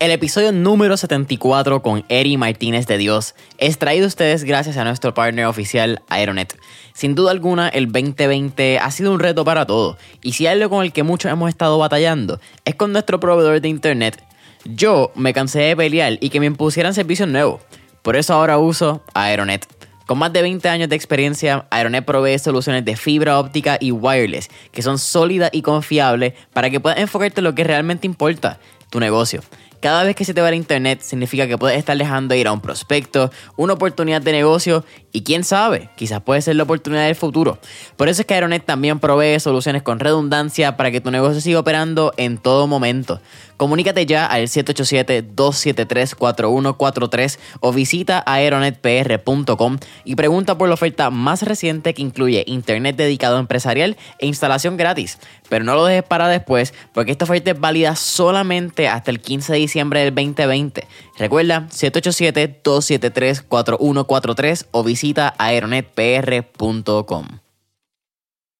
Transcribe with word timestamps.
El 0.00 0.12
episodio 0.12 0.50
número 0.50 0.96
74 0.96 1.82
con 1.82 2.06
Eri 2.08 2.38
Martínez 2.38 2.86
de 2.86 2.96
Dios 2.96 3.34
es 3.58 3.76
traído 3.76 4.06
a 4.06 4.08
ustedes 4.08 4.44
gracias 4.44 4.78
a 4.78 4.84
nuestro 4.84 5.12
partner 5.12 5.44
oficial 5.44 6.00
Aeronet. 6.08 6.58
Sin 6.94 7.14
duda 7.14 7.32
alguna, 7.32 7.68
el 7.68 7.92
2020 7.92 8.78
ha 8.78 8.90
sido 8.92 9.12
un 9.12 9.20
reto 9.20 9.44
para 9.44 9.66
todos, 9.66 9.98
y 10.22 10.32
si 10.32 10.46
hay 10.46 10.54
algo 10.54 10.76
con 10.76 10.86
el 10.86 10.94
que 10.94 11.02
muchos 11.02 11.30
hemos 11.30 11.50
estado 11.50 11.76
batallando, 11.76 12.40
es 12.64 12.76
con 12.76 12.92
nuestro 12.92 13.20
proveedor 13.20 13.60
de 13.60 13.68
internet. 13.68 14.24
Yo 14.64 15.12
me 15.16 15.34
cansé 15.34 15.58
de 15.58 15.76
pelear 15.76 16.16
y 16.18 16.30
que 16.30 16.40
me 16.40 16.46
impusieran 16.46 16.94
servicios 16.94 17.28
nuevos, 17.28 17.60
por 18.00 18.16
eso 18.16 18.32
ahora 18.32 18.56
uso 18.56 19.04
Aeronet. 19.12 19.66
Con 20.06 20.16
más 20.16 20.32
de 20.32 20.40
20 20.40 20.66
años 20.70 20.88
de 20.88 20.96
experiencia, 20.96 21.66
Aeronet 21.70 22.06
provee 22.06 22.38
soluciones 22.38 22.86
de 22.86 22.96
fibra 22.96 23.38
óptica 23.38 23.76
y 23.78 23.92
wireless 23.92 24.48
que 24.72 24.80
son 24.80 24.98
sólidas 24.98 25.50
y 25.52 25.60
confiables 25.60 26.32
para 26.54 26.70
que 26.70 26.80
puedas 26.80 26.98
enfocarte 26.98 27.40
en 27.40 27.44
lo 27.44 27.54
que 27.54 27.64
realmente 27.64 28.06
importa, 28.06 28.58
tu 28.88 28.98
negocio. 28.98 29.42
Cada 29.80 30.04
vez 30.04 30.14
que 30.14 30.26
se 30.26 30.34
te 30.34 30.42
va 30.42 30.50
el 30.50 30.56
internet 30.56 31.00
significa 31.00 31.48
que 31.48 31.56
puedes 31.56 31.78
estar 31.78 31.96
dejando 31.96 32.34
ir 32.34 32.46
a 32.46 32.52
un 32.52 32.60
prospecto, 32.60 33.30
una 33.56 33.72
oportunidad 33.72 34.20
de 34.20 34.32
negocio 34.32 34.84
y 35.10 35.22
quién 35.22 35.42
sabe, 35.42 35.88
quizás 35.96 36.20
puede 36.20 36.42
ser 36.42 36.56
la 36.56 36.64
oportunidad 36.64 37.06
del 37.06 37.14
futuro. 37.14 37.58
Por 37.96 38.08
eso 38.08 38.20
es 38.20 38.26
que 38.26 38.34
Aeronet 38.34 38.64
también 38.64 38.98
provee 38.98 39.40
soluciones 39.40 39.82
con 39.82 39.98
redundancia 39.98 40.76
para 40.76 40.90
que 40.90 41.00
tu 41.00 41.10
negocio 41.10 41.40
siga 41.40 41.60
operando 41.60 42.12
en 42.18 42.36
todo 42.36 42.66
momento. 42.66 43.20
Comunícate 43.60 44.06
ya 44.06 44.24
al 44.24 44.48
787-273-4143 44.48 47.38
o 47.60 47.74
visita 47.74 48.22
aeronetpr.com 48.24 49.78
y 50.06 50.14
pregunta 50.14 50.56
por 50.56 50.68
la 50.68 50.74
oferta 50.74 51.10
más 51.10 51.42
reciente 51.42 51.92
que 51.92 52.00
incluye 52.00 52.42
internet 52.46 52.96
dedicado 52.96 53.38
empresarial 53.38 53.98
e 54.18 54.26
instalación 54.26 54.78
gratis. 54.78 55.18
Pero 55.50 55.66
no 55.66 55.74
lo 55.74 55.84
dejes 55.84 56.04
para 56.04 56.28
después 56.28 56.72
porque 56.94 57.12
esta 57.12 57.26
oferta 57.26 57.50
es 57.50 57.60
válida 57.60 57.96
solamente 57.96 58.88
hasta 58.88 59.10
el 59.10 59.20
15 59.20 59.52
de 59.52 59.58
diciembre 59.58 60.04
del 60.04 60.14
2020. 60.14 60.86
Recuerda 61.18 61.68
787-273-4143 61.68 64.68
o 64.70 64.82
visita 64.82 65.34
aeronetpr.com. 65.36 67.26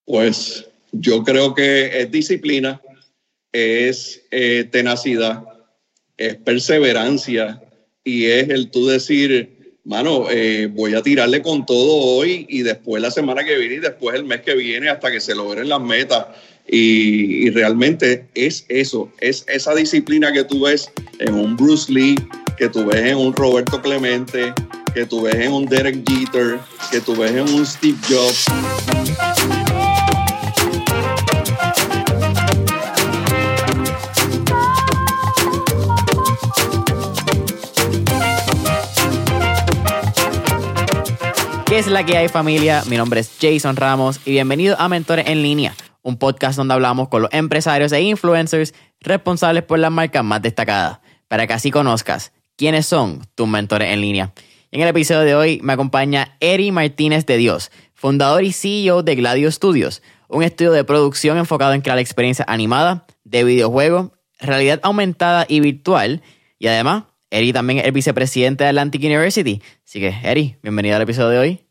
Pues 0.05 0.67
yo 0.93 1.25
creo 1.25 1.55
que 1.55 2.03
es 2.03 2.11
disciplina 2.11 2.83
es 3.53 4.23
eh, 4.31 4.69
tenacidad, 4.71 5.45
es 6.17 6.37
perseverancia 6.37 7.63
y 8.05 8.27
es 8.27 8.49
el 8.49 8.71
tú 8.71 8.87
decir, 8.87 9.77
mano, 9.85 10.27
eh, 10.31 10.69
voy 10.73 10.95
a 10.95 11.03
tirarle 11.03 11.43
con 11.43 11.67
todo 11.67 12.17
hoy 12.17 12.47
y 12.49 12.63
después 12.63 13.03
la 13.03 13.11
semana 13.11 13.45
que 13.45 13.57
viene 13.57 13.75
y 13.77 13.81
después 13.81 14.17
el 14.17 14.25
mes 14.25 14.43
que 14.43 14.55
viene 14.55 14.89
hasta 14.89 15.11
que 15.11 15.21
se 15.21 15.35
logren 15.35 15.69
las 15.69 15.81
metas. 15.81 16.27
Y, 16.73 17.47
y, 17.47 17.51
realmente 17.51 18.29
es 18.35 18.65
eso, 18.69 19.11
es 19.19 19.45
esa 19.49 19.75
disciplina 19.75 20.33
que 20.33 20.45
tú 20.45 20.61
ves 20.61 20.89
en 21.19 21.35
un 21.35 21.57
Bruce 21.57 21.93
Lee, 21.93 22.15
que 22.57 22.69
tú 22.69 22.85
ves 22.85 23.07
en 23.07 23.17
un 23.17 23.33
Roberto 23.33 23.83
Clemente, 23.83 24.53
que 24.95 25.05
tú 25.07 25.23
ves 25.23 25.35
en 25.35 25.53
un 25.53 25.67
Derek 25.67 26.09
Jeter, 26.09 26.59
que 26.91 27.01
tú 27.01 27.17
ves 27.17 27.33
en 27.33 27.49
un 27.55 27.67
Steve 27.67 27.99
Jobs. 28.09 28.45
Es 41.81 41.87
la 41.87 42.05
que 42.05 42.19
hay 42.19 42.29
familia? 42.29 42.83
Mi 42.91 42.99
nombre 42.99 43.21
es 43.21 43.33
Jason 43.41 43.75
Ramos 43.75 44.21
y 44.27 44.33
bienvenido 44.33 44.77
a 44.79 44.91
Mentores 44.91 45.27
en 45.29 45.43
línea, 45.43 45.75
un 46.03 46.19
podcast 46.19 46.59
donde 46.59 46.75
hablamos 46.75 47.09
con 47.09 47.23
los 47.23 47.33
empresarios 47.33 47.91
e 47.93 48.03
influencers 48.03 48.75
responsables 49.01 49.63
por 49.63 49.79
las 49.79 49.91
marcas 49.91 50.23
más 50.23 50.43
destacadas, 50.43 50.99
para 51.27 51.47
que 51.47 51.55
así 51.55 51.71
conozcas 51.71 52.35
quiénes 52.55 52.85
son 52.85 53.23
tus 53.35 53.49
mentores 53.49 53.95
en 53.95 54.03
línea. 54.03 54.35
En 54.71 54.83
el 54.83 54.89
episodio 54.89 55.23
de 55.23 55.35
hoy 55.35 55.61
me 55.63 55.73
acompaña 55.73 56.37
Eri 56.41 56.71
Martínez 56.71 57.25
de 57.25 57.39
Dios, 57.39 57.71
fundador 57.95 58.45
y 58.45 58.53
CEO 58.53 59.03
de 59.03 59.15
Gladio 59.15 59.51
Studios, 59.51 60.03
un 60.29 60.43
estudio 60.43 60.73
de 60.73 60.85
producción 60.85 61.39
enfocado 61.39 61.73
en 61.73 61.81
crear 61.81 61.99
experiencia 61.99 62.45
animada, 62.47 63.07
de 63.25 63.43
videojuegos, 63.43 64.11
realidad 64.39 64.81
aumentada 64.83 65.47
y 65.49 65.61
virtual, 65.61 66.21
y 66.59 66.67
además 66.67 67.05
Eri 67.31 67.55
también 67.55 67.79
es 67.79 67.87
el 67.87 67.93
vicepresidente 67.93 68.65
de 68.65 68.71
Atlantic 68.71 69.03
University. 69.03 69.63
Así 69.83 69.99
que, 69.99 70.15
Eri, 70.25 70.57
bienvenido 70.63 70.97
al 70.97 71.03
episodio 71.03 71.31
de 71.31 71.39
hoy. 71.39 71.70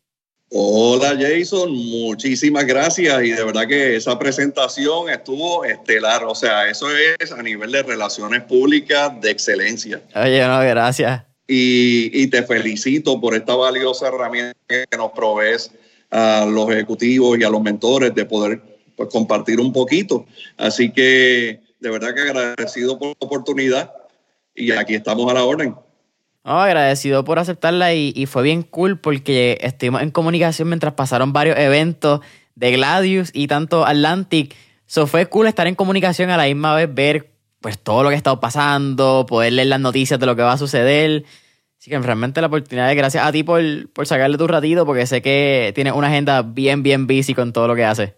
Hola 0.52 1.16
Jason, 1.16 1.72
muchísimas 1.72 2.66
gracias 2.66 3.22
y 3.22 3.30
de 3.30 3.44
verdad 3.44 3.68
que 3.68 3.94
esa 3.94 4.18
presentación 4.18 5.08
estuvo 5.08 5.64
estelar, 5.64 6.24
o 6.24 6.34
sea, 6.34 6.68
eso 6.68 6.88
es 7.20 7.30
a 7.30 7.40
nivel 7.40 7.70
de 7.70 7.84
relaciones 7.84 8.42
públicas 8.42 9.12
de 9.20 9.30
excelencia. 9.30 10.02
Oye, 10.12 10.44
no, 10.44 10.58
gracias. 10.58 11.22
Y, 11.46 12.10
y 12.12 12.26
te 12.26 12.42
felicito 12.42 13.20
por 13.20 13.36
esta 13.36 13.54
valiosa 13.54 14.08
herramienta 14.08 14.58
que 14.66 14.96
nos 14.96 15.12
provees 15.12 15.70
a 16.10 16.44
los 16.50 16.68
ejecutivos 16.70 17.38
y 17.38 17.44
a 17.44 17.50
los 17.50 17.62
mentores 17.62 18.12
de 18.12 18.24
poder 18.24 18.60
pues, 18.96 19.08
compartir 19.08 19.60
un 19.60 19.72
poquito. 19.72 20.26
Así 20.56 20.90
que 20.90 21.60
de 21.78 21.90
verdad 21.90 22.12
que 22.12 22.22
agradecido 22.22 22.98
por 22.98 23.08
la 23.08 23.14
oportunidad 23.20 23.92
y 24.54 24.72
aquí 24.72 24.96
estamos 24.96 25.30
a 25.30 25.34
la 25.34 25.44
orden. 25.44 25.76
Oh, 26.42 26.52
agradecido 26.52 27.22
por 27.22 27.38
aceptarla 27.38 27.92
y, 27.94 28.24
fue 28.26 28.42
bien 28.42 28.62
cool 28.62 28.98
porque 28.98 29.58
estuvimos 29.60 30.00
en 30.00 30.10
comunicación 30.10 30.68
mientras 30.68 30.94
pasaron 30.94 31.34
varios 31.34 31.58
eventos 31.58 32.20
de 32.54 32.72
Gladius 32.72 33.30
y 33.34 33.46
tanto 33.46 33.84
Atlantic. 33.84 34.56
So 34.86 35.06
fue 35.06 35.26
cool 35.26 35.46
estar 35.48 35.66
en 35.66 35.74
comunicación 35.74 36.30
a 36.30 36.38
la 36.38 36.44
misma 36.44 36.74
vez, 36.74 36.92
ver 36.92 37.30
pues 37.60 37.78
todo 37.78 38.02
lo 38.02 38.08
que 38.08 38.14
ha 38.14 38.18
estado 38.18 38.40
pasando, 38.40 39.26
poder 39.28 39.52
leer 39.52 39.68
las 39.68 39.80
noticias 39.80 40.18
de 40.18 40.24
lo 40.24 40.34
que 40.34 40.42
va 40.42 40.52
a 40.52 40.58
suceder. 40.58 41.24
Así 41.78 41.90
que 41.90 41.98
realmente 41.98 42.40
la 42.40 42.46
oportunidad 42.46 42.90
es 42.90 42.96
gracias 42.96 43.24
a 43.24 43.32
ti 43.32 43.42
por, 43.42 43.62
por 43.92 44.06
sacarle 44.06 44.38
tu 44.38 44.46
ratito 44.46 44.86
porque 44.86 45.06
sé 45.06 45.20
que 45.20 45.72
tienes 45.74 45.92
una 45.92 46.08
agenda 46.08 46.40
bien, 46.40 46.82
bien 46.82 47.06
busy 47.06 47.34
con 47.34 47.52
todo 47.52 47.68
lo 47.68 47.76
que 47.76 47.84
haces. 47.84 48.14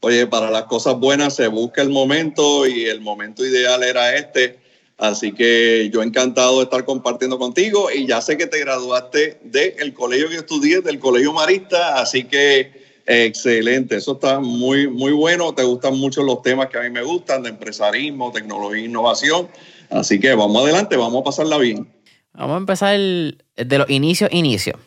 Oye, 0.00 0.26
para 0.26 0.50
las 0.50 0.64
cosas 0.64 0.98
buenas 0.98 1.36
se 1.36 1.46
busca 1.48 1.82
el 1.82 1.90
momento 1.90 2.66
y 2.66 2.86
el 2.86 3.02
momento 3.02 3.44
ideal 3.44 3.82
era 3.82 4.16
este 4.16 4.58
Así 5.00 5.32
que 5.32 5.88
yo 5.90 6.02
encantado 6.02 6.58
de 6.58 6.64
estar 6.64 6.84
compartiendo 6.84 7.38
contigo 7.38 7.90
y 7.90 8.06
ya 8.06 8.20
sé 8.20 8.36
que 8.36 8.46
te 8.46 8.60
graduaste 8.60 9.40
del 9.44 9.94
colegio 9.94 10.28
que 10.28 10.36
estudié, 10.36 10.82
del 10.82 10.98
colegio 10.98 11.32
marista, 11.32 12.02
así 12.02 12.24
que 12.24 13.00
excelente, 13.06 13.96
eso 13.96 14.12
está 14.12 14.40
muy, 14.40 14.88
muy 14.88 15.12
bueno, 15.12 15.54
te 15.54 15.62
gustan 15.62 15.96
mucho 15.96 16.22
los 16.22 16.42
temas 16.42 16.68
que 16.68 16.76
a 16.76 16.82
mí 16.82 16.90
me 16.90 17.02
gustan, 17.02 17.42
de 17.42 17.48
empresarismo, 17.48 18.30
tecnología 18.30 18.82
e 18.82 18.84
innovación, 18.84 19.48
así 19.88 20.20
que 20.20 20.34
vamos 20.34 20.62
adelante, 20.62 20.98
vamos 20.98 21.22
a 21.22 21.24
pasarla 21.24 21.56
bien. 21.56 21.90
Vamos 22.34 22.56
a 22.56 22.58
empezar 22.58 22.98
de 22.98 23.78
los 23.78 23.88
inicios, 23.88 24.28
inicios. 24.34 24.78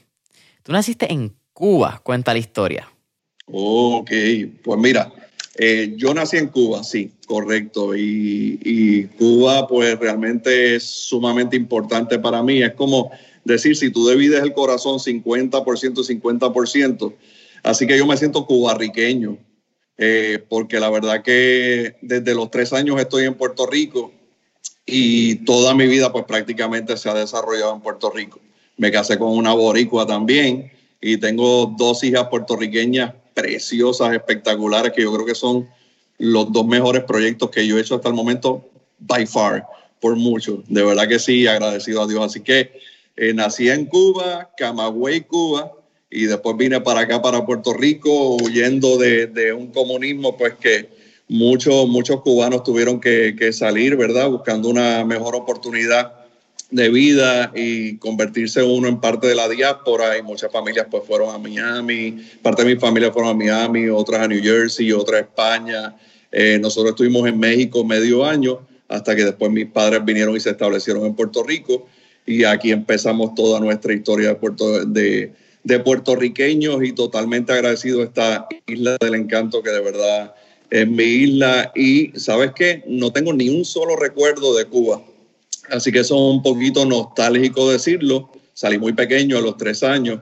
Tú 0.62 0.74
naciste 0.74 1.12
en 1.12 1.36
Cuba, 1.54 2.02
cuenta 2.04 2.34
la 2.34 2.40
historia. 2.40 2.88
Ok, 3.48 4.12
pues 4.64 4.80
mira, 4.80 5.12
eh, 5.56 5.94
yo 5.98 6.14
nací 6.14 6.38
en 6.38 6.48
Cuba, 6.48 6.84
sí, 6.84 7.12
correcto. 7.28 7.96
Y, 7.96 9.10
Cuba, 9.18 9.68
pues 9.68 9.98
realmente 10.00 10.76
es 10.76 10.84
sumamente 10.84 11.56
importante 11.56 12.18
para 12.20 12.42
mí. 12.42 12.64
Es 12.64 12.74
como 12.74 13.12
decir, 13.44 13.76
si 13.76 13.92
tú 13.92 14.10
divides 14.10 14.42
el 14.42 14.54
corazón 14.54 15.00
50%, 15.00 15.52
50%. 15.52 17.14
Así 17.62 17.88
que 17.88 17.98
yo 17.98 18.06
me 18.08 18.18
siento 18.18 18.46
cubarriqueño, 18.46 19.38
eh, 19.98 20.44
porque 20.50 20.80
la 20.80 20.90
verdad 20.90 21.22
que 21.22 21.96
desde 22.02 22.34
los 22.34 22.50
tres 22.50 22.74
años 22.74 23.00
estoy 23.00 23.26
en 23.26 23.36
Puerto 23.36 23.68
Rico 23.68 24.12
y 24.86 25.36
toda 25.46 25.74
mi 25.74 25.88
vida, 25.88 26.12
pues 26.12 26.26
prácticamente 26.26 26.98
se 26.98 27.10
ha 27.10 27.14
desarrollado 27.14 27.76
en 27.76 27.82
Puerto 27.82 28.10
Rico. 28.10 28.42
Me 28.76 28.92
casé 28.92 29.20
con 29.20 29.30
una 29.30 29.54
boricua 29.54 30.06
también 30.06 30.72
y 31.00 31.18
tengo 31.18 31.74
dos 31.78 32.04
hijas 32.04 32.28
puertorriqueñas 32.28 33.14
preciosas, 33.34 34.14
espectaculares, 34.14 34.94
que 34.94 35.02
yo 35.02 35.14
creo 35.14 35.26
que 35.26 35.36
son 35.36 35.68
los 36.18 36.52
dos 36.52 36.66
mejores 36.66 37.04
proyectos 37.04 37.50
que 37.50 37.66
yo 37.66 37.78
he 37.78 37.82
hecho 37.82 37.96
hasta 37.96 38.10
el 38.10 38.16
momento, 38.16 38.70
by 39.00 39.26
far, 39.26 39.66
por 40.00 40.16
mucho. 40.16 40.64
De 40.68 40.84
verdad 40.84 41.08
que 41.08 41.20
sí, 41.20 41.48
agradecido 41.48 42.04
a 42.04 42.08
Dios. 42.08 42.24
Así 42.24 42.42
que 42.42 42.72
eh, 43.16 43.34
nací 43.34 43.70
en 43.70 43.86
Cuba, 43.86 44.52
Camagüey, 44.58 45.22
Cuba, 45.22 45.72
y 46.10 46.26
después 46.26 46.56
vine 46.58 46.80
para 46.82 47.02
acá, 47.02 47.22
para 47.22 47.46
Puerto 47.46 47.74
Rico, 47.74 48.36
huyendo 48.36 48.98
de, 48.98 49.54
un 49.54 49.72
comunismo, 49.72 50.38
pues 50.38 50.54
que 50.56 50.90
muchos, 51.28 51.88
muchos 51.88 52.22
cubanos 52.22 52.64
tuvieron 52.64 53.02
que, 53.02 53.36
que 53.38 53.52
salir, 53.52 53.96
¿verdad? 53.96 54.30
Buscando 54.30 54.70
una 54.70 55.04
mejor 55.06 55.36
oportunidad 55.36 56.23
de 56.74 56.90
vida 56.90 57.52
y 57.56 57.98
convertirse 57.98 58.64
uno 58.64 58.88
en 58.88 59.00
parte 59.00 59.28
de 59.28 59.36
la 59.36 59.48
diáspora. 59.48 60.18
Y 60.18 60.24
muchas 60.24 60.52
familias 60.52 60.88
pues 60.90 61.04
fueron 61.06 61.34
a 61.34 61.38
Miami, 61.38 62.18
parte 62.42 62.64
de 62.64 62.74
mi 62.74 62.80
familia 62.80 63.12
fueron 63.12 63.32
a 63.32 63.34
Miami, 63.36 63.88
otras 63.90 64.22
a 64.22 64.28
New 64.28 64.42
Jersey, 64.42 64.92
otras 64.92 65.22
a 65.22 65.24
España. 65.24 65.96
Eh, 66.32 66.58
nosotros 66.60 66.92
estuvimos 66.92 67.28
en 67.28 67.40
México 67.40 67.84
medio 67.86 68.26
año 68.26 68.66
hasta 68.90 69.16
que 69.16 69.24
después 69.24 69.52
mis 69.52 69.68
padres 69.68 70.04
vinieron 70.04 70.36
y 70.36 70.40
se 70.40 70.50
establecieron 70.50 71.06
en 71.06 71.14
Puerto 71.14 71.44
Rico. 71.44 71.88
Y 72.26 72.44
aquí 72.44 72.72
empezamos 72.72 73.36
toda 73.36 73.60
nuestra 73.60 73.94
historia 73.94 74.30
de, 74.30 74.36
Puerto, 74.36 74.86
de, 74.86 75.32
de 75.64 75.80
puertorriqueños. 75.80 76.84
Y 76.84 76.94
totalmente 76.94 77.54
agradecido 77.54 78.02
a 78.02 78.06
esta 78.06 78.48
isla 78.66 78.98
del 79.00 79.14
encanto 79.14 79.62
que 79.62 79.70
de 79.70 79.82
verdad 79.82 80.34
es 80.72 80.88
mi 80.88 81.04
isla. 81.04 81.72
Y 81.76 82.14
sabes 82.16 82.52
qué, 82.56 82.84
no 82.88 83.14
tengo 83.14 83.32
ni 83.32 83.50
un 83.50 83.64
solo 83.64 83.96
recuerdo 83.96 84.58
de 84.58 84.66
Cuba 84.66 85.04
Así 85.70 85.92
que 85.92 86.00
eso 86.00 86.16
es 86.16 86.36
un 86.36 86.44
poquito 86.44 86.86
nostálgico 86.86 87.72
decirlo. 87.72 88.32
Salí 88.54 88.78
muy 88.78 88.94
pequeño 88.94 89.38
a 89.38 89.42
los 89.42 89.58
tres 89.58 89.84
años, 89.84 90.22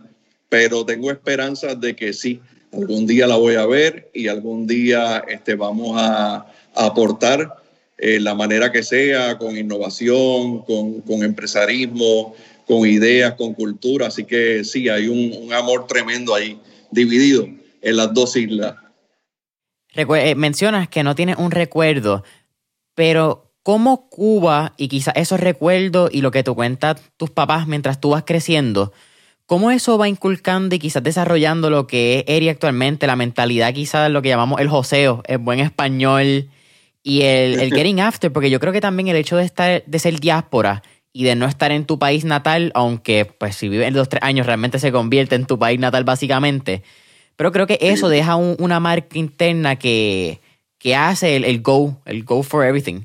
pero 0.49 0.85
tengo 0.85 1.11
esperanza 1.11 1.75
de 1.75 1.95
que 1.95 2.13
sí, 2.13 2.39
algún 2.71 3.05
día 3.05 3.27
la 3.27 3.35
voy 3.35 3.55
a 3.55 3.65
ver 3.65 4.09
y 4.13 4.27
algún 4.27 4.67
día 4.67 5.23
este, 5.27 5.55
vamos 5.55 5.95
a, 5.99 6.47
aportar 6.73 7.57
eh, 7.97 8.17
la 8.21 8.33
manera 8.33 8.71
que 8.71 8.81
sea, 8.81 9.38
con 9.38 9.57
innovación, 9.57 10.63
con, 10.63 11.01
con, 11.01 11.21
empresarismo, 11.21 12.33
con 12.65 12.88
ideas, 12.88 13.33
con 13.33 13.53
cultura. 13.53 14.07
Así 14.07 14.23
que 14.23 14.63
sí, 14.63 14.88
hay 14.88 15.09
un, 15.09 15.33
un 15.43 15.53
amor 15.53 15.85
tremendo 15.85 16.33
ahí, 16.33 16.57
dividido 16.91 17.45
en 17.81 17.97
las 17.97 18.13
dos 18.13 18.38
islas. 18.38 18.75
Eh, 19.93 20.35
mencionas 20.35 20.88
que 20.88 21.03
no 21.03 21.15
tienes 21.15 21.38
un 21.38 21.51
recuerdo, 21.51 22.23
pero 22.95 23.50
¿cómo 23.63 24.10
Cuba 24.10 24.74
y 24.78 24.88
quizás 24.88 25.13
esos 25.18 25.40
recuerdos 25.40 26.10
y 26.13 26.22
lo 26.22 26.31
que 26.31 26.44
te 26.44 26.52
cuentan 26.52 26.98
tus 27.18 27.30
papás 27.30 27.68
mientras 27.68 28.00
tú 28.00 28.10
vas 28.10 28.24
creciendo, 28.25 28.92
cómo 29.46 29.72
eso 29.72 29.98
va 29.98 30.08
inculcando 30.08 30.75
y 30.75 30.80
quizás 30.80 31.04
desarrollando 31.04 31.69
lo 31.69 31.88
que 31.88 32.19
es 32.19 32.24
Eri 32.28 32.50
actualmente, 32.50 33.08
la 33.08 33.16
mentalidad 33.16 33.74
quizás 33.74 34.10
lo 34.10 34.22
que 34.22 34.30
llamamos 34.30 34.62
el 34.62 34.69
joseo, 34.69 35.24
el 35.25 35.40
buen 35.40 35.60
español 35.60 36.50
y 37.04 37.22
el, 37.24 37.60
el 37.60 37.74
getting 37.75 38.00
after? 38.00 38.31
Porque 38.31 38.50
yo 38.50 38.60
creo 38.60 38.74
que 38.74 38.81
también 38.81 39.08
el 39.10 39.16
hecho 39.16 39.38
de, 39.38 39.44
estar, 39.44 39.84
de 39.86 40.00
ser 40.00 40.19
diáspora 40.19 40.84
y 41.13 41.24
de 41.25 41.36
no 41.36 41.46
estar 41.46 41.72
en 41.72 41.86
tu 41.86 42.00
país 42.00 42.24
natal, 42.24 42.72
aunque 42.74 43.25
pues 43.25 43.56
si 43.56 43.68
vives 43.69 43.94
dos, 43.94 44.10
tres 44.10 44.24
años 44.24 44.46
realmente 44.46 44.80
se 44.80 44.92
convierte 44.92 45.36
en 45.36 45.46
tu 45.46 45.60
país 45.60 45.80
natal 45.80 46.04
básicamente, 46.04 46.84
pero 47.36 47.52
creo 47.52 47.68
que 47.68 47.78
eso 47.81 48.08
deja 48.08 48.36
una 48.36 48.80
marca 48.80 49.18
interna 49.18 49.75
que, 49.75 50.40
hace 50.96 51.36
el, 51.36 51.62
go, 51.62 52.00
el 52.06 52.24
go 52.24 52.44
for 52.44 52.63
everything. 52.63 53.02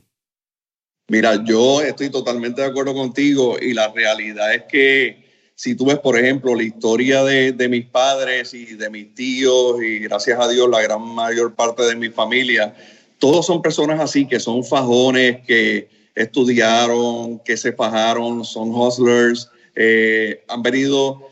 Mira, 1.08 1.44
yo 1.44 1.82
estoy 1.82 2.11
totalmente 2.11 2.62
de 2.62 2.69
acuerdo 2.69 2.94
contigo 2.94 3.56
y 3.61 3.75
la 3.75 3.93
realidad 3.93 4.55
es 4.55 4.64
que 4.64 5.25
si 5.55 5.75
tú 5.75 5.87
ves, 5.87 5.99
por 5.99 6.19
ejemplo, 6.19 6.55
la 6.55 6.64
historia 6.64 7.23
de, 7.25 7.53
de, 7.53 7.69
mis 7.69 7.87
padres 7.87 8.53
y 8.53 8.75
de 8.75 8.91
mis 8.91 9.14
tíos 9.14 9.82
y 9.82 10.00
gracias 10.00 10.38
a 10.38 10.49
Dios 10.49 10.69
la 10.69 10.82
gran 10.82 11.00
mayor 11.00 11.55
parte 11.55 11.85
de 11.85 11.94
mi 11.94 12.11
familia, 12.11 12.75
todos 13.19 13.47
son 13.47 13.62
personas 13.62 14.00
así, 14.00 14.26
que 14.26 14.41
son 14.41 14.64
fajones, 14.64 15.44
que 15.47 15.88
estudiaron, 16.14 17.38
que 17.38 17.56
se 17.56 17.73
fajaron, 17.73 18.44
son 18.44 18.70
hustlers, 18.70 19.49
eh, 19.75 20.44
han 20.49 20.62
venido 20.62 21.31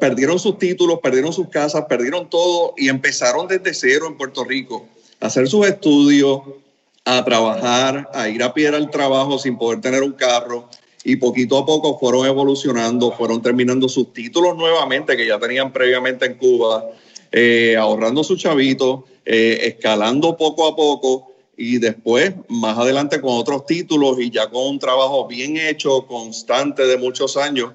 perdieron 0.00 0.38
sus 0.38 0.58
títulos, 0.58 1.00
perdieron 1.02 1.32
sus 1.32 1.48
casas, 1.48 1.84
perdieron 1.88 2.30
todo 2.30 2.74
y 2.76 2.88
empezaron 2.88 3.48
desde 3.48 3.74
cero 3.74 4.06
en 4.08 4.16
Puerto 4.16 4.44
Rico 4.44 4.86
a 5.20 5.26
hacer 5.26 5.48
sus 5.48 5.66
estudios, 5.66 6.42
a 7.04 7.24
trabajar, 7.24 8.08
a 8.14 8.28
ir 8.28 8.42
a 8.42 8.54
pie 8.54 8.68
al 8.68 8.90
trabajo 8.90 9.38
sin 9.38 9.58
poder 9.58 9.80
tener 9.80 10.02
un 10.02 10.12
carro 10.12 10.68
y 11.04 11.16
poquito 11.16 11.58
a 11.58 11.66
poco 11.66 11.98
fueron 11.98 12.26
evolucionando, 12.26 13.12
fueron 13.12 13.42
terminando 13.42 13.88
sus 13.88 14.12
títulos 14.12 14.56
nuevamente 14.56 15.16
que 15.16 15.26
ya 15.26 15.38
tenían 15.38 15.70
previamente 15.70 16.24
en 16.24 16.34
Cuba, 16.34 16.84
eh, 17.30 17.76
ahorrando 17.76 18.24
su 18.24 18.36
chavito, 18.36 19.04
eh, 19.26 19.58
escalando 19.64 20.36
poco 20.36 20.66
a 20.66 20.74
poco 20.74 21.34
y 21.56 21.78
después 21.78 22.32
más 22.48 22.78
adelante 22.78 23.20
con 23.20 23.34
otros 23.34 23.66
títulos 23.66 24.18
y 24.18 24.30
ya 24.30 24.48
con 24.48 24.66
un 24.66 24.78
trabajo 24.78 25.26
bien 25.26 25.58
hecho, 25.58 26.06
constante 26.06 26.86
de 26.86 26.96
muchos 26.96 27.36
años 27.36 27.72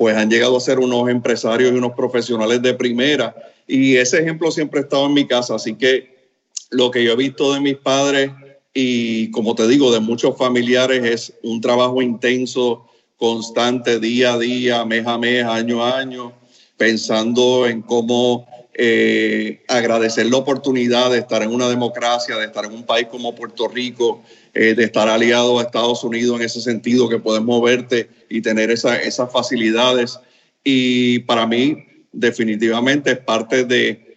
pues 0.00 0.16
han 0.16 0.30
llegado 0.30 0.56
a 0.56 0.60
ser 0.60 0.78
unos 0.78 1.10
empresarios 1.10 1.70
y 1.70 1.74
unos 1.74 1.92
profesionales 1.92 2.62
de 2.62 2.72
primera. 2.72 3.36
Y 3.66 3.96
ese 3.96 4.20
ejemplo 4.20 4.50
siempre 4.50 4.80
ha 4.80 4.82
estado 4.84 5.04
en 5.04 5.12
mi 5.12 5.26
casa. 5.26 5.56
Así 5.56 5.74
que 5.74 6.32
lo 6.70 6.90
que 6.90 7.04
yo 7.04 7.12
he 7.12 7.16
visto 7.16 7.52
de 7.52 7.60
mis 7.60 7.76
padres 7.76 8.30
y, 8.72 9.30
como 9.30 9.54
te 9.54 9.66
digo, 9.66 9.92
de 9.92 10.00
muchos 10.00 10.36
familiares 10.36 11.04
es 11.04 11.32
un 11.42 11.60
trabajo 11.60 12.02
intenso, 12.02 12.86
constante, 13.16 13.98
día 13.98 14.34
a 14.34 14.38
día, 14.38 14.84
mes 14.84 15.06
a 15.06 15.18
mes, 15.18 15.44
año 15.44 15.84
a 15.84 15.98
año, 15.98 16.32
pensando 16.76 17.66
en 17.66 17.82
cómo 17.82 18.46
eh, 18.74 19.62
agradecer 19.68 20.26
la 20.26 20.38
oportunidad 20.38 21.10
de 21.10 21.18
estar 21.18 21.42
en 21.42 21.52
una 21.52 21.68
democracia, 21.68 22.36
de 22.36 22.46
estar 22.46 22.64
en 22.64 22.72
un 22.72 22.84
país 22.84 23.08
como 23.10 23.34
Puerto 23.34 23.68
Rico, 23.68 24.22
eh, 24.54 24.74
de 24.74 24.84
estar 24.84 25.08
aliado 25.08 25.58
a 25.58 25.62
Estados 25.62 26.02
Unidos 26.04 26.38
en 26.38 26.46
ese 26.46 26.60
sentido, 26.60 27.08
que 27.08 27.18
puedes 27.18 27.42
moverte 27.42 28.08
y 28.28 28.40
tener 28.40 28.70
esas 28.70 29.32
facilidades. 29.32 30.18
Y 30.64 31.18
para 31.20 31.46
mí, 31.46 31.76
definitivamente 32.12 33.10
es 33.10 33.18
parte 33.18 33.64
de, 33.64 34.09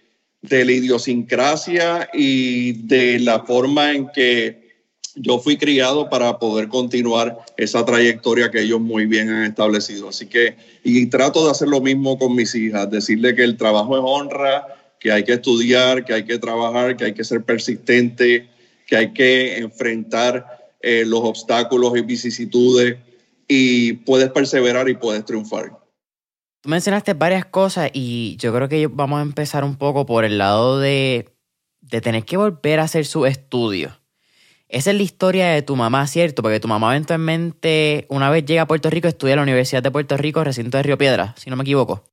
de 0.44 0.66
la 0.66 0.74
idiosincrasia 0.74 2.10
y 2.14 2.74
de 2.74 3.20
la 3.20 3.44
forma 3.44 3.94
en 3.94 4.10
que 4.14 4.62
yo 5.16 5.40
fui 5.40 5.58
criado 5.58 6.10
para 6.10 6.38
poder 6.38 6.68
continuar 6.68 7.40
esa 7.56 7.86
trayectoria 7.86 8.52
que 8.52 8.62
ellos 8.62 8.82
muy 8.82 9.06
bien 9.06 9.30
han 9.30 9.44
establecido. 9.44 10.10
Así 10.10 10.26
que, 10.26 10.56
y 10.84 11.06
trato 11.08 11.46
de 11.46 11.52
hacer 11.52 11.68
lo 11.68 11.82
mismo 11.82 12.18
con 12.18 12.36
mis 12.36 12.54
hijas, 12.56 12.90
decirle 12.90 13.36
que 13.36 13.44
el 13.44 13.58
trabajo 13.58 13.96
es 13.96 14.04
honra, 14.06 14.68
que 15.00 15.12
hay 15.12 15.24
que 15.24 15.34
estudiar, 15.34 16.04
que 16.04 16.14
hay 16.14 16.26
que 16.26 16.40
trabajar, 16.40 16.98
que 16.98 17.06
hay 17.06 17.14
que 17.14 17.24
ser 17.24 17.44
persistente, 17.44 18.50
que 18.88 18.96
hay 18.96 19.14
que 19.14 19.58
enfrentar 19.58 20.46
eh, 20.82 21.04
los 21.06 21.22
obstáculos 21.22 21.96
y 21.98 22.02
vicisitudes 22.02 22.98
y 23.48 23.94
puedes 23.94 24.30
perseverar 24.30 24.90
y 24.90 24.96
puedes 24.96 25.24
triunfar. 25.26 25.83
Tú 26.64 26.70
mencionaste 26.70 27.14
varias 27.14 27.44
cosas 27.44 27.92
y 27.92 28.38
yo 28.38 28.54
creo 28.54 28.70
que 28.70 28.88
vamos 28.88 29.20
a 29.20 29.22
empezar 29.22 29.66
un 29.66 29.76
poco 29.76 30.06
por 30.06 30.24
el 30.24 30.38
lado 30.38 30.80
de, 30.80 31.28
tener 32.02 32.24
que 32.24 32.38
volver 32.38 32.80
a 32.80 32.84
hacer 32.84 33.06
su 33.06 33.26
estudio. 33.26 34.00
Esa 34.70 34.92
es 34.92 34.96
la 34.96 35.04
historia 35.04 35.50
de 35.50 35.62
tu 35.62 35.76
mamá, 35.76 36.08
¿cierto? 36.08 36.42
Porque 36.42 36.62
tu 36.62 36.70
mamá 36.70 36.96
eventualmente, 36.96 38.06
una 38.08 38.30
vez 38.30 38.46
llega 38.46 38.62
a 38.62 38.68
Puerto 38.68 38.90
Rico, 38.90 39.10
estudia 39.10 39.34
en 39.34 39.40
la 39.40 39.44
Universidad 39.44 39.84
de 39.84 39.92
Puerto 39.92 40.16
Rico, 40.16 40.42
recinto 40.42 40.78
de 40.78 40.84
Río 40.84 40.98
Piedra, 40.98 41.36
si 41.38 41.50
no 41.50 41.58
me 41.58 41.64
equivoco. 41.64 42.06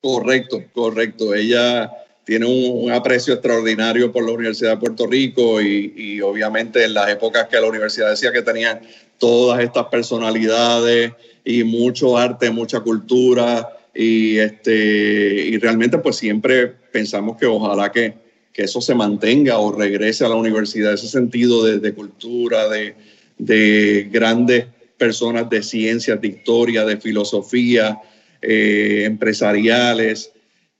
Correcto, 0.00 0.62
correcto. 0.72 1.34
Ella 1.34 1.90
tiene 2.22 2.46
un, 2.46 2.92
aprecio 2.92 3.34
extraordinario 3.34 4.12
por 4.12 4.24
la 4.24 4.34
Universidad 4.34 4.70
de 4.70 4.76
Puerto 4.76 5.08
Rico 5.08 5.60
y, 5.60 6.20
obviamente 6.20 6.84
en 6.84 6.94
las 6.94 7.10
épocas 7.10 7.48
que 7.48 7.60
la 7.60 7.66
universidad 7.66 8.10
decía 8.10 8.30
que 8.30 8.42
tenían 8.42 8.82
todas 9.18 9.58
estas 9.58 9.86
personalidades 9.86 11.12
y 11.44 11.62
mucho 11.64 12.16
arte, 12.16 12.50
mucha 12.50 12.80
cultura 12.80 13.68
y, 13.94 14.38
este, 14.38 15.46
y 15.46 15.58
realmente 15.58 15.98
pues 15.98 16.16
siempre 16.16 16.68
pensamos 16.90 17.36
que 17.36 17.46
ojalá 17.46 17.92
que, 17.92 18.14
que 18.52 18.62
eso 18.62 18.80
se 18.80 18.94
mantenga 18.94 19.58
o 19.58 19.72
regrese 19.72 20.24
a 20.24 20.28
la 20.28 20.36
universidad, 20.36 20.94
ese 20.94 21.08
sentido 21.08 21.64
de, 21.64 21.94
cultura, 21.94 22.68
de, 22.68 22.94
de, 23.36 24.08
grandes 24.10 24.66
personas 24.96 25.50
de 25.50 25.62
ciencias, 25.62 26.20
de 26.20 26.28
historia, 26.28 26.84
de 26.84 26.96
filosofía, 26.96 28.00
eh, 28.40 29.02
empresariales. 29.04 30.32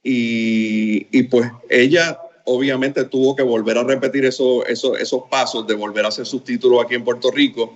Y, 0.03 1.23
pues 1.25 1.51
ella 1.69 2.19
obviamente 2.45 3.05
tuvo 3.05 3.35
que 3.35 3.43
volver 3.43 3.79
a 3.79 3.85
repetir 3.85 4.27
eso, 4.27 4.67
esos 4.67 5.23
pasos 5.31 5.67
de 5.67 5.75
volver 5.75 6.05
a 6.05 6.09
hacer 6.09 6.27
sus 6.27 6.45
títulos 6.45 6.85
aquí 6.85 6.95
en 6.95 7.05
Puerto 7.05 7.31
Rico 7.31 7.75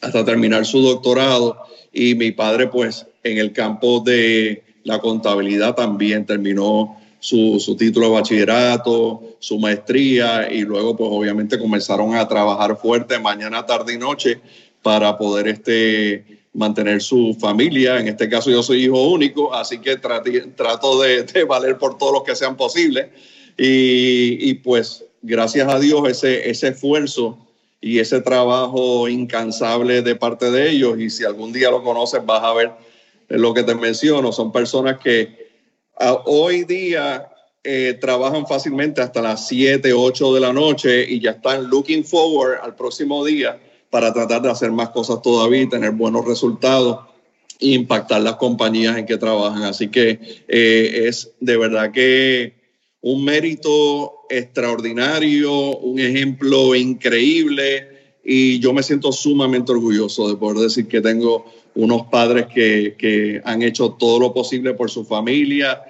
hasta 0.00 0.24
terminar 0.24 0.66
su 0.66 0.82
doctorado. 0.82 1.56
Y 1.92 2.14
mi 2.14 2.32
padre 2.32 2.68
pues 2.68 3.06
en 3.22 3.38
el 3.38 3.52
campo 3.52 4.00
de 4.00 4.62
la 4.84 4.98
contabilidad 4.98 5.74
también 5.74 6.24
terminó 6.24 6.96
su, 7.18 7.60
su, 7.60 7.76
título 7.76 8.06
de 8.06 8.14
bachillerato, 8.14 9.22
su 9.38 9.58
maestría 9.58 10.50
y 10.50 10.62
luego 10.62 10.96
pues 10.96 11.10
obviamente 11.12 11.58
comenzaron 11.58 12.14
a 12.14 12.26
trabajar 12.26 12.78
fuerte 12.78 13.18
mañana, 13.18 13.66
tarde 13.66 13.94
y 13.94 13.98
noche 13.98 14.40
para 14.82 15.18
poder 15.18 15.48
este, 15.48 16.24
mantener 16.52 17.02
su 17.02 17.36
familia. 17.38 17.98
En 17.98 18.08
este 18.08 18.28
caso 18.28 18.50
yo 18.50 18.62
soy 18.62 18.84
hijo 18.84 19.08
único, 19.08 19.54
así 19.54 19.78
que 19.78 19.96
trato 19.96 21.00
de, 21.00 21.44
valer 21.48 21.78
por 21.78 21.98
todos 21.98 22.12
los 22.12 22.22
que 22.22 22.34
sean 22.34 22.56
posibles. 22.56 23.08
Y, 23.56 24.54
pues 24.54 25.04
gracias 25.20 25.68
a 25.68 25.78
Dios 25.78 26.08
ese, 26.08 26.48
ese 26.48 26.68
esfuerzo 26.68 27.38
y 27.80 27.98
ese 27.98 28.20
trabajo 28.20 29.08
incansable 29.08 30.02
de 30.02 30.16
parte 30.16 30.50
de 30.50 30.70
ellos, 30.70 30.98
y 30.98 31.10
si 31.10 31.24
algún 31.24 31.52
día 31.52 31.70
lo 31.70 31.82
conoces 31.82 32.24
vas 32.24 32.42
a 32.42 32.52
ver 32.52 32.72
lo 33.28 33.54
que 33.54 33.62
te 33.62 33.74
menciono, 33.74 34.32
son 34.32 34.52
personas 34.52 34.98
que 34.98 35.50
hoy 36.24 36.64
día 36.64 37.30
eh, 37.62 37.98
trabajan 38.00 38.46
fácilmente 38.46 39.00
hasta 39.00 39.22
las 39.22 39.46
7, 39.48 39.92
8 39.92 40.34
de 40.34 40.40
la 40.40 40.52
noche 40.52 41.04
y 41.08 41.20
ya 41.20 41.32
están 41.32 41.68
looking 41.68 42.04
forward 42.04 42.58
al 42.62 42.74
próximo 42.74 43.24
día 43.24 43.58
para 43.90 44.12
tratar 44.12 44.42
de 44.42 44.50
hacer 44.50 44.72
más 44.72 44.90
cosas 44.90 45.20
todavía 45.22 45.62
y 45.62 45.68
tener 45.68 45.90
buenos 45.90 46.24
resultados 46.24 47.00
e 47.58 47.68
impactar 47.68 48.22
las 48.22 48.36
compañías 48.36 48.96
en 48.96 49.04
que 49.04 49.18
trabajan. 49.18 49.64
Así 49.64 49.88
que 49.88 50.18
eh, 50.48 51.06
es 51.06 51.32
de 51.40 51.56
verdad 51.56 51.92
que 51.92 52.59
un 53.02 53.24
mérito 53.24 54.26
extraordinario, 54.28 55.78
un 55.78 55.98
ejemplo 55.98 56.74
increíble 56.74 57.88
y 58.22 58.58
yo 58.60 58.72
me 58.72 58.82
siento 58.82 59.12
sumamente 59.12 59.72
orgulloso 59.72 60.28
de 60.28 60.36
poder 60.36 60.58
decir 60.58 60.86
que 60.86 61.00
tengo 61.00 61.46
unos 61.74 62.06
padres 62.06 62.46
que, 62.46 62.94
que 62.98 63.40
han 63.44 63.62
hecho 63.62 63.92
todo 63.92 64.20
lo 64.20 64.34
posible 64.34 64.74
por 64.74 64.90
su 64.90 65.04
familia, 65.04 65.82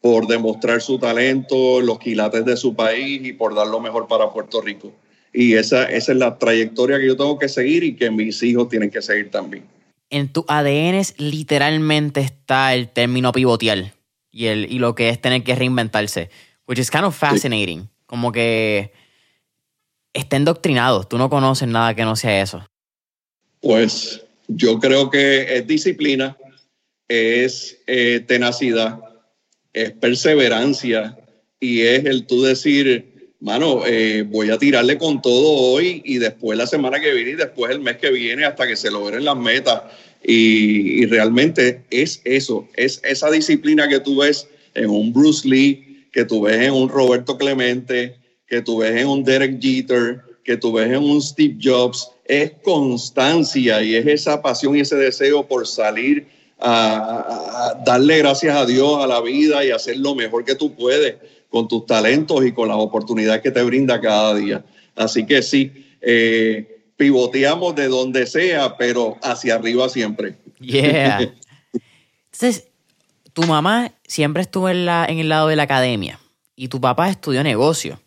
por 0.00 0.26
demostrar 0.26 0.82
su 0.82 0.98
talento, 0.98 1.80
los 1.80 1.98
quilates 1.98 2.44
de 2.44 2.56
su 2.56 2.74
país 2.74 3.20
y 3.24 3.32
por 3.32 3.54
dar 3.54 3.66
lo 3.66 3.80
mejor 3.80 4.08
para 4.08 4.32
Puerto 4.32 4.60
Rico. 4.60 4.92
Y 5.32 5.54
esa, 5.54 5.84
esa 5.84 6.12
es 6.12 6.18
la 6.18 6.38
trayectoria 6.38 6.98
que 6.98 7.06
yo 7.06 7.16
tengo 7.16 7.38
que 7.38 7.48
seguir 7.48 7.84
y 7.84 7.94
que 7.94 8.10
mis 8.10 8.42
hijos 8.42 8.68
tienen 8.68 8.90
que 8.90 9.00
seguir 9.00 9.30
también. 9.30 9.64
En 10.10 10.32
tu 10.32 10.44
ADN 10.48 11.02
literalmente 11.18 12.20
está 12.20 12.74
el 12.74 12.88
término 12.88 13.30
pivotear 13.30 13.92
y, 14.32 14.46
el, 14.46 14.70
y 14.70 14.78
lo 14.78 14.94
que 14.94 15.08
es 15.08 15.20
tener 15.20 15.44
que 15.44 15.54
reinventarse, 15.54 16.30
which 16.70 16.78
is 16.78 16.88
kind 16.88 17.04
of 17.04 17.16
fascinating. 17.16 17.88
Como 18.06 18.30
que 18.30 18.92
está 20.14 20.36
endoctrinado, 20.36 21.02
tú 21.02 21.18
no 21.18 21.28
conoces 21.28 21.66
nada 21.66 21.96
que 21.96 22.04
no 22.04 22.14
sea 22.14 22.42
eso. 22.42 22.64
Pues 23.60 24.24
yo 24.46 24.78
creo 24.78 25.10
que 25.10 25.56
es 25.56 25.66
disciplina, 25.66 26.36
es 27.08 27.76
eh, 27.88 28.24
tenacidad, 28.24 29.00
es 29.72 29.90
perseverancia 29.90 31.18
y 31.58 31.80
es 31.80 32.04
el 32.04 32.24
tú 32.26 32.42
decir, 32.42 33.34
mano, 33.40 33.84
eh, 33.84 34.22
voy 34.22 34.50
a 34.50 34.58
tirarle 34.58 34.96
con 34.96 35.20
todo 35.20 35.72
hoy 35.72 36.02
y 36.04 36.18
después 36.18 36.56
la 36.56 36.68
semana 36.68 37.00
que 37.00 37.12
viene 37.12 37.32
y 37.32 37.34
después 37.34 37.72
el 37.72 37.80
mes 37.80 37.96
que 37.96 38.12
viene 38.12 38.44
hasta 38.44 38.68
que 38.68 38.76
se 38.76 38.92
logren 38.92 39.24
las 39.24 39.36
metas. 39.36 39.82
Y, 40.22 41.02
y 41.02 41.06
realmente 41.06 41.82
es 41.90 42.20
eso, 42.24 42.68
es 42.76 43.00
esa 43.02 43.28
disciplina 43.28 43.88
que 43.88 43.98
tú 43.98 44.18
ves 44.18 44.46
en 44.74 44.88
un 44.88 45.12
Bruce 45.12 45.48
Lee, 45.48 45.89
que 46.12 46.24
tú 46.24 46.42
ves 46.42 46.60
en 46.60 46.72
un 46.72 46.88
Roberto 46.88 47.38
Clemente, 47.38 48.16
que 48.46 48.62
tú 48.62 48.78
ves 48.78 49.00
en 49.00 49.08
un 49.08 49.24
Derek 49.24 49.60
Jeter, 49.60 50.22
que 50.44 50.56
tú 50.56 50.72
ves 50.72 50.88
en 50.88 50.98
un 50.98 51.22
Steve 51.22 51.56
Jobs, 51.62 52.10
es 52.24 52.52
constancia 52.62 53.82
y 53.82 53.94
es 53.94 54.06
esa 54.06 54.42
pasión 54.42 54.76
y 54.76 54.80
ese 54.80 54.96
deseo 54.96 55.46
por 55.46 55.66
salir 55.66 56.26
a, 56.58 57.80
darle 57.84 58.18
gracias 58.18 58.56
a 58.56 58.66
Dios 58.66 59.02
a 59.02 59.06
la 59.06 59.20
vida 59.20 59.64
y 59.64 59.70
hacer 59.70 59.96
lo 59.98 60.14
mejor 60.14 60.44
que 60.44 60.54
tú 60.54 60.74
puedes 60.74 61.16
con 61.48 61.66
tus 61.68 61.86
talentos 61.86 62.44
y 62.44 62.52
con 62.52 62.68
las 62.68 62.76
oportunidades 62.76 63.42
que 63.42 63.50
te 63.50 63.62
brinda 63.62 64.00
cada 64.00 64.34
día. 64.34 64.64
Así 64.94 65.26
que 65.26 65.42
sí, 65.42 65.72
eh, 66.00 66.82
pivoteamos 66.96 67.74
de 67.74 67.88
donde 67.88 68.26
sea, 68.26 68.76
pero 68.76 69.18
hacia 69.22 69.56
arriba 69.56 69.88
siempre. 69.88 70.36
Yeah. 70.60 71.20
Entonces, 72.32 72.69
tu 73.40 73.46
mamá 73.46 73.92
siempre 74.06 74.42
estuvo 74.42 74.68
en, 74.68 74.86
la, 74.86 75.06
en 75.08 75.18
el 75.18 75.28
lado 75.28 75.48
de 75.48 75.56
la 75.56 75.62
academia 75.64 76.20
y 76.56 76.68
tu 76.68 76.80
papá 76.80 77.08
estudió 77.08 77.42
negocio. 77.42 78.00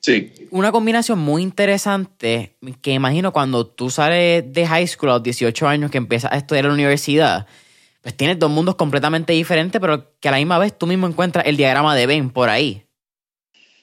Sí. 0.00 0.32
Una 0.50 0.70
combinación 0.70 1.18
muy 1.18 1.42
interesante 1.42 2.54
que 2.80 2.92
imagino 2.92 3.32
cuando 3.32 3.66
tú 3.66 3.90
sales 3.90 4.44
de 4.52 4.66
high 4.66 4.86
school 4.86 5.10
a 5.10 5.14
los 5.14 5.22
18 5.24 5.66
años 5.66 5.90
que 5.90 5.98
empiezas 5.98 6.32
a 6.32 6.36
estudiar 6.36 6.64
en 6.64 6.70
la 6.70 6.74
universidad, 6.74 7.46
pues 8.00 8.16
tienes 8.16 8.38
dos 8.38 8.50
mundos 8.50 8.76
completamente 8.76 9.32
diferentes, 9.32 9.80
pero 9.80 10.12
que 10.20 10.28
a 10.28 10.30
la 10.30 10.38
misma 10.38 10.58
vez 10.58 10.76
tú 10.76 10.86
mismo 10.86 11.06
encuentras 11.08 11.46
el 11.46 11.56
diagrama 11.56 11.96
de 11.96 12.06
Ben 12.06 12.30
por 12.30 12.48
ahí. 12.48 12.84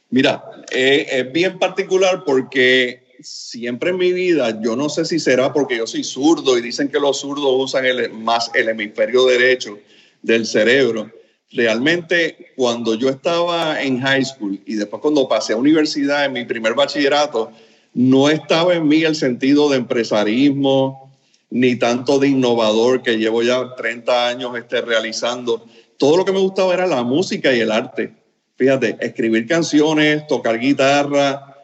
Mira, 0.10 0.46
eh, 0.72 1.08
es 1.12 1.34
bien 1.34 1.60
particular 1.60 2.24
porque 2.26 3.18
siempre 3.22 3.90
en 3.90 3.98
mi 3.98 4.14
vida, 4.14 4.62
yo 4.62 4.76
no 4.78 4.88
sé 4.88 5.04
si 5.04 5.20
será 5.20 5.52
porque 5.52 5.78
yo 5.78 5.88
soy 5.88 6.04
zurdo 6.04 6.58
y 6.58 6.62
dicen 6.62 6.88
que 6.88 7.00
los 7.00 7.20
zurdos 7.20 7.52
usan 7.58 7.86
el, 7.86 8.12
más 8.14 8.50
el 8.54 8.70
hemisferio 8.70 9.26
derecho 9.26 9.78
del 10.26 10.46
cerebro. 10.46 11.12
Realmente, 11.52 12.54
cuando 12.56 12.96
yo 12.96 13.10
estaba 13.10 13.82
en 13.82 14.02
high 14.02 14.26
school 14.26 14.60
y 14.66 14.76
después 14.76 15.02
cuando 15.02 15.28
pasé 15.30 15.54
a 15.54 15.58
universidad 15.58 16.26
en 16.26 16.34
mi 16.34 16.46
primer 16.46 16.74
bachillerato, 16.74 17.52
no 17.94 18.30
estaba 18.30 18.74
en 18.74 18.88
mí 18.88 19.04
el 19.04 19.16
sentido 19.16 19.70
de 19.70 19.78
empresarismo, 19.78 21.16
ni 21.52 21.78
tanto 21.78 22.20
de 22.20 22.30
innovador 22.30 23.04
que 23.04 23.18
llevo 23.18 23.44
ya 23.44 23.76
30 23.76 24.28
años 24.28 24.58
este, 24.58 24.82
realizando. 24.82 25.66
Todo 25.98 26.18
lo 26.18 26.26
que 26.26 26.34
me 26.34 26.40
gustaba 26.40 26.74
era 26.74 26.88
la 26.88 27.04
música 27.04 27.54
y 27.54 27.60
el 27.62 27.72
arte. 27.72 28.12
Fíjate, 28.58 28.98
escribir 29.00 29.48
canciones, 29.48 30.26
tocar 30.28 30.60
guitarra, 30.60 31.56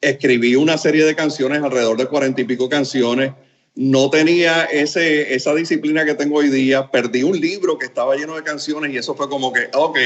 escribí 0.00 0.56
una 0.56 0.76
serie 0.76 1.04
de 1.04 1.14
canciones, 1.14 1.62
alrededor 1.62 1.96
de 1.96 2.06
cuarenta 2.06 2.40
y 2.40 2.44
pico 2.44 2.68
canciones. 2.68 3.32
No 3.76 4.08
tenía 4.08 4.64
ese, 4.64 5.34
esa 5.34 5.54
disciplina 5.54 6.06
que 6.06 6.14
tengo 6.14 6.38
hoy 6.38 6.48
día. 6.48 6.90
Perdí 6.90 7.22
un 7.22 7.38
libro 7.38 7.78
que 7.78 7.84
estaba 7.84 8.16
lleno 8.16 8.34
de 8.34 8.42
canciones 8.42 8.90
y 8.90 8.96
eso 8.96 9.14
fue 9.14 9.28
como 9.28 9.52
que, 9.52 9.68
ok, 9.74 9.98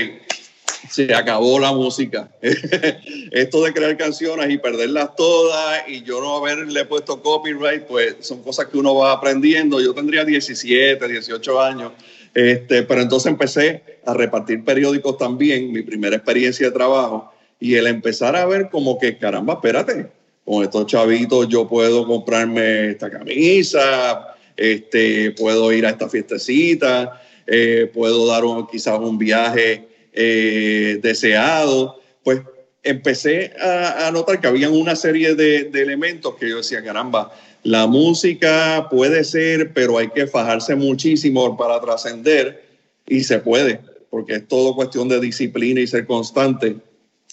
se 0.90 1.14
acabó 1.14 1.60
la 1.60 1.72
música. 1.72 2.30
Esto 3.30 3.62
de 3.62 3.72
crear 3.72 3.96
canciones 3.96 4.50
y 4.50 4.58
perderlas 4.58 5.14
todas 5.14 5.88
y 5.88 6.02
yo 6.02 6.20
no 6.20 6.38
haberle 6.38 6.84
puesto 6.84 7.22
copyright, 7.22 7.84
pues 7.84 8.16
son 8.20 8.42
cosas 8.42 8.66
que 8.66 8.76
uno 8.76 8.96
va 8.96 9.12
aprendiendo. 9.12 9.80
Yo 9.80 9.94
tendría 9.94 10.24
17, 10.24 11.06
18 11.06 11.60
años, 11.60 11.92
este, 12.34 12.82
pero 12.82 13.02
entonces 13.02 13.30
empecé 13.30 14.00
a 14.04 14.14
repartir 14.14 14.64
periódicos 14.64 15.16
también, 15.16 15.72
mi 15.72 15.82
primera 15.82 16.16
experiencia 16.16 16.66
de 16.66 16.72
trabajo, 16.72 17.32
y 17.60 17.76
el 17.76 17.86
empezar 17.86 18.34
a 18.34 18.46
ver 18.46 18.68
como 18.68 18.98
que, 18.98 19.16
caramba, 19.16 19.54
espérate, 19.54 20.08
con 20.44 20.62
estos 20.62 20.86
chavitos 20.86 21.48
yo 21.48 21.68
puedo 21.68 22.06
comprarme 22.06 22.90
esta 22.90 23.10
camisa, 23.10 24.34
este, 24.56 25.32
puedo 25.32 25.72
ir 25.72 25.86
a 25.86 25.90
esta 25.90 26.08
fiestecita, 26.08 27.20
eh, 27.46 27.90
puedo 27.92 28.26
dar 28.26 28.42
quizás 28.70 28.98
un 28.98 29.18
viaje 29.18 29.88
eh, 30.12 30.98
deseado, 31.02 32.00
pues 32.22 32.40
empecé 32.82 33.52
a, 33.60 34.10
notar 34.12 34.40
que 34.40 34.46
habían 34.46 34.72
una 34.72 34.96
serie 34.96 35.34
de, 35.34 35.70
elementos 35.74 36.34
que 36.36 36.48
yo 36.48 36.58
decía, 36.58 36.82
caramba, 36.82 37.32
la 37.62 37.86
música 37.86 38.88
puede 38.90 39.24
ser, 39.24 39.72
pero 39.74 39.98
hay 39.98 40.08
que 40.08 40.26
fajarse 40.26 40.74
muchísimo 40.74 41.56
para 41.56 41.80
trascender 41.80 42.64
y 43.06 43.20
se 43.20 43.38
puede, 43.38 43.80
porque 44.08 44.36
es 44.36 44.48
todo 44.48 44.74
cuestión 44.74 45.08
de 45.08 45.20
disciplina 45.20 45.80
y 45.80 45.86
ser 45.86 46.06
constante 46.06 46.76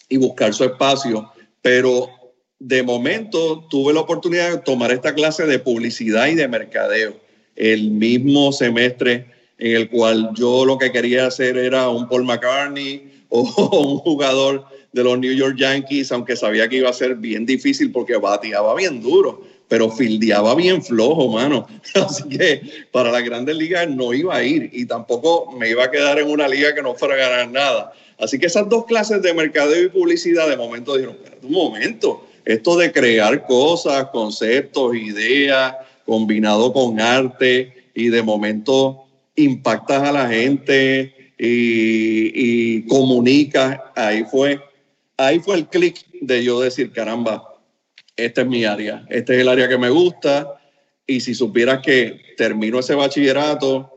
y 0.10 0.18
buscar 0.18 0.54
su 0.54 0.66
espacio. 0.66 1.32
Pero 1.62 2.10
de 2.60 2.84
momento 2.84 3.66
tuve 3.70 3.94
la 3.94 4.02
oportunidad 4.02 4.52
de 4.52 4.58
tomar 4.60 4.92
esta 4.92 5.14
clase 5.14 5.46
de 5.46 5.60
publicidad 5.60 6.28
y 6.28 6.36
de 6.36 6.48
mercadeo 6.48 7.16
el 7.56 7.92
mismo 7.92 8.52
semestre 8.52 9.26
en 9.58 9.76
el 9.76 9.90
cual 9.90 10.30
yo 10.36 10.66
lo 10.66 10.78
que 10.78 10.92
quería 10.92 11.28
hacer 11.28 11.58
era 11.58 11.90
un 11.90 12.08
Paul 12.08 12.24
McCartney 12.24 13.12
o 13.30 13.42
un 13.42 13.98
jugador 13.98 14.66
de 14.94 15.04
los 15.04 15.20
New 15.20 15.34
York 15.34 15.58
Yankees, 15.58 16.12
aunque 16.12 16.36
sabía 16.36 16.70
que 16.70 16.78
iba 16.78 16.90
a 16.90 16.94
ser 16.94 17.16
bien 17.16 17.46
difícil 17.46 17.92
porque 17.92 18.16
bateaba 18.16 18.74
bien 18.76 19.02
duro, 19.02 19.44
pero 19.68 19.92
fildeaba 19.92 20.56
bien 20.56 20.82
flojo, 20.82 21.28
mano. 21.28 21.68
Así 21.94 22.24
que 22.30 22.62
para 22.92 23.12
las 23.12 23.24
grandes 23.24 23.56
ligas 23.58 23.90
no 23.90 24.14
iba 24.14 24.36
a 24.36 24.44
ir 24.44 24.70
y 24.72 24.86
tampoco 24.86 25.52
me 25.52 25.70
iba 25.70 25.84
a 25.84 25.92
quedar 25.92 26.20
en 26.20 26.30
una 26.30 26.48
liga 26.48 26.74
que 26.74 26.82
no 26.82 26.96
fuera 26.96 27.16
ganar 27.16 27.52
nada. 27.52 27.94
Así 28.18 28.40
que 28.40 28.48
esas 28.48 28.68
dos 28.70 28.86
clases 28.86 29.22
de 29.22 29.34
mercadeo 29.34 29.84
y 29.84 29.90
publicidad 29.90 30.50
de 30.50 30.58
momento 30.58 30.96
dijeron, 30.96 31.18
un 31.44 31.52
momento, 31.52 32.27
esto 32.48 32.78
de 32.78 32.94
crear 32.94 33.46
cosas, 33.46 34.06
conceptos, 34.06 34.96
ideas, 34.96 35.76
combinado 36.06 36.72
con 36.72 37.02
arte 37.02 37.92
y 37.94 38.08
de 38.08 38.24
momento 38.24 39.04
impactas 39.36 40.02
a 40.04 40.14
la 40.14 40.30
gente 40.30 41.34
y, 41.38 42.84
comunicas, 42.84 43.78
ahí 43.98 44.24
fue, 44.24 44.62
ahí 45.18 45.40
fue 45.40 45.58
el 45.58 45.68
clic 45.68 46.06
de 46.22 46.42
yo 46.42 46.62
decir, 46.62 46.94
caramba, 46.94 47.44
esta 48.16 48.42
es 48.42 48.48
mi 48.48 48.64
área, 48.64 49.06
este 49.10 49.36
es 49.36 49.42
el 49.42 49.50
área 49.50 49.68
que 49.68 49.78
me 49.78 49.90
gusta 49.90 50.58
y 51.06 51.20
si 51.20 51.36
supieras 51.36 51.82
que 51.82 52.22
termino 52.38 52.80
ese 52.80 52.96
bachillerato, 52.96 53.92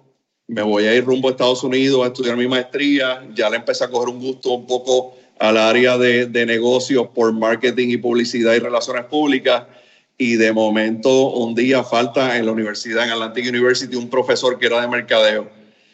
me 0.48 0.62
voy 0.62 0.86
a 0.86 0.94
ir 0.96 1.04
rumbo 1.04 1.28
a 1.28 1.30
Estados 1.30 1.62
Unidos 1.62 2.02
a 2.02 2.08
estudiar 2.08 2.36
mi 2.36 2.48
maestría, 2.48 3.24
ya 3.32 3.48
le 3.48 3.58
empecé 3.58 3.84
a 3.84 3.90
coger 3.90 4.08
un 4.08 4.20
gusto 4.20 4.50
un 4.50 4.66
poco 4.66 5.19
al 5.40 5.56
área 5.56 5.98
de, 5.98 6.26
de 6.26 6.46
negocios 6.46 7.08
por 7.14 7.32
marketing 7.32 7.88
y 7.88 7.96
publicidad 7.96 8.54
y 8.54 8.60
relaciones 8.60 9.06
públicas 9.06 9.64
y 10.20 10.36
de 10.36 10.52
momento 10.52 11.30
un 11.30 11.54
día 11.54 11.82
falta 11.82 12.36
en 12.36 12.44
la 12.44 12.52
universidad, 12.52 13.04
en 13.04 13.12
Atlantic 13.12 13.48
University, 13.48 13.96
un 13.96 14.10
profesor 14.10 14.58
que 14.58 14.66
era 14.66 14.82
de 14.82 14.86
mercadeo. 14.86 15.48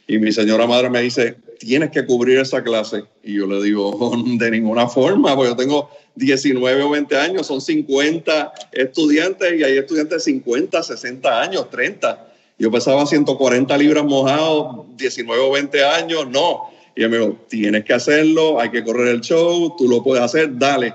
Y 0.08 0.18
mi 0.18 0.32
señora 0.32 0.66
madre 0.66 0.90
me 0.90 1.00
dice, 1.00 1.36
tienes 1.60 1.92
que 1.92 2.04
cubrir 2.04 2.40
esa 2.40 2.60
clase. 2.64 3.04
Y 3.22 3.34
yo 3.34 3.46
le 3.46 3.62
digo, 3.62 4.12
de 4.36 4.50
ninguna 4.50 4.88
forma, 4.88 5.36
porque 5.36 5.50
yo 5.50 5.56
tengo 5.56 5.90
19 6.16 6.82
o 6.82 6.90
20 6.90 7.16
años, 7.16 7.46
son 7.46 7.60
50 7.60 8.52
estudiantes 8.72 9.54
y 9.58 9.62
hay 9.62 9.78
estudiantes 9.78 10.24
de 10.24 10.32
50, 10.32 10.82
60 10.82 11.42
años, 11.42 11.70
30. 11.70 12.32
Yo 12.58 12.70
pesaba 12.72 13.06
140 13.06 13.78
libras 13.78 14.04
mojados, 14.04 14.86
19 14.96 15.40
o 15.40 15.52
20 15.52 15.84
años, 15.84 16.28
no. 16.28 16.70
Y 16.96 17.06
me 17.06 17.18
dijo, 17.18 17.38
tienes 17.48 17.84
que 17.84 17.92
hacerlo, 17.92 18.58
hay 18.58 18.70
que 18.70 18.82
correr 18.82 19.08
el 19.08 19.20
show, 19.20 19.74
tú 19.76 19.86
lo 19.86 20.02
puedes 20.02 20.24
hacer, 20.24 20.58
dale. 20.58 20.94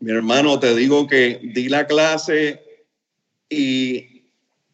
Mi 0.00 0.10
hermano, 0.12 0.58
te 0.58 0.74
digo 0.74 1.06
que 1.06 1.38
di 1.42 1.68
la 1.68 1.86
clase 1.86 2.62
y 3.50 4.16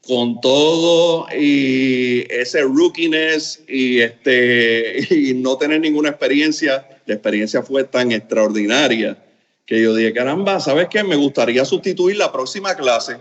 con 0.06 0.40
todo 0.40 1.26
y 1.36 2.26
ese 2.32 2.62
rookiness 2.62 3.62
y 3.68 4.00
este 4.00 5.06
y 5.14 5.34
no 5.34 5.56
tener 5.58 5.80
ninguna 5.80 6.10
experiencia, 6.10 6.86
la 7.06 7.14
experiencia 7.14 7.62
fue 7.62 7.84
tan 7.84 8.12
extraordinaria 8.12 9.22
que 9.66 9.80
yo 9.80 9.94
dije, 9.94 10.12
caramba, 10.12 10.60
¿sabes 10.60 10.88
qué? 10.88 11.04
Me 11.04 11.16
gustaría 11.16 11.64
sustituir 11.64 12.16
la 12.16 12.32
próxima 12.32 12.74
clase 12.74 13.18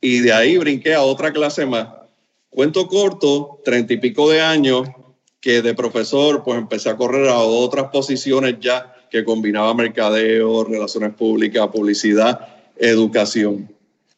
y 0.00 0.20
de 0.20 0.32
ahí 0.32 0.56
brinqué 0.58 0.94
a 0.94 1.02
otra 1.02 1.32
clase 1.32 1.66
más. 1.66 1.88
Cuento 2.50 2.86
corto, 2.88 3.60
treinta 3.64 3.92
y 3.94 3.98
pico 3.98 4.30
de 4.30 4.40
años, 4.40 4.88
que 5.40 5.62
de 5.62 5.74
profesor 5.74 6.42
pues 6.44 6.58
empecé 6.58 6.90
a 6.90 6.96
correr 6.96 7.28
a 7.28 7.38
otras 7.38 7.90
posiciones 7.90 8.56
ya 8.60 8.94
que 9.10 9.24
combinaba 9.24 9.72
mercadeo, 9.74 10.64
relaciones 10.64 11.14
públicas, 11.14 11.68
publicidad 11.68 12.40
educación. 12.78 13.68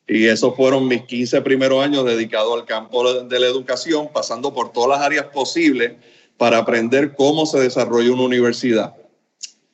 Y 0.06 0.26
esos 0.26 0.56
fueron 0.56 0.88
mis 0.88 1.02
15 1.02 1.40
primeros 1.42 1.84
años 1.84 2.04
dedicados 2.04 2.58
al 2.58 2.66
campo 2.66 3.22
de 3.22 3.40
la 3.40 3.46
educación, 3.46 4.08
pasando 4.12 4.52
por 4.52 4.72
todas 4.72 4.98
las 4.98 5.06
áreas 5.06 5.26
posibles 5.26 5.92
para 6.36 6.58
aprender 6.58 7.14
cómo 7.14 7.46
se 7.46 7.60
desarrolla 7.60 8.12
una 8.12 8.22
universidad. 8.22 8.94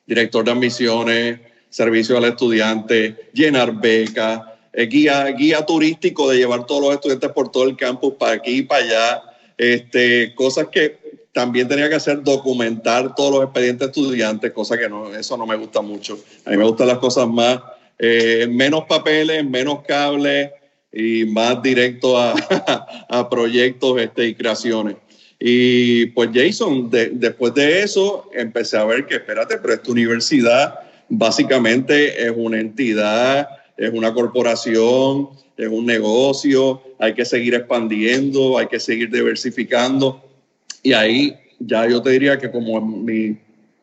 Director 0.06 0.44
de 0.44 0.50
admisiones, 0.50 1.40
servicio 1.70 2.18
al 2.18 2.24
estudiante, 2.24 3.30
llenar 3.32 3.80
becas, 3.80 4.42
eh, 4.72 4.86
guía, 4.86 5.24
guía 5.28 5.64
turístico 5.64 6.28
de 6.28 6.38
llevar 6.38 6.66
todos 6.66 6.82
los 6.82 6.94
estudiantes 6.94 7.30
por 7.32 7.50
todo 7.50 7.64
el 7.64 7.76
campus 7.76 8.14
para 8.18 8.32
aquí 8.32 8.58
y 8.58 8.62
para 8.62 8.84
allá. 8.84 9.22
Este, 9.56 10.34
cosas 10.34 10.68
que 10.70 10.98
también 11.36 11.68
tenía 11.68 11.86
que 11.90 11.96
hacer, 11.96 12.22
documentar 12.22 13.14
todos 13.14 13.30
los 13.30 13.44
expedientes 13.44 13.88
estudiantes, 13.88 14.52
cosa 14.52 14.78
que 14.78 14.88
no, 14.88 15.14
eso 15.14 15.36
no 15.36 15.46
me 15.46 15.54
gusta 15.54 15.82
mucho. 15.82 16.18
A 16.46 16.50
mí 16.50 16.56
me 16.56 16.64
gustan 16.64 16.86
las 16.86 16.96
cosas 16.96 17.28
más, 17.28 17.60
eh, 17.98 18.48
menos 18.50 18.84
papeles, 18.88 19.44
menos 19.44 19.80
cables 19.86 20.50
y 20.90 21.26
más 21.26 21.62
directo 21.62 22.16
a, 22.16 22.32
a 23.10 23.28
proyectos 23.28 24.00
este, 24.00 24.28
y 24.28 24.34
creaciones. 24.34 24.96
Y 25.38 26.06
pues 26.06 26.30
Jason, 26.32 26.88
después 26.90 27.52
de 27.52 27.82
eso 27.82 28.30
empecé 28.32 28.78
a 28.78 28.84
ver 28.86 29.04
que, 29.04 29.16
espérate, 29.16 29.58
pero 29.58 29.74
esta 29.74 29.92
universidad 29.92 30.80
básicamente 31.10 32.26
es 32.26 32.32
una 32.34 32.58
entidad, 32.58 33.46
es 33.76 33.92
una 33.92 34.14
corporación, 34.14 35.28
es 35.58 35.68
un 35.68 35.84
negocio, 35.84 36.80
hay 36.98 37.12
que 37.12 37.26
seguir 37.26 37.54
expandiendo, 37.54 38.56
hay 38.56 38.68
que 38.68 38.80
seguir 38.80 39.10
diversificando. 39.10 40.25
Y 40.86 40.92
ahí 40.92 41.34
ya 41.58 41.88
yo 41.88 42.00
te 42.00 42.10
diría 42.10 42.38
que 42.38 42.48
como 42.48 42.78
en 42.78 43.04
mi 43.04 43.36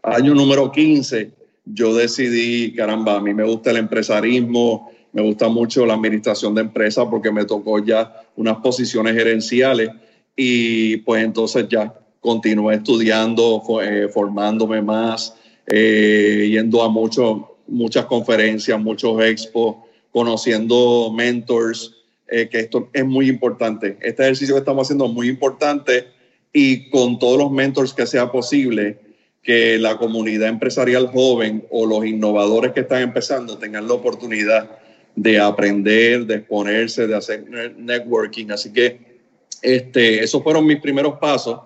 año 0.04 0.34
número 0.34 0.72
15, 0.72 1.32
yo 1.66 1.94
decidí, 1.94 2.74
caramba, 2.74 3.18
a 3.18 3.20
mí 3.20 3.34
me 3.34 3.44
gusta 3.44 3.72
el 3.72 3.78
empresarismo, 3.78 4.90
me 5.12 5.22
gusta 5.22 5.50
mucho 5.50 5.86
la 5.86 5.96
administración 5.96 6.56
de 6.56 6.62
empresas 6.62 7.06
porque 7.12 7.30
me 7.30 7.44
tocó 7.44 7.84
ya 7.84 8.22
unas 8.38 8.56
posiciones 8.60 9.16
gerenciales 9.16 9.90
y 10.38 10.96
pues 10.98 11.26
entonces 11.26 11.68
ya 11.68 11.94
continué 12.22 12.76
estudiando, 12.76 13.62
eh, 13.82 14.08
formándome 14.08 14.82
más, 14.82 15.36
eh, 15.68 16.48
yendo 16.52 16.84
a 16.84 16.88
mucho, 16.88 17.58
muchas 17.68 18.06
conferencias, 18.06 18.80
muchos 18.80 19.22
expos, 19.22 19.76
conociendo 20.10 21.12
mentors, 21.14 21.98
eh, 22.30 22.48
que 22.48 22.62
esto 22.62 22.88
es 22.94 23.04
muy 23.04 23.28
importante. 23.28 23.98
Este 24.00 24.24
ejercicio 24.24 24.56
que 24.56 24.60
estamos 24.60 24.88
haciendo 24.88 25.06
es 25.08 25.12
muy 25.12 25.28
importante 25.28 26.13
y 26.54 26.90
con 26.90 27.20
todos 27.20 27.38
los 27.38 27.52
mentors 27.52 27.94
que 27.94 28.06
sea 28.06 28.32
posible, 28.32 29.00
que 29.42 29.78
la 29.78 29.98
comunidad 29.98 30.48
empresarial 30.48 31.08
joven 31.08 31.66
o 31.70 31.86
los 31.86 32.06
innovadores 32.06 32.72
que 32.72 32.82
están 32.82 33.02
empezando 33.02 33.58
tengan 33.58 33.88
la 33.88 33.96
oportunidad 33.96 34.78
de 35.16 35.40
aprender, 35.40 36.26
de 36.26 36.36
exponerse, 36.36 37.08
de 37.08 37.16
hacer 37.16 37.46
networking. 37.78 38.52
Así 38.52 38.72
que 38.72 39.20
este, 39.62 40.24
esos 40.24 40.42
fueron 40.44 40.66
mis 40.66 40.80
primeros 40.80 41.20
pasos 41.20 41.60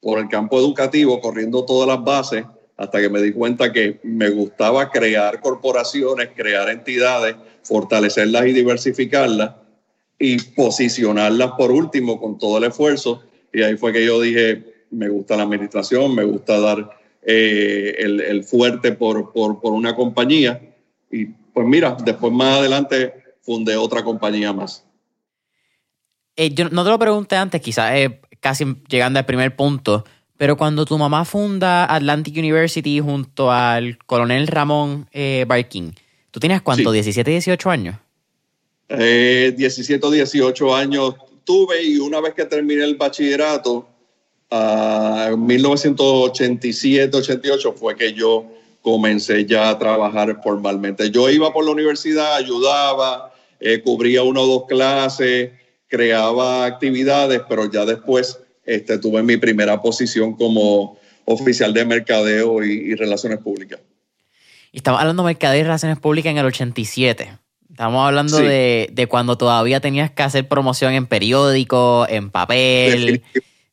por 0.00 0.18
el 0.18 0.28
campo 0.28 0.58
educativo, 0.58 1.20
corriendo 1.20 1.64
todas 1.64 1.86
las 1.86 2.02
bases, 2.02 2.44
hasta 2.76 3.00
que 3.00 3.10
me 3.10 3.20
di 3.20 3.32
cuenta 3.32 3.72
que 3.72 4.00
me 4.02 4.30
gustaba 4.30 4.90
crear 4.90 5.40
corporaciones, 5.40 6.30
crear 6.34 6.68
entidades, 6.70 7.36
fortalecerlas 7.62 8.46
y 8.46 8.52
diversificarlas 8.52 9.52
y 10.18 10.40
posicionarlas 10.54 11.52
por 11.58 11.70
último 11.70 12.18
con 12.18 12.38
todo 12.38 12.58
el 12.58 12.64
esfuerzo. 12.64 13.22
Y 13.52 13.62
ahí 13.62 13.76
fue 13.76 13.92
que 13.92 14.04
yo 14.04 14.20
dije, 14.20 14.64
me 14.90 15.08
gusta 15.08 15.36
la 15.36 15.44
administración, 15.44 16.14
me 16.14 16.24
gusta 16.24 16.58
dar 16.60 16.90
eh, 17.22 17.96
el, 17.98 18.44
fuerte 18.44 18.92
por, 18.92 19.32
por, 19.32 19.60
por 19.60 19.72
una 19.72 19.94
compañía. 19.94 20.60
Y 21.10 21.26
pues 21.26 21.66
mira, 21.66 21.96
después 22.04 22.32
más 22.32 22.58
adelante 22.58 23.14
fundé 23.42 23.76
otra 23.76 24.02
compañía 24.02 24.52
más. 24.52 24.84
Eh, 26.36 26.54
yo 26.54 26.68
no 26.70 26.84
te 26.84 26.90
lo 26.90 26.98
pregunté 26.98 27.36
antes, 27.36 27.60
quizás 27.60 27.92
eh, 27.94 28.20
casi 28.40 28.64
llegando 28.88 29.18
al 29.18 29.26
primer 29.26 29.54
punto, 29.54 30.04
pero 30.36 30.56
cuando 30.56 30.84
tu 30.86 30.96
mamá 30.96 31.24
funda 31.24 31.92
Atlantic 31.92 32.36
University 32.36 33.00
junto 33.00 33.52
al 33.52 33.98
coronel 34.06 34.46
Ramón 34.46 35.08
Barkin, 35.46 35.94
¿tú 36.30 36.40
tenías 36.40 36.62
cuánto? 36.62 36.94
¿17, 36.94 37.24
18 37.24 37.70
años? 37.70 37.96
17 38.88 40.04
o 40.04 40.10
18 40.10 40.74
años 40.74 41.14
tuve 41.50 41.82
y 41.82 41.98
una 41.98 42.20
vez 42.20 42.34
que 42.34 42.44
terminé 42.44 42.84
el 42.84 42.94
bachillerato, 42.94 43.88
en 44.52 45.46
1987, 45.46 47.16
88 47.16 47.72
fue 47.72 47.96
que 47.96 48.12
yo 48.12 48.46
comencé 48.82 49.44
ya 49.46 49.68
a 49.68 49.76
trabajar 49.76 50.40
formalmente. 50.44 51.10
Yo 51.10 51.28
iba 51.28 51.52
por 51.52 51.64
la 51.64 51.72
universidad, 51.72 52.36
ayudaba, 52.36 53.32
cubría 53.84 54.22
una 54.22 54.42
o 54.42 54.46
dos 54.46 54.66
clases, 54.68 55.50
creaba 55.88 56.66
actividades, 56.66 57.42
pero 57.48 57.68
ya 57.68 57.84
después 57.84 58.38
este, 58.64 58.98
tuve 58.98 59.24
mi 59.24 59.36
primera 59.36 59.82
posición 59.82 60.34
como 60.34 60.98
oficial 61.24 61.74
de 61.74 61.84
mercadeo 61.84 62.62
y, 62.62 62.94
relaciones 62.94 63.40
públicas. 63.40 63.80
Y 64.70 64.76
estamos 64.78 65.00
hablando 65.00 65.24
de 65.24 65.30
mercadeo 65.30 65.60
y 65.60 65.64
relaciones 65.64 65.98
públicas 65.98 66.30
en 66.30 66.38
el 66.38 66.46
87. 66.46 67.28
Estamos 67.80 68.06
hablando 68.06 68.36
de, 68.36 68.90
de, 68.92 69.06
cuando 69.06 69.38
todavía 69.38 69.80
tenías 69.80 70.10
que 70.10 70.22
hacer 70.22 70.46
promoción 70.46 70.92
en 70.92 71.06
periódico, 71.06 72.04
en 72.10 72.30
papel, 72.30 73.22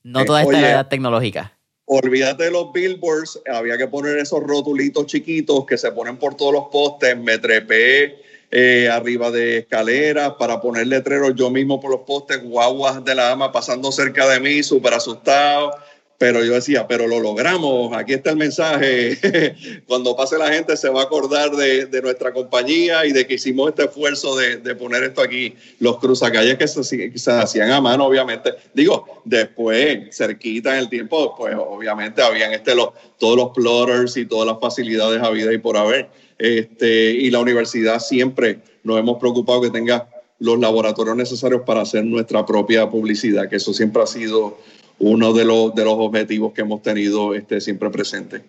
no 0.02 0.24
toda 0.24 0.44
esta 0.44 0.58
edad 0.58 0.88
tecnológica. 0.88 1.58
Olvídate 1.84 2.46
de 2.46 2.52
los 2.52 2.72
billboards, 2.72 3.42
había 3.54 3.78
que 3.78 3.86
poner 3.86 4.18
esos 4.18 4.42
rotulitos 4.42 5.08
chiquitos 5.08 5.66
que 5.66 5.78
se 5.78 5.92
ponen 5.92 6.16
por 6.16 6.38
todos 6.38 6.54
los 6.54 6.64
postes, 6.72 7.18
me 7.18 7.38
trepé 7.38 8.16
eh, 8.50 8.88
arriba 8.90 9.30
de 9.30 9.58
escaleras 9.58 10.36
para 10.40 10.62
poner 10.62 10.88
letreros 10.88 11.34
yo 11.36 11.50
mismo 11.50 11.82
por 11.82 11.92
los 11.92 12.02
postes, 12.08 12.42
guaguas 12.42 13.04
de 13.04 13.14
la 13.14 13.34
ama 13.34 13.52
pasando 13.52 13.92
cerca 13.92 14.26
de 14.30 14.40
mí, 14.40 14.64
súper 14.64 14.94
asustado. 14.94 15.72
Pero 16.18 16.44
yo 16.44 16.54
decía, 16.54 16.88
pero 16.88 17.08
lo 17.08 17.20
logramos, 17.20 17.96
aquí 17.96 18.14
está 18.14 18.32
el 18.32 18.38
mensaje. 18.38 19.54
Cuando 19.88 20.16
pase 20.16 20.38
la 20.38 20.52
gente 20.52 20.76
se 20.76 20.90
va 20.90 21.02
a 21.02 21.04
acordar 21.04 21.52
de, 21.52 22.02
nuestra 22.02 22.34
compañía 22.34 23.06
y 23.06 23.12
de 23.12 23.28
que 23.28 23.36
hicimos 23.36 23.70
este 23.70 23.84
esfuerzo 23.86 24.36
de, 24.36 24.58
poner 24.76 25.04
esto 25.04 25.22
aquí. 25.22 25.54
Los 25.80 26.00
cruzacalles 26.00 26.58
que 26.58 26.68
se, 26.68 27.32
hacían 27.32 27.70
a 27.70 27.82
mano, 27.82 28.06
obviamente. 28.06 28.54
Digo, 28.74 29.22
después, 29.26 30.16
cerquita 30.16 30.74
en 30.74 30.80
el 30.80 30.90
tiempo, 30.90 31.36
pues 31.38 31.56
obviamente 31.56 32.24
habían 32.24 32.52
este, 32.52 32.74
todos 33.20 33.38
los 33.38 33.50
plotters 33.50 34.18
y 34.18 34.26
todas 34.26 34.48
las 34.48 34.60
facilidades 34.60 35.22
a 35.22 35.30
vida 35.30 35.54
y 35.54 35.60
por 35.60 35.78
haber. 35.78 36.10
Este, 36.40 37.12
y 37.12 37.30
la 37.30 37.40
universidad 37.40 38.00
siempre 38.00 38.60
nos 38.84 38.98
hemos 38.98 39.20
preocupado 39.20 39.62
que 39.62 39.70
tenga 39.70 40.10
los 40.40 40.60
laboratorios 40.60 41.16
necesarios 41.16 41.62
para 41.66 41.82
hacer 41.82 42.04
nuestra 42.06 42.46
propia 42.46 42.90
publicidad, 42.90 43.50
que 43.50 43.56
eso 43.56 43.74
siempre 43.74 44.04
ha 44.04 44.08
sido 44.08 44.58
uno 45.00 45.34
de 45.34 45.46
los, 45.46 45.74
de 45.76 45.86
los 45.86 45.96
objetivos 45.98 46.54
que 46.54 46.62
hemos 46.62 46.82
tenido 46.82 47.34
este, 47.34 47.62
siempre 47.62 47.90
presente. 47.90 48.44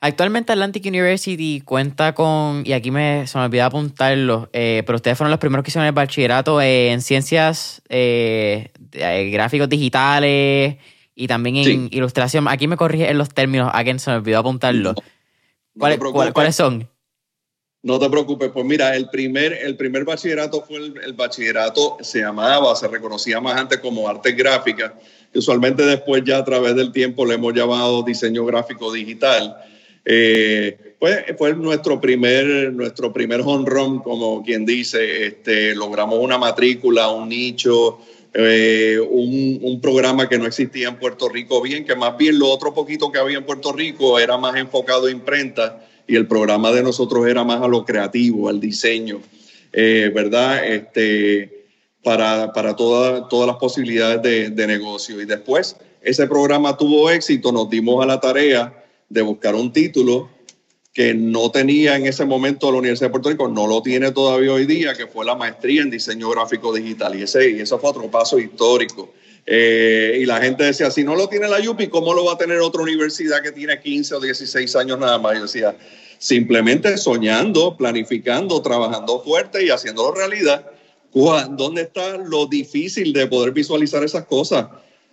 Actualmente 0.00 0.52
Atlantic 0.52 0.86
University 0.86 1.60
cuenta 1.60 2.14
con, 2.14 2.62
y 2.64 2.72
aquí 2.72 2.92
me, 2.92 3.26
se 3.26 3.36
me 3.36 3.44
olvidó 3.44 3.64
apuntarlo, 3.64 4.48
eh, 4.52 4.84
pero 4.86 4.96
ustedes 4.96 5.18
fueron 5.18 5.32
los 5.32 5.40
primeros 5.40 5.64
que 5.64 5.70
hicieron 5.70 5.86
el 5.86 5.92
bachillerato 5.92 6.62
en 6.62 7.02
ciencias 7.02 7.82
eh, 7.88 8.70
gráficos 8.92 9.68
digitales 9.68 10.76
y 11.16 11.26
también 11.26 11.56
en 11.56 11.88
ilustración. 11.90 12.46
Aquí 12.46 12.68
me 12.68 12.76
corrige 12.76 13.10
en 13.10 13.18
los 13.18 13.30
términos, 13.30 13.72
a 13.74 13.82
quien 13.82 13.98
se 13.98 14.10
me 14.10 14.18
olvidó 14.18 14.38
apuntarlo. 14.38 14.94
¿Cuáles 16.32 16.54
son? 16.54 16.88
No 17.82 17.98
te 17.98 18.10
preocupes, 18.10 18.50
pues 18.52 18.64
mira, 18.64 18.94
el 18.96 19.08
primer, 19.08 19.52
el 19.52 19.76
primer 19.76 20.04
bachillerato 20.04 20.62
fue 20.62 20.78
el, 20.78 21.12
bachillerato, 21.14 21.96
se 22.00 22.20
llamaba, 22.20 22.74
se 22.74 22.88
reconocía 22.88 23.40
más 23.40 23.56
antes 23.56 23.78
como 23.78 24.08
arte 24.08 24.32
gráfica, 24.32 24.98
usualmente 25.34 25.84
después 25.84 26.22
ya 26.24 26.38
a 26.38 26.44
través 26.44 26.74
del 26.74 26.92
tiempo 26.92 27.26
le 27.26 27.34
hemos 27.34 27.54
llamado 27.54 28.02
diseño 28.02 28.44
gráfico 28.44 28.92
digital. 28.92 29.56
Eh, 30.04 30.94
pues 30.98 31.24
fue 31.36 31.54
nuestro 31.54 32.00
primer, 32.00 32.72
nuestro 32.72 33.12
primer 33.12 33.42
home 33.44 33.68
run, 33.68 33.98
como 34.00 34.42
quien 34.42 34.64
dice, 34.64 35.26
este, 35.26 35.74
logramos 35.74 36.18
una 36.18 36.38
matrícula, 36.38 37.08
un 37.10 37.28
nicho, 37.28 37.98
eh, 38.34 38.98
un, 38.98 39.80
programa 39.80 40.28
que 40.28 40.38
no 40.38 40.46
existía 40.46 40.88
en 40.88 40.96
Puerto 40.96 41.28
Rico 41.28 41.62
bien, 41.62 41.84
que 41.84 41.94
más 41.94 42.16
bien 42.16 42.38
lo 42.38 42.48
otro 42.48 42.74
poquito 42.74 43.12
que 43.12 43.18
había 43.18 43.38
en 43.38 43.44
Puerto 43.44 43.72
Rico 43.72 44.18
era 44.18 44.36
más 44.36 44.56
enfocado 44.56 45.06
a 45.06 45.10
imprenta 45.10 45.86
y 46.06 46.16
el 46.16 46.26
programa 46.26 46.72
de 46.72 46.82
nosotros 46.82 47.26
era 47.26 47.44
más 47.44 47.62
a 47.62 47.68
lo 47.68 47.84
creativo, 47.84 48.48
al 48.48 48.60
diseño, 48.60 49.20
eh, 49.72 50.10
¿verdad? 50.12 50.64
Este, 50.66 51.57
para, 52.02 52.52
todas 52.76 53.46
las 53.46 53.56
posibilidades 53.56 54.22
de, 54.22 54.50
de 54.50 54.66
negocio. 54.66 55.20
Y 55.20 55.26
después 55.26 55.76
ese 56.00 56.26
programa 56.26 56.76
tuvo 56.76 57.10
éxito, 57.10 57.52
nos 57.52 57.68
dimos 57.68 58.02
a 58.02 58.06
la 58.06 58.20
tarea 58.20 58.84
de 59.08 59.22
buscar 59.22 59.54
un 59.54 59.72
título 59.72 60.30
que 60.92 61.14
no 61.14 61.50
tenía 61.50 61.96
en 61.96 62.06
ese 62.06 62.24
momento 62.24 62.72
la 62.72 62.78
Universidad 62.78 63.06
de 63.06 63.12
Puerto 63.12 63.30
Rico, 63.30 63.46
no 63.46 63.66
lo 63.66 63.82
tiene 63.82 64.10
todavía 64.10 64.52
hoy 64.52 64.66
día, 64.66 64.94
que 64.94 65.06
fue 65.06 65.24
la 65.24 65.36
maestría 65.36 65.82
en 65.82 65.90
diseño 65.90 66.28
gráfico 66.30 66.74
digital. 66.74 67.16
Y 67.16 67.22
ese, 67.22 67.50
y 67.50 67.60
eso 67.60 67.78
fue 67.78 67.90
otro 67.90 68.10
paso 68.10 68.38
histórico. 68.38 69.12
Eh, 69.46 70.18
y 70.20 70.26
la 70.26 70.40
gente 70.40 70.64
decía, 70.64 70.90
si 70.90 71.04
no 71.04 71.14
lo 71.14 71.28
tiene 71.28 71.46
la 71.46 71.58
UPI, 71.58 71.86
¿cómo 71.86 72.12
lo 72.14 72.24
va 72.24 72.32
a 72.32 72.36
tener 72.38 72.58
otra 72.58 72.82
universidad 72.82 73.42
que 73.42 73.52
tiene 73.52 73.80
15 73.80 74.16
o 74.16 74.20
16 74.20 74.74
años 74.76 74.98
nada 74.98 75.18
más? 75.18 75.36
Yo 75.36 75.42
decía, 75.42 75.76
simplemente 76.18 76.98
soñando, 76.98 77.76
planificando, 77.76 78.60
trabajando 78.60 79.20
fuerte 79.20 79.64
y 79.64 79.70
haciéndolo 79.70 80.12
realidad. 80.14 80.66
¿Dónde 81.12 81.82
está 81.82 82.16
lo 82.18 82.46
difícil 82.46 83.12
de 83.12 83.26
poder 83.26 83.52
visualizar 83.52 84.04
esas 84.04 84.26
cosas? 84.26 84.66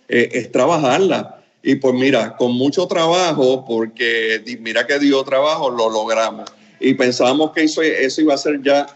Eh, 0.08 0.28
es 0.32 0.52
trabajarla. 0.52 1.42
Y 1.62 1.76
pues 1.76 1.94
mira, 1.94 2.36
con 2.36 2.52
mucho 2.52 2.86
trabajo, 2.86 3.64
porque 3.66 4.42
mira 4.60 4.86
que 4.86 4.98
dio 4.98 5.24
trabajo, 5.24 5.70
lo 5.70 5.90
logramos. 5.90 6.50
Y 6.78 6.94
pensábamos 6.94 7.52
que 7.52 7.64
eso, 7.64 7.82
eso 7.82 8.20
iba 8.20 8.34
a 8.34 8.38
ser 8.38 8.62
ya 8.62 8.86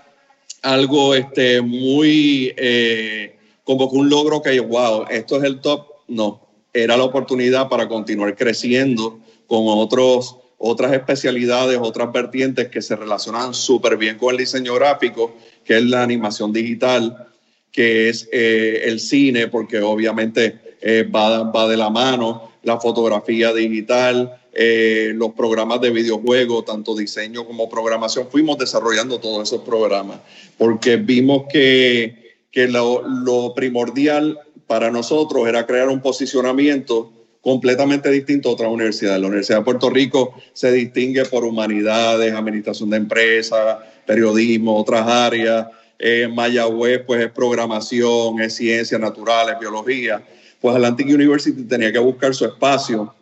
algo 0.62 1.14
este, 1.14 1.60
muy... 1.60 2.54
Eh, 2.56 3.36
como 3.64 3.90
que 3.90 3.96
un 3.96 4.08
logro 4.08 4.42
que, 4.42 4.58
wow, 4.60 5.04
esto 5.10 5.36
es 5.36 5.44
el 5.44 5.60
top. 5.60 5.86
No, 6.08 6.40
era 6.72 6.96
la 6.96 7.04
oportunidad 7.04 7.68
para 7.68 7.88
continuar 7.88 8.36
creciendo 8.36 9.20
con 9.46 9.64
otros, 9.66 10.36
otras 10.58 10.92
especialidades, 10.92 11.78
otras 11.80 12.12
vertientes 12.12 12.68
que 12.68 12.82
se 12.82 12.96
relacionan 12.96 13.54
súper 13.54 13.96
bien 13.96 14.18
con 14.18 14.30
el 14.30 14.38
diseño 14.38 14.74
gráfico, 14.74 15.34
que 15.64 15.78
es 15.78 15.84
la 15.84 16.02
animación 16.02 16.52
digital, 16.52 17.28
que 17.72 18.08
es 18.08 18.28
eh, 18.32 18.82
el 18.84 19.00
cine, 19.00 19.48
porque 19.48 19.80
obviamente 19.80 20.76
eh, 20.80 21.04
va, 21.04 21.44
va, 21.44 21.68
de 21.68 21.76
la 21.76 21.90
mano, 21.90 22.52
la 22.62 22.80
fotografía 22.80 23.52
digital, 23.52 24.40
eh, 24.52 25.12
los 25.14 25.32
programas 25.34 25.80
de 25.80 25.90
videojuegos, 25.90 26.64
tanto 26.64 26.96
diseño 26.96 27.46
como 27.46 27.68
programación. 27.68 28.28
Fuimos 28.30 28.58
desarrollando 28.58 29.20
todos 29.20 29.48
esos 29.48 29.62
programas 29.62 30.18
porque 30.58 30.96
vimos 30.96 31.44
que 31.50 32.20
que 32.50 32.68
lo, 32.68 33.54
primordial 33.54 34.38
para 34.66 34.90
nosotros 34.90 35.48
era 35.48 35.66
crear 35.66 35.88
un 35.88 36.00
posicionamiento 36.00 37.12
completamente 37.40 38.10
distinto 38.10 38.50
a 38.50 38.52
otras 38.52 38.70
universidades. 38.70 39.20
La 39.20 39.28
Universidad 39.28 39.58
de 39.58 39.64
Puerto 39.64 39.88
Rico 39.88 40.34
se 40.52 40.70
distingue 40.72 41.24
por 41.24 41.44
humanidades, 41.44 42.34
administración 42.34 42.90
de 42.90 42.98
empresas, 42.98 43.78
periodismo, 44.10 44.76
otras 44.76 45.06
áreas. 45.06 45.68
Eh, 45.96 46.26
Mayagüez 46.26 47.02
pues 47.06 47.24
es 47.24 47.30
programación, 47.30 48.40
es 48.40 48.56
ciencias 48.56 49.00
naturales, 49.00 49.54
biología. 49.60 50.20
Pues 50.60 50.74
Atlantic 50.74 51.06
University 51.06 51.62
tenía 51.62 51.92
que 51.92 52.00
buscar 52.00 52.34
su 52.34 52.44
espacio, 52.44 53.14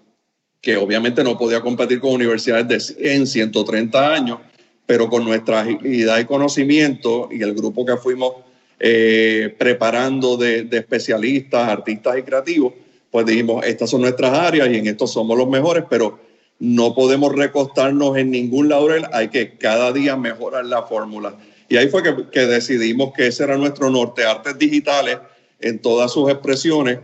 que 0.62 0.78
obviamente 0.78 1.22
no 1.22 1.36
podía 1.36 1.60
competir 1.60 2.00
con 2.00 2.12
universidades 2.12 2.68
de 2.68 2.80
100, 2.80 3.26
130 3.26 4.14
años, 4.14 4.38
pero 4.86 5.10
con 5.10 5.24
nuestra 5.26 5.60
agilidad 5.60 6.20
y 6.20 6.24
conocimiento 6.24 7.28
y 7.30 7.42
el 7.42 7.52
grupo 7.52 7.84
que 7.84 7.98
fuimos 7.98 8.32
eh, 8.80 9.54
preparando 9.58 10.38
de, 10.38 10.66
especialistas, 10.72 11.68
artistas 11.68 12.16
y 12.16 12.22
creativos, 12.22 12.72
pues 13.10 13.26
dijimos, 13.26 13.62
estas 13.66 13.90
son 13.90 14.00
nuestras 14.00 14.32
áreas 14.32 14.70
y 14.70 14.76
en 14.76 14.86
esto 14.86 15.06
somos 15.06 15.36
los 15.36 15.48
mejores, 15.50 15.84
pero 15.90 16.18
no 16.58 16.94
podemos 16.94 17.34
recostarnos 17.34 18.16
en 18.16 18.30
ningún 18.30 18.68
laurel, 18.68 19.06
hay 19.12 19.28
que 19.28 19.56
cada 19.56 19.92
día 19.92 20.16
mejorar 20.16 20.64
la 20.64 20.82
fórmula. 20.82 21.36
Y 21.68 21.76
ahí 21.76 21.88
fue 21.88 22.02
que, 22.02 22.46
decidimos 22.46 23.12
que 23.14 23.26
ese 23.26 23.44
era 23.44 23.56
nuestro 23.56 23.90
norte, 23.90 24.24
artes 24.24 24.58
digitales 24.58 25.18
en 25.60 25.80
todas 25.80 26.12
sus 26.12 26.30
expresiones 26.30 27.00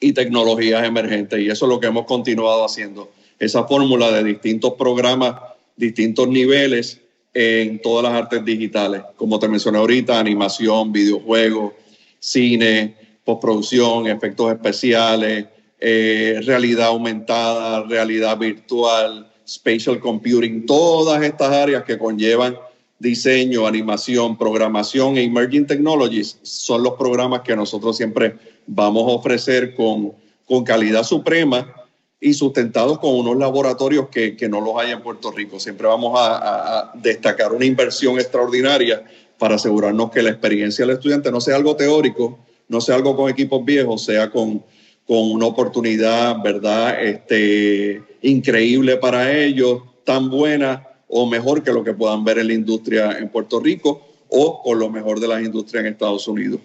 y 0.00 0.12
tecnologías 0.12 0.84
emergentes. 0.84 1.38
Y 1.40 1.50
eso 1.50 1.66
es 1.66 1.68
lo 1.68 1.80
que 1.80 1.88
hemos 1.88 2.06
continuado 2.06 2.64
haciendo. 2.64 3.12
Esa 3.38 3.64
fórmula 3.64 4.10
de 4.10 4.24
distintos 4.24 4.74
programas, 4.74 5.36
distintos 5.76 6.28
niveles, 6.28 7.00
en 7.32 7.80
todas 7.80 8.02
las 8.02 8.20
artes 8.22 8.44
digitales, 8.44 9.02
como 9.16 9.38
te 9.38 9.48
mencioné 9.48 9.78
ahorita, 9.78 10.18
animación, 10.18 10.90
videojuegos, 10.90 11.74
cine, 12.18 12.96
postproducción, 13.24 14.08
efectos 14.08 14.52
especiales, 14.52 15.46
eh, 15.80 16.40
realidad 16.44 16.88
aumentada, 16.88 17.84
realidad 17.84 18.36
virtual, 18.38 19.30
spatial 19.48 19.98
computing, 19.98 20.66
todas 20.66 21.22
estas 21.22 21.50
áreas 21.50 21.84
que 21.84 21.98
conllevan 21.98 22.56
diseño, 22.98 23.66
animación, 23.66 24.36
programación 24.36 25.16
e 25.16 25.24
emerging 25.24 25.66
technologies 25.66 26.38
son 26.42 26.82
los 26.82 26.94
programas 26.94 27.40
que 27.40 27.56
nosotros 27.56 27.96
siempre 27.96 28.36
vamos 28.66 29.04
a 29.04 29.16
ofrecer 29.16 29.74
con, 29.74 30.12
con 30.44 30.64
calidad 30.64 31.02
suprema 31.02 31.74
y 32.20 32.34
sustentados 32.34 32.98
con 32.98 33.14
unos 33.14 33.38
laboratorios 33.38 34.08
que, 34.10 34.36
que, 34.36 34.48
no 34.48 34.60
los 34.60 34.76
hay 34.76 34.90
en 34.90 35.02
Puerto 35.02 35.32
Rico. 35.32 35.58
Siempre 35.58 35.86
vamos 35.86 36.12
a, 36.20 36.92
destacar 36.94 37.52
una 37.52 37.64
inversión 37.64 38.18
extraordinaria 38.18 39.02
para 39.38 39.54
asegurarnos 39.54 40.10
que 40.10 40.22
la 40.22 40.28
experiencia 40.28 40.84
del 40.84 40.96
estudiante 40.96 41.32
no 41.32 41.40
sea 41.40 41.56
algo 41.56 41.74
teórico, 41.74 42.38
no 42.68 42.82
sea 42.82 42.96
algo 42.96 43.16
con 43.16 43.30
equipos 43.30 43.64
viejos, 43.64 44.04
sea 44.04 44.30
con, 44.30 44.62
con 45.06 45.30
una 45.32 45.46
oportunidad, 45.46 46.40
¿verdad? 46.42 47.02
Este, 47.02 48.02
increíble 48.22 48.96
para 48.96 49.32
ellos, 49.32 49.82
tan 50.04 50.30
buena 50.30 50.86
o 51.08 51.26
mejor 51.26 51.62
que 51.62 51.72
lo 51.72 51.82
que 51.82 51.92
puedan 51.92 52.24
ver 52.24 52.38
en 52.38 52.48
la 52.48 52.54
industria 52.54 53.18
en 53.18 53.28
Puerto 53.28 53.60
Rico 53.60 54.06
o 54.28 54.62
con 54.62 54.78
lo 54.78 54.88
mejor 54.90 55.18
de 55.20 55.28
las 55.28 55.42
industrias 55.42 55.84
en 55.84 55.92
Estados 55.92 56.28
Unidos. 56.28 56.60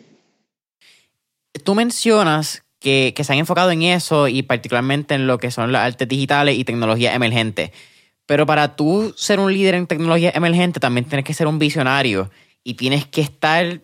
Tú 1.63 1.73
mencionas 1.73 2.63
que, 2.79 3.13
se 3.19 3.33
han 3.33 3.39
enfocado 3.39 3.71
en 3.71 3.81
eso 3.81 4.27
y 4.27 4.43
particularmente 4.43 5.15
en 5.15 5.25
lo 5.25 5.39
que 5.39 5.49
son 5.49 5.71
las 5.71 5.81
artes 5.81 6.07
digitales 6.07 6.57
y 6.57 6.63
tecnología 6.63 7.15
emergente. 7.15 7.71
Pero 8.27 8.45
para 8.45 8.75
tú 8.75 9.13
ser 9.17 9.39
un 9.39 9.51
líder 9.51 9.75
en 9.75 9.87
tecnología 9.87 10.31
emergente 10.35 10.79
también 10.79 11.05
tienes 11.05 11.25
que 11.25 11.33
ser 11.33 11.47
un 11.47 11.57
visionario 11.57 12.29
y 12.63 12.75
tienes 12.75 13.05
que 13.05 13.21
estar 13.21 13.81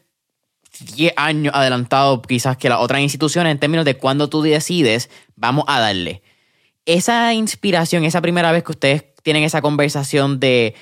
10 0.96 1.14
años 1.16 1.54
adelantado 1.56 2.22
quizás 2.22 2.58
que 2.58 2.70
las 2.70 2.80
otras 2.80 3.02
instituciones 3.02 3.52
en 3.52 3.60
términos 3.60 3.86
de 3.86 3.98
cuando 3.98 4.30
tú 4.30 4.42
decides, 4.42 5.10
vamos 5.36 5.66
a 5.68 5.80
darle. 5.80 6.22
Esa 6.86 7.34
inspiración, 7.34 8.06
esa 8.06 8.22
primera 8.22 8.52
vez 8.52 8.64
que 8.64 8.72
ustedes 8.72 9.04
tienen 9.24 9.44
esa 9.44 9.62
conversación 9.62 10.40
de 10.40 10.76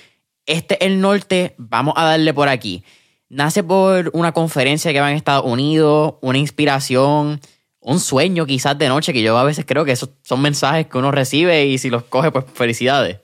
este 0.46 0.84
es 0.84 0.90
el 0.90 1.00
norte, 1.00 1.54
vamos 1.58 1.94
a 1.98 2.06
darle 2.06 2.34
por 2.34 2.50
aquí. 2.50 2.84
Nace 3.30 3.64
por 3.64 4.10
una 4.14 4.32
conferencia 4.32 4.92
que 4.92 5.00
va 5.00 5.12
en 5.12 5.18
Estados 5.18 5.46
Unidos, 5.46 6.16
una 6.22 6.40
inspiración, 6.40 7.40
un 7.80 8.00
sueño 8.00 8.48
quizás 8.48 8.76
de 8.78 8.88
noche, 8.88 9.14
que 9.14 9.22
yo 9.22 9.38
a 9.38 9.44
veces 9.44 9.66
creo 9.68 9.86
que 9.86 9.92
esos 9.92 10.10
son 10.24 10.42
mensajes 10.42 10.88
que 10.88 10.98
uno 10.98 11.12
recibe 11.12 11.68
y 11.68 11.78
si 11.78 11.92
los 11.92 12.04
coge, 12.04 12.32
pues 12.32 12.46
felicidades. 12.54 13.20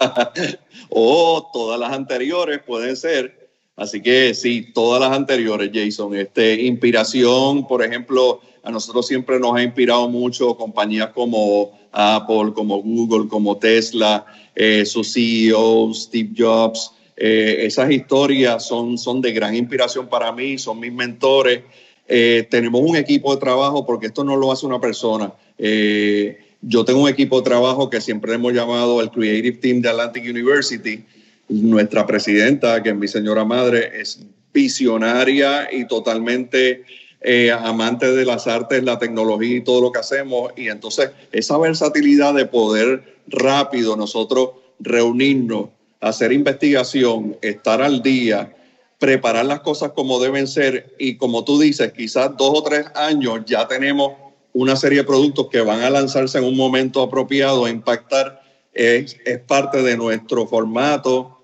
o 0.88 1.48
todas 1.52 1.78
las 1.78 1.92
anteriores 1.92 2.60
pueden 2.66 2.96
ser. 2.96 3.37
Así 3.78 4.02
que 4.02 4.34
sí, 4.34 4.72
todas 4.74 5.00
las 5.00 5.16
anteriores, 5.16 5.70
Jason. 5.72 6.14
Este, 6.16 6.62
inspiración, 6.62 7.66
por 7.66 7.84
ejemplo, 7.84 8.40
a 8.64 8.70
nosotros 8.72 9.06
siempre 9.06 9.38
nos 9.38 9.54
ha 9.54 9.62
inspirado 9.62 10.08
mucho 10.08 10.56
compañías 10.56 11.10
como 11.14 11.78
Apple, 11.92 12.52
como 12.54 12.82
Google, 12.82 13.28
como 13.28 13.56
Tesla, 13.56 14.26
eh, 14.56 14.84
su 14.84 15.04
CEO, 15.04 15.94
Steve 15.94 16.30
Jobs. 16.36 16.90
Eh, 17.16 17.66
esas 17.66 17.90
historias 17.90 18.66
son, 18.66 18.98
son 18.98 19.20
de 19.20 19.32
gran 19.32 19.54
inspiración 19.54 20.08
para 20.08 20.32
mí, 20.32 20.58
son 20.58 20.80
mis 20.80 20.92
mentores. 20.92 21.62
Eh, 22.08 22.48
tenemos 22.50 22.80
un 22.84 22.96
equipo 22.96 23.34
de 23.34 23.40
trabajo 23.40 23.86
porque 23.86 24.06
esto 24.06 24.24
no 24.24 24.36
lo 24.36 24.50
hace 24.50 24.66
una 24.66 24.80
persona. 24.80 25.32
Eh, 25.56 26.38
yo 26.62 26.84
tengo 26.84 27.02
un 27.02 27.08
equipo 27.08 27.38
de 27.38 27.44
trabajo 27.44 27.88
que 27.88 28.00
siempre 28.00 28.34
hemos 28.34 28.52
llamado 28.52 29.00
el 29.00 29.10
Creative 29.10 29.58
Team 29.58 29.82
de 29.82 29.90
Atlantic 29.90 30.24
University. 30.24 31.04
Nuestra 31.48 32.06
presidenta, 32.06 32.82
que 32.82 32.90
es 32.90 32.96
mi 32.96 33.08
señora 33.08 33.44
madre, 33.44 34.00
es 34.00 34.20
visionaria 34.52 35.68
y 35.72 35.86
totalmente 35.86 36.84
eh, 37.20 37.50
amante 37.50 38.12
de 38.12 38.24
las 38.24 38.46
artes, 38.46 38.82
la 38.84 38.98
tecnología 38.98 39.56
y 39.56 39.64
todo 39.64 39.80
lo 39.80 39.92
que 39.92 40.00
hacemos. 40.00 40.52
Y 40.56 40.68
entonces 40.68 41.10
esa 41.32 41.58
versatilidad 41.58 42.34
de 42.34 42.46
poder 42.46 43.18
rápido 43.26 43.96
nosotros 43.96 44.50
reunirnos, 44.78 45.70
hacer 46.00 46.32
investigación, 46.32 47.36
estar 47.42 47.82
al 47.82 48.02
día, 48.02 48.54
preparar 48.98 49.46
las 49.46 49.60
cosas 49.60 49.92
como 49.92 50.20
deben 50.20 50.46
ser 50.46 50.94
y 50.98 51.16
como 51.16 51.44
tú 51.44 51.58
dices, 51.58 51.92
quizás 51.92 52.36
dos 52.36 52.52
o 52.54 52.62
tres 52.62 52.86
años 52.94 53.40
ya 53.46 53.66
tenemos 53.66 54.12
una 54.52 54.76
serie 54.76 54.98
de 54.98 55.04
productos 55.04 55.48
que 55.48 55.60
van 55.60 55.82
a 55.82 55.90
lanzarse 55.90 56.38
en 56.38 56.44
un 56.44 56.56
momento 56.56 57.02
apropiado 57.02 57.64
a 57.64 57.70
impactar, 57.70 58.42
es, 58.72 59.16
es 59.24 59.38
parte 59.40 59.82
de 59.82 59.96
nuestro 59.96 60.46
formato, 60.46 61.37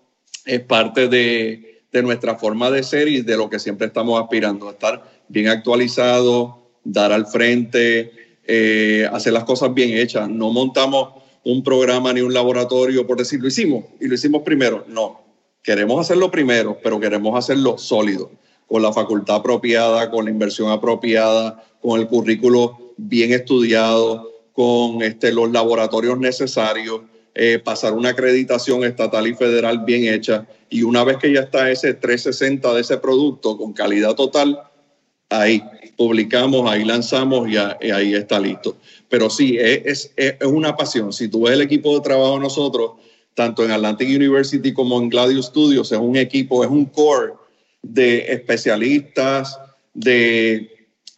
es 0.44 0.60
parte 0.60 1.08
de, 1.08 1.82
de, 1.92 2.02
nuestra 2.02 2.36
forma 2.36 2.70
de 2.70 2.82
ser 2.82 3.08
y 3.08 3.22
de 3.22 3.36
lo 3.36 3.48
que 3.48 3.58
siempre 3.58 3.86
estamos 3.86 4.20
aspirando, 4.20 4.68
a 4.68 4.72
estar 4.72 5.02
bien 5.28 5.48
actualizado, 5.48 6.64
dar 6.84 7.12
al 7.12 7.26
frente, 7.26 8.12
eh, 8.46 9.08
hacer 9.12 9.32
las 9.32 9.44
cosas 9.44 9.72
bien 9.72 9.96
hechas. 9.96 10.28
No 10.28 10.50
montamos 10.50 11.22
un 11.44 11.62
programa 11.62 12.12
ni 12.12 12.20
un 12.20 12.32
laboratorio 12.32 13.06
por 13.06 13.18
decir 13.18 13.40
lo 13.40 13.48
hicimos 13.48 13.84
y 14.00 14.06
lo 14.06 14.14
hicimos 14.14 14.42
primero. 14.42 14.84
No, 14.88 15.20
queremos 15.62 16.00
hacerlo 16.00 16.30
primero, 16.30 16.78
pero 16.82 17.00
queremos 17.00 17.38
hacerlo 17.38 17.78
sólido, 17.78 18.30
con 18.66 18.82
la 18.82 18.92
facultad 18.92 19.36
apropiada, 19.36 20.10
con 20.10 20.26
la 20.26 20.30
inversión 20.30 20.70
apropiada, 20.70 21.64
con 21.80 22.00
el 22.00 22.06
currículo 22.06 22.94
bien 22.96 23.32
estudiado, 23.32 24.30
con 24.52 25.02
este, 25.02 25.32
los 25.32 25.50
laboratorios 25.50 26.18
necesarios, 26.18 27.00
eh, 27.34 27.58
pasar 27.58 27.94
una 27.94 28.10
acreditación 28.10 28.84
estatal 28.84 29.26
y 29.26 29.34
federal 29.34 29.84
bien 29.84 30.12
hecha. 30.12 30.46
Y 30.70 30.82
una 30.82 31.02
vez 31.02 31.16
que 31.16 31.32
ya 31.32 31.40
está 31.40 31.70
ese 31.70 31.94
360 31.94 32.72
de 32.72 32.80
ese 32.80 32.96
producto 32.98 33.56
con 33.56 33.72
calidad 33.72 34.14
total, 34.14 34.60
ahí 35.30 35.62
publicamos, 35.96 36.70
ahí 36.70 36.84
lanzamos 36.84 37.48
y, 37.48 37.56
ahí 37.56 38.14
está 38.14 38.38
listo. 38.38 38.76
Pero 39.08 39.30
sí, 39.30 39.56
es, 39.58 40.12
es, 40.16 40.34
una 40.44 40.76
pasión. 40.76 41.12
Si 41.12 41.28
tú 41.28 41.42
ves 41.42 41.54
el 41.54 41.62
equipo 41.62 41.94
de 41.94 42.02
trabajo 42.02 42.38
nosotros, 42.38 42.92
tanto 43.34 43.64
en 43.64 43.72
Atlantic 43.72 44.08
University 44.08 44.72
como 44.72 45.00
en 45.00 45.08
Gladius 45.08 45.46
Studios, 45.46 45.90
es 45.90 45.98
un 45.98 46.16
equipo, 46.16 46.62
es 46.62 46.70
un 46.70 46.86
core 46.86 47.32
de 47.82 48.32
especialistas, 48.32 49.58
de 49.92 50.73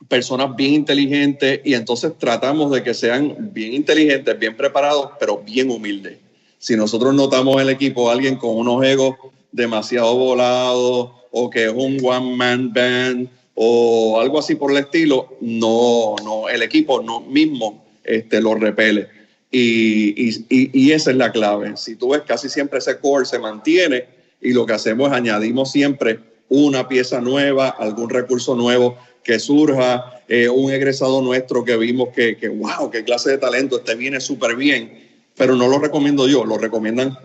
personas 0.09 0.55
bien 0.57 0.75
inteligentes 0.75 1.61
y 1.65 1.75
entonces 1.75 2.13
tratamos 2.19 2.71
de 2.71 2.83
que 2.83 2.95
sean 2.95 3.51
bien 3.53 3.75
inteligentes, 3.75 4.39
bien 4.39 4.57
preparados, 4.57 5.11
pero 5.19 5.39
bien 5.39 5.71
humildes. 5.71 6.19
Si 6.59 6.77
nosotros 6.77 7.15
notamos 7.15 7.61
el 7.61 7.71
equipo 7.71 8.11
alguien 8.11 8.37
con 8.37 8.57
unos 8.57 8.85
egos 8.85 9.17
demasiado 9.53 10.17
volados 10.17 11.11
o 11.31 11.51
que 11.51 11.65
es 11.65 11.73
un 11.73 11.99
one 12.03 12.37
man 12.37 12.73
band 12.73 13.29
o 13.55 14.21
algo 14.21 14.39
así 14.39 14.55
por 14.55 14.71
el 14.71 14.79
estilo, 14.79 15.37
no, 15.41 16.15
no, 16.23 16.49
el 16.49 16.63
equipo 16.63 17.03
no 17.03 17.21
mismo 17.21 17.85
este, 18.05 18.41
lo 18.41 18.55
repele. 18.55 19.09
Y, 19.51 20.29
y, 20.29 20.47
y, 20.49 20.93
esa 20.93 21.11
es 21.11 21.17
la 21.17 21.33
clave. 21.33 21.77
Si 21.77 21.97
tú 21.97 22.11
ves, 22.11 22.23
casi 22.27 22.49
siempre 22.49 22.79
ese 22.79 22.99
core 22.99 23.25
se 23.25 23.39
mantiene 23.39 24.05
y 24.41 24.53
lo 24.53 24.67
que 24.67 24.75
hacemos 24.75 25.09
es 25.09 25.15
añadimos 25.15 25.71
siempre 25.71 26.19
una 26.49 26.89
pieza 26.89 27.21
nueva, 27.21 27.69
algún 27.69 28.11
recurso 28.11 28.55
nuevo 28.55 28.99
que 29.27 29.41
surja, 29.41 30.23
eh, 30.29 30.49
un 30.49 30.71
egresado 30.71 31.21
nuestro 31.21 31.65
que 31.65 31.77
vimos 31.77 32.11
que, 32.15 32.37
que, 32.37 32.49
wow, 32.49 32.89
qué 32.93 33.03
clase 33.03 33.31
de 33.31 33.39
talento, 33.39 33.79
este 33.79 33.97
viene 33.97 34.21
súper 34.21 34.55
bien, 34.55 35.05
pero 35.37 35.57
no 35.57 35.67
lo 35.67 35.81
recomiendo 35.81 36.29
yo, 36.29 36.45
lo 36.45 36.57
recomiendan 36.59 37.19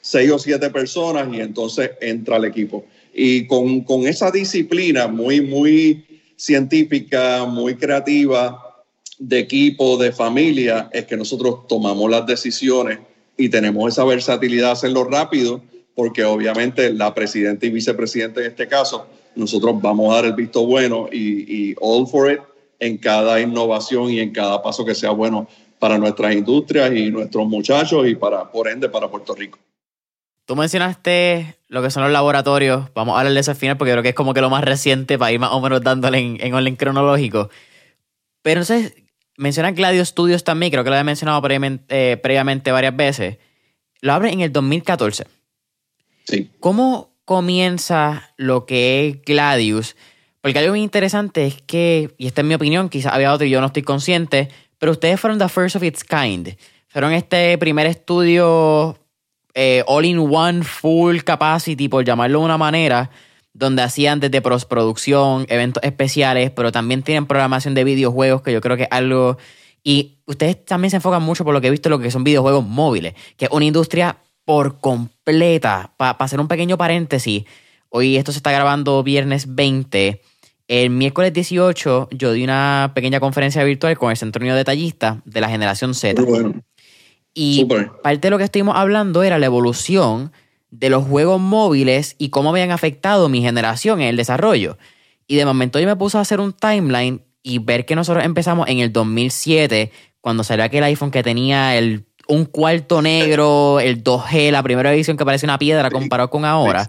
seis 0.00 0.30
o 0.30 0.38
siete 0.38 0.70
personas 0.70 1.26
y 1.34 1.40
entonces 1.40 1.90
entra 2.00 2.36
el 2.36 2.44
equipo. 2.44 2.84
Y 3.12 3.48
con, 3.48 3.80
con 3.80 4.06
esa 4.06 4.30
disciplina 4.30 5.08
muy, 5.08 5.40
muy 5.40 6.06
científica, 6.36 7.44
muy 7.44 7.74
creativa, 7.74 8.84
de 9.18 9.40
equipo, 9.40 9.96
de 9.96 10.12
familia, 10.12 10.88
es 10.92 11.06
que 11.06 11.16
nosotros 11.16 11.66
tomamos 11.66 12.08
las 12.08 12.24
decisiones 12.24 13.00
y 13.36 13.48
tenemos 13.48 13.92
esa 13.92 14.04
versatilidad 14.04 14.66
de 14.66 14.72
hacerlo 14.72 15.02
rápido, 15.02 15.60
porque 15.96 16.22
obviamente 16.22 16.92
la 16.92 17.12
presidenta 17.12 17.66
y 17.66 17.70
vicepresidente 17.70 18.42
en 18.42 18.46
este 18.46 18.68
caso 18.68 19.08
nosotros 19.38 19.80
vamos 19.80 20.12
a 20.12 20.16
dar 20.16 20.24
el 20.26 20.32
visto 20.34 20.66
bueno 20.66 21.08
y, 21.12 21.74
all 21.80 22.06
for 22.06 22.30
it 22.30 22.40
en 22.80 22.98
cada 22.98 23.40
innovación 23.40 24.10
y 24.10 24.20
en 24.20 24.32
cada 24.32 24.62
paso 24.62 24.84
que 24.84 24.94
sea 24.94 25.10
bueno 25.10 25.48
para 25.78 25.96
nuestras 25.96 26.34
industrias 26.34 26.92
y 26.92 27.10
nuestros 27.10 27.46
muchachos 27.46 28.06
y 28.08 28.16
para, 28.16 28.50
por 28.50 28.68
ende, 28.68 28.88
para 28.88 29.08
Puerto 29.08 29.34
Rico. 29.34 29.58
Tú 30.44 30.56
mencionaste 30.56 31.56
lo 31.68 31.82
que 31.82 31.90
son 31.90 32.02
los 32.02 32.12
laboratorios. 32.12 32.88
Vamos 32.94 33.14
a 33.14 33.18
hablar 33.18 33.34
de 33.34 33.40
eso 33.40 33.52
al 33.52 33.56
final 33.56 33.76
porque 33.76 33.92
creo 33.92 34.02
que 34.02 34.08
es 34.10 34.14
como 34.14 34.34
que 34.34 34.40
lo 34.40 34.50
más 34.50 34.64
reciente 34.64 35.18
para 35.18 35.30
ir 35.30 35.38
más 35.38 35.52
o 35.52 35.60
menos 35.60 35.82
dándole 35.82 36.18
en, 36.18 36.54
orden 36.54 36.74
cronológico. 36.74 37.50
Pero 38.42 38.62
entonces, 38.62 38.94
mencionas 39.36 39.74
Gladio 39.74 40.04
Studios 40.04 40.42
también, 40.42 40.72
creo 40.72 40.82
que 40.82 40.90
lo 40.90 40.96
he 40.96 41.04
mencionado 41.04 41.40
previamente, 41.42 42.12
eh, 42.12 42.16
previamente 42.16 42.72
varias 42.72 42.96
veces. 42.96 43.38
Lo 44.00 44.12
abre 44.12 44.32
en 44.32 44.40
el 44.40 44.52
2014. 44.52 45.26
Sí. 46.24 46.50
¿Cómo, 46.60 47.10
comienza 47.28 48.32
lo 48.38 48.64
que 48.64 49.06
es 49.06 49.22
Gladius. 49.22 49.96
Porque 50.40 50.60
algo 50.60 50.70
muy 50.70 50.80
interesante 50.80 51.46
es 51.46 51.60
que, 51.60 52.14
y 52.16 52.26
esta 52.26 52.40
es 52.40 52.46
mi 52.46 52.54
opinión, 52.54 52.88
quizás 52.88 53.12
había 53.12 53.34
otro 53.34 53.46
y 53.46 53.50
yo 53.50 53.60
no 53.60 53.66
estoy 53.66 53.82
consciente, 53.82 54.48
pero 54.78 54.92
ustedes 54.92 55.20
fueron 55.20 55.38
the 55.38 55.50
first 55.50 55.76
of 55.76 55.82
its 55.82 56.04
kind. 56.04 56.56
Fueron 56.86 57.12
este 57.12 57.58
primer 57.58 57.86
estudio 57.86 58.98
eh, 59.52 59.84
all 59.86 60.06
in 60.06 60.20
one, 60.20 60.64
full 60.64 61.18
capacity, 61.18 61.86
por 61.90 62.02
llamarlo 62.02 62.38
de 62.38 62.44
una 62.46 62.56
manera, 62.56 63.10
donde 63.52 63.82
hacían 63.82 64.20
desde 64.20 64.40
postproducción, 64.40 65.44
eventos 65.50 65.82
especiales, 65.82 66.50
pero 66.50 66.72
también 66.72 67.02
tienen 67.02 67.26
programación 67.26 67.74
de 67.74 67.84
videojuegos, 67.84 68.40
que 68.40 68.54
yo 68.54 68.62
creo 68.62 68.78
que 68.78 68.84
es 68.84 68.88
algo... 68.90 69.36
Y 69.84 70.22
ustedes 70.24 70.64
también 70.64 70.90
se 70.90 70.96
enfocan 70.96 71.22
mucho 71.22 71.44
por 71.44 71.52
lo 71.52 71.60
que 71.60 71.66
he 71.66 71.70
visto, 71.70 71.90
lo 71.90 71.98
que 71.98 72.10
son 72.10 72.24
videojuegos 72.24 72.66
móviles, 72.66 73.12
que 73.36 73.44
es 73.44 73.50
una 73.50 73.66
industria 73.66 74.16
por 74.48 74.80
completa. 74.80 75.92
Para 75.98 76.12
hacer 76.12 76.40
un 76.40 76.48
pequeño 76.48 76.78
paréntesis, 76.78 77.44
hoy 77.90 78.16
esto 78.16 78.32
se 78.32 78.38
está 78.38 78.50
grabando 78.50 79.02
viernes 79.02 79.54
20. 79.54 80.22
El 80.68 80.88
miércoles 80.88 81.34
18 81.34 82.08
yo 82.12 82.32
di 82.32 82.44
una 82.44 82.92
pequeña 82.94 83.20
conferencia 83.20 83.62
virtual 83.62 83.98
con 83.98 84.10
el 84.10 84.16
Centro 84.16 84.40
Unido 84.40 84.56
Detallista 84.56 85.20
de 85.26 85.42
la 85.42 85.50
generación 85.50 85.92
Z. 85.92 86.22
Y 87.34 87.66
parte 88.02 88.20
de 88.20 88.30
lo 88.30 88.38
que 88.38 88.44
estuvimos 88.44 88.74
hablando 88.74 89.22
era 89.22 89.38
la 89.38 89.44
evolución 89.44 90.32
de 90.70 90.88
los 90.88 91.06
juegos 91.06 91.38
móviles 91.38 92.16
y 92.16 92.30
cómo 92.30 92.48
habían 92.48 92.70
afectado 92.70 93.28
mi 93.28 93.42
generación 93.42 94.00
en 94.00 94.08
el 94.08 94.16
desarrollo. 94.16 94.78
Y 95.26 95.36
de 95.36 95.44
momento 95.44 95.78
yo 95.78 95.86
me 95.86 95.96
puse 95.96 96.16
a 96.16 96.22
hacer 96.22 96.40
un 96.40 96.54
timeline 96.54 97.20
y 97.42 97.58
ver 97.58 97.84
que 97.84 97.94
nosotros 97.94 98.24
empezamos 98.24 98.66
en 98.70 98.78
el 98.78 98.94
2007, 98.94 99.92
cuando 100.22 100.42
salió 100.42 100.64
aquel 100.64 100.84
iPhone 100.84 101.10
que 101.10 101.22
tenía 101.22 101.76
el 101.76 102.07
un 102.28 102.44
cuarto 102.44 103.02
negro, 103.02 103.80
el 103.80 104.04
2G, 104.04 104.52
la 104.52 104.62
primera 104.62 104.92
edición 104.92 105.16
que 105.16 105.24
parece 105.24 105.46
una 105.46 105.58
piedra 105.58 105.90
comparado 105.90 106.30
con 106.30 106.44
ahora. 106.44 106.88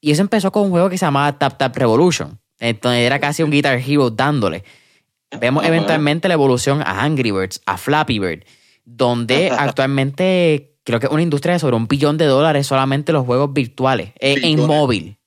Y 0.00 0.10
eso 0.10 0.22
empezó 0.22 0.50
con 0.50 0.64
un 0.64 0.70
juego 0.70 0.88
que 0.88 0.98
se 0.98 1.04
llamaba 1.04 1.38
Tap 1.38 1.58
Tap 1.58 1.76
Revolution. 1.76 2.38
Entonces 2.58 3.02
era 3.02 3.20
casi 3.20 3.42
un 3.42 3.50
Guitar 3.50 3.78
Hero 3.78 4.10
dándole. 4.10 4.64
Vemos 5.38 5.64
eventualmente 5.64 6.28
la 6.28 6.34
evolución 6.34 6.80
a 6.82 7.02
Angry 7.02 7.30
Birds, 7.30 7.60
a 7.66 7.76
Flappy 7.76 8.18
Bird, 8.18 8.44
donde 8.84 9.50
actualmente 9.58 10.76
creo 10.82 11.00
que 11.00 11.06
es 11.06 11.12
una 11.12 11.22
industria 11.22 11.54
de 11.54 11.58
sobre 11.58 11.76
un 11.76 11.86
billón 11.86 12.16
de 12.16 12.26
dólares 12.26 12.66
solamente 12.66 13.12
los 13.12 13.26
juegos 13.26 13.52
virtuales, 13.52 14.12
eh, 14.18 14.36
en 14.42 14.60
móvil. 14.60 15.18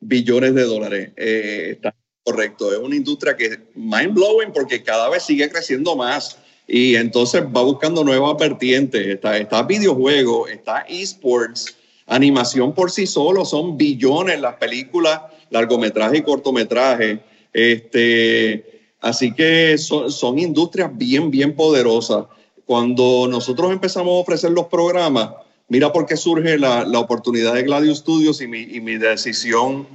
Billones 0.00 0.54
de 0.54 0.62
dólares, 0.62 1.10
eh, 1.16 1.70
está 1.72 1.94
correcto. 2.24 2.72
Es 2.72 2.78
una 2.78 2.96
industria 2.96 3.36
que 3.36 3.46
es 3.46 3.58
mind 3.74 4.14
blowing 4.14 4.52
porque 4.52 4.82
cada 4.82 5.08
vez 5.08 5.24
sigue 5.24 5.48
creciendo 5.50 5.96
más 5.96 6.38
y 6.68 6.96
entonces 6.96 7.42
va 7.44 7.62
buscando 7.62 8.04
nuevas 8.04 8.36
vertientes. 8.38 9.06
Está, 9.06 9.38
está 9.38 9.62
videojuego, 9.62 10.46
está 10.46 10.80
esports, 10.82 11.74
animación 12.06 12.74
por 12.74 12.90
sí 12.90 13.06
solo, 13.06 13.46
son 13.46 13.78
billones 13.78 14.38
las 14.38 14.56
películas, 14.56 15.22
largometraje 15.48 16.18
y 16.18 16.22
cortometraje. 16.22 17.20
Este, 17.54 18.82
así 19.00 19.32
que 19.32 19.78
son, 19.78 20.38
industrias 20.38 20.90
bien, 20.94 21.30
bien 21.30 21.56
poderosas. 21.56 22.26
Cuando 22.66 23.26
nosotros 23.30 23.72
empezamos 23.72 24.12
a 24.12 24.20
ofrecer 24.20 24.50
los 24.50 24.66
programas, 24.66 25.30
mira 25.68 25.90
por 25.90 26.04
qué 26.04 26.18
surge 26.18 26.58
la, 26.58 26.84
la 26.84 26.98
oportunidad 26.98 27.54
de 27.54 27.62
Gladius 27.62 27.98
Studios 27.98 28.42
y 28.42 28.46
mi, 28.46 28.60
y 28.60 28.82
mi, 28.82 28.98
decisión 28.98 29.86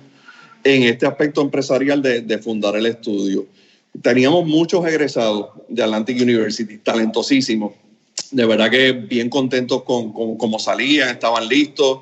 en 0.63 0.83
este 0.83 1.05
aspecto 1.05 1.41
empresarial 1.41 2.01
de, 2.01 2.21
de 2.21 2.39
fundar 2.39 2.75
el 2.75 2.87
estudio 2.87 3.45
Teníamos 4.01 4.45
muchos 4.45 4.85
egresados 4.87 5.49
de 5.67 5.83
Atlantic 5.83 6.19
University, 6.19 6.77
talentosísimos. 6.77 7.73
De 8.31 8.45
verdad 8.45 8.71
que 8.71 8.91
bien 8.91 9.29
contentos 9.29 9.83
con, 9.83 10.11
cómo 10.11 10.57
salían, 10.57 11.09
estaban 11.09 11.47
listos, 11.47 11.99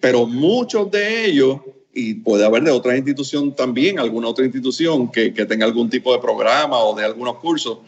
pero 0.00 0.26
muchos 0.26 0.90
de 0.90 1.26
ellos, 1.26 1.60
y 1.92 2.14
puede 2.14 2.44
haber 2.44 2.62
de 2.62 2.70
otra 2.70 2.96
institución 2.96 3.54
también, 3.54 3.98
alguna 3.98 4.28
otra 4.28 4.44
institución 4.44 5.10
que, 5.10 5.30
tenga 5.30 5.66
algún 5.66 5.90
tipo 5.90 6.12
de 6.12 6.20
programa 6.20 6.78
o 6.78 6.94
de 6.94 7.04
algunos 7.04 7.38
cursos, 7.38 7.78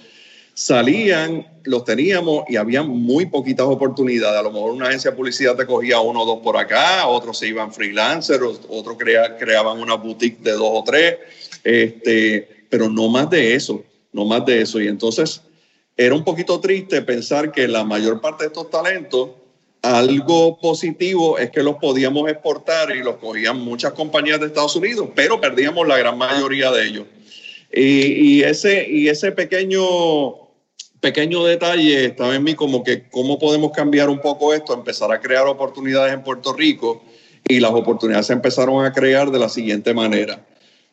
salían, 0.53 1.47
los 1.65 1.85
teníamos 1.85 2.45
y 2.49 2.57
había 2.57 2.83
muy 2.83 3.27
poquitas 3.27 3.67
oportunidades. 3.67 4.39
A 4.39 4.43
lo 4.43 4.51
mejor 4.51 4.73
una 4.73 4.89
agencia 4.89 5.11
de 5.13 5.17
publicidad 5.17 5.55
te 5.55 5.67
cogía 5.67 6.01
uno 6.01 6.23
o 6.23 6.27
dos 6.27 6.41
por 6.41 6.57
acá, 6.57 7.07
otros 7.07 7.39
se 7.39 7.49
iban 7.49 7.73
freelancers, 7.73 8.43
otros 8.69 8.97
creaban 8.97 9.79
una 9.79 9.95
boutique 9.95 10.43
de 10.43 10.53
dos 10.53 10.71
o 10.73 10.83
tres. 10.85 11.17
Este, 11.63 12.56
pero 12.77 12.91
no 12.91 13.09
más 13.09 13.31
de 13.31 13.55
eso, 13.55 13.83
no 14.13 14.27
más 14.27 14.45
de 14.45 14.61
eso. 14.61 14.79
Y 14.83 14.87
entonces 14.87 15.41
era 15.97 16.15
un 16.15 16.23
poquito 16.25 16.61
triste 16.61 17.01
pensar 17.01 17.51
que 17.51 17.67
la 17.67 17.85
mayor 17.85 18.21
parte 18.21 18.45
de 18.45 18.49
estos 18.49 18.69
talentos, 18.69 19.31
algo 19.81 20.61
positivo 20.61 21.39
es 21.39 21.51
que 21.51 21.63
los 21.63 21.77
podíamos 21.77 22.29
exportar 22.29 22.95
y 22.95 23.03
los 23.03 23.17
cogían 23.17 23.61
muchas 23.61 23.95
compañías 23.95 24.41
de 24.41 24.49
Estados 24.49 24.77
Unidos, 24.77 25.09
pero 25.15 25.41
perdíamos 25.41 25.89
la 25.89 25.97
gran 25.97 26.19
mayoría 26.19 26.71
de 26.71 26.87
ellos. 26.87 27.07
Y, 27.73 28.43
ese, 28.43 28.87
y 28.91 29.09
ese 29.09 29.33
pequeño, 29.33 29.81
pequeño 31.01 31.45
detalle 31.45 32.05
estaba 32.05 32.37
en 32.37 32.45
mí 32.45 32.55
como 32.55 32.85
que 32.85 33.09
cómo 33.09 33.39
podemos 33.39 33.73
cambiar 33.73 34.11
un 34.11 34.21
poco 34.21 34.53
esto, 34.53 34.75
empezar 34.75 35.11
a 35.13 35.19
crear 35.19 35.47
oportunidades 35.47 36.13
en 36.13 36.23
Puerto 36.23 36.53
Rico 36.53 37.03
y 37.49 37.59
las 37.59 37.71
oportunidades 37.71 38.27
se 38.27 38.35
empezaron 38.35 38.85
a 38.85 38.93
crear 38.93 39.31
de 39.31 39.39
la 39.39 39.49
siguiente 39.49 39.95
manera. 39.95 40.45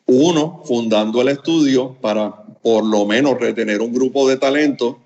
Uno, 0.06 0.62
fundando 0.64 1.22
el 1.22 1.28
estudio 1.28 1.96
para 2.00 2.44
por 2.62 2.84
lo 2.84 3.06
menos 3.06 3.38
retener 3.38 3.80
un 3.80 3.92
grupo 3.92 4.28
de 4.28 4.36
talentos 4.36 4.96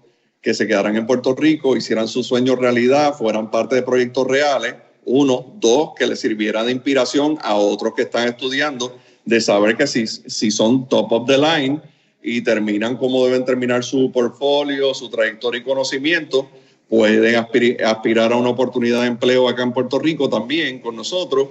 que 0.40 0.54
se 0.54 0.66
quedaran 0.66 0.96
en 0.96 1.06
Puerto 1.06 1.34
Rico, 1.34 1.76
hicieran 1.76 2.08
sus 2.08 2.26
sueños 2.26 2.58
realidad, 2.58 3.14
fueran 3.14 3.50
parte 3.50 3.76
de 3.76 3.82
proyectos 3.82 4.26
reales. 4.26 4.74
Uno, 5.04 5.54
dos, 5.61 5.90
que 5.96 6.06
les 6.06 6.20
sirviera 6.20 6.64
de 6.64 6.72
inspiración 6.72 7.38
a 7.42 7.54
otros 7.54 7.94
que 7.94 8.02
están 8.02 8.28
estudiando, 8.28 8.96
de 9.24 9.40
saber 9.40 9.76
que 9.76 9.87
si, 9.87 10.06
si 10.06 10.50
son 10.50 10.88
top 10.88 11.12
of 11.12 11.26
the 11.26 11.38
line 11.38 11.80
y 12.22 12.42
terminan 12.42 12.96
como 12.96 13.24
deben 13.24 13.44
terminar 13.44 13.84
su 13.84 14.11
portfolio, 14.12 14.94
su 14.94 15.08
trayectoria 15.08 15.61
y 15.61 15.64
conocimiento, 15.64 16.48
pueden 16.88 17.37
aspirar 17.37 18.32
a 18.32 18.37
una 18.37 18.50
oportunidad 18.50 19.02
de 19.02 19.08
empleo 19.08 19.48
acá 19.48 19.62
en 19.62 19.72
Puerto 19.72 19.98
Rico 19.98 20.28
también 20.28 20.80
con 20.80 20.96
nosotros. 20.96 21.48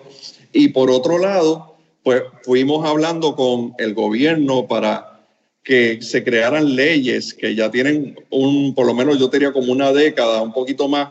Y 0.52 0.70
por 0.70 0.90
otro 0.90 1.18
lado, 1.18 1.77
pues 2.08 2.24
fuimos 2.44 2.88
hablando 2.88 3.36
con 3.36 3.74
el 3.78 3.94
gobierno 3.94 4.66
para 4.66 5.26
que 5.62 6.02
se 6.02 6.24
crearan 6.24 6.74
leyes 6.74 7.34
que 7.34 7.54
ya 7.54 7.70
tienen 7.70 8.18
un, 8.30 8.74
por 8.74 8.86
lo 8.86 8.94
menos 8.94 9.20
yo 9.20 9.28
diría 9.28 9.52
como 9.52 9.74
una 9.74 9.92
década, 9.92 10.42
un 10.42 10.54
poquito 10.54 10.88
más, 10.88 11.10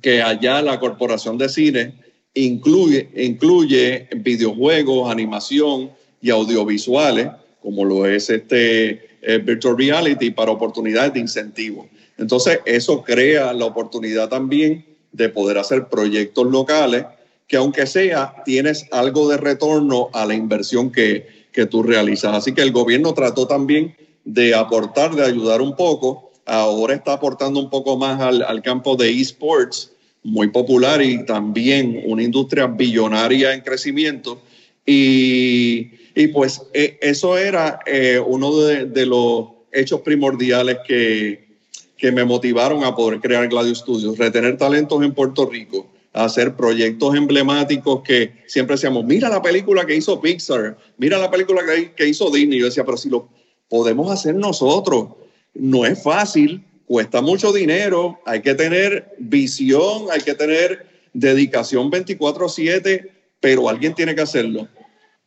que 0.00 0.22
allá 0.22 0.62
la 0.62 0.78
Corporación 0.78 1.36
de 1.36 1.48
Cine 1.48 1.94
incluye, 2.32 3.10
incluye 3.16 4.06
videojuegos, 4.18 5.10
animación 5.10 5.90
y 6.22 6.30
audiovisuales, 6.30 7.30
como 7.60 7.84
lo 7.84 8.06
es 8.06 8.30
este 8.30 9.18
eh, 9.22 9.38
virtual 9.38 9.76
reality, 9.76 10.30
para 10.30 10.52
oportunidades 10.52 11.12
de 11.12 11.18
incentivo. 11.18 11.88
Entonces, 12.18 12.60
eso 12.66 13.02
crea 13.02 13.52
la 13.52 13.64
oportunidad 13.64 14.28
también 14.28 14.86
de 15.10 15.28
poder 15.28 15.58
hacer 15.58 15.88
proyectos 15.88 16.46
locales 16.46 17.04
que 17.50 17.56
aunque 17.56 17.84
sea, 17.88 18.36
tienes 18.44 18.86
algo 18.92 19.28
de 19.28 19.36
retorno 19.36 20.08
a 20.12 20.24
la 20.24 20.34
inversión 20.34 20.92
que, 20.92 21.26
que 21.50 21.66
tú 21.66 21.82
realizas. 21.82 22.32
Así 22.32 22.54
que 22.54 22.62
el 22.62 22.70
gobierno 22.70 23.12
trató 23.12 23.48
también 23.48 23.96
de 24.24 24.54
aportar, 24.54 25.16
de 25.16 25.24
ayudar 25.24 25.60
un 25.60 25.74
poco. 25.74 26.30
Ahora 26.46 26.94
está 26.94 27.14
aportando 27.14 27.58
un 27.58 27.68
poco 27.68 27.96
más 27.96 28.20
al, 28.20 28.42
al 28.42 28.62
campo 28.62 28.94
de 28.94 29.10
esports, 29.10 29.90
muy 30.22 30.46
popular 30.50 31.02
y 31.02 31.26
también 31.26 32.00
una 32.06 32.22
industria 32.22 32.68
billonaria 32.68 33.52
en 33.52 33.62
crecimiento. 33.62 34.40
Y, 34.86 35.90
y 36.14 36.28
pues 36.28 36.62
eh, 36.72 36.98
eso 37.02 37.36
era 37.36 37.80
eh, 37.84 38.22
uno 38.24 38.58
de, 38.58 38.84
de, 38.84 39.06
los 39.06 39.46
hechos 39.72 40.02
primordiales 40.02 40.78
que, 40.86 41.48
que 41.96 42.12
me 42.12 42.24
motivaron 42.24 42.84
a 42.84 42.94
poder 42.94 43.18
crear 43.18 43.48
Gladio 43.48 43.74
Studios, 43.74 44.18
retener 44.18 44.56
talentos 44.56 45.02
en 45.02 45.14
Puerto 45.14 45.46
Rico, 45.46 45.88
hacer 46.12 46.56
proyectos 46.56 47.14
emblemáticos 47.14 48.02
que 48.02 48.42
siempre 48.46 48.74
decíamos, 48.74 49.04
mira 49.04 49.28
la 49.28 49.42
película 49.42 49.86
que 49.86 49.94
hizo 49.94 50.20
Pixar, 50.20 50.76
mira 50.98 51.18
la 51.18 51.30
película 51.30 51.62
que, 51.96 52.08
hizo 52.08 52.30
Disney. 52.30 52.58
Yo 52.58 52.66
decía, 52.66 52.84
pero 52.84 52.96
si 52.96 53.08
lo 53.08 53.28
podemos 53.68 54.10
hacer 54.10 54.34
nosotros, 54.34 55.08
no 55.54 55.86
es 55.86 56.02
fácil, 56.02 56.64
cuesta 56.86 57.20
mucho 57.20 57.52
dinero, 57.52 58.18
hay 58.26 58.42
que 58.42 58.54
tener 58.54 59.14
visión, 59.18 60.06
hay 60.10 60.20
que 60.20 60.34
tener 60.34 60.86
dedicación 61.12 61.90
24/7, 61.90 63.08
pero 63.40 63.68
alguien 63.68 63.94
tiene 63.94 64.14
que 64.14 64.22
hacerlo. 64.22 64.68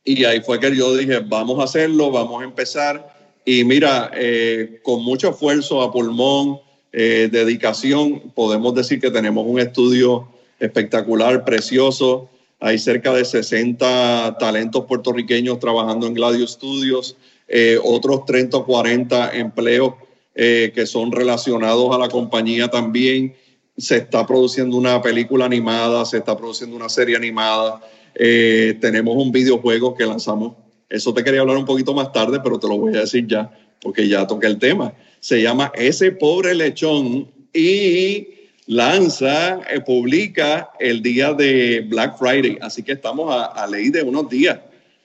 Y 0.04 0.26
ahí 0.26 0.42
fue 0.42 0.60
que 0.60 0.76
yo 0.76 0.96
dije, 0.98 1.20
vamos 1.20 1.60
a 1.60 1.64
hacerlo, 1.64 2.12
vamos 2.12 2.42
a 2.42 2.46
empezar. 2.46 3.14
Y 3.46 3.64
mira, 3.64 4.12
eh, 4.14 4.82
con 4.84 5.02
mucho 5.04 5.30
esfuerzo 5.30 5.82
a 5.82 5.94
pulmón, 5.94 6.60
eh, 6.92 7.30
dedicación, 7.32 8.32
podemos 8.36 8.76
decir 8.76 9.00
que 9.00 9.10
tenemos 9.10 9.46
un 9.48 9.60
estudio 9.60 10.33
espectacular, 10.66 11.44
precioso. 11.44 12.30
Hay 12.60 12.80
cerca 12.80 13.14
de 13.14 13.26
60 13.26 14.38
talentos 14.40 14.86
puertorriqueños 14.86 15.60
trabajando 15.60 16.08
en 16.08 16.14
Gladio 16.14 16.48
Studios, 16.48 17.18
eh, 17.48 17.78
otros 17.84 18.26
30 18.26 18.58
o 18.58 18.66
40 18.66 19.36
empleos 19.36 19.96
eh, 20.36 20.72
que 20.74 20.86
son 20.86 21.12
relacionados 21.12 21.94
a 21.94 22.00
la 22.00 22.08
compañía 22.08 22.70
también. 22.70 23.36
Se 23.78 23.98
está 23.98 24.26
produciendo 24.26 24.78
una 24.78 25.02
película 25.02 25.46
animada, 25.46 26.06
se 26.06 26.18
está 26.18 26.38
produciendo 26.38 26.76
una 26.76 26.90
serie 26.90 27.18
animada. 27.18 27.82
Eh, 28.16 28.78
tenemos 28.80 29.18
un 29.18 29.32
videojuego 29.32 29.94
que 29.96 30.06
lanzamos. 30.06 30.56
Eso 30.90 31.14
te 31.14 31.24
quería 31.24 31.42
hablar 31.42 31.58
un 31.58 31.66
poquito 31.66 31.94
más 31.94 32.12
tarde, 32.14 32.40
pero 32.42 32.60
te 32.60 32.68
lo 32.68 32.78
voy 32.78 32.96
a 32.96 33.02
decir 33.02 33.28
ya, 33.28 33.52
porque 33.82 34.08
ya 34.08 34.26
toqué 34.26 34.48
el 34.48 34.60
tema. 34.60 34.94
Se 35.20 35.42
llama 35.42 35.72
Ese 35.76 36.12
pobre 36.12 36.56
lechón 36.56 37.30
y 37.54 38.33
lanza, 38.68 39.62
eh, 39.70 39.82
publica 39.82 40.72
el 40.80 41.02
día 41.02 41.34
de 41.34 41.86
Black 41.88 42.18
Friday. 42.18 42.58
Así 42.62 42.84
que 42.84 42.94
estamos 42.94 43.34
a, 43.34 43.46
a 43.46 43.68
ley 43.68 43.90
de 43.90 44.04
unos 44.04 44.30
días. 44.30 44.60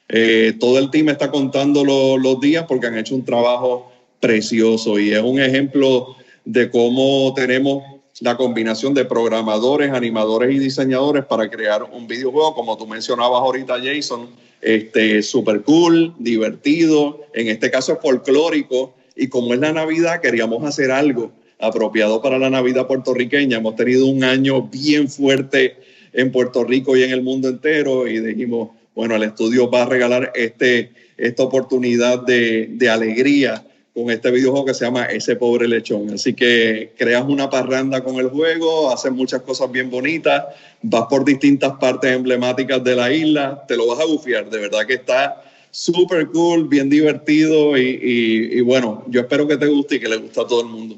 Eh, 0.08 0.54
todo 0.58 0.78
el 0.78 0.90
team 0.90 1.10
está 1.10 1.30
contando 1.30 1.84
lo, 1.84 2.16
los 2.16 2.40
días 2.40 2.64
porque 2.66 2.86
han 2.86 2.96
hecho 2.96 3.14
un 3.14 3.24
trabajo 3.24 3.92
precioso 4.20 4.98
y 4.98 5.12
es 5.12 5.22
un 5.22 5.38
ejemplo 5.40 6.16
de 6.44 6.70
cómo 6.70 7.34
tenemos 7.34 7.84
la 8.20 8.36
combinación 8.36 8.94
de 8.94 9.04
programadores, 9.04 9.92
animadores 9.92 10.54
y 10.54 10.58
diseñadores 10.58 11.24
para 11.26 11.48
crear 11.50 11.82
un 11.84 12.08
videojuego, 12.08 12.54
como 12.54 12.76
tú 12.76 12.86
mencionabas 12.86 13.40
ahorita, 13.40 13.76
Jason, 13.82 14.30
este, 14.60 15.22
super 15.22 15.62
cool, 15.62 16.14
divertido, 16.18 17.20
en 17.34 17.48
este 17.48 17.70
caso 17.70 17.96
folclórico, 18.02 18.94
y 19.14 19.28
como 19.28 19.54
es 19.54 19.60
la 19.60 19.72
Navidad, 19.72 20.20
queríamos 20.20 20.64
hacer 20.64 20.90
algo 20.90 21.30
apropiado 21.58 22.22
para 22.22 22.38
la 22.38 22.50
Navidad 22.50 22.86
puertorriqueña. 22.86 23.58
Hemos 23.58 23.76
tenido 23.76 24.06
un 24.06 24.24
año 24.24 24.62
bien 24.62 25.08
fuerte 25.08 25.76
en 26.12 26.32
Puerto 26.32 26.64
Rico 26.64 26.96
y 26.96 27.02
en 27.02 27.10
el 27.10 27.22
mundo 27.22 27.48
entero, 27.48 28.08
y 28.08 28.20
dijimos, 28.20 28.70
bueno, 28.94 29.16
el 29.16 29.22
estudio 29.22 29.70
va 29.70 29.82
a 29.82 29.86
regalar 29.86 30.32
este, 30.34 30.92
esta 31.16 31.42
oportunidad 31.42 32.24
de, 32.24 32.68
de 32.70 32.88
alegría 32.88 33.64
con 33.94 34.10
este 34.10 34.30
videojuego 34.30 34.66
que 34.66 34.74
se 34.74 34.84
llama 34.84 35.06
Ese 35.06 35.34
Pobre 35.36 35.66
Lechón. 35.66 36.10
Así 36.10 36.32
que 36.32 36.92
creas 36.96 37.24
una 37.26 37.50
parranda 37.50 38.02
con 38.02 38.16
el 38.16 38.28
juego, 38.28 38.90
haces 38.90 39.12
muchas 39.12 39.42
cosas 39.42 39.70
bien 39.72 39.90
bonitas, 39.90 40.44
vas 40.82 41.06
por 41.10 41.24
distintas 41.24 41.72
partes 41.80 42.12
emblemáticas 42.12 42.82
de 42.84 42.94
la 42.94 43.12
isla, 43.12 43.64
te 43.66 43.76
lo 43.76 43.86
vas 43.88 44.00
a 44.00 44.04
bufiar, 44.04 44.48
de 44.50 44.58
verdad 44.58 44.86
que 44.86 44.94
está 44.94 45.42
súper 45.70 46.28
cool, 46.28 46.68
bien 46.68 46.88
divertido 46.88 47.76
y, 47.76 47.82
y, 47.82 48.58
y, 48.58 48.60
bueno, 48.60 49.04
yo 49.08 49.20
espero 49.20 49.46
que 49.46 49.56
te 49.56 49.66
guste 49.66 49.96
y 49.96 50.00
que 50.00 50.08
le 50.08 50.16
guste 50.16 50.40
a 50.40 50.46
todo 50.46 50.60
el 50.62 50.68
mundo. 50.68 50.96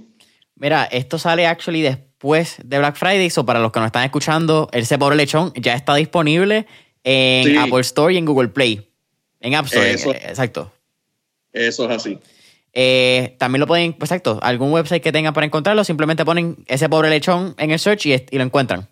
Mira, 0.61 0.85
esto 0.85 1.19
sale 1.19 1.47
actually 1.47 1.81
después 1.81 2.57
de 2.63 2.79
Black 2.79 2.95
Friday, 2.95 3.33
o 3.35 3.47
para 3.47 3.61
los 3.61 3.73
que 3.73 3.81
nos 3.81 3.87
están 3.87 4.05
escuchando, 4.05 4.69
Ese 4.73 4.99
Pobre 4.99 5.17
Lechón 5.17 5.55
ya 5.57 5.75
está 5.75 5.95
disponible 5.95 6.67
en 7.03 7.45
sí. 7.45 7.57
Apple 7.57 7.81
Store 7.81 8.13
y 8.13 8.19
en 8.19 8.27
Google 8.27 8.49
Play. 8.49 8.87
En 9.41 9.55
App 9.55 9.65
Store, 9.65 9.91
Eso. 9.91 10.13
exacto. 10.13 10.71
Eso 11.55 11.87
es 11.87 11.97
así. 11.97 12.19
Eh, 12.75 13.37
también 13.39 13.61
lo 13.61 13.67
pueden, 13.67 13.97
exacto, 13.99 14.39
algún 14.43 14.71
website 14.71 15.03
que 15.03 15.13
tengan 15.13 15.33
para 15.33 15.47
encontrarlo, 15.47 15.83
simplemente 15.83 16.27
ponen 16.27 16.59
ese 16.69 16.91
pobre 16.91 17.09
lechón 17.09 17.55
en 17.57 17.71
el 17.71 17.79
search 17.79 18.05
y, 18.05 18.13
y, 18.13 18.37
lo 18.37 18.45
encuentran. 18.45 18.87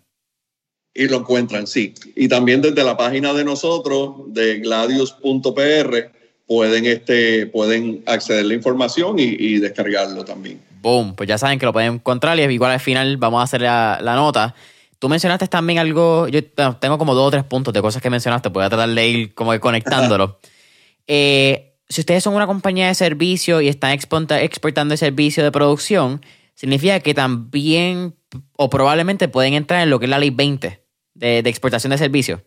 Y 0.95 1.07
lo 1.07 1.17
encuentran, 1.17 1.67
sí. 1.67 1.93
Y 2.15 2.27
también 2.27 2.63
desde 2.63 2.83
la 2.83 2.97
página 2.97 3.31
de 3.35 3.45
nosotros, 3.45 4.15
de 4.33 4.57
gladius.pr, 4.57 6.11
pueden, 6.47 6.85
este, 6.87 7.45
pueden 7.45 8.01
acceder 8.07 8.43
a 8.43 8.47
la 8.47 8.55
información 8.55 9.19
y, 9.19 9.35
y, 9.37 9.59
descargarlo 9.59 10.25
también. 10.25 10.59
Boom, 10.81 11.15
pues 11.15 11.27
ya 11.27 11.37
saben 11.37 11.59
que 11.59 11.65
lo 11.65 11.73
pueden 11.73 11.95
encontrar 11.95 12.39
y 12.39 12.43
igual 12.43 12.71
al 12.71 12.79
final 12.79 13.17
vamos 13.17 13.41
a 13.41 13.43
hacer 13.43 13.61
la, 13.61 13.99
la 14.01 14.15
nota. 14.15 14.55
Tú 14.99 15.07
mencionaste 15.09 15.47
también 15.47 15.79
algo, 15.79 16.27
yo 16.27 16.43
tengo 16.43 16.97
como 16.97 17.15
dos 17.15 17.27
o 17.27 17.31
tres 17.31 17.43
puntos 17.43 17.73
de 17.73 17.81
cosas 17.81 18.01
que 18.01 18.09
mencionaste, 18.09 18.49
voy 18.49 18.63
a 18.63 18.69
tratar 18.69 18.89
de 18.89 19.07
ir 19.07 19.33
como 19.33 19.51
que 19.51 19.59
conectándolo. 19.59 20.39
eh, 21.07 21.75
si 21.87 22.01
ustedes 22.01 22.23
son 22.23 22.35
una 22.35 22.47
compañía 22.47 22.87
de 22.87 22.95
servicio 22.95 23.61
y 23.61 23.67
están 23.67 23.91
exportando 23.91 24.93
el 24.93 24.97
servicio 24.97 25.43
de 25.43 25.51
producción, 25.51 26.21
significa 26.53 26.99
que 26.99 27.13
también 27.13 28.15
o 28.57 28.69
probablemente 28.69 29.27
pueden 29.27 29.53
entrar 29.55 29.81
en 29.81 29.89
lo 29.89 29.99
que 29.99 30.05
es 30.05 30.09
la 30.09 30.19
ley 30.19 30.29
20 30.29 30.83
de, 31.15 31.41
de 31.41 31.49
exportación 31.49 31.91
de 31.91 31.97
servicios. 31.97 32.41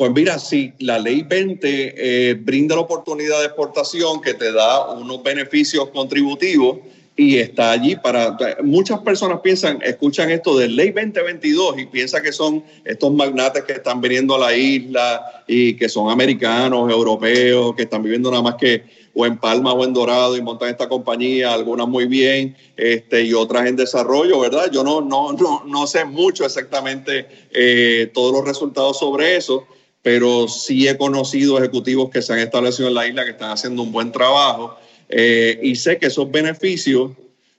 Pues 0.00 0.12
mira, 0.12 0.38
sí, 0.38 0.72
la 0.78 0.98
ley 0.98 1.22
20 1.22 2.30
eh, 2.30 2.34
brinda 2.34 2.74
la 2.74 2.80
oportunidad 2.80 3.38
de 3.40 3.44
exportación 3.46 4.22
que 4.22 4.32
te 4.32 4.50
da 4.50 4.92
unos 4.92 5.22
beneficios 5.22 5.90
contributivos 5.90 6.78
y 7.20 7.36
está 7.36 7.72
allí 7.72 7.96
para... 7.96 8.34
Muchas 8.62 9.00
personas 9.00 9.40
piensan, 9.40 9.78
escuchan 9.82 10.30
esto 10.30 10.56
de 10.56 10.68
ley 10.68 10.90
2022 10.90 11.78
y 11.78 11.84
piensan 11.84 12.22
que 12.22 12.32
son 12.32 12.64
estos 12.82 13.12
magnates 13.12 13.64
que 13.64 13.74
están 13.74 14.00
viniendo 14.00 14.36
a 14.36 14.38
la 14.38 14.56
isla 14.56 15.44
y 15.46 15.74
que 15.74 15.90
son 15.90 16.10
americanos, 16.10 16.90
europeos, 16.90 17.74
que 17.76 17.82
están 17.82 18.02
viviendo 18.02 18.30
nada 18.30 18.42
más 18.42 18.54
que 18.54 18.84
o 19.12 19.26
en 19.26 19.36
Palma 19.36 19.74
o 19.74 19.84
en 19.84 19.92
Dorado 19.92 20.34
y 20.34 20.40
montan 20.40 20.70
esta 20.70 20.88
compañía, 20.88 21.52
algunas 21.52 21.86
muy 21.86 22.06
bien 22.06 22.56
este, 22.78 23.22
y 23.22 23.34
otras 23.34 23.66
en 23.66 23.76
desarrollo, 23.76 24.40
¿verdad? 24.40 24.70
Yo 24.72 24.82
no, 24.82 25.02
no, 25.02 25.34
no, 25.34 25.64
no 25.66 25.86
sé 25.86 26.06
mucho 26.06 26.46
exactamente 26.46 27.26
eh, 27.50 28.10
todos 28.14 28.32
los 28.32 28.46
resultados 28.46 28.98
sobre 28.98 29.36
eso, 29.36 29.66
pero 30.00 30.48
sí 30.48 30.88
he 30.88 30.96
conocido 30.96 31.58
ejecutivos 31.58 32.08
que 32.08 32.22
se 32.22 32.32
han 32.32 32.38
establecido 32.38 32.88
en 32.88 32.94
la 32.94 33.06
isla 33.06 33.24
que 33.24 33.32
están 33.32 33.50
haciendo 33.50 33.82
un 33.82 33.92
buen 33.92 34.10
trabajo 34.10 34.78
eh, 35.10 35.58
y 35.62 35.76
sé 35.76 35.98
que 35.98 36.06
esos 36.06 36.30
beneficios, 36.30 37.12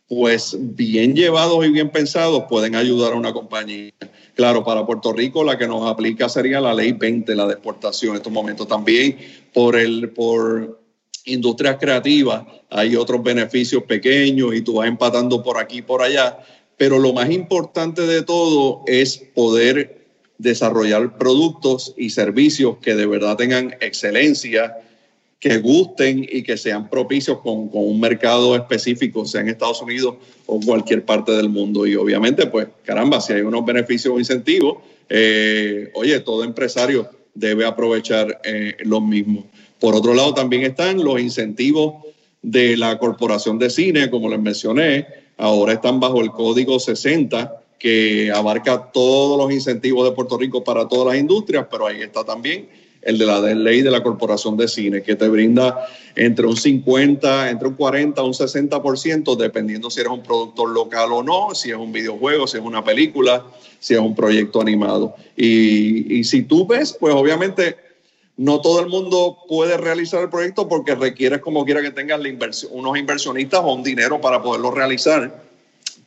pues 0.07 0.55
bien 0.59 1.15
llevados 1.15 1.65
y 1.65 1.69
bien 1.69 1.89
pensados, 1.89 2.45
pueden 2.49 2.75
ayudar 2.75 3.13
a 3.13 3.15
una 3.15 3.33
compañía. 3.33 3.91
Claro, 4.35 4.63
para 4.63 4.85
Puerto 4.85 5.13
Rico 5.13 5.43
la 5.43 5.57
que 5.57 5.67
nos 5.67 5.89
aplica 5.89 6.29
sería 6.29 6.61
la 6.61 6.73
ley 6.73 6.93
20, 6.93 7.35
la 7.35 7.45
de 7.47 7.53
exportación 7.53 8.11
en 8.11 8.17
estos 8.17 8.31
momentos. 8.31 8.67
También 8.67 9.17
por, 9.53 9.75
el, 9.75 10.09
por 10.09 10.81
industrias 11.25 11.77
creativas 11.79 12.43
hay 12.69 12.95
otros 12.95 13.21
beneficios 13.21 13.83
pequeños 13.83 14.55
y 14.55 14.61
tú 14.61 14.75
vas 14.75 14.87
empatando 14.87 15.43
por 15.43 15.57
aquí 15.57 15.79
y 15.79 15.81
por 15.81 16.01
allá. 16.01 16.39
Pero 16.77 16.97
lo 16.97 17.13
más 17.13 17.29
importante 17.29 18.07
de 18.07 18.23
todo 18.23 18.83
es 18.87 19.17
poder 19.17 20.07
desarrollar 20.37 21.17
productos 21.17 21.93
y 21.97 22.09
servicios 22.09 22.77
que 22.81 22.95
de 22.95 23.05
verdad 23.05 23.37
tengan 23.37 23.75
excelencia, 23.81 24.77
que 25.41 25.57
gusten 25.57 26.23
y 26.31 26.43
que 26.43 26.55
sean 26.55 26.87
propicios 26.87 27.39
con, 27.39 27.67
con, 27.67 27.83
un 27.83 27.99
mercado 27.99 28.55
específico, 28.55 29.25
sea 29.25 29.41
en 29.41 29.49
Estados 29.49 29.81
Unidos 29.81 30.15
o 30.45 30.59
cualquier 30.59 31.03
parte 31.03 31.31
del 31.31 31.49
mundo. 31.49 31.87
Y 31.87 31.95
obviamente, 31.95 32.45
pues, 32.45 32.67
caramba, 32.85 33.19
si 33.19 33.33
hay 33.33 33.41
unos 33.41 33.65
beneficios 33.65 34.13
o 34.13 34.19
incentivos, 34.19 34.77
eh, 35.09 35.89
oye, 35.95 36.19
todo 36.19 36.43
empresario 36.43 37.09
debe 37.33 37.65
aprovechar 37.65 38.39
eh, 38.43 38.77
los 38.83 39.01
mismos. 39.01 39.45
Por 39.79 39.95
otro 39.95 40.13
lado, 40.13 40.35
también 40.35 40.61
están 40.61 41.03
los 41.03 41.19
incentivos 41.19 42.05
de 42.43 42.77
la 42.77 42.99
Corporación 42.99 43.57
de 43.57 43.71
Cine, 43.71 44.11
como 44.11 44.29
les 44.29 44.39
mencioné, 44.39 45.07
ahora 45.37 45.73
están 45.73 45.99
bajo 45.99 46.21
el 46.21 46.29
Código 46.29 46.79
60, 46.79 47.63
que 47.79 48.31
abarca 48.31 48.91
todos 48.91 49.39
los 49.39 49.51
incentivos 49.51 50.07
de 50.07 50.15
Puerto 50.15 50.37
Rico 50.37 50.63
para 50.63 50.87
todas 50.87 51.07
las 51.07 51.19
industrias, 51.19 51.65
pero 51.71 51.87
ahí 51.87 51.99
está 52.03 52.23
también 52.23 52.69
el 53.01 53.17
de 53.17 53.25
la 53.25 53.39
ley 53.39 53.81
de 53.81 53.91
la 53.91 54.03
Corporación 54.03 54.57
de 54.57 54.67
Cine, 54.67 55.01
que 55.01 55.15
te 55.15 55.27
brinda 55.27 55.87
entre 56.15 56.45
un 56.45 56.55
50, 56.55 57.49
entre 57.49 57.67
un 57.67 57.75
40, 57.75 58.21
un 58.21 58.33
60%, 58.33 59.35
dependiendo 59.35 59.89
si 59.89 60.01
eres 60.01 60.11
un 60.11 60.21
productor 60.21 60.69
local 60.69 61.11
o 61.11 61.23
no, 61.23 61.55
si 61.55 61.71
es 61.71 61.77
un 61.77 61.91
videojuego, 61.91 62.47
si 62.47 62.57
es 62.57 62.63
una 62.63 62.83
película, 62.83 63.43
si 63.79 63.93
es 63.93 63.99
un 63.99 64.15
proyecto 64.15 64.61
animado. 64.61 65.15
Y, 65.35 66.19
y 66.19 66.23
si 66.23 66.43
tú 66.43 66.67
ves, 66.67 66.95
pues 66.99 67.13
obviamente 67.15 67.75
no 68.37 68.61
todo 68.61 68.79
el 68.79 68.87
mundo 68.87 69.37
puede 69.47 69.77
realizar 69.77 70.21
el 70.23 70.29
proyecto 70.29 70.67
porque 70.67 70.95
requieres 70.95 71.41
como 71.41 71.65
quiera 71.65 71.81
que 71.81 71.91
tengas 71.91 72.19
unos 72.71 72.97
inversionistas 72.97 73.59
o 73.63 73.73
un 73.73 73.83
dinero 73.83 74.19
para 74.21 74.41
poderlo 74.41 74.71
realizar. 74.71 75.43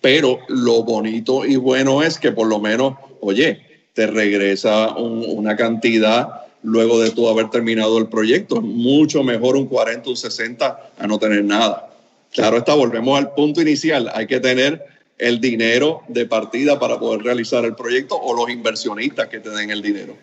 Pero 0.01 0.39
lo 0.49 0.83
bonito 0.83 1.45
y 1.45 1.57
bueno 1.57 2.03
es 2.03 2.19
que 2.19 2.33
por 2.33 2.47
lo 2.47 2.59
menos, 2.59 2.95
oye, 3.21 3.61
te 3.93 4.07
regresa 4.07 4.97
una 4.97 5.57
cantidad 5.57 6.44
luego 6.65 6.99
de 6.99 7.11
tú 7.11 7.29
haber 7.29 7.51
terminado 7.51 7.99
el 7.99 8.09
proyecto. 8.09 8.61
Mucho 8.61 9.23
mejor 9.23 9.57
un 9.57 9.67
40, 9.67 10.11
un 10.11 10.17
60 10.17 10.91
a 10.99 11.07
no 11.07 11.19
tener 11.19 11.45
nada. 11.45 11.91
Claro 12.33 12.57
está, 12.57 12.75
volvemos 12.75 13.17
al 13.17 13.35
punto 13.35 13.61
inicial. 13.61 14.11
Hay 14.13 14.27
que 14.27 14.41
tener 14.41 14.85
el 15.19 15.41
dinero 15.41 16.03
de 16.09 16.27
partida 16.27 16.81
para 16.81 16.99
poder 16.99 17.23
realizar 17.23 17.65
el 17.65 17.77
proyecto 17.77 18.17
o 18.17 18.35
los 18.35 18.51
inversionistas 18.51 19.29
que 19.29 19.39
te 19.39 19.51
den 19.51 19.71
el 19.71 19.83
dinero. 19.83 20.17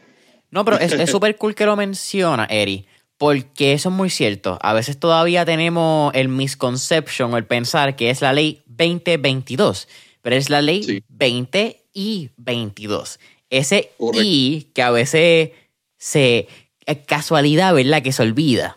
No, 0.50 0.66
pero 0.66 0.80
es 0.80 0.92
súper 1.10 1.38
cool 1.38 1.56
que 1.56 1.66
lo 1.66 1.76
menciona, 1.76 2.46
Eri, 2.50 2.88
porque 3.18 3.74
eso 3.74 3.90
es 3.90 3.96
muy 3.96 4.10
cierto. 4.10 4.58
A 4.62 4.74
veces 4.74 5.00
todavía 5.00 5.46
tenemos 5.46 6.12
el 6.16 6.28
misconception 6.28 7.34
o 7.34 7.38
el 7.38 7.46
pensar 7.46 7.96
que 7.96 8.10
es 8.10 8.20
la 8.20 8.34
ley 8.34 8.64
2022, 8.66 9.88
pero 10.24 10.36
es 10.36 10.50
la 10.50 10.62
ley 10.62 11.04
20 11.08 11.84
y 11.94 12.32
22. 12.38 13.20
Ese 13.52 13.92
y 14.14 14.70
que 14.74 14.82
a 14.82 14.92
veces 14.92 15.52
se 16.02 16.48
casualidad, 17.06 17.76
¿verdad? 17.76 18.02
Que 18.02 18.12
se 18.12 18.24
olvida. 18.24 18.76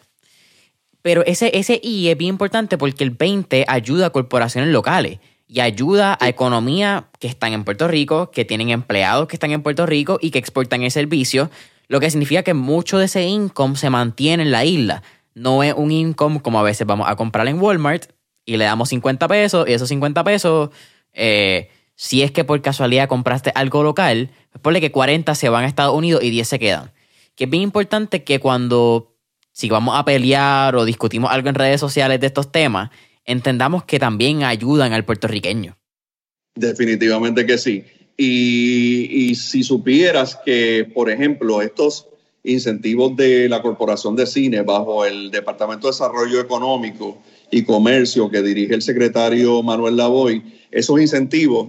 Pero 1.01 1.25
ese, 1.25 1.57
ese 1.57 1.81
I 1.83 2.09
es 2.09 2.19
bien 2.19 2.31
importante 2.31 2.77
porque 2.77 3.03
el 3.03 3.11
20 3.11 3.65
ayuda 3.67 4.07
a 4.07 4.11
corporaciones 4.11 4.71
locales 4.71 5.21
y 5.49 5.61
ayuda 5.61 6.19
a 6.21 6.29
economía 6.29 7.09
que 7.19 7.27
están 7.27 7.55
en 7.55 7.65
Puerto 7.65 7.89
Rico, 7.89 8.31
que 8.31 8.45
tienen 8.45 8.69
empleados 8.69 9.27
que 9.27 9.37
están 9.37 9.53
en 9.53 9.63
Puerto 9.63 9.87
Rico 9.87 10.19
y 10.21 10.31
que 10.31 10.39
exportan 10.39 10.83
el 10.83 10.91
servicio, 10.91 11.51
lo 11.89 11.99
que 11.99 12.11
significa 12.11 12.43
que 12.43 12.53
mucho 12.53 12.99
de 12.99 13.07
ese 13.07 13.25
income 13.25 13.77
se 13.77 13.89
mantiene 13.89 14.43
en 14.43 14.51
la 14.51 14.67
isla. 14.67 15.03
No 15.35 15.63
es 15.63 15.73
un 15.75 15.93
income 15.93 16.43
como 16.43 16.61
a 16.61 16.63
veces 16.63 16.87
vamos 16.87 17.09
a 17.09 17.17
comprar 17.17 17.49
en 17.49 17.59
Walmart 17.59 18.05
y 18.45 18.59
le 18.59 18.65
damos 18.65 18.91
50 18.91 19.29
pesos 19.29 19.67
y 19.67 19.73
esos 19.73 19.89
50 19.89 20.25
pesos, 20.25 20.71
eh, 21.15 21.71
si 21.95 22.23
es 22.23 22.33
que 22.33 22.45
por 22.45 22.61
casualidad 22.61 23.09
compraste 23.09 23.51
algo 23.55 23.83
local, 23.83 24.31
pues 24.51 24.61
ponle 24.61 24.81
que 24.83 24.93
40 24.93 25.35
se 25.35 25.49
van 25.49 25.65
a 25.65 25.69
Estados 25.69 25.95
Unidos 25.95 26.23
y 26.23 26.29
10 26.31 26.49
se 26.49 26.59
quedan. 26.59 26.93
Que 27.37 27.45
es 27.45 27.51
bien 27.51 27.63
importante 27.63 28.25
que 28.25 28.39
cuando, 28.39 29.17
si 29.53 29.69
vamos 29.69 29.97
a 29.97 30.05
pelear 30.05 30.77
o 30.77 30.85
discutimos 30.85 31.31
algo 31.31 31.49
en 31.49 31.55
redes 31.55 31.81
sociales 31.81 32.21
de 32.21 32.29
estos 32.29 32.53
temas, 32.53 32.91
entendamos 33.25 33.85
que 33.85 33.99
también 33.99 34.45
ayudan 34.45 34.93
al 34.93 35.05
puertorriqueño. 35.05 35.77
Definitivamente 36.55 37.47
que 37.47 37.59
sí. 37.59 37.85
Y, 38.17 39.35
si 39.35 39.65
supieras 39.65 40.39
que, 40.45 40.89
por 40.95 41.11
ejemplo, 41.11 41.63
estos 41.63 42.07
incentivos 42.45 43.17
de 43.17 43.49
la 43.49 43.63
Corporación 43.63 44.15
de 44.15 44.27
Cine 44.27 44.63
bajo 44.63 45.05
el 45.05 45.31
Departamento 45.31 45.87
de 45.87 45.93
Desarrollo 45.93 46.41
Económico 46.41 47.19
y 47.51 47.65
Comercio 47.65 48.31
que 48.31 48.43
dirige 48.43 48.75
el 48.75 48.83
secretario 48.83 49.63
Manuel 49.63 49.97
Lavoy, 49.97 50.43
esos 50.71 51.01
incentivos, 51.01 51.69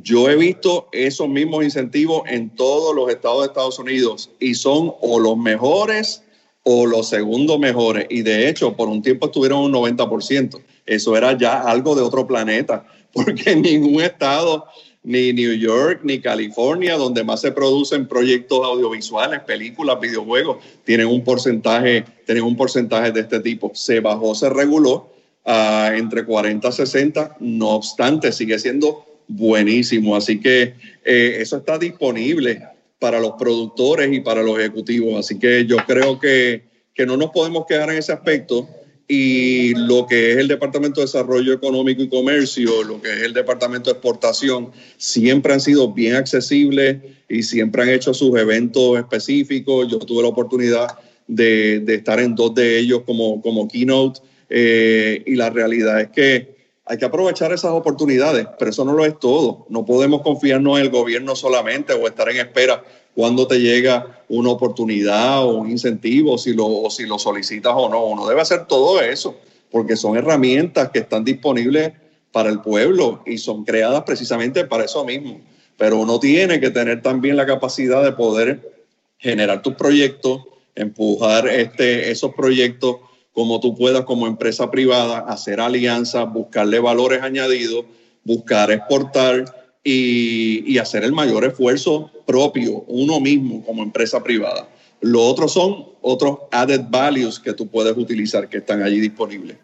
yo 0.00 0.30
he 0.30 0.36
visto 0.36 0.88
esos 0.92 1.28
mismos 1.28 1.64
incentivos 1.64 2.22
en 2.26 2.50
todos 2.50 2.94
los 2.94 3.10
estados 3.10 3.40
de 3.42 3.46
Estados 3.48 3.78
Unidos 3.78 4.30
y 4.40 4.54
son 4.54 4.94
o 5.00 5.18
los 5.18 5.36
mejores 5.36 6.22
o 6.62 6.86
los 6.86 7.08
segundos 7.08 7.58
mejores. 7.58 8.06
Y 8.08 8.22
de 8.22 8.48
hecho, 8.48 8.74
por 8.74 8.88
un 8.88 9.02
tiempo 9.02 9.26
estuvieron 9.26 9.60
un 9.60 9.72
90%. 9.72 10.60
Eso 10.86 11.16
era 11.16 11.36
ya 11.36 11.60
algo 11.60 11.94
de 11.94 12.02
otro 12.02 12.26
planeta, 12.26 12.86
porque 13.12 13.54
ningún 13.54 14.00
estado, 14.00 14.66
ni 15.02 15.32
New 15.32 15.52
York, 15.54 16.00
ni 16.04 16.20
California, 16.20 16.96
donde 16.96 17.24
más 17.24 17.40
se 17.40 17.52
producen 17.52 18.06
proyectos 18.06 18.64
audiovisuales, 18.64 19.40
películas, 19.40 20.00
videojuegos, 20.00 20.58
tienen 20.84 21.08
un 21.08 21.22
porcentaje, 21.22 22.04
tienen 22.24 22.44
un 22.44 22.56
porcentaje 22.56 23.10
de 23.12 23.20
este 23.20 23.40
tipo. 23.40 23.72
Se 23.74 24.00
bajó, 24.00 24.34
se 24.34 24.48
reguló 24.48 25.10
a 25.44 25.92
entre 25.96 26.24
40 26.24 26.68
y 26.68 26.72
60, 26.72 27.36
no 27.40 27.70
obstante, 27.70 28.30
sigue 28.32 28.58
siendo 28.60 29.11
buenísimo. 29.36 30.16
Así 30.16 30.40
que 30.40 30.74
eh, 31.04 31.36
eso 31.40 31.56
está 31.56 31.78
disponible 31.78 32.62
para 32.98 33.20
los 33.20 33.32
productores 33.38 34.12
y 34.12 34.20
para 34.20 34.42
los 34.42 34.58
ejecutivos. 34.58 35.18
Así 35.18 35.38
que 35.38 35.66
yo 35.66 35.76
creo 35.86 36.18
que, 36.18 36.64
que 36.94 37.06
no 37.06 37.16
nos 37.16 37.30
podemos 37.30 37.66
quedar 37.66 37.90
en 37.90 37.98
ese 37.98 38.12
aspecto 38.12 38.68
y 39.08 39.74
lo 39.74 40.06
que 40.06 40.32
es 40.32 40.38
el 40.38 40.48
Departamento 40.48 41.00
de 41.00 41.06
Desarrollo 41.06 41.52
Económico 41.52 42.02
y 42.02 42.08
Comercio, 42.08 42.84
lo 42.84 43.02
que 43.02 43.12
es 43.12 43.22
el 43.22 43.34
Departamento 43.34 43.90
de 43.90 43.94
Exportación, 43.94 44.70
siempre 44.96 45.52
han 45.52 45.60
sido 45.60 45.92
bien 45.92 46.14
accesibles 46.14 46.98
y 47.28 47.42
siempre 47.42 47.82
han 47.82 47.88
hecho 47.90 48.14
sus 48.14 48.38
eventos 48.38 48.98
específicos. 48.98 49.88
Yo 49.90 49.98
tuve 49.98 50.22
la 50.22 50.28
oportunidad 50.28 50.86
de, 51.26 51.80
de 51.80 51.94
estar 51.96 52.20
en 52.20 52.34
dos 52.34 52.54
de 52.54 52.78
ellos 52.78 53.02
como, 53.04 53.42
como 53.42 53.68
keynote 53.68 54.20
eh, 54.54 55.22
y 55.24 55.34
la 55.34 55.48
realidad 55.48 56.00
es 56.02 56.08
que 56.10 56.51
hay 56.84 56.98
que 56.98 57.04
aprovechar 57.04 57.52
esas 57.52 57.70
oportunidades, 57.72 58.46
pero 58.58 58.70
eso 58.70 58.84
no 58.84 58.92
lo 58.92 59.04
es 59.04 59.18
todo. 59.18 59.66
No 59.68 59.84
podemos 59.84 60.22
confiarnos 60.22 60.78
en 60.78 60.84
el 60.84 60.90
gobierno 60.90 61.36
solamente 61.36 61.92
o 61.92 62.06
estar 62.06 62.28
en 62.28 62.38
espera 62.38 62.82
cuando 63.14 63.46
te 63.46 63.60
llega 63.60 64.24
una 64.28 64.50
oportunidad 64.50 65.44
o 65.44 65.54
un 65.58 65.70
incentivo, 65.70 66.38
si 66.38 66.54
lo, 66.54 66.66
o 66.66 66.90
si 66.90 67.06
lo 67.06 67.18
solicitas 67.18 67.72
o 67.76 67.88
no. 67.88 68.04
Uno 68.06 68.26
debe 68.26 68.40
hacer 68.40 68.66
todo 68.66 69.00
eso, 69.00 69.36
porque 69.70 69.96
son 69.96 70.16
herramientas 70.16 70.90
que 70.90 71.00
están 71.00 71.24
disponibles 71.24 71.92
para 72.32 72.48
el 72.48 72.60
pueblo 72.60 73.22
y 73.26 73.38
son 73.38 73.64
creadas 73.64 74.02
precisamente 74.02 74.64
para 74.64 74.84
eso 74.84 75.04
mismo. 75.04 75.40
Pero 75.76 75.98
uno 75.98 76.18
tiene 76.18 76.58
que 76.58 76.70
tener 76.70 77.02
también 77.02 77.36
la 77.36 77.46
capacidad 77.46 78.02
de 78.02 78.12
poder 78.12 78.72
generar 79.18 79.62
tus 79.62 79.74
proyectos, 79.74 80.42
empujar 80.74 81.46
este, 81.46 82.10
esos 82.10 82.34
proyectos 82.34 82.96
como 83.32 83.60
tú 83.60 83.74
puedas 83.74 84.04
como 84.04 84.26
empresa 84.26 84.70
privada 84.70 85.20
hacer 85.20 85.60
alianzas, 85.60 86.30
buscarle 86.32 86.78
valores 86.80 87.22
añadidos, 87.22 87.86
buscar 88.24 88.70
exportar 88.70 89.44
y, 89.84 90.78
hacer 90.78 91.04
el 91.04 91.12
mayor 91.12 91.44
esfuerzo 91.44 92.10
propio, 92.26 92.84
uno 92.86 93.20
mismo 93.20 93.64
como 93.64 93.82
empresa 93.82 94.22
privada. 94.22 94.68
Lo 95.00 95.22
otro 95.22 95.48
son 95.48 95.86
otros 96.00 96.38
added 96.50 96.82
values 96.88 97.40
que 97.40 97.52
tú 97.52 97.68
puedes 97.68 97.96
utilizar 97.96 98.48
que 98.48 98.58
están 98.58 98.82
allí 98.82 99.00
disponibles. 99.00 99.56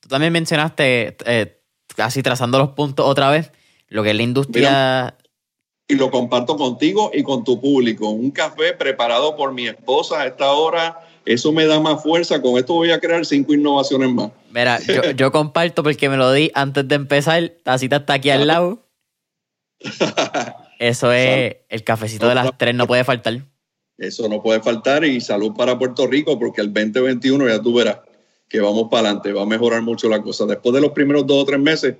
Tú 0.00 0.08
también 0.08 0.32
mencionaste, 0.32 1.16
eh, 1.26 1.60
casi 1.94 2.22
trazando 2.22 2.58
los 2.58 2.70
puntos 2.70 3.06
otra 3.06 3.30
vez, 3.30 3.52
lo 3.88 4.02
que 4.02 4.10
es 4.10 4.16
la 4.16 4.22
industria... 4.22 5.16
y 5.86 5.94
lo 5.94 6.10
comparto 6.10 6.56
contigo 6.56 7.10
y 7.14 7.22
con 7.22 7.44
tu 7.44 7.60
público. 7.60 8.08
Un 8.08 8.30
café 8.30 8.72
preparado 8.72 9.36
por 9.36 9.52
mi 9.52 9.68
esposa 9.68 10.22
a 10.22 10.26
esta 10.26 10.52
hora 10.52 10.98
eso 11.26 11.52
me 11.52 11.66
da 11.66 11.80
más 11.80 12.02
fuerza. 12.02 12.40
Con 12.40 12.58
esto 12.58 12.74
voy 12.74 12.90
a 12.90 13.00
crear 13.00 13.24
cinco 13.26 13.54
innovaciones 13.54 14.10
más. 14.10 14.30
Mira, 14.50 14.78
yo, 15.16 15.32
comparto 15.32 15.82
porque 15.82 16.08
me 16.08 16.16
lo 16.16 16.32
di 16.32 16.50
antes 16.54 16.86
de 16.86 16.94
empezar. 16.94 17.52
La 17.64 17.78
cita 17.78 17.96
está 17.96 18.14
aquí 18.14 18.30
al 18.30 18.46
lado. 18.46 18.86
Eso 20.78 21.12
es 21.12 21.56
el 21.68 21.84
cafecito 21.84 22.28
de 22.28 22.34
las 22.34 22.56
tres, 22.58 22.74
no 22.74 22.86
puede 22.86 23.04
faltar. 23.04 23.40
Eso 23.96 24.28
no 24.28 24.42
puede 24.42 24.60
faltar 24.60 25.04
y 25.04 25.20
salud 25.20 25.52
para 25.56 25.78
Puerto 25.78 26.06
Rico 26.06 26.38
porque 26.38 26.60
el 26.60 26.72
2021 26.72 27.48
ya 27.48 27.62
tú 27.62 27.74
verás 27.74 27.98
que 28.48 28.60
vamos 28.60 28.88
para 28.90 29.08
adelante, 29.08 29.32
va 29.32 29.42
a 29.42 29.46
mejorar 29.46 29.82
mucho 29.82 30.08
la 30.08 30.22
cosa. 30.22 30.46
Después 30.46 30.74
de 30.74 30.80
los 30.80 30.92
primeros 30.92 31.26
dos 31.26 31.42
o 31.42 31.44
tres 31.44 31.58
meses, 31.58 31.96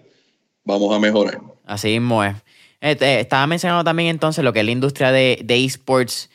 vamos 0.65 0.95
a 0.95 0.99
mejorar. 0.99 1.41
Así 1.65 1.89
mismo 1.89 2.23
es. 2.23 2.37
Este, 2.81 3.21
estaba 3.21 3.47
mencionando 3.47 3.83
también 3.83 4.09
entonces 4.09 4.45
lo 4.45 4.53
que 4.53 4.61
es 4.61 4.65
la 4.65 4.73
industria 4.73 5.11
de, 5.11 5.45
esports 5.49 6.31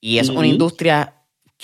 y 0.00 0.18
es 0.18 0.28
una 0.28 0.46
industria 0.46 1.13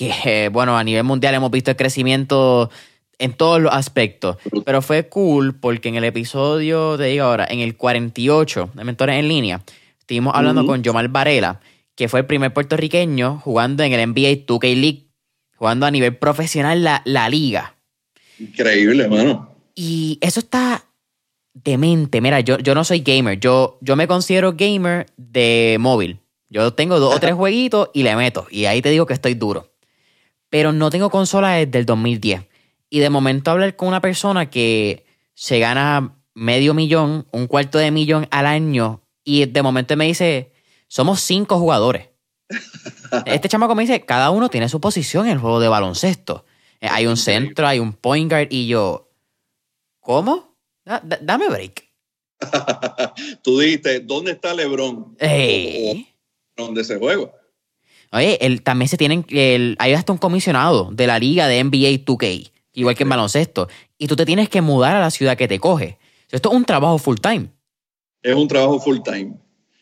que, 0.00 0.48
bueno, 0.48 0.78
a 0.78 0.84
nivel 0.84 1.04
mundial 1.04 1.34
hemos 1.34 1.50
visto 1.50 1.70
el 1.70 1.76
crecimiento 1.76 2.70
en 3.18 3.34
todos 3.34 3.60
los 3.60 3.70
aspectos. 3.70 4.38
Pero 4.64 4.80
fue 4.80 5.08
cool 5.08 5.54
porque 5.54 5.90
en 5.90 5.96
el 5.96 6.04
episodio, 6.04 6.96
te 6.96 7.04
digo 7.04 7.24
ahora, 7.24 7.46
en 7.50 7.60
el 7.60 7.76
48 7.76 8.70
de 8.72 8.84
Mentores 8.84 9.18
en 9.18 9.28
Línea, 9.28 9.60
estuvimos 9.98 10.34
hablando 10.34 10.64
con 10.64 10.82
Yomal 10.82 11.08
Varela, 11.08 11.60
que 11.94 12.08
fue 12.08 12.20
el 12.20 12.26
primer 12.26 12.54
puertorriqueño 12.54 13.40
jugando 13.44 13.82
en 13.82 13.92
el 13.92 14.08
NBA 14.08 14.46
2K 14.46 14.74
League, 14.74 15.06
jugando 15.56 15.84
a 15.84 15.90
nivel 15.90 16.16
profesional 16.16 16.82
la, 16.82 17.02
la 17.04 17.28
liga. 17.28 17.74
Increíble, 18.38 19.04
hermano. 19.04 19.54
Y 19.74 20.16
eso 20.22 20.40
está 20.40 20.82
demente. 21.52 22.22
Mira, 22.22 22.40
yo, 22.40 22.56
yo 22.58 22.74
no 22.74 22.84
soy 22.84 23.00
gamer, 23.00 23.38
yo, 23.38 23.76
yo 23.82 23.96
me 23.96 24.08
considero 24.08 24.54
gamer 24.54 25.06
de 25.18 25.76
móvil 25.78 26.20
Yo 26.48 26.72
tengo 26.72 26.98
dos 26.98 27.14
o 27.14 27.20
tres 27.20 27.34
jueguitos 27.34 27.90
y 27.92 28.02
le 28.02 28.16
meto. 28.16 28.46
Y 28.50 28.64
ahí 28.64 28.80
te 28.80 28.88
digo 28.88 29.04
que 29.04 29.12
estoy 29.12 29.34
duro. 29.34 29.69
Pero 30.50 30.72
no 30.72 30.90
tengo 30.90 31.10
consola 31.10 31.52
desde 31.52 31.78
el 31.78 31.86
2010. 31.86 32.42
Y 32.90 32.98
de 32.98 33.10
momento 33.10 33.50
hablar 33.50 33.76
con 33.76 33.88
una 33.88 34.00
persona 34.00 34.50
que 34.50 35.04
se 35.34 35.58
gana 35.58 36.16
medio 36.34 36.74
millón, 36.74 37.26
un 37.30 37.46
cuarto 37.46 37.78
de 37.78 37.90
millón 37.90 38.26
al 38.30 38.46
año. 38.46 39.02
Y 39.24 39.46
de 39.46 39.62
momento 39.62 39.96
me 39.96 40.06
dice, 40.06 40.52
somos 40.88 41.20
cinco 41.20 41.58
jugadores. 41.58 42.08
Este 43.26 43.48
chamaco 43.48 43.74
me 43.74 43.82
dice, 43.82 44.04
cada 44.04 44.30
uno 44.30 44.48
tiene 44.48 44.68
su 44.68 44.80
posición 44.80 45.26
en 45.26 45.32
el 45.32 45.38
juego 45.38 45.58
de 45.58 45.68
baloncesto. 45.68 46.44
Eh, 46.80 46.88
hay 46.88 47.06
un 47.06 47.16
centro, 47.16 47.66
hay 47.66 47.80
un 47.80 47.92
point 47.92 48.30
guard 48.30 48.48
y 48.50 48.68
yo, 48.68 49.10
¿cómo? 49.98 50.56
dame 50.84 51.48
break. 51.48 51.90
Tú 53.42 53.58
dijiste, 53.58 54.00
¿dónde 54.00 54.32
está 54.32 54.54
LeBron? 54.54 55.16
¿Dónde 56.56 56.84
se 56.84 56.98
juega? 56.98 57.30
Oye, 58.12 58.60
también 58.64 58.88
se 58.88 58.96
tienen, 58.96 59.24
el, 59.28 59.76
hay 59.78 59.92
hasta 59.92 60.12
un 60.12 60.18
comisionado 60.18 60.90
de 60.92 61.06
la 61.06 61.18
liga 61.18 61.46
de 61.46 61.62
NBA 61.62 62.04
2K, 62.04 62.50
igual 62.72 62.96
que 62.96 63.04
en 63.04 63.08
baloncesto, 63.08 63.68
y 63.98 64.08
tú 64.08 64.16
te 64.16 64.26
tienes 64.26 64.48
que 64.48 64.62
mudar 64.62 64.96
a 64.96 65.00
la 65.00 65.10
ciudad 65.10 65.36
que 65.36 65.46
te 65.46 65.60
coge. 65.60 65.98
Esto 66.30 66.50
es 66.50 66.56
un 66.56 66.64
trabajo 66.64 66.98
full 66.98 67.18
time. 67.20 67.48
Es 68.22 68.34
un 68.34 68.48
trabajo 68.48 68.80
full 68.80 68.98
time. 69.04 69.34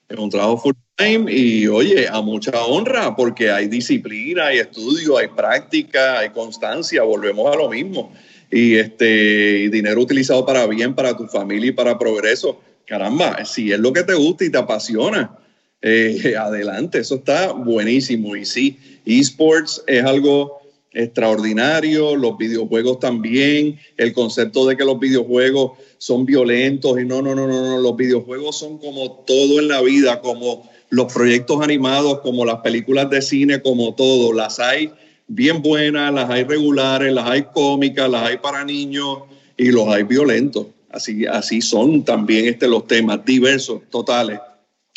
Es 0.08 0.18
un 0.18 0.30
trabajo 0.30 0.58
full 0.58 0.74
time 0.96 1.30
y 1.32 1.68
oye, 1.68 2.08
a 2.08 2.20
mucha 2.20 2.64
honra 2.64 3.14
porque 3.14 3.50
hay 3.50 3.68
disciplina, 3.68 4.46
hay 4.46 4.58
estudio, 4.58 5.18
hay 5.18 5.28
práctica, 5.28 6.20
hay 6.20 6.30
constancia, 6.30 7.02
volvemos 7.02 7.54
a 7.54 7.56
lo 7.56 7.68
mismo. 7.68 8.12
Y 8.50 8.76
este 8.76 9.68
dinero 9.68 10.00
utilizado 10.00 10.46
para 10.46 10.66
bien, 10.66 10.94
para 10.94 11.16
tu 11.16 11.26
familia 11.26 11.68
y 11.68 11.72
para 11.72 11.98
progreso. 11.98 12.60
Caramba, 12.86 13.44
si 13.44 13.70
es 13.70 13.78
lo 13.78 13.92
que 13.92 14.02
te 14.02 14.14
gusta 14.14 14.46
y 14.46 14.50
te 14.50 14.56
apasiona, 14.56 15.38
eh, 15.82 16.34
adelante, 16.38 16.98
eso 16.98 17.16
está 17.16 17.52
buenísimo. 17.52 18.36
Y 18.36 18.44
sí, 18.44 18.78
esports 19.04 19.82
es 19.86 20.04
algo 20.04 20.58
extraordinario, 20.92 22.16
los 22.16 22.36
videojuegos 22.38 22.98
también, 22.98 23.78
el 23.96 24.12
concepto 24.12 24.66
de 24.66 24.76
que 24.76 24.84
los 24.84 24.98
videojuegos 24.98 25.72
son 25.98 26.24
violentos 26.24 26.98
y 27.00 27.04
no, 27.04 27.22
no, 27.22 27.34
no, 27.34 27.46
no, 27.46 27.66
no, 27.66 27.78
los 27.78 27.96
videojuegos 27.96 28.58
son 28.58 28.78
como 28.78 29.12
todo 29.26 29.60
en 29.60 29.68
la 29.68 29.82
vida, 29.82 30.20
como 30.20 30.68
los 30.90 31.12
proyectos 31.12 31.60
animados, 31.60 32.20
como 32.20 32.44
las 32.44 32.60
películas 32.60 33.10
de 33.10 33.20
cine, 33.20 33.60
como 33.60 33.94
todo, 33.94 34.32
las 34.32 34.58
hay 34.58 34.90
bien 35.26 35.60
buenas, 35.60 36.12
las 36.12 36.30
hay 36.30 36.44
regulares, 36.44 37.12
las 37.12 37.28
hay 37.28 37.42
cómicas, 37.52 38.10
las 38.10 38.22
hay 38.22 38.38
para 38.38 38.64
niños 38.64 39.18
y 39.56 39.70
los 39.70 39.88
hay 39.88 40.04
violentos. 40.04 40.66
Así, 40.90 41.26
así 41.26 41.60
son 41.60 42.02
también 42.02 42.46
este, 42.46 42.66
los 42.66 42.86
temas 42.86 43.22
diversos, 43.24 43.82
totales, 43.90 44.40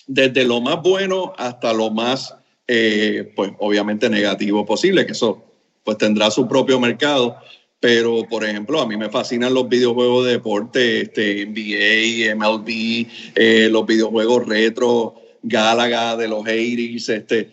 desde 0.07 0.43
lo 0.45 0.61
más 0.61 0.81
bueno 0.81 1.33
hasta 1.37 1.73
lo 1.73 1.89
más, 1.91 2.35
eh, 2.67 3.31
pues 3.35 3.51
obviamente 3.59 4.09
negativo 4.09 4.65
posible, 4.65 5.05
que 5.05 5.13
eso 5.13 5.43
pues 5.83 5.97
tendrá 5.97 6.31
su 6.31 6.47
propio 6.47 6.79
mercado. 6.79 7.37
Pero, 7.79 8.27
por 8.29 8.45
ejemplo, 8.45 8.79
a 8.79 8.87
mí 8.87 8.95
me 8.95 9.09
fascinan 9.09 9.55
los 9.55 9.67
videojuegos 9.67 10.25
de 10.25 10.33
deporte, 10.33 11.01
este, 11.01 11.47
NBA, 11.47 12.35
MLB, 12.35 13.07
eh, 13.33 13.69
los 13.71 13.87
videojuegos 13.87 14.47
retro, 14.47 15.15
Galaga 15.41 16.15
de 16.15 16.27
los 16.27 16.41
80 16.41 17.13
este, 17.15 17.49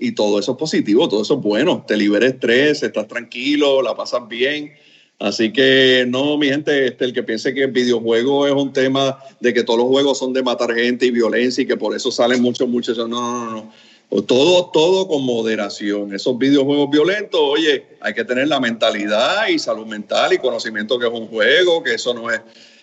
y 0.00 0.12
todo 0.12 0.38
eso 0.38 0.52
es 0.52 0.58
positivo, 0.58 1.08
todo 1.08 1.22
eso 1.22 1.34
es 1.34 1.40
bueno. 1.40 1.84
Te 1.86 1.96
libera 1.96 2.26
estrés, 2.26 2.82
estás 2.82 3.06
tranquilo, 3.06 3.82
la 3.82 3.94
pasas 3.94 4.26
bien. 4.28 4.72
Así 5.18 5.50
que 5.50 6.04
no, 6.06 6.36
mi 6.36 6.48
gente, 6.48 6.86
este, 6.86 7.06
el 7.06 7.12
que 7.14 7.22
piense 7.22 7.54
que 7.54 7.64
el 7.64 7.70
videojuego 7.70 8.46
es 8.46 8.52
un 8.52 8.72
tema 8.72 9.18
de 9.40 9.54
que 9.54 9.62
todos 9.62 9.78
los 9.78 9.88
juegos 9.88 10.18
son 10.18 10.34
de 10.34 10.42
matar 10.42 10.74
gente 10.74 11.06
y 11.06 11.10
violencia 11.10 11.62
y 11.62 11.66
que 11.66 11.76
por 11.76 11.96
eso 11.96 12.10
salen 12.10 12.42
muchos, 12.42 12.68
muchos, 12.68 12.98
no, 12.98 13.06
no, 13.08 13.50
no. 13.50 13.72
Todo, 14.22 14.70
todo 14.72 15.08
con 15.08 15.24
moderación. 15.24 16.14
Esos 16.14 16.38
videojuegos 16.38 16.90
violentos, 16.90 17.40
oye, 17.42 17.86
hay 18.00 18.14
que 18.14 18.24
tener 18.24 18.46
la 18.46 18.60
mentalidad 18.60 19.48
y 19.48 19.58
salud 19.58 19.86
mental 19.86 20.32
y 20.32 20.38
conocimiento 20.38 20.98
que 20.98 21.06
es 21.06 21.12
un 21.12 21.26
juego, 21.26 21.82
que 21.82 21.94
eso 21.94 22.14
no 22.14 22.30
es, 22.30 22.40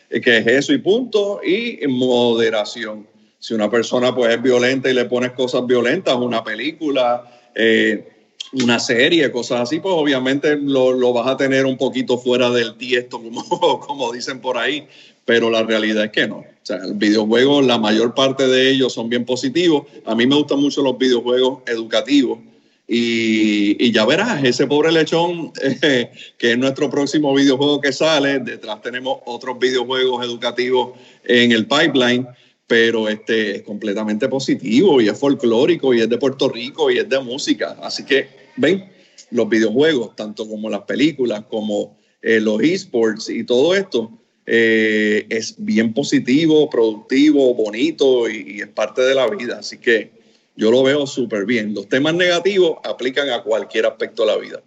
que 0.10 0.38
es 0.40 0.48
eso 0.48 0.74
y 0.74 0.80
punto, 0.80 1.40
y 1.44 1.80
moderación. 1.88 3.08
Si 3.40 3.54
una 3.54 3.70
persona 3.70 4.14
pues 4.14 4.34
es 4.34 4.42
violenta 4.42 4.90
y 4.90 4.94
le 4.94 5.06
pones 5.06 5.32
cosas 5.32 5.66
violentas, 5.66 6.16
una 6.16 6.44
película, 6.44 7.24
eh, 7.56 8.12
una 8.52 8.80
serie, 8.80 9.32
cosas 9.32 9.62
así, 9.62 9.80
pues 9.80 9.94
obviamente 9.96 10.58
lo, 10.58 10.91
lo, 10.91 11.14
vas 11.14 11.28
a 11.28 11.38
tener 11.38 11.66
un 11.66 11.78
poquito 11.78 12.18
fuera 12.18 12.50
del 12.50 12.76
tiesto, 12.76 13.22
como, 13.22 13.80
como 13.80 14.12
dicen 14.12 14.41
por 14.41 14.58
ahí, 14.58 14.88
pero 15.26 15.50
la 15.50 15.64
realidad 15.64 16.06
es 16.06 16.12
que 16.12 16.28
no. 16.28 16.38
O 16.38 16.66
sea, 16.66 16.78
el 16.78 16.94
videojuego, 16.94 17.62
la 17.62 17.78
mayor 17.78 18.14
parte 18.14 18.48
de 18.48 18.70
ellos 18.70 18.94
son 18.94 19.10
bien 19.10 19.26
positivos. 19.26 19.84
A 20.06 20.16
mí 20.16 20.26
me 20.26 20.36
gustan 20.36 20.60
mucho 20.60 20.82
los 20.82 20.98
videojuegos 20.98 21.64
educativos. 21.68 22.39
Y, 22.88 23.91
ya 23.91 24.06
verás, 24.06 24.44
ese 24.44 24.68
pobre 24.68 24.91
lechón, 24.91 25.52
que 26.38 26.52
es 26.52 26.58
nuestro 26.58 26.89
próximo 26.89 27.34
videojuego 27.34 27.82
que 27.82 27.94
sale, 27.94 28.39
detrás 28.39 28.82
tenemos 28.82 29.20
otros 29.26 29.58
videojuegos 29.58 30.26
educativos 30.26 30.91
en 31.24 31.52
el 31.54 31.66
pipeline, 31.66 32.28
pero 32.68 33.09
este 33.09 33.57
es 33.57 33.61
completamente 33.64 34.28
positivo 34.30 35.01
y 35.01 35.09
es 35.09 35.20
folclórico 35.20 35.93
y 35.93 36.01
es 36.01 36.09
de 36.09 36.18
Puerto 36.18 36.49
Rico 36.49 36.89
y 36.89 36.97
es 36.97 37.09
de 37.09 37.20
música. 37.20 37.78
Así 37.82 38.05
que, 38.05 38.28
ven, 38.57 38.89
los 39.32 39.49
videojuegos, 39.49 40.16
tanto 40.16 40.47
como 40.47 40.70
las 40.70 40.82
películas, 40.82 41.43
como 41.49 41.97
eh, 42.22 42.39
los 42.39 42.61
esports 42.61 43.30
y 43.30 43.43
todo 43.43 43.76
esto, 43.76 44.11
eh, 44.45 45.26
es 45.30 45.55
bien 45.57 45.93
positivo, 45.93 46.70
productivo, 46.70 47.53
bonito 47.53 48.30
y, 48.30 48.61
es 48.61 48.68
parte 48.68 49.01
de 49.01 49.16
la 49.16 49.28
vida. 49.28 49.59
Así 49.59 49.78
que 49.78 50.11
yo 50.55 50.72
lo 50.72 50.84
veo 50.84 51.07
súper 51.07 51.45
bien. 51.45 51.74
Los 51.74 51.88
temas 51.89 52.14
negativos 52.14 52.78
aplican 52.84 53.30
a 53.30 53.41
cualquier 53.41 53.86
aspecto 53.86 54.26
de 54.26 54.32
la 54.32 54.38
vida. 54.38 54.61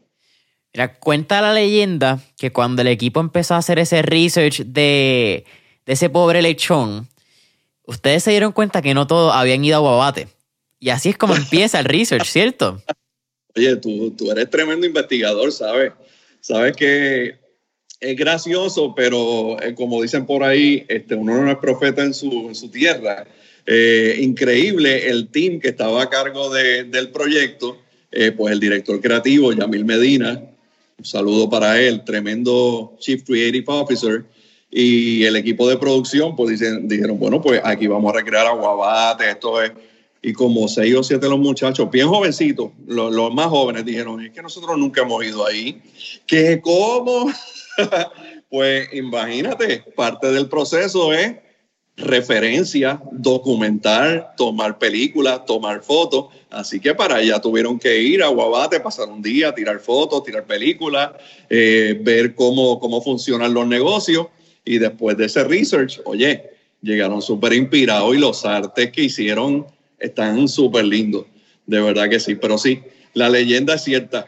Mira, 0.73 0.95
cuenta 0.95 1.41
la 1.41 1.55
leyenda 1.55 2.21
que 2.37 2.53
cuando 2.53 2.83
el 2.83 2.89
equipo 2.89 3.21
empezó 3.21 3.55
a 3.55 3.59
hacer 3.59 3.79
ese 3.79 4.03
research 4.03 4.61
de, 4.61 5.45
ese 5.87 6.11
pobre 6.11 6.43
lechón, 6.43 7.09
ustedes 7.87 8.23
se 8.23 8.31
dieron 8.31 8.53
cuenta 8.53 8.83
que 8.83 8.95
no 8.95 9.07
todos 9.07 9.35
habían 9.35 9.65
ido 9.65 9.77
a 9.77 9.81
Guabate. 9.81 10.29
Y 10.79 10.91
así 10.91 11.09
es 11.09 11.17
como 11.17 11.35
empieza 11.37 11.79
el 11.79 11.87
research, 11.87 12.27
¿cierto? 12.27 12.83
Oye, 13.57 13.77
tú, 13.77 14.11
tú 14.11 14.31
eres 14.31 14.51
tremendo 14.51 14.87
investigador, 14.87 15.51
¿sabes? 15.51 15.93
Sabes 16.41 16.77
que 16.77 17.47
es 18.01 18.17
gracioso, 18.17 18.95
pero 18.95 19.61
eh, 19.63 19.75
como 19.75 20.03
dicen 20.03 20.27
por 20.27 20.45
ahí, 20.45 20.85
este, 20.89 21.15
uno 21.15 21.43
no 21.43 21.51
es 21.51 21.59
profeta 21.59 22.03
en 22.03 22.15
su, 22.15 22.53
tierra. 22.73 23.27
Eh, 23.67 24.19
increíble 24.21 25.09
el 25.09 25.29
team 25.29 25.59
que 25.61 25.69
estaba 25.69 26.03
a 26.03 26.11
cargo 26.11 26.53
del 26.53 27.11
proyecto, 27.11 27.79
eh, 28.13 28.33
pues 28.33 28.53
el 28.53 28.61
director 28.61 29.01
creativo, 29.01 29.53
Yamil 29.53 29.85
Medina, 29.85 30.41
un 30.99 31.05
saludo 31.05 31.51
para 31.51 31.81
él, 31.81 32.05
tremendo 32.05 32.97
Chief 33.01 33.23
Creative 33.25 33.65
Officer, 33.67 34.25
y 34.71 35.25
el 35.25 35.37
equipo 35.37 35.69
de 35.69 35.77
producción, 35.77 36.35
pues 36.37 36.51
dicen, 36.51 36.89
dijeron, 36.89 37.19
bueno, 37.19 37.41
pues 37.41 37.61
aquí 37.65 37.87
vamos 37.87 38.13
a 38.13 38.19
recrear 38.19 38.47
a 38.47 38.51
Guabate, 38.51 39.31
esto 39.31 39.63
es... 39.63 39.73
Y 40.23 40.33
como 40.33 40.67
seis 40.67 40.93
o 40.97 41.05
siete 41.05 41.29
los 41.29 41.39
muchachos, 41.39 41.89
bien 41.89 42.09
jovencitos, 42.09 42.73
los, 42.87 43.13
los 43.15 43.33
más 43.33 43.47
jóvenes, 43.47 43.85
dijeron, 43.85 44.25
es 44.25 44.33
que 44.33 44.43
nosotros 44.43 44.77
nunca 44.77 45.03
hemos 45.03 45.25
ido 45.25 45.47
ahí. 45.47 45.81
¿Qué? 46.27 46.61
¿Cómo? 46.61 47.31
pues 48.51 48.89
imagínate, 48.93 49.85
parte 49.95 50.33
del 50.33 50.49
proceso 50.49 51.13
es 51.13 51.37
referencia, 51.97 53.01
documentar, 53.11 54.35
tomar 54.37 54.79
películas, 54.79 55.45
tomar 55.47 55.83
fotos. 55.83 56.27
Así 56.51 56.79
que 56.81 56.95
para 56.95 57.17
allá 57.17 57.41
tuvieron 57.41 57.79
que 57.79 58.01
ir 58.01 58.23
a 58.23 58.29
Guabate, 58.29 58.81
pasar 58.81 59.09
un 59.09 59.23
día, 59.23 59.55
tirar 59.55 59.79
fotos, 59.81 60.23
tirar 60.25 60.45
películas, 60.45 61.13
eh, 61.49 61.99
ver 62.03 62.35
cómo, 62.35 62.79
cómo 62.81 63.01
funcionan 63.01 63.55
los 63.55 63.67
negocios. 63.67 64.27
Y 64.67 64.79
después 64.79 65.17
de 65.17 65.27
ese 65.27 65.45
research, 65.45 66.01
oye, 66.05 66.51
llegaron 66.83 67.23
súper 67.23 67.55
inspirados 67.55 68.15
y 68.15 68.19
los 68.19 68.45
artes 68.45 68.91
que 68.91 69.05
hicieron 69.05 69.67
están 69.99 70.49
súper 70.49 70.85
lindos. 70.85 71.25
De 71.67 71.81
verdad 71.81 72.11
que 72.11 72.21
sí, 72.21 72.35
pero 72.35 72.59
sí, 72.59 72.83
la 73.15 73.31
leyenda 73.31 73.75
es 73.75 73.85
cierta. 73.85 74.27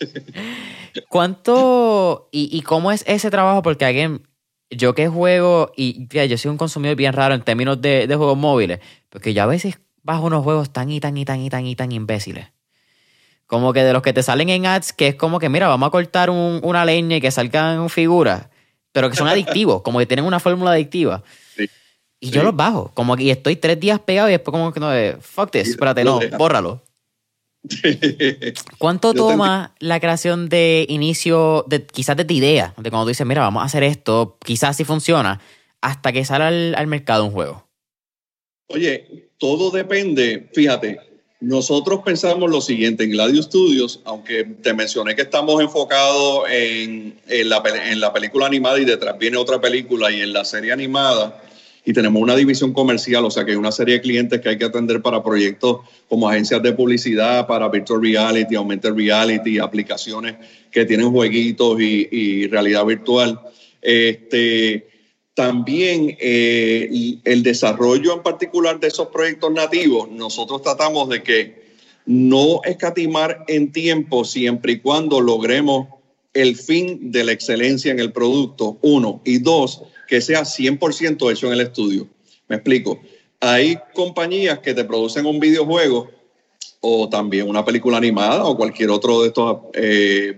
¿Cuánto 1.08 2.28
y, 2.32 2.60
cómo 2.62 2.92
es 2.92 3.04
ese 3.06 3.30
trabajo? 3.30 3.62
Porque 3.62 3.84
alguien, 3.84 4.26
yo 4.70 4.94
que 4.94 5.08
juego, 5.08 5.72
y 5.76 6.06
yo 6.08 6.36
soy 6.36 6.50
un 6.50 6.58
consumidor 6.58 6.96
bien 6.96 7.12
raro 7.12 7.34
en 7.34 7.42
términos 7.42 7.80
de, 7.80 8.06
juegos 8.08 8.36
móviles, 8.36 8.80
porque 9.08 9.32
yo 9.32 9.44
a 9.44 9.46
veces 9.46 9.78
bajo 10.02 10.26
unos 10.26 10.44
juegos 10.44 10.72
tan 10.72 10.90
y 10.90 11.00
tan 11.00 11.16
y 11.16 11.24
tan 11.24 11.40
y 11.40 11.48
tan 11.48 11.64
y 11.66 11.76
tan 11.76 11.92
imbéciles. 11.92 12.48
Como 13.46 13.72
que 13.72 13.84
de 13.84 13.92
los 13.92 14.02
que 14.02 14.12
te 14.12 14.24
salen 14.24 14.48
en 14.48 14.66
ads, 14.66 14.92
que 14.92 15.08
es 15.08 15.14
como 15.14 15.38
que, 15.38 15.48
mira, 15.48 15.68
vamos 15.68 15.86
a 15.86 15.90
cortar 15.90 16.30
una 16.30 16.84
leña 16.84 17.16
y 17.16 17.20
que 17.20 17.30
salgan 17.30 17.88
figuras, 17.88 18.48
pero 18.96 19.10
que 19.10 19.16
son 19.16 19.28
adictivos, 19.28 19.82
como 19.82 19.98
que 19.98 20.06
tienen 20.06 20.24
una 20.24 20.40
fórmula 20.40 20.70
adictiva. 20.70 21.22
Y 22.18 22.30
yo 22.30 22.42
los 22.42 22.56
bajo, 22.56 22.92
como 22.94 23.14
que 23.14 23.30
estoy 23.30 23.56
tres 23.56 23.78
días 23.78 24.00
pegado 24.00 24.30
y 24.30 24.32
después 24.32 24.52
como 24.52 24.72
que 24.72 24.80
no, 24.80 24.88
fuck 25.20 25.50
this, 25.50 25.68
espérate, 25.68 26.02
no, 26.02 26.18
bórralo. 26.38 26.82
¿Cuánto 28.78 29.12
toma 29.12 29.74
la 29.80 30.00
creación 30.00 30.48
de 30.48 30.86
inicio, 30.88 31.66
de, 31.68 31.84
quizás 31.84 32.16
de 32.16 32.24
tu 32.24 32.32
idea, 32.32 32.72
de 32.78 32.88
cuando 32.88 33.04
tú 33.04 33.08
dices, 33.08 33.26
mira, 33.26 33.42
vamos 33.42 33.62
a 33.62 33.66
hacer 33.66 33.82
esto, 33.82 34.38
quizás 34.42 34.78
si 34.78 34.84
funciona, 34.84 35.42
hasta 35.82 36.10
que 36.10 36.24
sale 36.24 36.74
al, 36.74 36.86
mercado 36.86 37.26
un 37.26 37.32
juego? 37.32 37.68
Oye, 38.68 39.28
todo 39.36 39.70
depende, 39.70 40.48
fíjate, 40.54 40.98
nosotros 41.40 42.00
pensamos 42.04 42.50
lo 42.50 42.60
siguiente 42.60 43.04
en 43.04 43.10
Gladius 43.10 43.46
Studios, 43.46 44.00
aunque 44.04 44.44
te 44.44 44.72
mencioné 44.72 45.14
que 45.14 45.22
estamos 45.22 45.60
enfocados 45.60 46.44
en, 46.50 47.18
la, 47.28 47.62
en 47.90 48.00
la 48.00 48.12
película 48.12 48.46
animada 48.46 48.78
y 48.80 48.84
detrás 48.84 49.18
viene 49.18 49.36
otra 49.36 49.60
película 49.60 50.10
y 50.10 50.22
en 50.22 50.32
la 50.32 50.44
serie 50.44 50.72
animada, 50.72 51.42
y 51.88 51.92
tenemos 51.92 52.20
una 52.20 52.34
división 52.34 52.72
comercial, 52.72 53.24
o 53.24 53.30
sea 53.30 53.44
que 53.44 53.52
hay 53.52 53.56
una 53.56 53.70
serie 53.70 53.94
de 53.94 54.00
clientes 54.00 54.40
que 54.40 54.48
hay 54.48 54.58
que 54.58 54.64
atender 54.64 55.00
para 55.02 55.22
proyectos 55.22 55.82
como 56.08 56.28
agencias 56.28 56.60
de 56.60 56.72
publicidad, 56.72 57.46
para 57.46 57.68
virtual 57.68 58.02
reality, 58.02 58.56
augmented 58.56 58.92
reality, 58.92 59.60
aplicaciones 59.60 60.34
que 60.72 60.84
tienen 60.84 61.12
jueguitos 61.12 61.80
y, 61.80 62.48
realidad 62.48 62.84
virtual. 62.84 63.40
Este, 63.80 64.88
también 65.36 66.16
eh, 66.18 67.18
el 67.24 67.42
desarrollo 67.42 68.14
en 68.14 68.22
particular 68.22 68.80
de 68.80 68.88
esos 68.88 69.08
proyectos 69.08 69.52
nativos, 69.52 70.10
nosotros 70.10 70.62
tratamos 70.62 71.10
de 71.10 71.22
que 71.22 71.66
no 72.06 72.62
escatimar 72.64 73.44
en 73.46 73.70
tiempo 73.70 74.24
siempre 74.24 74.72
y 74.72 74.80
cuando 74.80 75.20
logremos 75.20 75.88
el 76.32 76.56
fin 76.56 77.12
de 77.12 77.22
la 77.24 77.32
excelencia 77.32 77.92
en 77.92 78.00
el 78.00 78.12
producto, 78.12 78.78
uno, 78.80 79.20
y 79.26 79.38
dos, 79.38 79.82
que 80.08 80.22
sea 80.22 80.40
100% 80.40 81.30
hecho 81.30 81.48
en 81.48 81.52
el 81.52 81.60
estudio. 81.60 82.08
Me 82.48 82.56
explico. 82.56 82.98
Hay 83.40 83.78
compañías 83.92 84.60
que 84.60 84.72
te 84.72 84.84
producen 84.84 85.26
un 85.26 85.38
videojuego 85.38 86.10
o 86.80 87.10
también 87.10 87.46
una 87.46 87.62
película 87.62 87.98
animada 87.98 88.44
o 88.44 88.56
cualquier 88.56 88.88
otro 88.88 89.20
de 89.20 89.28
estos 89.28 89.58
eh. 89.74 90.34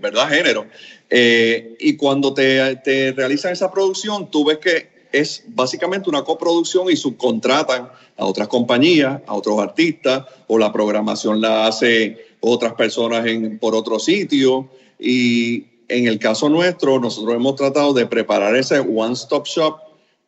Eh, 1.09 1.75
y 1.79 1.95
cuando 1.95 2.33
te, 2.33 3.13
realizan 3.15 3.51
esa 3.51 3.71
producción, 3.71 4.29
tú 4.29 4.45
ves 4.45 4.59
que 4.59 4.99
es 5.11 5.43
básicamente 5.47 6.09
una 6.09 6.23
coproducción 6.23 6.89
y 6.91 6.95
subcontratan 6.95 7.89
a 8.17 8.25
otras 8.25 8.47
compañías, 8.47 9.21
a 9.25 9.33
otros 9.33 9.59
artistas, 9.59 10.25
o 10.47 10.57
la 10.57 10.71
programación 10.71 11.41
la 11.41 11.65
hace 11.65 12.17
otras 12.41 12.73
personas 12.73 13.25
en, 13.25 13.57
por 13.57 13.73
otro 13.73 13.97
sitio. 13.97 14.69
Y 14.99 15.65
en 15.87 16.07
el 16.07 16.19
caso 16.19 16.49
nuestro, 16.49 16.99
nosotros 16.99 17.33
hemos 17.33 17.55
tratado 17.55 17.93
de 17.93 18.05
preparar 18.05 18.55
ese 18.55 18.79
one-stop 18.79 19.47
shop 19.47 19.77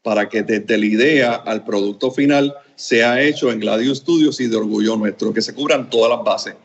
para 0.02 0.30
que 0.30 0.42
desde 0.42 0.78
la 0.78 0.86
idea 0.86 1.34
al 1.36 1.64
producto 1.64 2.10
final 2.10 2.56
sea 2.76 3.22
hecho 3.22 3.52
en 3.52 3.60
Gladius 3.60 4.00
Studios 4.00 4.40
y 4.40 4.48
de 4.48 4.58
orgullo 4.58 4.96
nuestro, 4.96 5.32
que 5.32 5.44
se 5.44 5.54
cubran 5.54 5.92
todas 5.92 6.10
las 6.10 6.24
bases. 6.24 6.56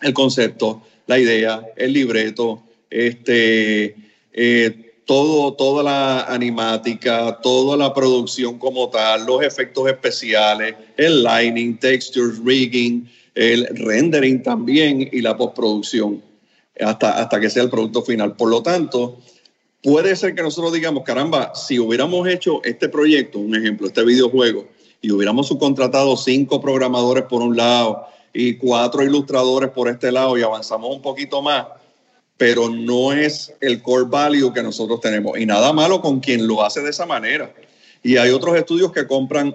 El 0.00 0.14
concepto, 0.14 0.82
la 1.08 1.18
idea, 1.18 1.66
el 1.76 1.92
libreto, 1.92 2.62
este, 2.90 3.96
eh, 4.32 4.86
todo, 5.04 5.54
toda 5.54 5.82
la 5.82 6.20
animática, 6.22 7.38
toda 7.42 7.76
la 7.76 7.94
producción 7.94 8.58
como 8.58 8.88
tal, 8.90 9.26
los 9.26 9.42
efectos 9.42 9.88
especiales, 9.88 10.74
el 10.96 11.22
lighting, 11.22 11.78
textures, 11.78 12.38
rigging, 12.44 13.08
el 13.34 13.66
rendering 13.76 14.42
también 14.42 15.08
y 15.12 15.20
la 15.20 15.36
postproducción 15.36 16.22
hasta, 16.80 17.20
hasta 17.20 17.40
que 17.40 17.50
sea 17.50 17.62
el 17.62 17.70
producto 17.70 18.02
final. 18.02 18.34
Por 18.34 18.50
lo 18.50 18.62
tanto, 18.62 19.18
puede 19.82 20.16
ser 20.16 20.34
que 20.34 20.42
nosotros 20.42 20.72
digamos, 20.72 21.04
caramba, 21.04 21.54
si 21.54 21.78
hubiéramos 21.78 22.26
hecho 22.28 22.62
este 22.64 22.88
proyecto, 22.88 23.38
un 23.38 23.54
ejemplo, 23.54 23.86
este 23.86 24.04
videojuego, 24.04 24.66
y 25.00 25.12
hubiéramos 25.12 25.46
subcontratado 25.46 26.16
cinco 26.16 26.60
programadores 26.60 27.24
por 27.24 27.42
un 27.42 27.56
lado 27.56 28.06
y 28.32 28.54
cuatro 28.56 29.02
ilustradores 29.04 29.70
por 29.70 29.88
este 29.88 30.10
lado 30.10 30.36
y 30.36 30.42
avanzamos 30.42 30.94
un 30.94 31.00
poquito 31.00 31.40
más, 31.42 31.66
pero 32.36 32.68
no 32.68 33.12
es 33.12 33.52
el 33.60 33.82
core 33.82 34.06
value 34.08 34.52
que 34.52 34.62
nosotros 34.62 35.00
tenemos. 35.00 35.38
Y 35.38 35.46
nada 35.46 35.72
malo 35.72 36.00
con 36.00 36.20
quien 36.20 36.46
lo 36.46 36.62
hace 36.62 36.80
de 36.80 36.90
esa 36.90 37.06
manera. 37.06 37.52
Y 38.02 38.16
hay 38.16 38.30
otros 38.30 38.56
estudios 38.56 38.92
que 38.92 39.06
compran 39.06 39.54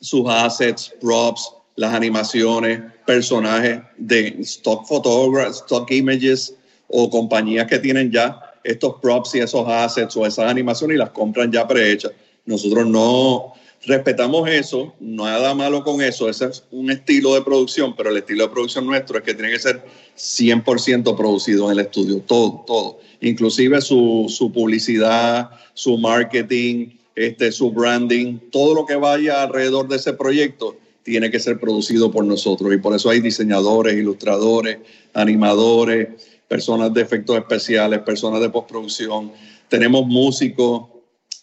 sus 0.00 0.28
assets, 0.28 0.92
props, 1.00 1.52
las 1.76 1.94
animaciones, 1.94 2.80
personajes 3.06 3.80
de 3.96 4.36
stock 4.40 4.86
photographs, 4.86 5.58
stock 5.58 5.90
images 5.92 6.54
o 6.88 7.08
compañías 7.08 7.66
que 7.66 7.78
tienen 7.78 8.10
ya 8.10 8.40
estos 8.64 8.94
props 9.00 9.34
y 9.34 9.40
esos 9.40 9.66
assets 9.68 10.16
o 10.16 10.26
esas 10.26 10.50
animaciones 10.50 10.96
y 10.96 10.98
las 10.98 11.10
compran 11.10 11.52
ya 11.52 11.66
prehechas. 11.66 12.12
Nosotros 12.44 12.86
no 12.86 13.54
respetamos 13.86 14.48
eso, 14.48 14.94
nada 15.00 15.54
malo 15.54 15.82
con 15.84 16.02
eso, 16.02 16.28
ese 16.28 16.46
es 16.46 16.64
un 16.70 16.90
estilo 16.90 17.34
de 17.34 17.42
producción, 17.42 17.94
pero 17.96 18.10
el 18.10 18.16
estilo 18.16 18.44
de 18.44 18.52
producción 18.52 18.84
nuestro 18.84 19.18
es 19.18 19.24
que 19.24 19.34
tiene 19.34 19.52
que 19.52 19.58
ser 19.58 19.82
100% 20.16 21.16
producido 21.16 21.66
en 21.66 21.78
el 21.78 21.86
estudio, 21.86 22.20
todo, 22.20 22.64
todo, 22.66 22.98
inclusive 23.20 23.80
su, 23.80 24.26
su 24.28 24.52
publicidad, 24.52 25.50
su 25.74 25.96
marketing, 25.98 26.88
este, 27.14 27.52
su 27.52 27.70
branding, 27.70 28.38
todo 28.50 28.74
lo 28.74 28.86
que 28.86 28.96
vaya 28.96 29.42
alrededor 29.42 29.88
de 29.88 29.96
ese 29.96 30.12
proyecto 30.12 30.76
tiene 31.02 31.30
que 31.30 31.38
ser 31.38 31.58
producido 31.60 32.10
por 32.10 32.24
nosotros. 32.24 32.74
Y 32.74 32.78
por 32.78 32.94
eso 32.94 33.08
hay 33.08 33.20
diseñadores, 33.20 33.94
ilustradores, 33.94 34.78
animadores, 35.14 36.08
personas 36.48 36.92
de 36.92 37.02
efectos 37.02 37.36
especiales, 37.36 38.00
personas 38.00 38.40
de 38.40 38.50
postproducción, 38.50 39.32
tenemos 39.68 40.06
músicos, 40.06 40.88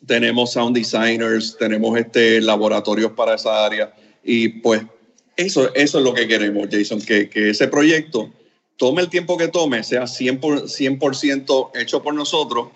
tenemos 0.05 0.53
sound 0.53 0.75
designers, 0.75 1.57
tenemos 1.57 1.97
este, 1.97 2.41
laboratorios 2.41 3.11
para 3.11 3.35
esa 3.35 3.65
área 3.65 3.93
y 4.23 4.49
pues 4.49 4.81
eso, 5.35 5.73
eso 5.73 5.97
es 5.97 6.03
lo 6.03 6.13
que 6.13 6.27
queremos, 6.27 6.67
Jason, 6.71 7.01
que, 7.01 7.29
que 7.29 7.49
ese 7.49 7.67
proyecto 7.67 8.31
tome 8.77 9.01
el 9.01 9.09
tiempo 9.09 9.37
que 9.37 9.47
tome, 9.47 9.83
sea 9.83 10.03
100%, 10.03 10.67
100 10.67 11.45
hecho 11.75 12.03
por 12.03 12.13
nosotros 12.13 12.67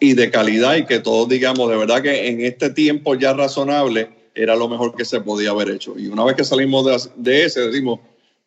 y 0.00 0.14
de 0.14 0.30
calidad 0.30 0.76
y 0.76 0.86
que 0.86 0.98
todos 0.98 1.28
digamos, 1.28 1.68
de 1.70 1.76
verdad 1.76 2.02
que 2.02 2.28
en 2.28 2.40
este 2.40 2.70
tiempo 2.70 3.14
ya 3.14 3.34
razonable, 3.34 4.08
era 4.34 4.56
lo 4.56 4.68
mejor 4.68 4.94
que 4.94 5.04
se 5.04 5.20
podía 5.20 5.50
haber 5.50 5.70
hecho. 5.70 5.98
Y 5.98 6.06
una 6.06 6.24
vez 6.24 6.36
que 6.36 6.44
salimos 6.44 7.10
de, 7.16 7.44
ese, 7.44 7.60
decimos, 7.60 8.00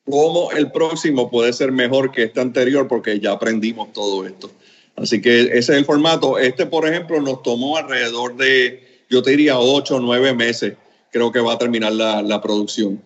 ¿cómo 0.10 0.52
el 0.52 0.72
próximo 0.72 1.30
puede 1.30 1.54
ser 1.54 1.72
mejor 1.72 2.12
que 2.12 2.24
este 2.24 2.42
anterior? 2.42 2.88
Porque 2.88 3.20
ya 3.20 3.34
aprendimos 3.34 3.94
todo 3.94 4.26
esto. 4.26 4.50
Así 4.96 5.22
que 5.22 5.42
ese 5.42 5.58
es 5.58 5.70
el 5.70 5.86
formato. 5.86 6.38
Este, 6.38 6.66
por 6.66 6.88
ejemplo, 6.88 7.20
nos 7.22 7.42
tomó 7.44 7.78
alrededor 7.78 8.36
de, 8.38 9.04
yo 9.10 9.22
te 9.22 9.32
diría, 9.32 9.60
ocho 9.60 9.96
o 9.96 10.00
nueve 10.00 10.34
meses, 10.34 10.74
creo 11.12 11.32
que 11.32 11.40
va 11.40 11.54
a 11.54 11.58
terminar 11.58 11.94
la, 11.94 12.22
la 12.22 12.42
producción. 12.42 13.02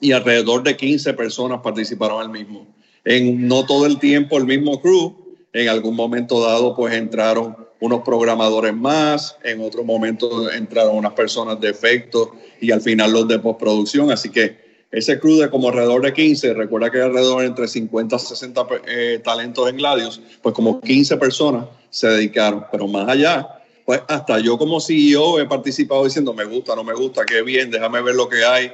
Y 0.00 0.12
alrededor 0.12 0.62
de 0.62 0.76
15 0.76 1.14
personas 1.14 1.60
participaron 1.62 2.20
al 2.20 2.30
mismo. 2.30 2.66
En 3.04 3.46
no 3.48 3.64
todo 3.64 3.86
el 3.86 3.98
tiempo 3.98 4.36
el 4.36 4.44
mismo 4.44 4.80
crew, 4.80 5.16
en 5.52 5.68
algún 5.68 5.96
momento 5.96 6.40
dado 6.40 6.76
pues 6.76 6.94
entraron 6.94 7.56
unos 7.80 8.02
programadores 8.02 8.74
más, 8.74 9.36
en 9.44 9.60
otro 9.60 9.84
momento 9.84 10.50
entraron 10.50 10.96
unas 10.96 11.12
personas 11.12 11.60
de 11.60 11.70
efectos 11.70 12.30
y 12.60 12.70
al 12.70 12.80
final 12.80 13.12
los 13.12 13.28
de 13.28 13.38
postproducción. 13.38 14.10
Así 14.10 14.30
que 14.30 14.67
ese 14.90 15.18
crew 15.18 15.38
de 15.38 15.50
como 15.50 15.68
alrededor 15.68 16.02
de 16.02 16.12
15, 16.12 16.54
recuerda 16.54 16.90
que 16.90 17.00
alrededor 17.00 17.44
entre 17.44 17.68
50 17.68 18.16
y 18.16 18.18
60 18.18 18.66
eh, 18.86 19.20
talentos 19.22 19.68
en 19.68 19.76
Gladius, 19.76 20.20
pues 20.42 20.54
como 20.54 20.80
15 20.80 21.16
personas 21.18 21.66
se 21.90 22.08
dedicaron. 22.08 22.64
Pero 22.72 22.88
más 22.88 23.08
allá, 23.08 23.46
pues 23.84 24.00
hasta 24.08 24.38
yo 24.38 24.56
como 24.56 24.80
CEO 24.80 25.40
he 25.40 25.46
participado 25.46 26.04
diciendo 26.04 26.32
me 26.32 26.44
gusta, 26.44 26.74
no 26.74 26.84
me 26.84 26.94
gusta, 26.94 27.24
qué 27.26 27.42
bien, 27.42 27.70
déjame 27.70 28.00
ver 28.00 28.14
lo 28.14 28.28
que 28.28 28.44
hay, 28.44 28.72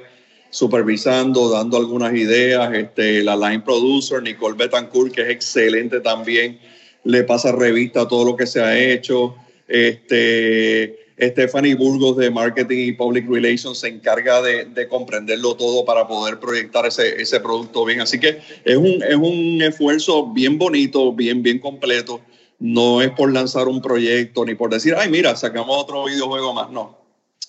supervisando, 0.51 1.51
dando 1.51 1.77
algunas 1.77 2.15
ideas. 2.15 2.73
Este, 2.75 3.25
la 3.25 3.37
line 3.37 3.63
producer, 3.63 4.23
Nicole 4.23 4.57
Betancourt, 4.57 5.13
que 5.13 5.23
es 5.23 5.31
excelente 5.31 6.01
también 6.01 6.61
le 7.05 7.23
pasa 7.25 7.53
revista 7.53 8.03
a 8.03 8.09
todo 8.09 8.25
lo 8.25 8.37
que 8.37 8.47
se 8.47 8.61
ha 8.61 8.77
hecho. 8.79 9.37
Este, 9.69 11.04
Stephanie 11.21 11.75
Burgos 11.75 12.17
de 12.17 12.31
Marketing 12.31 12.89
y 12.89 12.93
Public 12.93 13.29
Relations 13.29 13.79
se 13.79 13.89
encarga 13.89 14.43
de, 14.43 14.89
comprenderlo 14.89 15.55
todo 15.55 15.85
para 15.85 16.07
poder 16.07 16.41
proyectar 16.41 16.87
ese, 16.87 17.21
ese, 17.21 17.41
producto 17.41 17.85
bien. 17.85 18.01
Así 18.01 18.19
que 18.19 18.41
es 18.65 18.77
un, 18.77 19.03
es 19.03 19.17
un 19.17 19.63
esfuerzo 19.63 20.27
bien 20.33 20.59
bonito, 20.59 21.13
bien, 21.13 21.43
bien 21.43 21.59
completo. 21.59 22.21
No 22.59 23.03
es 23.03 23.11
por 23.11 23.33
lanzar 23.33 23.69
un 23.69 23.81
proyecto 23.81 24.45
ni 24.45 24.55
por 24.55 24.71
decir, 24.71 24.95
ay, 24.97 25.11
mira, 25.11 25.37
sacamos 25.37 25.77
otro 25.77 26.05
videojuego 26.05 26.53
más. 26.53 26.71
No, 26.71 26.99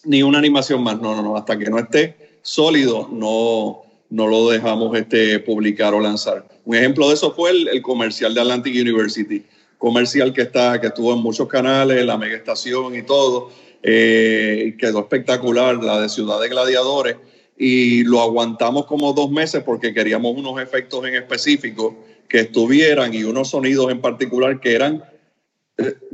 ni 0.04 0.24
una 0.24 0.38
animación 0.38 0.84
más. 0.84 1.02
No, 1.02 1.16
no, 1.16 1.22
no. 1.22 1.36
Hasta 1.36 1.58
que 1.58 1.70
no 1.70 1.80
esté 1.80 2.38
sólido, 2.42 3.10
no, 3.12 3.84
no 4.10 4.28
lo 4.28 4.50
dejamos 4.50 4.96
este, 4.98 5.40
publicar 5.40 5.94
o 5.94 6.00
lanzar. 6.00 6.48
Un 6.66 6.76
ejemplo 6.76 7.08
de 7.08 7.16
eso 7.16 7.34
fue 7.34 7.52
el, 7.52 7.82
comercial 7.82 8.34
de 8.34 8.42
Atlantic 8.42 8.74
University, 8.74 9.44
comercial 9.78 10.34
que, 10.34 10.44
está, 10.44 10.80
que 10.80 10.88
estuvo 10.88 11.14
en 11.14 11.20
muchos 11.20 11.48
canales, 11.48 12.06
la 12.06 12.18
mega 12.18 12.36
estación 12.36 12.96
y 12.96 13.04
todo, 13.04 13.52
eh, 13.84 14.76
quedó 14.80 15.00
espectacular, 15.00 15.84
la 15.84 16.02
de 16.02 16.10
Ciudad 16.10 16.40
de 16.40 16.50
Gladiadores, 16.50 17.18
y 17.58 18.04
lo 18.04 18.22
aguantamos 18.22 18.86
como 18.86 19.14
dos 19.14 19.32
meses 19.32 19.64
porque 19.64 19.94
queríamos 19.94 20.36
unos 20.36 20.62
efectos 20.62 21.06
en 21.06 21.16
específico 21.16 21.96
que 22.28 22.42
estuvieran 22.42 23.14
y 23.14 23.24
unos 23.24 23.50
sonidos 23.50 23.92
en 23.92 24.02
particular 24.02 24.60
que 24.60 24.76
eran 24.76 25.04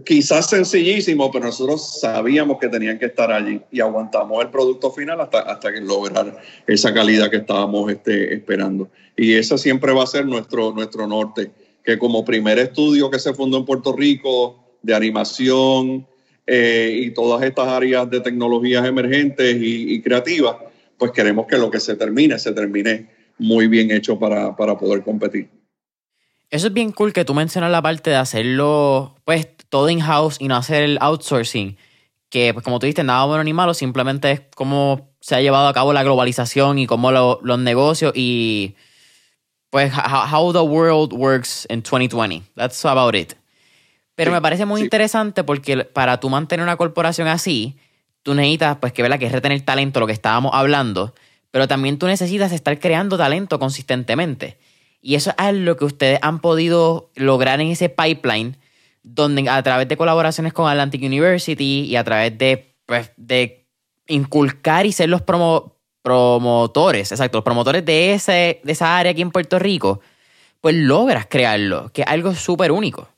quizás 0.06 0.50
sencillísimo, 0.50 1.32
pero 1.32 1.46
nosotros 1.46 2.00
sabíamos 2.00 2.58
que 2.60 2.68
tenían 2.68 2.98
que 2.98 3.06
estar 3.06 3.32
allí 3.32 3.62
y 3.72 3.80
aguantamos 3.80 4.44
el 4.44 4.50
producto 4.50 4.92
final 4.92 5.22
hasta, 5.22 5.42
hasta 5.42 5.70
lograr 5.72 6.42
esa 6.66 6.94
calidad 6.94 7.30
que 7.30 7.38
estábamos 7.38 7.92
este, 7.92 8.34
esperando. 8.34 8.90
Y 9.16 9.34
ese 9.36 9.58
siempre 9.58 9.94
va 9.94 10.04
a 10.04 10.08
ser 10.08 10.26
nuestro, 10.26 10.72
nuestro 10.74 11.06
norte, 11.06 11.52
que 11.84 11.98
como 11.98 12.24
primer 12.26 12.60
estudio 12.60 13.10
que 13.10 13.20
se 13.20 13.34
fundó 13.34 13.58
en 13.58 13.66
Puerto 13.66 13.96
Rico 13.96 14.78
de 14.82 14.96
animación 14.96 16.08
eh, 16.48 16.96
y 17.04 17.12
todas 17.12 17.44
estas 17.44 17.68
áreas 17.68 18.10
de 18.10 18.20
tecnologías 18.20 18.86
emergentes 18.86 19.58
y, 19.60 20.02
creativas, 20.02 20.58
pues 20.98 21.12
queremos 21.12 21.48
que 21.48 21.58
lo 21.58 21.72
que 21.72 21.80
se 21.80 21.96
termine, 21.96 22.38
se 22.40 22.52
termine 22.52 23.10
muy 23.38 23.68
bien 23.68 23.92
hecho 23.92 24.20
para, 24.20 24.56
para 24.56 24.78
poder 24.78 25.04
competir. 25.04 25.50
Eso 26.50 26.68
es 26.68 26.74
bien 26.74 26.92
cool 26.92 27.14
que 27.14 27.26
tú 27.26 27.34
mencionas 27.34 27.72
la 27.72 27.82
parte 27.82 28.10
de 28.10 28.18
hacerlo, 28.18 29.16
pues, 29.24 29.48
todo 29.70 29.90
in-house 29.90 30.36
y 30.40 30.48
no 30.48 30.58
hacer 30.58 30.84
el 30.84 30.98
outsourcing. 31.00 31.78
Que, 32.30 32.54
pues, 32.54 32.64
como 32.64 32.78
tú 32.78 32.86
dijiste, 32.86 33.04
nada 33.04 33.26
bueno 33.26 33.44
ni 33.44 33.54
malo, 33.54 33.74
simplemente 33.74 34.32
es 34.32 34.42
cómo 34.54 35.16
se 35.22 35.36
ha 35.36 35.42
llevado 35.42 35.68
a 35.68 35.74
cabo 35.74 35.94
la 35.94 36.04
globalización 36.04 36.78
y 36.78 36.88
cómo 36.88 37.12
los 37.12 37.60
negocios 37.60 38.12
y, 38.16 38.76
pues, 39.72 39.92
how, 39.94 40.52
the 40.52 40.62
world 40.62 41.14
works 41.14 41.66
in 41.70 41.82
2020. 41.82 42.44
That's 42.56 42.86
about 42.86 43.16
it. 43.16 43.34
Pero 44.16 44.32
me 44.32 44.42
parece 44.42 44.66
muy 44.66 44.82
interesante 44.82 45.44
porque 45.44 45.86
para 45.86 46.20
tú 46.20 46.30
mantener 46.30 46.64
una 46.64 46.76
corporación 46.76 47.28
así, 47.28 47.78
tú 48.22 48.36
necesitas, 48.36 48.78
pues, 48.78 48.94
que, 48.94 49.02
que 49.18 49.26
es 49.26 49.32
retener 49.32 49.62
talento, 49.62 50.00
lo 50.00 50.08
que 50.08 50.14
estábamos 50.14 50.52
hablando, 50.54 51.16
pero 51.50 51.68
también 51.68 51.98
tú 51.98 52.06
necesitas 52.06 52.52
estar 52.52 52.78
creando 52.80 53.18
talento 53.18 53.58
consistentemente. 53.58 54.60
Y 55.02 55.16
eso 55.16 55.34
es 55.42 55.54
lo 55.56 55.78
que 55.78 55.86
ustedes 55.86 56.20
han 56.22 56.40
podido 56.40 57.10
lograr 57.16 57.62
en 57.62 57.68
ese 57.68 57.90
pipeline, 57.90 58.58
donde 59.04 59.50
a 59.50 59.64
través 59.64 59.88
de 59.88 59.98
colaboraciones 59.98 60.54
con 60.54 60.70
Atlantic 60.70 61.02
University 61.02 61.86
y 61.86 61.96
a 61.96 62.04
través 62.04 62.38
de, 62.38 62.76
pues, 62.86 63.12
de 63.16 63.66
inculcar 64.08 64.86
y 64.86 64.92
ser 64.92 65.10
los 65.10 65.22
promotores, 66.02 67.12
exacto, 67.12 67.38
los 67.38 67.46
promotores 67.46 67.86
de, 67.86 68.14
ese, 68.14 68.62
de 68.64 68.72
esa 68.72 68.98
área 68.98 69.12
aquí 69.12 69.22
en 69.22 69.32
Puerto 69.32 69.60
Rico, 69.60 70.02
pues 70.60 70.76
logras 70.76 71.28
crearlo, 71.30 71.92
que 71.94 72.02
es 72.02 72.08
algo 72.08 72.34
súper 72.34 72.72
único. 72.72 73.10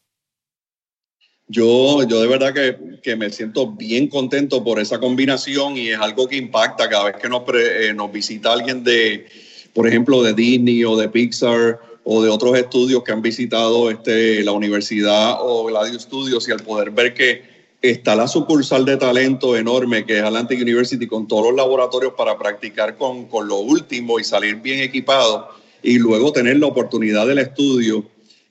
Yo, 1.48 2.08
yo 2.08 2.22
de 2.22 2.28
verdad 2.28 2.54
que, 2.54 2.78
que, 3.04 3.16
me 3.16 3.30
siento 3.30 3.72
bien 3.72 4.08
contento 4.08 4.64
por 4.64 4.80
esa 4.80 5.00
combinación 5.00 5.78
y 5.78 5.90
es 5.90 6.00
algo 6.00 6.28
que 6.28 6.38
impacta 6.38 6.90
cada 6.90 7.06
vez 7.06 7.16
que 7.22 7.30
nos, 7.30 7.44
eh, 7.54 7.94
nos 7.94 8.12
visita 8.12 8.54
alguien 8.54 8.84
de, 8.84 9.26
por 9.74 9.88
ejemplo, 9.88 10.24
de 10.24 10.34
Disney 10.34 10.84
o 10.86 10.96
de 10.96 11.10
Pixar 11.10 11.80
o 12.06 12.24
de 12.24 12.30
otros 12.30 12.58
estudios 12.58 13.04
que 13.04 13.12
han 13.12 13.22
visitado 13.22 13.90
este, 13.90 14.44
la 14.44 14.52
universidad 14.52 15.38
o 15.40 15.66
Gladio 15.66 16.00
Studios 16.00 16.48
y 16.48 16.52
al 16.52 16.60
poder 16.60 16.92
ver 16.92 17.14
que 17.14 17.53
está 17.84 18.16
la 18.16 18.30
sucursal 18.30 18.86
de 18.86 18.96
talento 18.96 19.58
enorme 19.58 20.06
que 20.06 20.18
es 20.18 20.24
Atlantic 20.24 20.62
University 20.62 21.06
con 21.06 21.28
todos 21.28 21.48
los 21.48 21.56
laboratorios 21.56 22.14
para 22.18 22.38
practicar 22.38 22.96
con, 22.96 23.26
con 23.26 23.50
lo 23.50 23.58
último 23.58 24.20
y 24.20 24.24
salir 24.24 24.56
bien 24.56 24.80
equipado 24.80 25.50
y 25.82 26.00
luego 26.00 26.32
tener 26.32 26.58
la 26.58 26.68
oportunidad 26.68 27.28
del 27.28 27.40
estudio. 27.40 28.06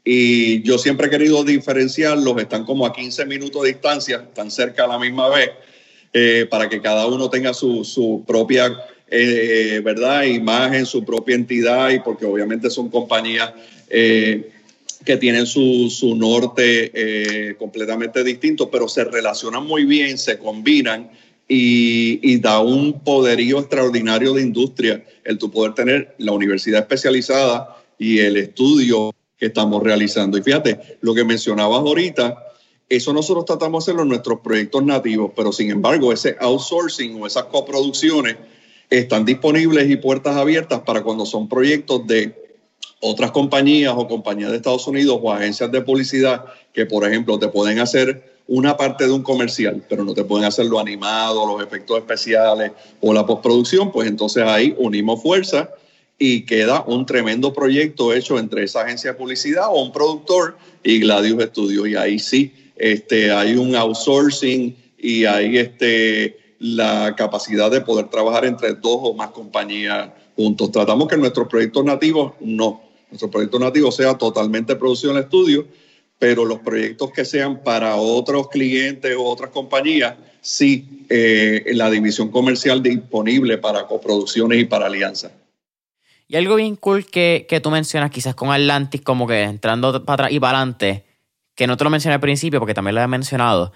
Y 0.04 0.62
yo 0.62 0.76
siempre 0.76 1.06
he 1.06 1.10
querido 1.10 1.44
diferenciarlos, 1.44 2.36
están 2.36 2.66
como 2.66 2.84
a 2.84 2.92
15 2.92 3.24
minutos 3.24 3.62
de 3.62 3.68
distancia, 3.70 4.16
están 4.16 4.50
cerca 4.50 4.84
a 4.84 4.88
la 4.88 4.98
misma 4.98 5.30
vez, 5.30 5.50
eh, 6.12 6.46
para 6.50 6.68
que 6.68 6.82
cada 6.82 7.06
uno 7.06 7.30
tenga 7.30 7.54
su, 7.54 7.84
su 7.84 8.22
propia 8.26 8.76
eh, 9.14 9.80
¿verdad? 9.84 10.24
Imagen, 10.24 10.86
su 10.86 11.04
propia 11.04 11.34
entidad 11.34 11.90
y 11.90 12.00
porque 12.00 12.24
obviamente 12.26 12.70
son 12.70 12.88
compañías 12.88 13.52
eh, 13.88 14.50
que 15.04 15.16
tienen 15.16 15.46
su, 15.46 15.90
su 15.90 16.14
norte 16.14 16.90
eh, 16.94 17.54
completamente 17.56 18.22
distinto, 18.24 18.70
pero 18.70 18.88
se 18.88 19.04
relacionan 19.04 19.66
muy 19.66 19.84
bien, 19.84 20.18
se 20.18 20.38
combinan 20.38 21.10
y, 21.48 22.20
y, 22.22 22.38
da 22.38 22.60
un 22.60 23.00
poderío 23.00 23.58
extraordinario 23.58 24.32
de 24.32 24.42
industria 24.42 25.04
el 25.24 25.38
tu 25.38 25.50
poder 25.50 25.74
tener 25.74 26.14
la 26.18 26.32
universidad 26.32 26.80
especializada 26.80 27.76
y 27.98 28.18
el 28.20 28.36
estudio 28.36 29.12
que 29.36 29.46
estamos 29.46 29.82
realizando. 29.82 30.38
Y 30.38 30.42
fíjate, 30.42 30.98
lo 31.00 31.14
que 31.14 31.24
mencionabas 31.24 31.80
ahorita, 31.80 32.36
eso 32.88 33.12
nosotros 33.12 33.44
tratamos 33.44 33.84
de 33.84 33.90
hacerlo 33.90 34.02
en 34.02 34.08
nuestros 34.08 34.40
proyectos 34.40 34.84
nativos, 34.84 35.32
pero 35.34 35.50
sin 35.50 35.70
embargo, 35.70 36.12
ese 36.12 36.36
outsourcing 36.40 37.20
o 37.20 37.26
esas 37.26 37.44
coproducciones 37.44 38.36
están 38.90 39.24
disponibles 39.24 39.90
y 39.90 39.96
puertas 39.96 40.36
abiertas 40.36 40.80
para 40.80 41.02
cuando 41.02 41.24
son 41.24 41.48
proyectos 41.48 42.06
de 42.06 42.41
otras 43.02 43.32
compañías 43.32 43.94
o 43.96 44.06
compañías 44.06 44.50
de 44.50 44.56
Estados 44.58 44.86
Unidos 44.86 45.18
o 45.20 45.32
agencias 45.32 45.70
de 45.72 45.82
publicidad 45.82 46.44
que, 46.72 46.86
por 46.86 47.04
ejemplo, 47.04 47.36
te 47.36 47.48
pueden 47.48 47.80
hacer 47.80 48.32
una 48.46 48.76
parte 48.76 49.06
de 49.06 49.12
un 49.12 49.24
comercial, 49.24 49.84
pero 49.88 50.04
no 50.04 50.14
te 50.14 50.22
pueden 50.22 50.46
hacer 50.46 50.66
lo 50.66 50.78
animado, 50.78 51.44
los 51.44 51.66
efectos 51.66 51.98
especiales 51.98 52.70
o 53.00 53.12
la 53.12 53.26
postproducción, 53.26 53.90
pues 53.90 54.08
entonces 54.08 54.44
ahí 54.44 54.74
unimos 54.78 55.20
fuerzas 55.20 55.68
y 56.16 56.46
queda 56.46 56.84
un 56.86 57.04
tremendo 57.04 57.52
proyecto 57.52 58.12
hecho 58.12 58.38
entre 58.38 58.62
esa 58.62 58.82
agencia 58.82 59.12
de 59.12 59.18
publicidad 59.18 59.66
o 59.68 59.82
un 59.82 59.90
productor 59.90 60.56
y 60.84 61.00
Gladius 61.00 61.42
Studios. 61.46 61.88
Y 61.88 61.96
ahí 61.96 62.20
sí 62.20 62.54
este, 62.76 63.32
hay 63.32 63.56
un 63.56 63.74
outsourcing 63.74 64.76
y 64.96 65.24
hay 65.24 65.58
este, 65.58 66.38
la 66.60 67.16
capacidad 67.16 67.68
de 67.68 67.80
poder 67.80 68.08
trabajar 68.10 68.44
entre 68.44 68.74
dos 68.74 68.98
o 69.02 69.14
más 69.14 69.30
compañías 69.30 70.10
juntos. 70.36 70.70
Tratamos 70.70 71.08
que 71.08 71.16
nuestros 71.16 71.48
proyectos 71.48 71.84
nativos 71.84 72.34
no, 72.40 72.91
nuestro 73.12 73.30
proyecto 73.30 73.58
nativo 73.58 73.92
sea 73.92 74.16
totalmente 74.16 74.74
producción 74.74 75.16
en 75.16 75.24
estudio, 75.24 75.66
pero 76.18 76.44
los 76.44 76.60
proyectos 76.60 77.12
que 77.12 77.24
sean 77.24 77.62
para 77.62 77.96
otros 77.96 78.48
clientes 78.48 79.14
o 79.16 79.24
otras 79.24 79.50
compañías, 79.50 80.14
sí, 80.40 81.04
eh, 81.10 81.62
la 81.74 81.90
división 81.90 82.30
comercial 82.30 82.82
disponible 82.82 83.58
para 83.58 83.86
coproducciones 83.86 84.60
y 84.60 84.64
para 84.64 84.86
alianzas. 84.86 85.32
Y 86.26 86.36
algo 86.36 86.56
bien 86.56 86.76
cool 86.76 87.04
que, 87.04 87.44
que, 87.46 87.60
tú 87.60 87.70
mencionas, 87.70 88.10
quizás 88.10 88.34
con 88.34 88.50
Atlantis, 88.50 89.02
como 89.02 89.26
que 89.26 89.42
entrando 89.42 90.04
para 90.04 90.24
atrás 90.24 90.32
y 90.32 90.40
para 90.40 90.58
adelante, 90.58 91.04
que 91.54 91.66
no 91.66 91.76
te 91.76 91.84
lo 91.84 91.90
mencioné 91.90 92.14
al 92.14 92.20
principio 92.20 92.58
porque 92.58 92.72
también 92.72 92.94
lo 92.94 93.02
he 93.02 93.06
mencionado, 93.08 93.72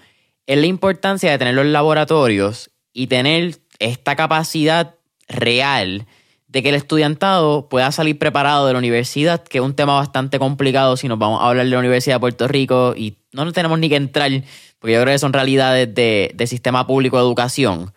es 0.47 0.57
la 0.57 0.65
importancia 0.65 1.29
de 1.29 1.37
tener 1.37 1.53
los 1.53 1.67
laboratorios 1.67 2.71
y 2.91 3.05
tener 3.07 3.59
esta 3.77 4.15
capacidad 4.15 4.95
real 5.27 6.07
de 6.47 6.63
que 6.63 6.69
el 6.69 6.75
estudiantado 6.75 7.67
pueda 7.67 7.91
salir 7.91 8.17
preparado 8.17 8.67
de 8.67 8.73
la 8.73 8.79
universidad, 8.79 9.43
que 9.43 9.57
es 9.57 9.63
un 9.63 9.75
tema 9.75 9.95
bastante 9.95 10.39
complicado 10.39 10.95
si 10.95 11.07
nos 11.07 11.19
vamos 11.19 11.41
a 11.41 11.49
hablar 11.49 11.65
de 11.65 11.71
la 11.71 11.79
Universidad 11.79 12.15
de 12.15 12.19
Puerto 12.21 12.47
Rico 12.47 12.93
y 12.95 13.17
no 13.33 13.43
nos 13.43 13.53
tenemos 13.53 13.77
ni 13.79 13.89
que 13.89 13.97
entrar, 13.97 14.31
porque 14.79 14.93
yo 14.93 15.01
creo 15.01 15.13
que 15.13 15.19
son 15.19 15.33
realidades 15.33 15.93
de, 15.93 16.47
sistema 16.47 16.87
público 16.87 17.17
de 17.17 17.23
educación. 17.23 17.93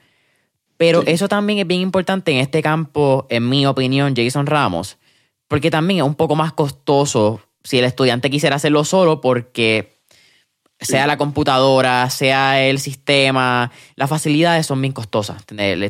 Pero 0.77 1.03
eso 1.07 1.29
también 1.29 1.59
es 1.59 1.67
bien 1.67 1.83
importante 1.83 2.33
en 2.33 2.39
este 2.39 2.63
campo, 2.63 3.27
en 3.29 3.49
mi 3.49 3.67
opinión, 3.67 4.15
Jason 4.17 4.47
Ramos, 4.47 4.99
porque 5.47 5.71
también 5.71 6.01
es 6.01 6.07
un 6.07 6.15
poco 6.15 6.35
más 6.35 6.53
costoso 6.53 7.41
si 7.63 7.79
el 7.79 7.85
estudiante 7.85 8.31
quisiera 8.31 8.57
hacerlo 8.57 8.85
solo, 8.85 9.21
porque 9.21 10.00
sea 10.81 11.07
la 11.07 11.17
computadora, 11.17 12.09
sea 12.11 12.63
el 12.63 12.79
sistema, 12.79 13.71
las 13.97 14.09
facilidades 14.09 14.67
son 14.67 14.81
bien 14.81 14.93
costosas. 14.93 15.45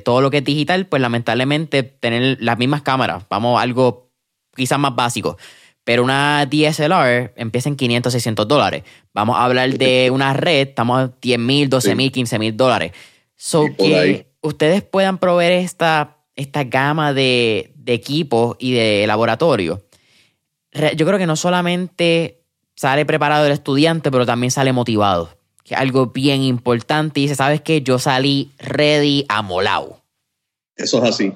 Todo 0.05 0.20
lo 0.20 0.30
que 0.30 0.38
es 0.38 0.45
digital, 0.45 0.86
pues 0.86 1.01
lamentablemente 1.01 1.82
tener 1.82 2.38
las 2.41 2.59
mismas 2.59 2.82
cámaras, 2.82 3.24
vamos 3.30 3.59
a 3.59 3.62
algo 3.62 4.11
quizás 4.55 4.78
más 4.78 4.95
básico. 4.95 5.38
Pero 5.84 6.05
una 6.05 6.47
DSLR 6.47 7.32
empieza 7.36 7.68
en 7.68 7.76
500, 7.76 8.12
600 8.12 8.47
dólares. 8.47 8.82
Vamos 9.14 9.36
a 9.36 9.45
hablar 9.45 9.70
de 9.70 10.11
una 10.12 10.34
red, 10.34 10.68
estamos 10.68 11.01
a 11.01 11.12
10 11.20 11.38
mil, 11.38 11.68
12 11.68 11.95
mil, 11.95 12.12
15 12.12 12.38
mil 12.38 12.57
dólares. 12.57 12.93
So 13.36 13.66
que 13.76 14.26
ustedes 14.43 14.82
puedan 14.82 15.18
proveer 15.18 15.53
esta, 15.53 16.18
esta 16.36 16.64
gama 16.64 17.12
de, 17.12 17.72
de 17.76 17.95
equipos 17.95 18.57
y 18.59 18.72
de 18.72 19.07
laboratorio. 19.07 19.82
Yo 20.72 21.07
creo 21.07 21.18
que 21.18 21.26
no 21.26 21.36
solamente 21.36 22.39
sale 22.81 23.05
preparado 23.05 23.45
el 23.45 23.53
estudiante, 23.53 24.11
pero 24.11 24.24
también 24.24 24.51
sale 24.51 24.72
motivado. 24.72 25.37
Que 25.64 25.74
es 25.74 25.81
algo 25.81 26.07
bien 26.07 26.43
importante. 26.43 27.20
Y 27.20 27.24
dice, 27.24 27.35
¿sabes 27.35 27.61
qué? 27.61 27.83
Yo 27.83 27.99
salí 27.99 28.53
ready, 28.59 29.26
amolado. 29.28 30.01
Eso 30.76 31.05
es 31.05 31.11
así. 31.11 31.33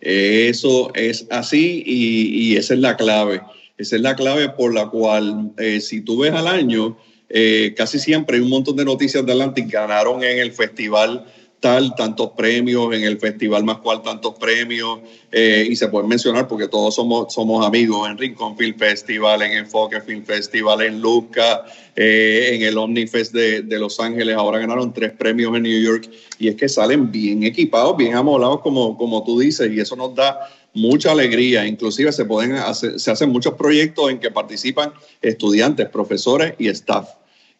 Eso 0.00 0.92
es 0.94 1.28
así 1.30 1.84
y, 1.86 2.56
esa 2.56 2.74
es 2.74 2.80
la 2.80 2.96
clave. 2.96 3.42
Esa 3.76 3.94
es 3.94 4.02
la 4.02 4.16
clave 4.16 4.48
por 4.48 4.74
la 4.74 4.88
cual, 4.88 5.52
eh, 5.56 5.80
si 5.80 6.00
tú 6.00 6.18
ves 6.18 6.32
al 6.32 6.48
año, 6.48 6.98
eh, 7.28 7.74
casi 7.76 8.00
siempre 8.00 8.36
hay 8.36 8.42
un 8.42 8.50
montón 8.50 8.74
de 8.74 8.84
noticias 8.84 9.24
de 9.24 9.30
Atlantic 9.30 9.70
ganaron 9.70 10.24
en 10.24 10.40
el 10.40 10.50
festival 10.50 11.24
tal, 11.60 11.94
tantos 11.96 12.30
premios, 12.36 12.94
en 12.94 13.02
el 13.02 13.18
festival 13.18 13.64
más 13.64 13.78
cual 13.78 14.02
tantos 14.02 14.34
premios, 14.34 15.00
eh, 15.32 15.66
y 15.68 15.74
se 15.74 15.88
pueden 15.88 16.08
mencionar 16.08 16.46
porque 16.46 16.68
todos 16.68 16.94
somos, 16.94 17.32
somos 17.34 17.66
amigos, 17.66 18.08
en 18.08 18.16
Rincon 18.16 18.56
Film 18.56 18.78
Festival, 18.78 19.42
en 19.42 19.52
Enfoque 19.52 20.00
Film 20.00 20.24
Festival, 20.24 20.82
en 20.82 21.00
Luca, 21.00 21.64
eh, 21.96 22.50
en 22.52 22.62
el 22.62 22.78
Omnifest 22.78 23.32
de, 23.32 23.62
de, 23.62 23.78
Los 23.78 23.98
Ángeles, 23.98 24.36
ahora 24.36 24.58
ganaron 24.58 24.92
tres 24.92 25.12
premios 25.12 25.54
en 25.56 25.64
New 25.64 25.82
York, 25.82 26.08
y 26.38 26.48
es 26.48 26.54
que 26.54 26.68
salen 26.68 27.10
bien 27.10 27.42
equipados, 27.42 27.96
bien 27.96 28.14
amolados, 28.14 28.60
como, 28.60 28.96
como 28.96 29.24
tú 29.24 29.40
dices, 29.40 29.70
y 29.72 29.80
eso 29.80 29.96
nos 29.96 30.14
da 30.14 30.38
mucha 30.74 31.10
alegría, 31.10 31.66
inclusive 31.66 32.12
se, 32.12 32.24
pueden 32.24 32.52
hacer, 32.52 33.00
se 33.00 33.10
hacen 33.10 33.30
muchos 33.30 33.54
proyectos 33.54 34.10
en 34.10 34.20
que 34.20 34.30
participan 34.30 34.92
estudiantes, 35.22 35.88
profesores 35.88 36.54
y 36.58 36.68
staff 36.68 37.08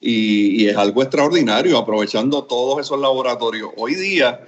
y, 0.00 0.66
es 0.66 0.76
algo 0.76 1.02
extraordinario, 1.02 1.78
aprovechando 1.78 2.44
todos 2.44 2.80
esos 2.80 3.00
laboratorios. 3.00 3.70
Hoy 3.76 3.94
día, 3.94 4.40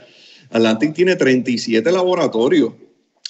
Atlantic 0.51 0.94
tiene 0.94 1.16
37 1.16 1.90
laboratorios. 1.92 2.72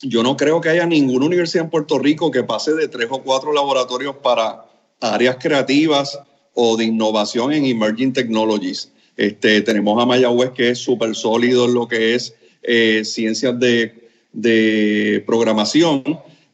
Yo 0.03 0.23
no 0.23 0.37
creo 0.37 0.61
que 0.61 0.71
haya 0.71 0.87
ninguna 0.87 1.27
universidad 1.27 1.65
en 1.65 1.71
Puerto 1.71 1.99
Rico 1.99 2.31
que 2.31 2.43
pase 2.43 2.73
de 2.75 2.89
tres 2.89 3.09
o 3.11 3.23
cuatro 3.23 3.53
laboratorios 3.53 4.17
para 4.17 4.65
áreas 5.01 5.37
creativas 5.41 6.19
o 6.55 6.77
de 6.77 6.87
innovación 6.87 7.53
en 7.53 7.67
emerging 7.67 8.13
technologies. 8.13 8.93
Este, 9.17 9.61
tenemos 9.61 10.03
a 10.03 10.07
Mayagüez 10.07 10.51
que 10.51 10.71
es 10.71 10.79
súper 10.79 11.15
sólido 11.15 11.67
en 11.67 11.75
lo 11.75 11.87
que 11.87 12.15
es 12.15 12.35
eh, 12.63 13.03
ciencias 13.05 13.59
de 13.61 14.01
de 14.33 15.23
programación, 15.27 16.03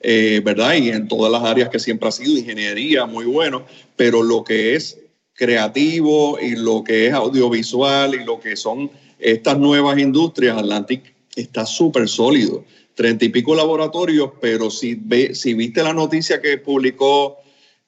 eh, 0.01 0.41
¿verdad? 0.45 0.75
Y 0.75 0.91
en 0.91 1.09
todas 1.09 1.31
las 1.31 1.43
áreas 1.43 1.69
que 1.69 1.79
siempre 1.79 2.09
ha 2.09 2.13
sido 2.13 2.37
ingeniería, 2.39 3.07
muy 3.07 3.25
bueno, 3.25 3.65
pero 3.97 4.23
lo 4.23 4.45
que 4.45 4.75
es 4.75 4.99
creativo 5.37 6.41
y 6.41 6.57
lo 6.57 6.83
que 6.83 7.07
es 7.07 7.13
audiovisual 7.13 8.15
y 8.15 8.25
lo 8.25 8.41
que 8.41 8.57
son 8.57 8.91
estas 9.19 9.59
nuevas 9.59 9.99
industrias, 9.99 10.57
Atlantic 10.59 11.15
está 11.37 11.65
súper 11.67 12.09
sólido. 12.09 12.65
Treinta 12.95 13.27
y 13.27 13.29
pico 13.29 13.55
laboratorios, 13.55 14.31
pero 14.41 14.71
si, 14.71 14.95
ve, 14.95 15.35
si 15.35 15.55
viste 15.55 15.83
la 15.83 15.93
noticia 15.93 16.41
que 16.41 16.57
publicó 16.57 17.37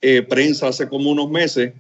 eh, 0.03 0.23
prensa 0.23 0.69
hace 0.69 0.89
como 0.89 1.11
unos 1.11 1.31
meses, 1.31 1.73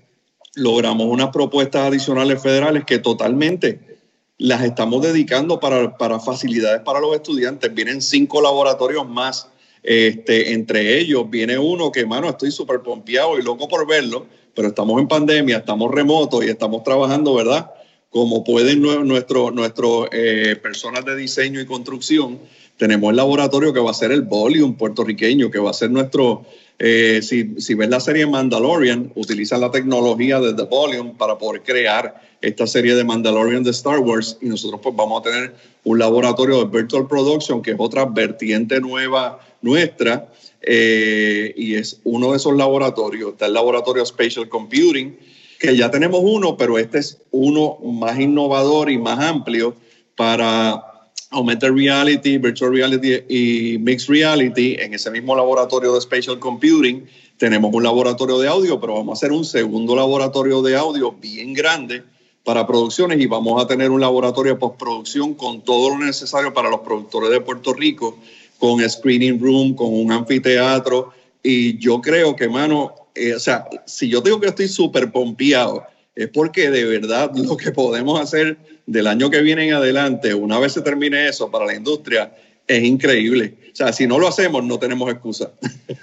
logramos 0.54 1.06
unas 1.06 1.28
propuestas 1.28 1.86
adicionales 1.86 2.42
federales 2.42 2.84
que 2.84 2.98
totalmente 2.98 3.98
las 4.38 4.62
estamos 4.62 5.02
dedicando 5.02 5.60
para, 5.60 5.96
para 5.98 6.20
facilidades 6.20 6.80
para 6.82 7.00
los 7.00 7.14
estudiantes. 7.14 7.74
Vienen 7.74 8.00
cinco 8.00 8.40
laboratorios 8.40 9.06
más. 9.06 9.48
Este, 9.82 10.52
entre 10.52 10.98
ellos 10.98 11.28
viene 11.30 11.58
uno 11.58 11.92
que, 11.92 12.06
mano, 12.06 12.28
estoy 12.28 12.50
súper 12.50 12.80
pompeado 12.80 13.38
y 13.38 13.42
loco 13.42 13.68
por 13.68 13.86
verlo, 13.86 14.26
pero 14.54 14.68
estamos 14.68 15.00
en 15.00 15.08
pandemia, 15.08 15.58
estamos 15.58 15.92
remotos 15.92 16.44
y 16.44 16.48
estamos 16.48 16.82
trabajando, 16.82 17.34
¿verdad? 17.34 17.70
Como 18.10 18.42
pueden 18.42 18.82
nuestros 18.82 19.52
nuestro, 19.54 20.08
eh, 20.12 20.56
personas 20.60 21.04
de 21.04 21.14
diseño 21.14 21.60
y 21.60 21.66
construcción. 21.66 22.38
Tenemos 22.76 23.10
el 23.10 23.16
laboratorio 23.16 23.72
que 23.72 23.80
va 23.80 23.90
a 23.90 23.94
ser 23.94 24.12
el 24.12 24.22
Volume 24.22 24.76
puertorriqueño, 24.78 25.50
que 25.50 25.58
va 25.58 25.70
a 25.70 25.74
ser 25.74 25.90
nuestro, 25.90 26.44
eh, 26.78 27.20
si, 27.22 27.60
si 27.60 27.74
ves 27.74 27.88
la 27.88 28.00
serie 28.00 28.26
Mandalorian, 28.26 29.12
utilizan 29.14 29.60
la 29.60 29.70
tecnología 29.70 30.40
de 30.40 30.54
The 30.54 30.62
Volume 30.62 31.14
para 31.18 31.38
poder 31.38 31.62
crear 31.62 32.22
esta 32.40 32.66
serie 32.66 32.94
de 32.94 33.04
Mandalorian 33.04 33.64
de 33.64 33.70
Star 33.70 33.98
Wars 33.98 34.38
y 34.40 34.46
nosotros 34.46 34.80
pues 34.82 34.94
vamos 34.94 35.20
a 35.20 35.30
tener 35.30 35.54
un 35.84 35.98
laboratorio 35.98 36.58
de 36.58 36.64
Virtual 36.66 37.06
Production 37.08 37.62
que 37.62 37.72
es 37.72 37.76
otra 37.78 38.04
vertiente 38.04 38.80
nueva 38.80 39.40
nuestra 39.62 40.32
eh, 40.60 41.54
y 41.56 41.74
es 41.74 42.00
uno 42.04 42.32
de 42.32 42.36
esos 42.36 42.56
laboratorios, 42.56 43.32
está 43.32 43.46
el 43.46 43.54
laboratorio 43.54 44.04
Spatial 44.04 44.48
Computing, 44.48 45.16
que 45.58 45.76
ya 45.76 45.90
tenemos 45.90 46.20
uno, 46.22 46.56
pero 46.56 46.78
este 46.78 46.98
es 46.98 47.18
uno 47.30 47.78
más 47.82 48.18
innovador 48.18 48.90
y 48.90 48.98
más 48.98 49.18
amplio 49.18 49.74
para 50.14 50.84
augmented 51.30 51.72
reality, 51.72 52.38
virtual 52.38 52.72
reality 52.72 53.22
y 53.28 53.78
mixed 53.78 54.08
reality 54.08 54.76
en 54.78 54.94
ese 54.94 55.10
mismo 55.10 55.34
laboratorio 55.36 55.94
de 55.94 56.00
spatial 56.00 56.38
computing. 56.38 57.06
Tenemos 57.36 57.72
un 57.72 57.82
laboratorio 57.82 58.38
de 58.38 58.48
audio, 58.48 58.80
pero 58.80 58.94
vamos 58.94 59.10
a 59.10 59.18
hacer 59.18 59.32
un 59.32 59.44
segundo 59.44 59.94
laboratorio 59.94 60.62
de 60.62 60.76
audio 60.76 61.12
bien 61.12 61.52
grande 61.52 62.02
para 62.44 62.66
producciones 62.66 63.20
y 63.20 63.26
vamos 63.26 63.62
a 63.62 63.66
tener 63.66 63.90
un 63.90 64.00
laboratorio 64.00 64.54
de 64.54 64.58
postproducción 64.58 65.34
con 65.34 65.62
todo 65.62 65.90
lo 65.90 65.98
necesario 65.98 66.54
para 66.54 66.70
los 66.70 66.80
productores 66.80 67.30
de 67.30 67.40
Puerto 67.40 67.74
Rico, 67.74 68.16
con 68.58 68.88
screening 68.88 69.40
room, 69.40 69.74
con 69.74 69.92
un 69.92 70.12
anfiteatro. 70.12 71.12
Y 71.42 71.78
yo 71.78 72.00
creo 72.00 72.36
que, 72.36 72.48
mano, 72.48 72.94
eh, 73.14 73.34
o 73.34 73.40
sea, 73.40 73.66
si 73.86 74.08
yo 74.08 74.20
digo 74.20 74.40
que 74.40 74.48
estoy 74.48 74.68
súper 74.68 75.10
pompeado, 75.10 75.84
es 76.14 76.28
porque 76.28 76.70
de 76.70 76.84
verdad 76.84 77.30
lo 77.36 77.56
que 77.56 77.70
podemos 77.70 78.20
hacer 78.20 78.58
del 78.86 79.06
año 79.06 79.30
que 79.30 79.40
viene 79.40 79.68
en 79.68 79.74
adelante, 79.74 80.34
una 80.34 80.58
vez 80.58 80.72
se 80.72 80.82
termine 80.82 81.28
eso 81.28 81.50
para 81.50 81.66
la 81.66 81.74
industria, 81.74 82.34
es 82.66 82.82
increíble. 82.82 83.54
O 83.72 83.76
sea, 83.76 83.92
si 83.92 84.06
no 84.06 84.18
lo 84.18 84.28
hacemos, 84.28 84.64
no 84.64 84.78
tenemos 84.78 85.10
excusa. 85.10 85.52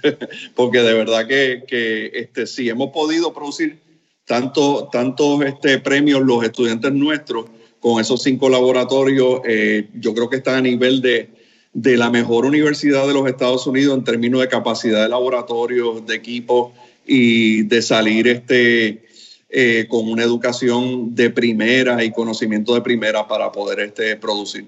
porque 0.55 0.79
de 0.79 0.93
verdad 0.93 1.27
que, 1.27 1.63
que 1.67 2.11
este, 2.13 2.47
si 2.47 2.69
hemos 2.69 2.91
podido 2.91 3.33
producir 3.33 3.79
tanto, 4.25 4.89
tantos 4.91 5.43
este, 5.45 5.79
premios 5.79 6.21
los 6.21 6.43
estudiantes 6.43 6.91
nuestros 6.91 7.45
con 7.79 8.01
esos 8.01 8.23
cinco 8.23 8.49
laboratorios, 8.49 9.41
eh, 9.45 9.89
yo 9.93 10.13
creo 10.13 10.29
que 10.29 10.37
está 10.37 10.57
a 10.57 10.61
nivel 10.61 11.01
de, 11.01 11.29
de 11.76 11.97
la 11.97 12.09
mejor 12.09 12.45
universidad 12.45 13.05
de 13.05 13.13
los 13.13 13.28
Estados 13.28 13.67
Unidos 13.67 13.97
en 13.97 14.05
términos 14.05 14.39
de 14.39 14.47
capacidad 14.47 15.03
de 15.03 15.09
laboratorios, 15.09 16.05
de 16.07 16.15
equipos 16.15 16.71
y 17.05 17.63
de 17.63 17.82
salir 17.82 18.30
este, 18.30 19.05
eh, 19.49 19.86
con 19.89 20.07
una 20.09 20.23
educación 20.23 21.13
de 21.13 21.30
primera 21.32 22.01
y 22.01 22.11
conocimiento 22.11 22.73
de 22.73 22.82
primera 22.82 23.28
para 23.28 23.51
poder 23.51 23.82
este, 23.82 24.15
producir. 24.15 24.67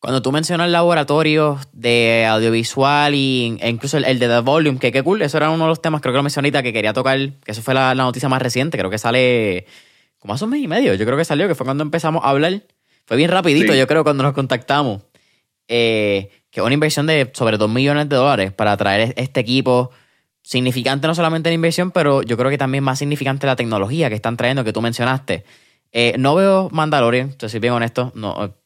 Cuando 0.00 0.20
tú 0.20 0.32
mencionas 0.32 0.68
laboratorios 0.68 1.60
de 1.72 2.26
audiovisual 2.28 3.14
y, 3.14 3.56
e 3.60 3.70
incluso 3.70 3.96
el, 3.96 4.18
de 4.18 4.26
The 4.26 4.40
Volume, 4.40 4.80
que 4.80 4.90
qué 4.90 5.04
cool, 5.04 5.22
eso 5.22 5.36
era 5.36 5.50
uno 5.50 5.62
de 5.62 5.68
los 5.68 5.80
temas, 5.80 6.00
creo 6.00 6.12
que 6.12 6.16
lo 6.16 6.24
mencioné 6.24 6.48
ahorita, 6.48 6.64
que 6.64 6.72
quería 6.72 6.92
tocar, 6.92 7.18
que 7.44 7.52
eso 7.52 7.62
fue 7.62 7.72
la, 7.72 7.94
noticia 7.94 8.28
más 8.28 8.42
reciente, 8.42 8.76
creo 8.76 8.90
que 8.90 8.98
sale 8.98 9.66
como 10.18 10.34
hace 10.34 10.44
un 10.44 10.50
mes 10.50 10.60
y 10.60 10.66
medio, 10.66 10.92
yo 10.94 11.06
creo 11.06 11.16
que 11.16 11.24
salió, 11.24 11.46
que 11.46 11.54
fue 11.54 11.64
cuando 11.64 11.84
empezamos 11.84 12.24
a 12.24 12.30
hablar. 12.30 12.64
Fue 13.06 13.16
bien 13.16 13.30
rapidito, 13.30 13.74
yo 13.74 13.86
creo, 13.86 14.02
cuando 14.02 14.24
nos 14.24 14.32
contactamos. 14.32 15.02
Eh, 15.68 16.30
que 16.50 16.62
una 16.62 16.74
inversión 16.74 17.06
de 17.06 17.30
sobre 17.34 17.58
2 17.58 17.68
millones 17.68 18.08
de 18.08 18.16
dólares 18.16 18.52
para 18.52 18.76
traer 18.76 19.14
este 19.16 19.40
equipo 19.40 19.90
significante 20.44 21.06
no 21.06 21.14
solamente 21.14 21.48
la 21.48 21.54
inversión, 21.54 21.90
pero 21.90 22.22
yo 22.22 22.36
creo 22.36 22.50
que 22.50 22.58
también 22.58 22.84
más 22.84 22.98
significante 22.98 23.46
la 23.46 23.56
tecnología 23.56 24.08
que 24.08 24.14
están 24.14 24.36
trayendo, 24.36 24.62
que 24.62 24.72
tú 24.72 24.82
mencionaste. 24.82 25.44
Eh, 25.90 26.14
no 26.18 26.34
veo 26.34 26.68
Mandalorian, 26.70 27.32
te 27.32 27.48
soy 27.48 27.60
bien 27.60 27.72
honesto. 27.72 28.12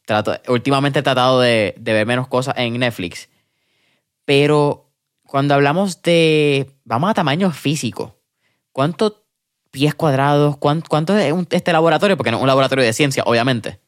Trato, 0.05 0.35
últimamente 0.47 0.99
he 0.99 1.03
tratado 1.03 1.39
de, 1.39 1.73
ver 1.77 2.05
menos 2.05 2.27
cosas 2.27 2.55
en 2.57 2.77
Netflix. 2.77 3.29
Pero 4.25 4.91
cuando 5.23 5.53
hablamos 5.53 6.01
de. 6.01 6.71
Vamos 6.83 7.09
a 7.09 7.13
tamaño 7.13 7.51
físico. 7.51 8.17
¿Cuántos 8.71 9.13
pies 9.71 9.95
cuadrados? 9.95 10.57
¿Cuánto, 10.57 11.17
es 11.17 11.33
este 11.51 11.71
laboratorio? 11.71 12.17
Porque 12.17 12.31
no 12.31 12.37
es 12.37 12.41
un 12.41 12.47
laboratorio 12.47 12.83
de 12.83 12.93
ciencia, 12.93 13.23
obviamente. 13.25 13.79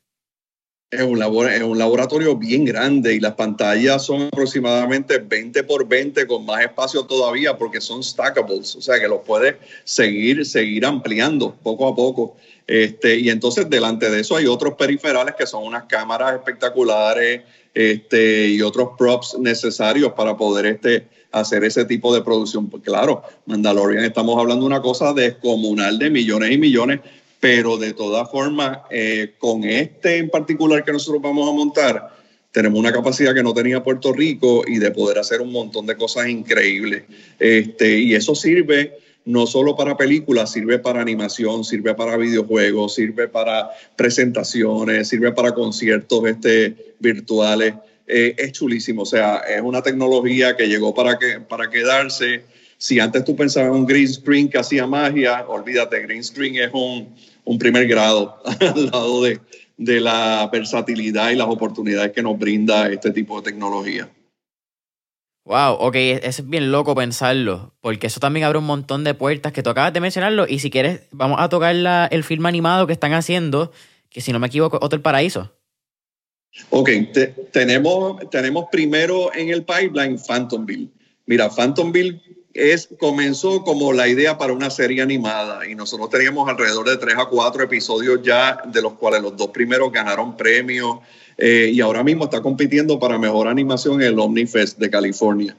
Es 0.91 1.01
un, 1.03 1.21
es 1.21 1.61
un 1.63 1.77
laboratorio 1.77 2.35
bien 2.35 2.65
grande 2.65 3.15
y 3.15 3.21
las 3.21 3.35
pantallas 3.35 4.05
son 4.05 4.23
aproximadamente 4.23 5.19
20 5.19 5.63
por 5.63 5.87
20 5.87 6.27
con 6.27 6.45
más 6.45 6.61
espacio 6.61 7.05
todavía 7.05 7.57
porque 7.57 7.79
son 7.79 8.03
stackables, 8.03 8.75
o 8.75 8.81
sea 8.81 8.99
que 8.99 9.07
los 9.07 9.21
puedes 9.25 9.55
seguir, 9.85 10.45
seguir 10.45 10.85
ampliando 10.85 11.55
poco 11.63 11.87
a 11.87 11.95
poco. 11.95 12.35
Este, 12.67 13.17
y 13.17 13.29
entonces 13.29 13.69
delante 13.69 14.09
de 14.09 14.19
eso 14.19 14.35
hay 14.35 14.47
otros 14.47 14.73
periferales 14.73 15.35
que 15.35 15.47
son 15.47 15.63
unas 15.63 15.85
cámaras 15.85 16.33
espectaculares 16.33 17.43
este, 17.73 18.49
y 18.49 18.61
otros 18.61 18.89
props 18.97 19.37
necesarios 19.39 20.11
para 20.11 20.35
poder 20.35 20.65
este, 20.65 21.07
hacer 21.31 21.63
ese 21.63 21.85
tipo 21.85 22.13
de 22.13 22.21
producción. 22.21 22.69
Pues 22.69 22.83
claro, 22.83 23.23
Mandalorian 23.45 24.03
estamos 24.03 24.37
hablando 24.37 24.63
de 24.63 24.67
una 24.67 24.81
cosa 24.81 25.13
descomunal 25.13 25.97
de 25.97 26.09
millones 26.09 26.51
y 26.51 26.57
millones 26.57 26.99
pero 27.41 27.77
de 27.77 27.93
todas 27.93 28.29
formas, 28.29 28.81
eh, 28.91 29.33
con 29.39 29.65
este 29.65 30.17
en 30.17 30.29
particular 30.29 30.85
que 30.85 30.93
nosotros 30.93 31.21
vamos 31.21 31.49
a 31.49 31.51
montar, 31.51 32.15
tenemos 32.51 32.79
una 32.79 32.93
capacidad 32.93 33.33
que 33.33 33.41
no 33.41 33.53
tenía 33.53 33.83
Puerto 33.83 34.13
Rico 34.13 34.63
y 34.67 34.77
de 34.77 34.91
poder 34.91 35.17
hacer 35.17 35.41
un 35.41 35.51
montón 35.51 35.87
de 35.87 35.97
cosas 35.97 36.29
increíbles. 36.29 37.03
Este, 37.39 37.97
y 37.97 38.13
eso 38.13 38.35
sirve 38.35 38.93
no 39.25 39.47
solo 39.47 39.75
para 39.75 39.97
películas, 39.97 40.51
sirve 40.51 40.77
para 40.77 41.01
animación, 41.01 41.63
sirve 41.63 41.95
para 41.95 42.15
videojuegos, 42.15 42.93
sirve 42.93 43.27
para 43.27 43.71
presentaciones, 43.95 45.07
sirve 45.07 45.31
para 45.31 45.53
conciertos 45.53 46.23
este, 46.27 46.93
virtuales. 46.99 47.73
Eh, 48.05 48.35
es 48.37 48.51
chulísimo, 48.51 49.01
o 49.01 49.05
sea, 49.05 49.37
es 49.37 49.61
una 49.61 49.81
tecnología 49.81 50.55
que 50.55 50.67
llegó 50.67 50.93
para, 50.93 51.17
que, 51.17 51.39
para 51.39 51.71
quedarse. 51.71 52.43
Si 52.81 52.99
antes 52.99 53.23
tú 53.23 53.35
pensabas 53.35 53.69
en 53.69 53.75
un 53.75 53.85
green 53.85 54.07
screen 54.07 54.49
que 54.49 54.57
hacía 54.57 54.87
magia, 54.87 55.45
olvídate, 55.47 56.01
green 56.01 56.23
screen 56.23 56.55
es 56.55 56.71
un, 56.73 57.15
un 57.43 57.59
primer 57.59 57.87
grado 57.87 58.41
al 58.59 58.85
lado 58.87 59.21
de, 59.21 59.39
la 59.77 60.49
versatilidad 60.51 61.29
y 61.29 61.35
las 61.35 61.47
oportunidades 61.47 62.11
que 62.11 62.23
nos 62.23 62.39
brinda 62.39 62.91
este 62.91 63.11
tipo 63.11 63.39
de 63.39 63.51
tecnología. 63.51 64.09
Wow, 65.45 65.73
ok, 65.73 65.95
es 65.95 66.49
bien 66.49 66.71
loco 66.71 66.95
pensarlo, 66.95 67.75
porque 67.81 68.07
eso 68.07 68.19
también 68.19 68.47
abre 68.47 68.57
un 68.57 68.65
montón 68.65 69.03
de 69.03 69.13
puertas 69.13 69.53
que 69.53 69.61
tú 69.61 69.69
acabas 69.69 69.93
de 69.93 70.01
mencionarlo. 70.01 70.47
Y 70.47 70.57
si 70.57 70.71
quieres, 70.71 71.01
vamos 71.11 71.39
a 71.39 71.49
tocar 71.49 71.75
el 72.09 72.23
film 72.23 72.47
animado 72.47 72.87
que 72.87 72.93
están 72.93 73.13
haciendo, 73.13 73.71
que 74.09 74.21
si 74.21 74.31
no 74.31 74.39
me 74.39 74.47
equivoco, 74.47 74.79
Hotel 74.81 75.01
Paraíso. 75.01 75.55
Ok, 76.71 76.89
tenemos, 77.51 78.27
tenemos 78.31 78.65
primero 78.71 79.31
en 79.35 79.49
el 79.49 79.63
pipeline 79.65 80.17
Phantomville. 80.17 80.89
Mira, 81.27 81.47
Phantomville 81.51 82.40
es, 82.53 82.89
comenzó 82.99 83.63
como 83.63 83.93
la 83.93 84.07
idea 84.07 84.37
para 84.37 84.53
una 84.53 84.69
serie 84.69 85.01
animada 85.01 85.67
y 85.67 85.75
nosotros 85.75 86.09
teníamos 86.09 86.49
alrededor 86.49 86.89
de 86.89 86.97
tres 86.97 87.15
a 87.17 87.25
cuatro 87.25 87.63
episodios 87.63 88.21
ya, 88.23 88.61
de 88.65 88.81
los 88.81 88.93
cuales 88.93 89.21
los 89.21 89.35
dos 89.37 89.49
primeros 89.49 89.91
ganaron 89.91 90.35
premios 90.35 90.99
eh, 91.37 91.71
y 91.73 91.81
ahora 91.81 92.03
mismo 92.03 92.25
está 92.25 92.41
compitiendo 92.41 92.99
para 92.99 93.17
mejor 93.17 93.47
animación 93.47 94.01
en 94.01 94.07
el 94.07 94.19
Omnifest 94.19 94.77
de 94.77 94.89
California. 94.89 95.55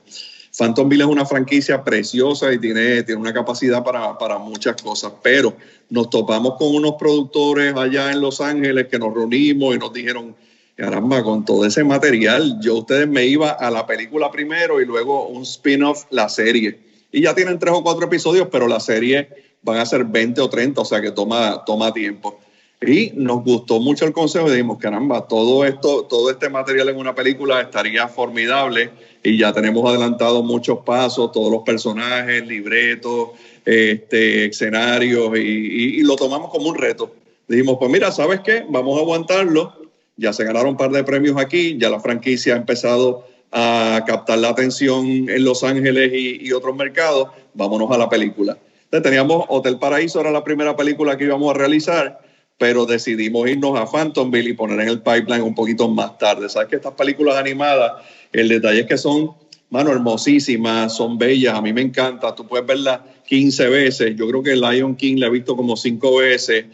Phantomville 0.54 1.00
es 1.00 1.08
una 1.08 1.24
franquicia 1.24 1.82
preciosa 1.82 2.52
y 2.52 2.58
tiene, 2.58 3.02
tiene 3.04 3.20
una 3.20 3.32
capacidad 3.32 3.82
para, 3.82 4.18
para 4.18 4.36
muchas 4.36 4.76
cosas, 4.82 5.12
pero 5.22 5.56
nos 5.88 6.10
topamos 6.10 6.56
con 6.58 6.74
unos 6.74 6.96
productores 6.98 7.74
allá 7.74 8.12
en 8.12 8.20
Los 8.20 8.40
Ángeles 8.42 8.88
que 8.88 8.98
nos 8.98 9.14
reunimos 9.14 9.74
y 9.74 9.78
nos 9.78 9.94
dijeron, 9.94 10.36
caramba, 10.82 11.22
con 11.22 11.44
todo 11.44 11.64
ese 11.64 11.84
material, 11.84 12.58
yo 12.60 12.74
ustedes 12.78 13.06
me 13.06 13.24
iba 13.24 13.50
a 13.50 13.70
la 13.70 13.86
película 13.86 14.32
primero 14.32 14.80
y 14.80 14.84
luego 14.84 15.28
un 15.28 15.42
spin-off, 15.42 16.06
la 16.10 16.28
serie. 16.28 16.76
Y 17.12 17.22
ya 17.22 17.36
tienen 17.36 17.60
tres 17.60 17.72
o 17.72 17.84
cuatro 17.84 18.06
episodios, 18.06 18.48
pero 18.50 18.66
la 18.66 18.80
serie 18.80 19.28
van 19.62 19.78
a 19.78 19.86
ser 19.86 20.04
20 20.04 20.40
o 20.40 20.50
30, 20.50 20.80
o 20.80 20.84
sea 20.84 21.00
que 21.00 21.12
toma, 21.12 21.64
toma 21.64 21.94
tiempo. 21.94 22.40
Y 22.84 23.12
nos 23.14 23.44
gustó 23.44 23.78
mucho 23.78 24.06
el 24.06 24.12
consejo 24.12 24.48
y 24.48 24.50
dijimos, 24.50 24.78
caramba, 24.78 25.28
todo 25.28 25.64
esto, 25.64 26.04
todo 26.06 26.32
este 26.32 26.48
material 26.48 26.88
en 26.88 26.96
una 26.96 27.14
película 27.14 27.60
estaría 27.60 28.08
formidable 28.08 28.90
y 29.22 29.38
ya 29.38 29.52
tenemos 29.52 29.88
adelantado 29.88 30.42
muchos 30.42 30.80
pasos, 30.80 31.30
todos 31.30 31.52
los 31.52 31.62
personajes, 31.62 32.44
libretos, 32.44 33.28
este, 33.64 34.46
escenarios 34.46 35.38
y, 35.38 36.02
lo 36.02 36.16
tomamos 36.16 36.50
como 36.50 36.70
un 36.70 36.74
reto. 36.74 37.14
Dijimos, 37.46 37.76
pues 37.78 37.88
mira, 37.88 38.10
¿sabes 38.10 38.40
qué? 38.40 38.64
Vamos 38.68 38.98
a 38.98 39.02
aguantarlo. 39.02 39.81
Ya 40.16 40.32
se 40.32 40.44
ganaron 40.44 40.70
un 40.70 40.76
par 40.76 40.90
de 40.90 41.04
premios 41.04 41.36
aquí, 41.38 41.76
ya 41.78 41.90
la 41.90 42.00
franquicia 42.00 42.54
ha 42.54 42.56
empezado 42.56 43.26
a 43.50 44.02
captar 44.06 44.38
la 44.38 44.50
atención 44.50 45.06
en 45.28 45.44
Los 45.44 45.62
Ángeles 45.62 46.12
y, 46.14 46.52
otros 46.52 46.74
mercados. 46.76 47.28
Vámonos 47.54 47.90
a 47.90 47.98
la 47.98 48.08
película. 48.08 48.56
Entonces 48.84 49.02
teníamos 49.02 49.44
Hotel 49.48 49.78
Paraíso, 49.78 50.20
era 50.20 50.30
la 50.30 50.44
primera 50.44 50.76
película 50.76 51.16
que 51.16 51.24
íbamos 51.24 51.54
a 51.54 51.58
realizar 51.58 52.20
pero 52.62 52.86
decidimos 52.86 53.48
irnos 53.48 53.76
a 53.76 53.86
Phantomville 53.86 54.50
y 54.50 54.52
poner 54.52 54.78
en 54.78 54.88
el 54.88 55.02
pipeline 55.02 55.42
un 55.42 55.52
poquito 55.52 55.88
más 55.88 56.16
tarde. 56.16 56.48
Sabes 56.48 56.68
que 56.68 56.76
estas 56.76 56.92
películas 56.92 57.36
animadas, 57.36 58.04
el 58.32 58.48
detalle 58.48 58.82
es 58.82 58.86
que 58.86 58.96
son, 58.96 59.32
mano, 59.68 59.90
hermosísimas, 59.90 60.94
son 60.94 61.18
bellas, 61.18 61.56
a 61.56 61.60
mí 61.60 61.72
me 61.72 61.80
encanta, 61.80 62.32
tú 62.36 62.46
puedes 62.46 62.64
verlas 62.64 63.00
15 63.32 63.68
veces, 63.70 64.14
yo 64.14 64.28
creo 64.28 64.42
que 64.42 64.54
Lion 64.54 64.94
King 64.94 65.16
la 65.16 65.28
he 65.28 65.30
visto 65.30 65.56
como 65.56 65.74
5 65.74 66.16
veces, 66.18 66.66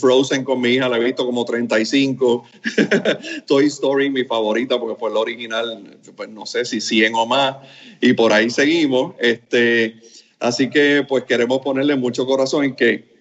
Frozen 0.00 0.44
con 0.44 0.62
mi 0.62 0.70
hija 0.70 0.88
la 0.88 0.96
he 0.96 1.04
visto 1.04 1.26
como 1.26 1.44
35, 1.44 2.42
Toy 3.46 3.66
Story 3.66 4.08
mi 4.08 4.24
favorita 4.24 4.80
porque 4.80 4.98
fue 4.98 5.10
la 5.10 5.20
original, 5.20 5.98
pues 6.16 6.30
no 6.30 6.46
sé 6.46 6.64
si 6.64 6.80
100 6.80 7.14
o 7.16 7.26
más, 7.26 7.56
y 8.00 8.14
por 8.14 8.32
ahí 8.32 8.48
seguimos, 8.48 9.14
este, 9.20 9.96
así 10.40 10.70
que 10.70 11.04
pues 11.06 11.24
queremos 11.24 11.60
ponerle 11.60 11.96
mucho 11.96 12.24
corazón 12.24 12.64
en 12.64 12.76
que 12.76 13.15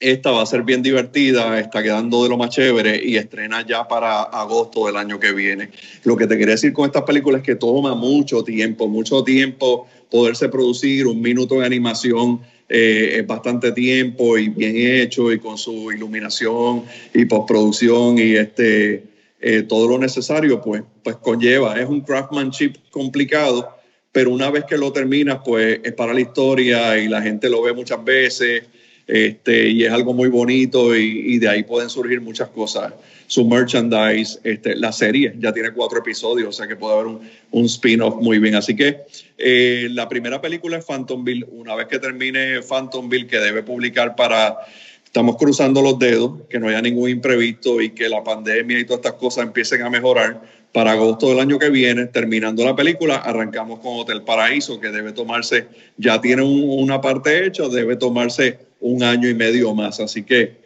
esta 0.00 0.30
va 0.30 0.42
a 0.42 0.46
ser 0.46 0.62
bien 0.62 0.82
divertida, 0.82 1.58
está 1.58 1.82
quedando 1.82 2.22
de 2.24 2.28
lo 2.28 2.36
más 2.36 2.50
chévere 2.50 3.00
y 3.02 3.16
estrena 3.16 3.66
ya 3.66 3.88
para 3.88 4.22
agosto 4.22 4.86
del 4.86 4.96
año 4.96 5.18
que 5.18 5.32
viene. 5.32 5.70
Lo 6.04 6.16
que 6.16 6.26
te 6.26 6.36
quería 6.36 6.54
decir 6.54 6.72
con 6.72 6.86
estas 6.86 7.04
películas 7.04 7.40
es 7.40 7.46
que 7.46 7.54
toma 7.54 7.94
mucho 7.94 8.42
tiempo, 8.42 8.88
mucho 8.88 9.22
tiempo 9.24 9.86
poderse 10.10 10.48
producir, 10.48 11.06
un 11.06 11.20
minuto 11.20 11.60
de 11.60 11.66
animación 11.66 12.40
eh, 12.68 13.18
es 13.18 13.26
bastante 13.26 13.72
tiempo 13.72 14.38
y 14.38 14.48
bien 14.48 14.74
hecho 14.76 15.32
y 15.32 15.38
con 15.38 15.58
su 15.58 15.92
iluminación 15.92 16.84
y 17.12 17.24
postproducción 17.24 18.18
y 18.18 18.36
este, 18.36 19.04
eh, 19.40 19.62
todo 19.62 19.88
lo 19.88 19.98
necesario, 19.98 20.60
pues, 20.60 20.82
pues 21.02 21.16
conlleva, 21.16 21.78
es 21.80 21.88
un 21.88 22.00
craftsmanship 22.00 22.74
complicado, 22.90 23.68
pero 24.12 24.30
una 24.30 24.50
vez 24.50 24.64
que 24.64 24.78
lo 24.78 24.92
terminas, 24.92 25.40
pues 25.44 25.80
es 25.82 25.92
para 25.92 26.14
la 26.14 26.20
historia 26.20 26.98
y 26.98 27.08
la 27.08 27.22
gente 27.22 27.48
lo 27.48 27.62
ve 27.62 27.72
muchas 27.72 28.02
veces 28.04 28.64
este, 29.06 29.68
y 29.68 29.84
es 29.84 29.92
algo 29.92 30.14
muy 30.14 30.28
bonito 30.28 30.96
y, 30.96 31.38
de 31.38 31.48
ahí 31.48 31.62
pueden 31.62 31.90
surgir 31.90 32.20
muchas 32.20 32.48
cosas. 32.48 32.92
Su 33.26 33.46
merchandise, 33.46 34.38
este, 34.44 34.76
la 34.76 34.92
serie 34.92 35.34
ya 35.38 35.52
tiene 35.52 35.72
cuatro 35.72 35.98
episodios, 35.98 36.48
o 36.48 36.52
sea 36.52 36.66
que 36.66 36.76
puede 36.76 36.94
haber 36.94 37.06
un, 37.50 37.64
spin-off 37.64 38.16
muy 38.16 38.38
bien. 38.38 38.54
Así 38.54 38.74
que 38.74 39.02
eh, 39.38 39.88
la 39.90 40.08
primera 40.08 40.40
película 40.40 40.78
es 40.78 40.84
Phantomville. 40.84 41.46
Una 41.50 41.74
vez 41.74 41.86
que 41.88 41.98
termine 41.98 42.62
Phantomville, 42.62 43.26
que 43.26 43.38
debe 43.38 43.62
publicar 43.62 44.16
para 44.16 44.58
estamos 45.04 45.36
cruzando 45.36 45.80
los 45.80 45.96
dedos, 45.98 46.40
que 46.50 46.58
no 46.58 46.68
haya 46.68 46.82
ningún 46.82 47.08
imprevisto 47.08 47.80
y 47.80 47.90
que 47.90 48.08
la 48.08 48.24
pandemia 48.24 48.80
y 48.80 48.84
todas 48.84 48.98
estas 48.98 49.12
cosas 49.12 49.44
empiecen 49.44 49.82
a 49.82 49.90
mejorar. 49.90 50.42
Para 50.74 50.90
agosto 50.90 51.28
del 51.28 51.38
año 51.38 51.56
que 51.60 51.70
viene, 51.70 52.06
terminando 52.06 52.64
la 52.64 52.74
película, 52.74 53.18
arrancamos 53.18 53.78
con 53.78 54.00
Hotel 54.00 54.22
Paraíso, 54.22 54.80
que 54.80 54.88
debe 54.88 55.12
tomarse, 55.12 55.68
ya 55.96 56.20
tiene 56.20 56.42
una 56.42 57.00
parte 57.00 57.46
hecha, 57.46 57.68
debe 57.68 57.94
tomarse 57.94 58.58
un 58.80 59.04
año 59.04 59.28
y 59.28 59.34
medio 59.34 59.72
más. 59.72 60.00
Así 60.00 60.24
que 60.24 60.56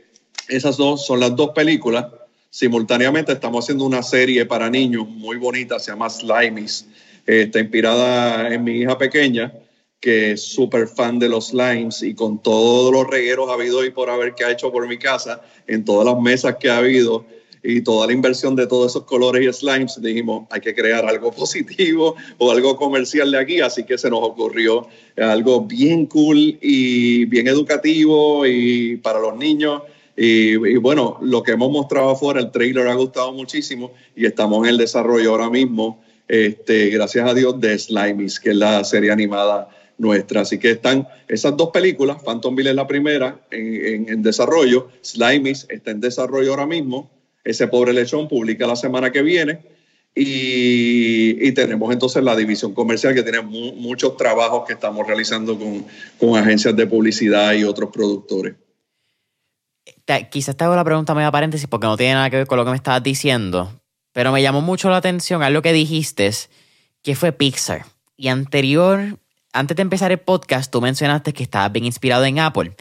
esas 0.49 0.79
dos 0.79 1.05
son 1.05 1.21
las 1.21 1.37
dos 1.37 1.51
películas. 1.51 2.07
Simultáneamente 2.49 3.33
estamos 3.33 3.67
haciendo 3.67 3.85
una 3.85 4.03
serie 4.03 4.47
para 4.47 4.71
niños 4.71 5.07
muy 5.07 5.37
bonita, 5.37 5.79
se 5.79 5.91
llama 5.91 6.09
Slimies. 6.09 6.87
está 7.27 7.61
inspirada 7.61 8.49
en 8.49 8.65
mi 8.65 8.79
hija 8.79 8.97
pequeña, 8.97 9.53
que 10.01 10.31
es 10.31 10.43
súper 10.43 10.89
fan 10.89 11.19
de 11.19 11.29
los 11.29 11.49
slimes 11.49 12.03
y 12.03 12.15
con 12.15 12.43
todos 12.43 12.91
los 12.91 13.07
regueros 13.07 13.51
habido 13.51 13.85
y 13.85 13.91
por 13.91 14.09
haber 14.09 14.35
que 14.35 14.47
ha 14.47 14.53
hecho 14.53 14.73
por 14.73 14.89
mi 14.89 14.97
casa, 14.97 15.43
en 15.67 15.85
todas 15.85 16.07
las 16.07 16.19
mesas 16.19 16.57
que 16.59 16.71
ha 16.71 16.79
habido, 16.79 17.27
y 17.63 17.81
toda 17.83 18.07
la 18.07 18.13
inversión 18.13 18.57
de 18.57 18.67
todos 18.67 18.93
esos 18.93 19.05
colores 19.05 19.43
y 19.47 19.53
slimes, 19.53 20.01
dijimos, 20.01 20.47
hay 20.51 20.61
que 20.61 20.75
crear 20.75 21.05
algo 21.07 21.33
positivo 21.39 22.15
o 22.39 22.51
algo 22.51 22.77
comercial 22.77 23.31
de 23.31 23.39
aquí, 23.39 23.61
así 23.61 23.85
que 23.85 23.99
se 23.99 24.11
nos 24.11 24.21
ocurrió 24.23 24.87
algo 25.17 25.63
bien 25.63 26.07
cool 26.07 26.59
y 26.61 27.25
bien 27.27 27.49
educativo 27.49 28.47
y 28.47 28.97
para 28.99 29.19
los 29.19 29.37
niños. 29.37 29.83
Y, 30.21 30.77
bueno, 30.79 31.17
lo 31.21 31.45
que 31.45 31.53
hemos 31.53 31.71
mostrado 31.71 32.11
afuera, 32.11 32.41
el 32.41 32.51
trailer 32.51 32.89
ha 32.89 32.95
gustado 32.95 33.33
muchísimo 33.33 33.93
y 34.17 34.27
estamos 34.27 34.65
en 34.65 34.71
el 34.71 34.79
desarrollo 34.79 35.31
ahora 35.31 35.49
mismo, 35.49 36.03
este, 36.27 36.89
gracias 36.91 37.29
a 37.29 37.35
Dios, 37.35 37.61
de 37.61 37.79
Slimies, 37.79 38.41
que 38.41 38.51
es 38.51 38.57
la 38.57 38.83
serie 38.83 39.13
animada 39.13 39.69
nuestra. 39.97 40.41
Así 40.41 40.59
que 40.59 40.73
están 40.73 41.07
esas 41.29 41.57
dos 41.57 41.71
películas, 41.71 42.21
Phantomville 42.25 42.71
es 42.71 42.75
la 42.75 42.89
primera 42.89 43.41
en, 43.53 44.09
en 44.09 44.23
desarrollo, 44.23 44.89
Slimies 45.05 45.67
está 45.69 45.93
en 45.93 46.01
desarrollo 46.01 46.51
ahora 46.51 46.67
mismo 46.67 47.09
ese 47.49 47.67
pobre 47.67 47.95
lechón 47.95 48.29
publica 48.29 48.67
la 48.67 48.77
semana 48.77 49.11
que 49.11 49.23
viene 49.23 49.61
y, 50.15 51.53
tenemos 51.53 51.93
entonces 51.93 52.23
la 52.23 52.37
división 52.37 52.75
comercial 52.75 53.15
que 53.15 53.23
tiene 53.23 53.41
muchos 53.41 54.17
trabajos 54.17 54.65
que 54.67 54.75
estamos 54.75 55.07
realizando 55.07 55.59
con, 55.59 55.87
con, 56.19 56.39
agencias 56.39 56.77
de 56.77 56.87
publicidad 56.87 57.55
y 57.55 57.65
otros 57.65 57.91
productores. 57.91 58.55
quizás 60.31 60.57
te 60.57 60.65
hago 60.65 60.77
la 60.77 60.85
pregunta 60.85 61.15
medio 61.15 61.33
paréntesis 61.33 61.67
porque 61.67 61.87
no 61.87 61.97
tiene 61.97 62.15
nada 62.15 62.31
que 62.31 62.37
ver 62.37 62.47
con 62.47 62.59
lo 62.59 62.65
que 62.65 62.71
me 62.71 62.77
estabas 62.77 63.03
diciendo, 63.03 63.81
pero 64.13 64.31
me 64.31 64.43
llamó 64.43 64.61
mucho 64.61 64.91
la 64.91 64.99
atención 64.99 65.43
a 65.43 65.51
lo 65.51 65.63
que 65.63 65.73
dijiste, 65.73 66.31
que 67.03 67.17
fue 67.17 67.33
Pixar. 67.33 67.87
Y 68.17 68.29
anterior, 68.29 69.19
antes 69.53 69.77
de 69.77 69.83
empezar 69.83 70.13
el 70.13 70.19
podcast, 70.19 70.71
tú 70.71 70.81
mencionaste 70.81 71.33
que 71.33 71.45
estabas 71.45 71.73
bien 71.73 71.87
inspirado 71.87 72.25
en 72.25 72.41
Apple, 72.41 72.75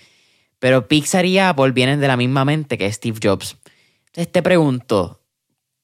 pero 0.59 0.87
Pixar 0.87 1.25
y 1.25 1.39
Apple 1.39 1.71
vienen 1.71 1.99
de 2.01 2.07
la 2.07 2.17
misma 2.17 2.43
mente 2.43 2.77
que 2.77 2.91
Steve 2.91 3.19
Jobs. 3.21 3.55
Entonces 4.17 4.33
te 4.33 4.41
pregunto, 4.41 5.21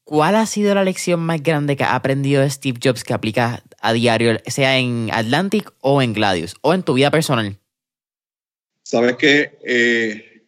¿cuál 0.02 0.34
ha 0.34 0.44
sido 0.46 0.74
la 0.74 0.82
lección 0.82 1.20
más 1.20 1.40
grande 1.40 1.76
que 1.76 1.84
ha 1.84 1.94
aprendido 1.94 2.42
Steve 2.50 2.80
Jobs 2.82 3.04
que 3.04 3.14
aplica 3.14 3.62
a 3.80 3.92
diario, 3.92 4.38
sea 4.48 4.76
en 4.76 5.08
Atlantic 5.12 5.72
o 5.80 6.02
en 6.02 6.14
Gladius, 6.14 6.56
o 6.60 6.74
en 6.74 6.82
tu 6.82 6.94
vida 6.94 7.12
personal? 7.12 7.60
Sabes 8.82 9.14
que 9.18 9.56
eh, 9.64 10.42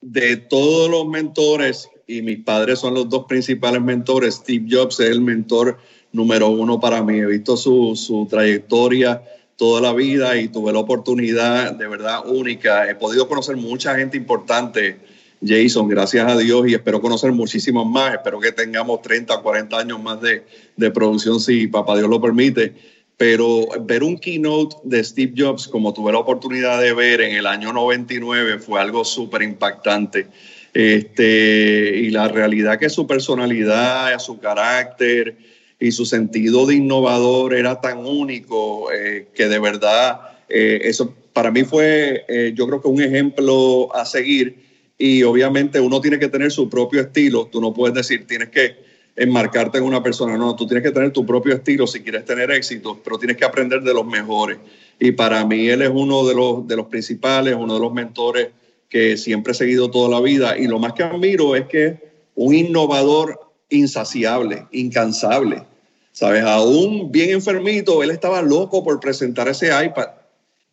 de 0.00 0.38
todos 0.38 0.90
los 0.90 1.06
mentores, 1.06 1.90
y 2.06 2.22
mis 2.22 2.42
padres 2.42 2.78
son 2.78 2.94
los 2.94 3.10
dos 3.10 3.26
principales 3.26 3.82
mentores, 3.82 4.36
Steve 4.36 4.66
Jobs 4.66 4.98
es 4.98 5.10
el 5.10 5.20
mentor 5.20 5.78
número 6.12 6.48
uno 6.48 6.80
para 6.80 7.02
mí. 7.02 7.18
He 7.18 7.26
visto 7.26 7.58
su, 7.58 7.94
su 7.94 8.26
trayectoria 8.26 9.22
toda 9.56 9.82
la 9.82 9.92
vida 9.92 10.38
y 10.38 10.48
tuve 10.48 10.72
la 10.72 10.78
oportunidad 10.78 11.74
de 11.74 11.88
verdad 11.88 12.26
única. 12.26 12.88
He 12.88 12.94
podido 12.94 13.28
conocer 13.28 13.56
mucha 13.56 13.94
gente 13.96 14.16
importante 14.16 14.98
Jason, 15.44 15.88
gracias 15.88 16.30
a 16.30 16.36
Dios, 16.36 16.68
y 16.68 16.74
espero 16.74 17.00
conocer 17.00 17.32
muchísimos 17.32 17.86
más. 17.86 18.14
Espero 18.14 18.40
que 18.40 18.52
tengamos 18.52 19.02
30, 19.02 19.38
40 19.38 19.78
años 19.78 20.02
más 20.02 20.20
de, 20.20 20.44
de 20.76 20.90
producción, 20.90 21.40
si 21.40 21.66
papá 21.66 21.96
Dios 21.96 22.08
lo 22.08 22.20
permite. 22.20 22.74
Pero 23.16 23.66
ver 23.80 24.02
un 24.02 24.16
keynote 24.18 24.76
de 24.84 25.02
Steve 25.02 25.34
Jobs, 25.36 25.66
como 25.66 25.92
tuve 25.92 26.12
la 26.12 26.18
oportunidad 26.18 26.80
de 26.80 26.92
ver 26.92 27.20
en 27.20 27.34
el 27.34 27.46
año 27.46 27.72
99, 27.72 28.58
fue 28.58 28.80
algo 28.80 29.04
súper 29.04 29.42
impactante. 29.42 30.28
Este, 30.74 31.96
y 31.96 32.10
la 32.10 32.28
realidad 32.28 32.78
que 32.78 32.88
su 32.88 33.06
personalidad, 33.06 34.16
su 34.18 34.38
carácter 34.38 35.36
y 35.80 35.92
su 35.92 36.06
sentido 36.06 36.66
de 36.66 36.76
innovador 36.76 37.54
era 37.54 37.80
tan 37.80 37.98
único 37.98 38.92
eh, 38.92 39.28
que 39.34 39.48
de 39.48 39.58
verdad 39.58 40.20
eh, 40.48 40.80
eso 40.84 41.14
para 41.32 41.50
mí 41.50 41.64
fue, 41.64 42.24
eh, 42.28 42.52
yo 42.54 42.66
creo 42.66 42.82
que 42.82 42.88
un 42.88 43.02
ejemplo 43.02 43.94
a 43.94 44.04
seguir 44.04 44.67
y 44.98 45.22
obviamente 45.22 45.80
uno 45.80 46.00
tiene 46.00 46.18
que 46.18 46.28
tener 46.28 46.50
su 46.50 46.68
propio 46.68 47.00
estilo. 47.00 47.46
Tú 47.46 47.60
no 47.60 47.72
puedes 47.72 47.94
decir, 47.94 48.26
tienes 48.26 48.48
que 48.48 48.76
enmarcarte 49.14 49.78
en 49.78 49.84
una 49.84 50.02
persona. 50.02 50.36
No, 50.36 50.56
tú 50.56 50.66
tienes 50.66 50.82
que 50.82 50.90
tener 50.90 51.12
tu 51.12 51.24
propio 51.24 51.54
estilo 51.54 51.86
si 51.86 52.00
quieres 52.00 52.24
tener 52.24 52.50
éxito, 52.50 53.00
pero 53.02 53.16
tienes 53.16 53.36
que 53.36 53.44
aprender 53.44 53.82
de 53.82 53.94
los 53.94 54.04
mejores. 54.04 54.58
Y 54.98 55.12
para 55.12 55.44
mí 55.46 55.68
él 55.68 55.82
es 55.82 55.90
uno 55.92 56.26
de 56.26 56.34
los, 56.34 56.66
de 56.66 56.76
los 56.76 56.86
principales, 56.86 57.54
uno 57.54 57.74
de 57.74 57.80
los 57.80 57.92
mentores 57.92 58.48
que 58.88 59.16
siempre 59.16 59.52
he 59.52 59.54
seguido 59.54 59.88
toda 59.88 60.08
la 60.08 60.20
vida. 60.20 60.58
Y 60.58 60.66
lo 60.66 60.80
más 60.80 60.94
que 60.94 61.04
admiro 61.04 61.54
es 61.54 61.66
que 61.66 62.08
un 62.34 62.54
innovador 62.54 63.38
insaciable, 63.70 64.66
incansable. 64.72 65.62
¿Sabes? 66.10 66.42
Aún 66.42 67.12
bien 67.12 67.30
enfermito, 67.30 68.02
él 68.02 68.10
estaba 68.10 68.42
loco 68.42 68.82
por 68.82 68.98
presentar 68.98 69.46
ese 69.46 69.68
iPad. 69.68 70.08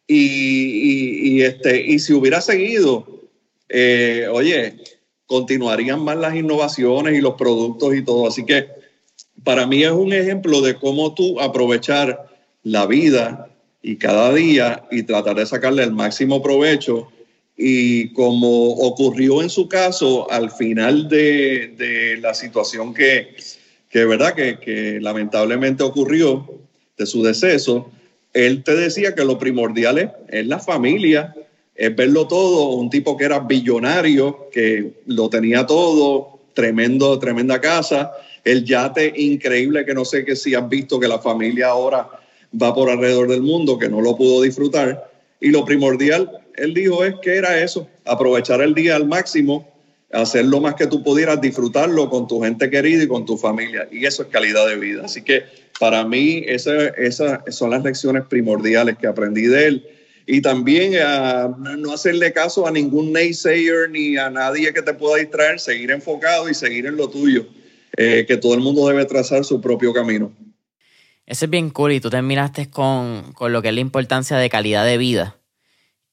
Y, 0.07 1.35
y, 1.35 1.41
este, 1.43 1.83
y 1.85 1.99
si 1.99 2.13
hubiera 2.13 2.41
seguido 2.41 3.15
eh, 3.69 4.27
oye, 4.31 4.75
continuarían 5.25 6.03
más 6.03 6.17
las 6.17 6.35
innovaciones 6.35 7.17
y 7.17 7.21
los 7.21 7.35
productos 7.35 7.95
y 7.95 8.03
todo. 8.03 8.27
Así 8.27 8.45
que 8.45 8.67
para 9.43 9.65
mí 9.67 9.83
es 9.83 9.91
un 9.91 10.13
ejemplo 10.13 10.61
de 10.61 10.75
cómo 10.75 11.13
tú 11.13 11.39
aprovechar 11.39 12.27
la 12.63 12.85
vida 12.85 13.49
y 13.81 13.97
cada 13.97 14.33
día 14.33 14.83
y 14.91 15.03
tratar 15.03 15.35
de 15.35 15.45
sacarle 15.45 15.83
el 15.83 15.91
máximo 15.91 16.41
provecho 16.41 17.07
y 17.57 18.09
como 18.13 18.71
ocurrió 18.71 19.41
en 19.41 19.49
su 19.49 19.69
caso 19.69 20.29
al 20.29 20.51
final 20.51 21.07
de, 21.07 22.17
la 22.21 22.33
situación 22.33 22.93
que, 22.93 23.35
que 23.89 24.05
verdad 24.05 24.33
que, 24.33 24.59
que, 24.59 24.99
lamentablemente 24.99 25.83
ocurrió 25.83 26.45
de 26.97 27.05
su 27.05 27.23
deceso, 27.23 27.91
él 28.33 28.63
te 28.63 28.75
decía 28.75 29.15
que 29.15 29.23
lo 29.23 29.39
primordial 29.39 30.13
es, 30.27 30.45
la 30.45 30.59
familia, 30.59 31.33
es 31.75 31.95
verlo 31.95 32.27
todo, 32.27 32.69
un 32.69 32.89
tipo 32.89 33.17
que 33.17 33.25
era 33.25 33.39
billonario, 33.39 34.49
que 34.51 34.93
lo 35.05 35.29
tenía 35.29 35.65
todo, 35.65 36.39
tremendo, 36.53 37.19
tremenda 37.19 37.59
casa, 37.59 38.11
el 38.43 38.63
yate 38.63 39.13
increíble 39.15 39.85
que 39.85 39.93
no 39.93 40.05
sé 40.05 40.23
que 40.23 40.35
si 40.35 40.55
has 40.55 40.67
visto 40.69 40.99
que 40.99 41.07
la 41.07 41.19
familia 41.19 41.67
ahora 41.67 42.09
va 42.61 42.73
por 42.73 42.89
alrededor 42.89 43.27
del 43.27 43.41
mundo, 43.41 43.77
que 43.77 43.89
no 43.89 44.01
lo 44.01 44.15
pudo 44.15 44.41
disfrutar. 44.41 45.11
Y 45.41 45.49
lo 45.49 45.65
primordial, 45.65 46.31
él 46.55 46.73
dijo, 46.73 47.03
es 47.03 47.15
que 47.21 47.35
era 47.35 47.59
eso, 47.61 47.87
aprovechar 48.05 48.61
el 48.61 48.73
día 48.73 48.95
al 48.95 49.07
máximo, 49.07 49.67
hacer 50.11 50.45
lo 50.45 50.61
más 50.61 50.75
que 50.75 50.87
tú 50.87 51.03
pudieras, 51.03 51.41
disfrutarlo 51.41 52.09
con 52.09 52.27
tu 52.27 52.41
gente 52.41 52.69
querida 52.69 53.03
y 53.03 53.07
con 53.07 53.25
tu 53.25 53.37
familia. 53.37 53.87
Y 53.91 54.05
eso 54.05 54.23
es 54.23 54.29
calidad 54.29 54.67
de 54.67 54.77
vida. 54.77 55.03
Así 55.05 55.21
que 55.23 55.43
para 55.79 56.05
mí 56.05 56.43
esas 56.47 56.93
esa 56.97 57.43
son 57.49 57.71
las 57.71 57.83
lecciones 57.83 58.23
primordiales 58.29 58.97
que 58.97 59.07
aprendí 59.07 59.47
de 59.47 59.67
él. 59.67 59.87
Y 60.27 60.41
también 60.41 60.93
no 61.77 61.93
hacerle 61.93 62.33
caso 62.33 62.65
a 62.65 62.71
ningún 62.71 63.11
naysayer 63.11 63.89
ni 63.89 64.17
a 64.17 64.29
nadie 64.29 64.73
que 64.73 64.81
te 64.81 64.93
pueda 64.93 65.17
distraer, 65.17 65.59
seguir 65.59 65.91
enfocado 65.91 66.49
y 66.49 66.55
seguir 66.55 66.87
en 66.87 66.97
lo 66.97 67.09
tuyo, 67.09 67.47
eh, 67.95 68.25
que 68.27 68.37
todo 68.37 68.55
el 68.55 68.61
mundo 68.61 68.87
debe 68.87 69.05
trazar 69.05 69.45
su 69.45 69.61
propio 69.61 69.93
camino. 69.93 70.31
Ese 71.27 71.45
es 71.45 71.51
bien 71.51 71.69
cool 71.69 71.93
y 71.93 71.99
tú 71.99 72.09
terminaste 72.09 72.69
con, 72.69 73.33
con 73.33 73.51
lo 73.51 73.61
que 73.61 73.69
es 73.69 73.75
la 73.75 73.81
importancia 73.81 74.37
de 74.37 74.49
calidad 74.49 74.85
de 74.85 74.97
vida. 74.97 75.37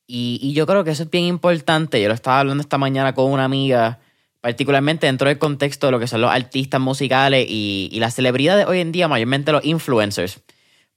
Y, 0.06 0.38
y, 0.42 0.52
yo 0.52 0.66
creo 0.66 0.84
que 0.84 0.90
eso 0.90 1.04
es 1.04 1.10
bien 1.10 1.24
importante. 1.24 2.00
Yo 2.00 2.08
lo 2.08 2.14
estaba 2.14 2.40
hablando 2.40 2.60
esta 2.60 2.76
mañana 2.76 3.14
con 3.14 3.30
una 3.30 3.44
amiga, 3.44 4.00
particularmente 4.40 5.06
dentro 5.06 5.28
del 5.28 5.38
contexto 5.38 5.86
de 5.86 5.92
lo 5.92 6.00
que 6.00 6.06
son 6.06 6.20
los 6.20 6.30
artistas 6.30 6.80
musicales 6.80 7.46
y, 7.48 7.88
y 7.92 8.00
las 8.00 8.14
celebridades 8.14 8.66
hoy 8.66 8.80
en 8.80 8.92
día, 8.92 9.08
mayormente 9.08 9.52
los 9.52 9.64
influencers. 9.64 10.40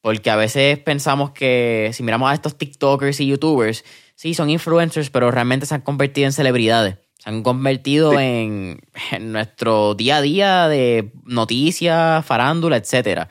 Porque 0.06 0.30
a 0.30 0.36
veces 0.36 0.78
pensamos 0.78 1.32
que 1.32 1.90
si 1.92 2.04
miramos 2.04 2.30
a 2.30 2.36
estos 2.36 2.60
TikTokers 2.60 3.20
y 3.22 3.26
YouTubers, 3.26 3.84
sí, 4.14 4.36
son 4.36 4.52
influencers, 4.52 5.10
pero 5.10 5.32
realmente 5.32 5.66
se 5.66 5.74
han 5.74 5.82
convertido 5.82 6.28
en 6.28 6.32
celebridades. 6.32 6.98
Se 7.18 7.32
han 7.32 7.42
convertido 7.42 8.20
en, 8.20 8.82
en, 9.12 9.32
nuestro 9.32 9.96
día 9.96 10.18
a 10.18 10.22
día 10.22 10.68
de 10.68 11.12
noticias, 11.24 12.24
farándula, 12.24 12.78
etcétera. 12.78 13.30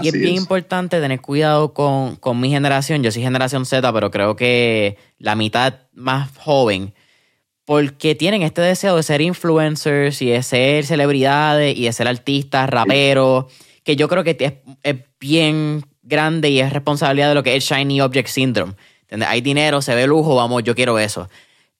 Y 0.00 0.06
es 0.06 0.14
bien 0.14 0.36
importante 0.36 1.00
tener 1.00 1.20
cuidado 1.20 1.74
con, 1.74 2.14
con, 2.14 2.38
mi 2.38 2.50
generación. 2.50 3.02
Yo 3.02 3.10
soy 3.10 3.22
generación 3.22 3.66
Z, 3.66 3.92
pero 3.92 4.12
creo 4.12 4.36
que 4.36 4.98
la 5.18 5.34
mitad 5.34 5.74
más 5.92 6.30
joven, 6.38 6.94
porque 7.64 8.14
tienen 8.14 8.42
este 8.42 8.60
deseo 8.60 8.94
de 8.94 9.02
ser 9.02 9.22
influencers 9.22 10.22
y 10.22 10.26
de 10.26 10.44
ser 10.44 10.86
celebridades 10.86 11.76
y 11.76 11.86
de 11.86 11.92
ser 11.92 12.06
artistas, 12.06 12.70
raperos, 12.70 13.46
que 13.82 13.96
yo 13.96 14.08
creo 14.08 14.22
que 14.22 14.36
es, 14.38 14.52
es, 14.84 14.96
bien 15.18 15.82
grande 16.06 16.50
y 16.50 16.60
es 16.60 16.72
responsabilidad 16.72 17.28
de 17.28 17.34
lo 17.34 17.42
que 17.42 17.56
es 17.56 17.64
Shiny 17.64 18.00
Object 18.00 18.28
Syndrome. 18.28 18.74
Hay 19.26 19.40
dinero, 19.40 19.82
se 19.82 19.94
ve 19.94 20.06
lujo, 20.06 20.34
vamos, 20.34 20.64
yo 20.64 20.74
quiero 20.74 20.98
eso. 20.98 21.28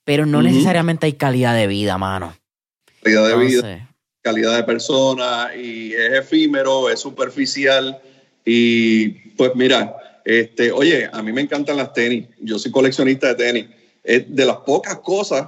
Pero 0.05 0.27
no 0.27 0.43
necesariamente 0.43 1.07
hay 1.07 1.15
calidad 1.15 1.55
de 1.55 1.67
vida, 1.67 1.99
mano. 1.99 2.37
Calidad 3.03 3.29
de 3.29 3.37
vida 3.37 3.87
calidad 4.27 4.57
de 4.57 4.65
persona 4.65 5.51
y 5.57 5.93
es 5.95 6.13
efímero, 6.15 6.91
es 6.91 6.99
superficial 6.99 7.97
y 8.45 9.11
pues 9.37 9.53
mira, 9.55 9.97
este, 10.25 10.73
oye, 10.73 11.09
a 11.13 11.23
mí 11.23 11.33
me 11.33 11.43
encantan 11.43 11.77
las 11.77 11.93
tenis, 11.93 12.27
yo 12.41 12.59
soy 12.59 12.73
coleccionista 12.73 13.29
de 13.29 13.35
tenis, 13.37 13.67
es 14.03 14.25
de 14.35 14.45
las 14.45 14.57
pocas 14.57 14.97
cosas, 14.97 15.47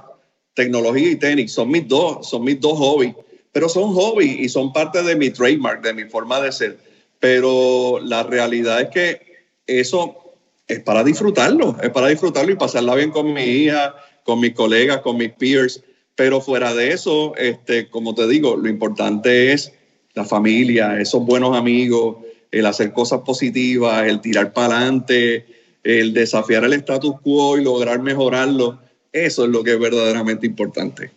tecnología 0.53 1.11
y 1.11 1.17
tenis, 1.17 1.51
son 1.51 1.69
mis 1.69 1.89
dos, 1.89 2.29
son 2.29 2.45
mis 2.45 2.57
dos 2.61 2.77
hobbies, 2.77 3.15
pero 3.51 3.67
son 3.67 3.93
hobbies 3.93 4.39
y 4.39 4.47
son 4.47 4.71
parte 4.71 5.03
de 5.03 5.13
mi 5.17 5.29
trademark, 5.29 5.81
de 5.81 5.93
mi 5.93 6.05
forma 6.05 6.39
de 6.39 6.53
ser, 6.53 6.79
pero 7.19 7.99
la 8.01 8.23
realidad 8.23 8.81
es 8.81 8.89
que 8.89 9.21
eso 9.67 10.35
es 10.67 10.79
para 10.81 11.03
disfrutarlo, 11.03 11.75
es 11.81 11.89
para 11.89 12.07
disfrutarlo 12.07 12.51
y 12.51 12.55
pasarla 12.55 12.95
bien 12.95 13.11
con 13.11 13.33
mi 13.33 13.43
hija, 13.43 13.95
con 14.23 14.39
mis 14.39 14.53
colegas, 14.53 14.99
con 15.01 15.17
mis 15.17 15.31
peers 15.31 15.83
pero 16.19 16.41
fuera 16.41 16.73
de 16.75 16.91
eso, 16.91 17.33
este, 17.37 17.87
como 17.87 18.13
te 18.13 18.27
digo, 18.27 18.57
lo 18.57 18.67
importante 18.67 19.53
es 19.53 19.71
la 20.15 20.25
familia, 20.25 20.99
esos 20.99 21.25
buenos 21.25 21.55
amigos, 21.55 22.17
el 22.51 22.65
hacer 22.65 22.91
cosas 22.91 23.21
positivas, 23.21 24.05
el 24.05 24.19
tirar 24.19 24.51
para 24.51 24.75
adelante, 24.75 25.45
el 25.81 26.13
desafiar 26.13 26.65
el 26.65 26.73
status 26.73 27.21
quo 27.21 27.57
y 27.57 27.63
lograr 27.63 28.01
mejorarlo. 28.01 28.81
Eso 29.13 29.45
es 29.45 29.49
lo 29.49 29.63
que 29.63 29.71
es 29.71 29.79
verdaderamente 29.79 30.45
importante. 30.45 31.09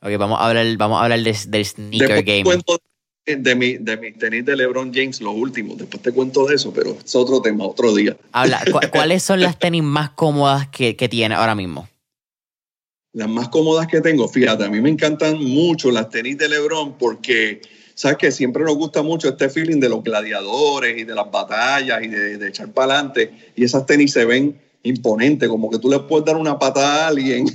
Ok, 0.00 0.16
vamos 0.16 0.40
a 0.40 0.48
hablar, 0.48 0.74
vamos 0.78 1.00
a 1.00 1.04
hablar 1.04 1.20
del 1.20 1.64
sneaker 1.66 2.22
game. 2.22 2.44
Cuento 2.44 2.78
de, 3.36 3.54
mi, 3.54 3.78
de 3.78 3.96
mis 3.96 4.18
tenis 4.18 4.44
de 4.44 4.56
LeBron 4.56 4.92
James, 4.92 5.20
los 5.20 5.34
últimos. 5.34 5.78
Después 5.78 6.02
te 6.02 6.12
cuento 6.12 6.46
de 6.46 6.56
eso, 6.56 6.72
pero 6.72 6.96
es 7.04 7.14
otro 7.14 7.40
tema, 7.40 7.64
otro 7.64 7.94
día. 7.94 8.16
Habla, 8.32 8.62
¿Cuáles 8.92 9.22
son 9.22 9.40
las 9.40 9.58
tenis 9.58 9.82
más 9.82 10.10
cómodas 10.10 10.68
que, 10.68 10.96
que 10.96 11.08
tiene 11.08 11.34
ahora 11.34 11.54
mismo? 11.54 11.88
las 13.12 13.28
más 13.28 13.48
cómodas 13.48 13.86
que 13.86 14.00
tengo, 14.00 14.28
fíjate, 14.28 14.64
a 14.64 14.68
mí 14.68 14.80
me 14.80 14.90
encantan 14.90 15.38
mucho 15.38 15.90
las 15.90 16.10
tenis 16.10 16.38
de 16.38 16.48
Lebron 16.48 16.96
porque, 16.96 17.60
sabes 17.94 18.18
que 18.18 18.30
siempre 18.30 18.64
nos 18.64 18.76
gusta 18.76 19.02
mucho 19.02 19.28
este 19.28 19.50
feeling 19.50 19.80
de 19.80 19.88
los 19.88 20.04
gladiadores 20.04 20.96
y 20.96 21.04
de 21.04 21.14
las 21.14 21.30
batallas 21.30 22.02
y 22.02 22.08
de, 22.08 22.48
echar 22.48 22.72
para 22.72 22.94
adelante. 22.94 23.32
Y 23.56 23.64
esas 23.64 23.84
tenis 23.86 24.12
se 24.12 24.24
ven 24.24 24.60
imponentes, 24.82 25.48
como 25.48 25.70
que 25.70 25.78
tú 25.78 25.90
le 25.90 25.98
puedes 26.00 26.24
dar 26.26 26.36
una 26.36 26.58
patada 26.58 27.04
a 27.04 27.08
alguien, 27.08 27.46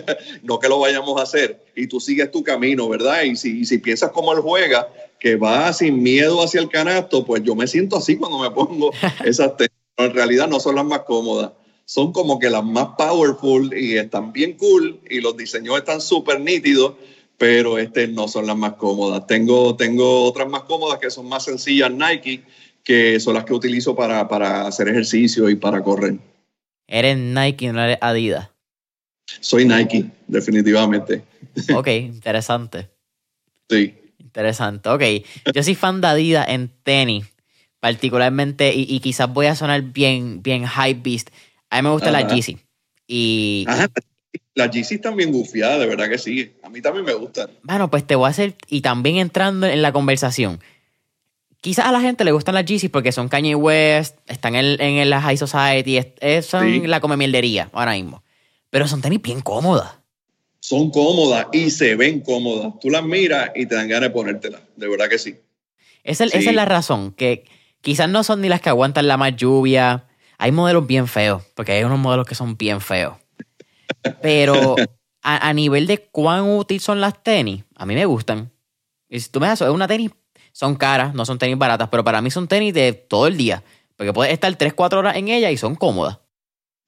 no 0.42 0.58
que 0.58 0.68
lo 0.68 0.80
vayamos 0.80 1.18
a 1.18 1.24
hacer, 1.24 1.64
y 1.76 1.86
tú 1.86 2.00
sigues 2.00 2.30
tu 2.30 2.42
camino, 2.42 2.88
¿verdad? 2.88 3.22
Y 3.22 3.36
si, 3.36 3.64
si 3.64 3.78
piensas 3.78 4.10
como 4.10 4.32
él 4.32 4.40
juega, 4.40 4.88
que 5.20 5.36
va 5.36 5.72
sin 5.72 6.02
miedo 6.02 6.42
hacia 6.42 6.60
el 6.60 6.68
canasto, 6.68 7.24
pues 7.24 7.42
yo 7.44 7.54
me 7.54 7.66
siento 7.66 7.96
así 7.96 8.16
cuando 8.16 8.38
me 8.38 8.50
pongo 8.50 8.90
esas 9.24 9.56
tenis. 9.56 9.70
Pero 9.94 10.08
en 10.08 10.14
realidad 10.16 10.48
no 10.48 10.58
son 10.58 10.74
las 10.74 10.84
más 10.84 11.00
cómodas 11.00 11.52
son 11.84 12.12
como 12.12 12.38
que 12.38 12.48
las 12.48 12.64
más 12.64 12.88
powerful 12.96 13.76
y 13.76 13.98
están 13.98 14.32
bien 14.32 14.56
cool 14.56 15.00
y 15.10 15.20
los 15.20 15.36
diseños 15.36 15.76
están 15.76 16.00
súper 16.00 16.40
nítidos, 16.40 16.94
pero 17.36 17.76
este 17.76 18.08
no 18.08 18.28
son 18.28 18.46
las 18.46 18.56
más 18.56 18.74
cómodas. 18.74 19.26
Tengo, 19.26 19.76
tengo 19.76 20.22
otras 20.24 20.48
más 20.48 20.62
cómodas 20.62 20.98
que 20.98 21.10
son 21.10 21.28
más 21.28 21.44
sencillas 21.44 21.90
Nike, 21.90 22.44
que 22.84 23.20
son 23.20 23.34
las 23.34 23.44
que 23.44 23.52
utilizo 23.52 23.94
para, 23.94 24.26
para 24.26 24.66
hacer 24.66 24.88
ejercicio 24.88 25.50
y 25.50 25.56
para 25.56 25.82
correr. 25.82 26.18
¿Eres 26.86 27.16
Nike, 27.16 27.72
no 27.72 27.82
eres 27.82 27.98
Adidas? 28.00 28.50
Soy 29.40 29.64
Nike, 29.64 30.06
definitivamente. 30.26 31.22
Ok, 31.74 31.88
interesante. 31.88 32.90
Sí. 33.68 33.94
Interesante. 34.18 34.88
Ok, 34.88 35.02
yo 35.54 35.62
soy 35.62 35.74
fan 35.74 36.00
de 36.00 36.06
Adidas 36.08 36.48
en 36.48 36.70
tenis, 36.82 37.26
particularmente, 37.80 38.74
y, 38.74 38.86
y 38.88 39.00
quizás 39.00 39.32
voy 39.32 39.46
a 39.46 39.54
sonar 39.54 39.82
bien, 39.82 40.42
bien 40.42 40.66
hype 40.66 41.00
beast 41.02 41.30
a 41.72 41.80
mí 41.80 41.88
me 41.88 41.94
gusta 41.94 42.10
la 42.10 42.28
Yeezy. 42.28 42.58
Y, 43.06 43.64
Ajá, 43.66 43.88
las 44.54 44.70
Yeezy 44.70 44.96
están 44.96 45.16
bien 45.16 45.32
gufiadas, 45.32 45.80
de 45.80 45.86
verdad 45.86 46.10
que 46.10 46.18
sí. 46.18 46.52
A 46.62 46.68
mí 46.68 46.82
también 46.82 47.06
me 47.06 47.14
gustan. 47.14 47.48
Bueno, 47.62 47.88
pues 47.90 48.06
te 48.06 48.14
voy 48.14 48.26
a 48.26 48.28
hacer, 48.28 48.56
y 48.68 48.82
también 48.82 49.16
entrando 49.16 49.66
en 49.66 49.80
la 49.80 49.90
conversación. 49.90 50.60
Quizás 51.62 51.86
a 51.86 51.92
la 51.92 52.00
gente 52.00 52.24
le 52.24 52.32
gustan 52.32 52.56
las 52.56 52.64
Yeezy 52.64 52.88
porque 52.88 53.12
son 53.12 53.28
Kanye 53.28 53.54
West, 53.54 54.18
están 54.26 54.56
en, 54.56 54.80
en 54.80 55.08
la 55.08 55.22
High 55.22 55.36
Society, 55.36 56.00
son 56.42 56.90
la 56.90 57.00
come 57.00 57.16
mieldería 57.16 57.70
ahora 57.72 57.92
mismo. 57.92 58.24
Pero 58.68 58.88
son 58.88 59.00
tenis 59.00 59.22
bien 59.22 59.40
cómodas. 59.40 59.92
Son 60.58 60.90
cómodas 60.90 61.46
y 61.52 61.70
se 61.70 61.94
ven 61.94 62.20
cómodas. 62.20 62.72
Tú 62.80 62.90
las 62.90 63.04
miras 63.04 63.52
y 63.54 63.66
te 63.66 63.76
dan 63.76 63.86
ganas 63.88 64.08
de 64.08 64.10
ponértelas. 64.10 64.60
De 64.74 64.88
verdad 64.88 65.08
que 65.08 65.20
sí. 65.20 65.36
Esa, 66.02 66.24
esa 66.24 66.38
es 66.38 66.54
la 66.54 66.64
razón, 66.64 67.12
que 67.12 67.44
quizás 67.80 68.08
no 68.08 68.24
son 68.24 68.40
ni 68.40 68.48
las 68.48 68.60
que 68.60 68.68
aguantan 68.68 69.06
la 69.06 69.16
más 69.16 69.36
lluvia, 69.36 70.08
hay 70.38 70.50
modelos 70.50 70.84
bien 70.88 71.06
feos, 71.06 71.44
porque 71.54 71.70
hay 71.70 71.84
unos 71.84 72.00
modelos 72.00 72.26
que 72.26 72.34
son 72.34 72.56
bien 72.56 72.80
feos. 72.80 73.14
Pero 74.20 74.74
a, 75.22 75.52
nivel 75.52 75.86
de 75.86 75.98
cuán 75.98 76.42
útil 76.42 76.80
son 76.80 77.00
las 77.00 77.22
tenis, 77.22 77.62
a 77.76 77.86
mí 77.86 77.94
me 77.94 78.04
gustan. 78.04 78.50
Y 79.08 79.20
si 79.20 79.28
tú 79.28 79.38
me 79.38 79.46
das 79.46 79.60
es 79.60 79.68
una 79.68 79.86
tenis, 79.86 80.10
son 80.52 80.76
caras, 80.76 81.14
no 81.14 81.24
son 81.24 81.38
tenis 81.38 81.58
baratas, 81.58 81.88
pero 81.90 82.04
para 82.04 82.20
mí 82.20 82.30
son 82.30 82.48
tenis 82.48 82.74
de 82.74 82.92
todo 82.92 83.26
el 83.26 83.36
día. 83.36 83.62
Porque 83.96 84.12
puedes 84.12 84.32
estar 84.32 84.54
3, 84.54 84.72
4 84.72 84.98
horas 84.98 85.16
en 85.16 85.28
ella 85.28 85.50
y 85.50 85.56
son 85.56 85.74
cómodas. 85.74 86.18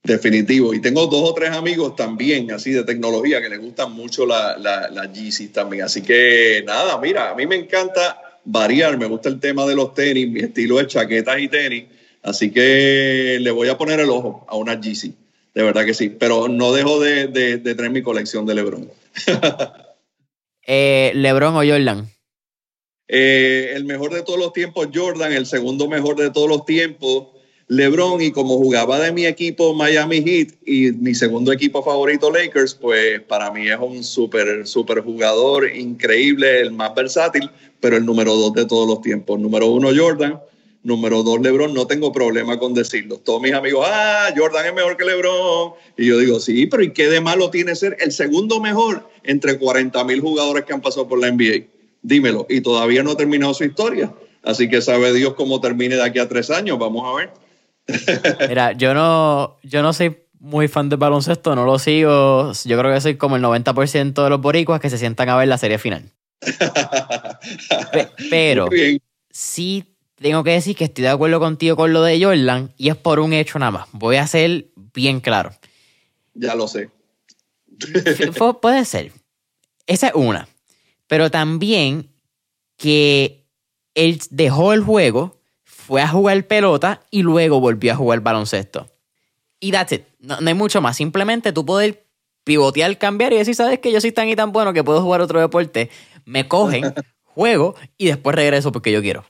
Definitivo. 0.03 0.75
Y 0.75 0.81
tengo 0.81 1.07
dos 1.07 1.31
o 1.31 1.35
tres 1.35 1.51
amigos 1.51 1.97
también, 1.97 2.53
así 2.53 2.73
de 2.73 2.85
tecnología, 2.85 3.41
que 3.41 3.49
les 3.49 3.59
gustan 3.59 3.93
mucho 3.93 4.27
las 4.27 4.61
la, 4.61 4.91
la 4.91 5.11
Yeezy 5.11 5.49
también. 5.49 5.85
Así 5.85 6.03
que 6.03 6.63
nada, 6.67 6.99
mira, 6.99 7.31
a 7.31 7.35
mí 7.35 7.47
me 7.47 7.57
encanta 7.57 8.21
variar, 8.45 8.99
me 8.99 9.07
gusta 9.07 9.31
el 9.31 9.41
tema 9.41 9.65
de 9.65 9.75
los 9.75 9.95
tenis, 9.95 10.29
mi 10.29 10.41
estilo 10.41 10.77
de 10.77 10.87
chaquetas 10.87 11.41
y 11.41 11.49
tenis. 11.49 11.85
Así 12.23 12.51
que 12.51 13.39
le 13.41 13.51
voy 13.51 13.69
a 13.69 13.79
poner 13.79 14.01
el 14.01 14.11
ojo 14.11 14.45
a 14.49 14.57
una 14.57 14.77
GC, 14.77 15.13
de 15.55 15.63
verdad 15.63 15.85
que 15.85 15.95
sí, 15.95 16.09
pero 16.09 16.49
no 16.49 16.73
dejo 16.73 17.01
de, 17.01 17.29
tener 17.59 17.91
mi 17.91 18.03
colección 18.03 18.47
de 18.47 18.55
Lebron. 18.55 18.91
eh, 20.67 21.13
¿Lebron 21.15 21.55
o 21.55 21.59
Jordan? 21.59 22.09
Eh, 23.09 23.73
el 23.75 23.85
mejor 23.85 24.15
de 24.15 24.23
todos 24.23 24.39
los 24.39 24.53
tiempos, 24.53 24.89
Jordan, 24.93 25.33
el 25.33 25.47
segundo 25.47 25.89
mejor 25.89 26.17
de 26.17 26.31
todos 26.31 26.49
los 26.49 26.65
tiempos. 26.65 27.29
LeBron 27.67 28.21
y 28.21 28.31
como 28.31 28.59
jugaba 28.59 29.01
de 29.01 29.11
mi 29.11 29.25
equipo 29.25 29.73
Miami 29.73 30.23
Heat 30.23 30.49
y 30.67 30.93
mi 30.93 31.15
segundo 31.15 31.51
equipo 31.51 31.83
favorito 31.83 32.31
Lakers, 32.31 32.75
pues 32.75 33.23
para 33.23 33.51
mí 33.51 33.69
es 33.69 33.79
un 33.81 34.05
súper, 34.05 34.67
súper 34.67 35.01
jugador, 35.01 35.75
increíble, 35.75 36.61
el 36.61 36.73
más 36.73 36.95
versátil, 36.95 37.51
pero 37.81 37.97
el 37.97 38.05
número 38.05 38.35
dos 38.35 38.53
de 38.53 38.67
todos 38.67 38.87
los 38.87 39.01
tiempos. 39.01 39.41
Número 39.41 39.69
uno 39.69 39.89
Jordan, 39.97 40.39
número 40.83 41.23
dos 41.23 41.41
LeBron, 41.41 41.73
no 41.73 41.87
tengo 41.87 42.13
problema 42.13 42.59
con 42.59 42.75
decirlo. 42.75 43.17
Todos 43.17 43.41
mis 43.41 43.55
amigos, 43.55 43.87
ah, 43.91 44.29
Jordan 44.37 44.67
es 44.67 44.75
mejor 44.75 44.99
que 44.99 45.07
LeBron. 45.07 45.73
Y 45.97 46.07
yo 46.07 46.19
digo, 46.19 46.41
sí, 46.41 46.67
pero 46.67 46.83
¿y 46.83 46.93
qué 46.93 47.09
de 47.09 47.23
malo 47.23 47.49
tiene 47.49 47.75
ser 47.77 47.97
el 48.01 48.13
segundo 48.13 48.61
mejor 48.61 49.09
entre 49.23 49.59
40 49.59 50.05
mil 50.05 50.21
jugadores 50.21 50.67
que 50.67 50.75
han 50.75 50.83
pasado 50.83 51.09
por 51.09 51.19
la 51.19 51.31
NBA? 51.31 51.74
Dímelo. 52.05 52.47
Y 52.49 52.61
todavía 52.61 53.03
no 53.03 53.13
ha 53.13 53.17
terminado 53.17 53.55
su 53.55 53.65
historia. 53.65 54.13
Así 54.43 54.69
que 54.69 54.83
sabe 54.83 55.13
Dios 55.15 55.35
cómo 55.35 55.61
termine 55.61 55.97
de 55.97 56.05
aquí 56.05 56.19
a 56.19 56.29
tres 56.29 56.51
años. 56.51 56.79
Vamos 56.79 57.03
a 57.07 57.17
ver. 57.17 57.33
Mira, 58.49 58.73
yo 58.73 58.93
no, 58.95 59.57
yo 59.63 59.83
no 59.83 59.93
soy 59.93 60.17
muy 60.39 60.69
fan 60.69 60.91
del 60.91 60.99
baloncesto, 60.99 61.57
no 61.57 61.65
lo 61.65 61.79
sigo. 61.79 62.53
Yo 62.65 62.79
creo 62.79 62.93
que 62.93 63.01
soy 63.01 63.17
como 63.17 63.37
el 63.37 63.43
90% 63.43 64.23
de 64.23 64.31
los 64.31 64.41
boricuas 64.41 64.81
que 64.81 64.91
se 64.91 64.99
sientan 64.99 65.31
a 65.31 65.37
ver 65.37 65.49
la 65.49 65.57
serie 65.57 65.79
final. 65.79 66.11
Pero 68.31 68.69
sí 69.31 69.97
tengo 70.17 70.45
que 70.45 70.51
decir 70.51 70.77
que 70.77 70.85
estoy 70.85 71.05
de 71.05 71.11
acuerdo 71.11 71.41
contigo 71.41 71.75
con 71.77 71.95
lo 71.95 72.03
de 72.03 72.23
Jordan 72.23 72.71
y 72.77 72.91
es 72.91 72.97
por 72.97 73.19
un 73.19 73.33
hecho 73.33 73.59
nada 73.59 73.71
más. 73.71 73.89
Voy 73.93 74.17
a 74.17 74.27
ser 74.27 74.67
bien 74.93 75.21
claro. 75.21 75.53
Ya 76.35 76.55
lo 76.55 76.69
sé. 76.69 76.91
Puede 78.61 78.85
ser. 78.85 79.13
Esa 79.87 80.09
es 80.09 80.15
una. 80.15 80.47
Pero 81.07 81.31
también 81.31 82.11
que 82.77 83.47
él 83.95 84.21
dejó 84.31 84.73
el 84.73 84.83
juego 84.83 85.41
fue 85.65 86.03
a 86.03 86.09
jugar 86.09 86.47
pelota 86.47 87.03
y 87.11 87.23
luego 87.23 87.61
volvió 87.61 87.93
a 87.93 87.97
jugar 87.97 88.21
baloncesto. 88.21 88.89
Y 89.61 89.73
that's 89.73 89.93
it. 89.93 90.03
No, 90.19 90.37
hay 90.45 90.55
mucho 90.55 90.81
más. 90.81 90.97
Simplemente 90.97 91.53
tú 91.53 91.65
puedes 91.65 91.97
pivotear, 92.45 92.99
cambiar 92.99 93.33
y 93.33 93.39
decir, 93.39 93.55
sabes 93.55 93.79
que 93.79 93.93
yo 93.93 94.01
soy 94.01 94.13
tan 94.13 94.29
y 94.29 94.37
tan 94.37 94.53
bueno 94.53 94.73
que 94.73 94.85
puedo 94.85 95.03
jugar 95.03 95.21
otro 95.21 95.41
deporte. 95.41 95.91
Me 96.25 96.49
cogen, 96.49 96.93
juego 97.23 97.75
y 97.97 98.07
después 98.07 98.35
regreso 98.35 98.73
porque 98.73 98.93
yo 98.93 99.03
quiero. 99.03 99.25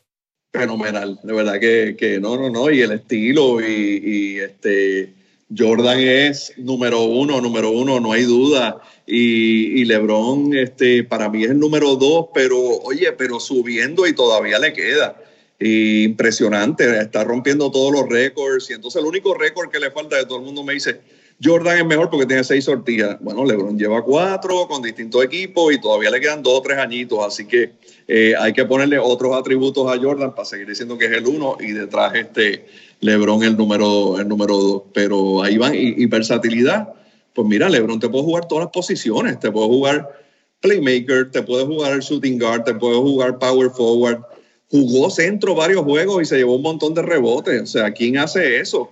Fenomenal. 0.52 1.18
De 1.22 1.32
verdad 1.32 1.58
que, 1.58 1.96
que 1.98 2.20
no, 2.20 2.36
no, 2.36 2.50
no. 2.50 2.70
Y 2.70 2.80
el 2.80 2.92
estilo 2.92 3.60
y, 3.60 4.00
y 4.04 4.38
este 4.38 5.12
Jordan 5.56 6.00
es 6.00 6.52
número 6.56 7.02
uno, 7.02 7.40
número 7.40 7.70
uno, 7.70 8.00
no 8.00 8.12
hay 8.12 8.24
duda. 8.24 8.80
Y, 9.06 9.80
y, 9.80 9.84
LeBron, 9.84 10.54
este, 10.54 11.04
para 11.04 11.28
mí 11.28 11.44
es 11.44 11.50
el 11.50 11.58
número 11.58 11.96
dos, 11.96 12.28
pero 12.32 12.58
oye, 12.58 13.12
pero 13.12 13.38
subiendo 13.38 14.06
y 14.06 14.14
todavía 14.14 14.58
le 14.58 14.72
queda 14.72 15.16
impresionante, 15.60 16.98
está 16.98 17.24
rompiendo 17.24 17.70
todos 17.70 17.92
los 17.92 18.08
récords. 18.08 18.70
Y 18.70 18.74
entonces 18.74 19.00
el 19.00 19.06
único 19.06 19.34
récord 19.34 19.70
que 19.70 19.80
le 19.80 19.90
falta 19.90 20.16
de 20.16 20.26
todo 20.26 20.38
el 20.38 20.44
mundo 20.44 20.62
me 20.62 20.74
dice, 20.74 21.00
Jordan 21.42 21.78
es 21.78 21.84
mejor 21.84 22.10
porque 22.10 22.26
tiene 22.26 22.44
seis 22.44 22.64
sortillas. 22.64 23.18
Bueno, 23.20 23.44
LeBron 23.44 23.78
lleva 23.78 24.02
cuatro 24.02 24.66
con 24.68 24.82
distintos 24.82 25.24
equipos 25.24 25.72
y 25.72 25.80
todavía 25.80 26.10
le 26.10 26.20
quedan 26.20 26.42
dos 26.42 26.58
o 26.58 26.62
tres 26.62 26.78
añitos, 26.78 27.18
así 27.24 27.46
que 27.46 27.72
eh, 28.06 28.34
hay 28.38 28.52
que 28.52 28.64
ponerle 28.64 28.98
otros 28.98 29.34
atributos 29.34 29.90
a 29.90 30.00
Jordan 30.00 30.34
para 30.34 30.44
seguir 30.44 30.68
diciendo 30.68 30.96
que 30.96 31.06
es 31.06 31.12
el 31.12 31.26
uno 31.26 31.56
y 31.58 31.72
detrás 31.72 32.14
este 32.14 32.66
LeBron 33.00 33.42
el 33.42 33.56
número, 33.56 34.18
el 34.18 34.28
número 34.28 34.56
dos. 34.56 34.82
Pero 34.92 35.42
ahí 35.42 35.58
van, 35.58 35.74
y, 35.74 36.06
versatilidad. 36.06 36.92
Pues 37.34 37.48
mira, 37.48 37.68
LeBron 37.68 37.98
te 37.98 38.08
puede 38.08 38.24
jugar 38.24 38.46
todas 38.46 38.64
las 38.64 38.72
posiciones, 38.72 39.40
te 39.40 39.50
puede 39.50 39.66
jugar 39.66 40.08
playmaker, 40.60 41.30
te 41.30 41.42
puede 41.42 41.66
jugar 41.66 41.98
shooting 41.98 42.38
guard, 42.38 42.64
te 42.64 42.74
puede 42.74 42.96
jugar 42.96 43.38
power 43.38 43.70
forward, 43.70 44.20
jugó 44.70 45.10
centro 45.10 45.54
varios 45.54 45.82
juegos 45.82 46.22
y 46.22 46.24
se 46.26 46.36
llevó 46.36 46.54
un 46.56 46.62
montón 46.62 46.94
de 46.94 47.02
rebotes. 47.02 47.60
O 47.62 47.66
sea, 47.66 47.90
¿quién 47.92 48.18
hace 48.18 48.60
eso? 48.60 48.90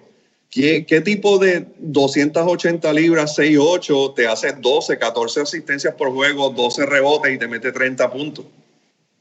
¿Qué, 0.53 0.85
qué 0.85 1.01
tipo 1.01 1.39
de 1.39 1.67
280 1.79 2.93
libras, 2.93 3.39
6-8, 3.39 4.15
te 4.15 4.29
hace 4.29 4.53
12, 4.53 4.99
14 4.99 5.41
asistencias 5.41 5.95
por 5.95 6.13
juego, 6.13 6.51
12 6.51 6.85
rebotes 6.85 7.35
y 7.35 7.39
te 7.39 7.49
mete 7.49 7.73
30 7.73 8.13
puntos? 8.13 8.45
O 8.45 8.49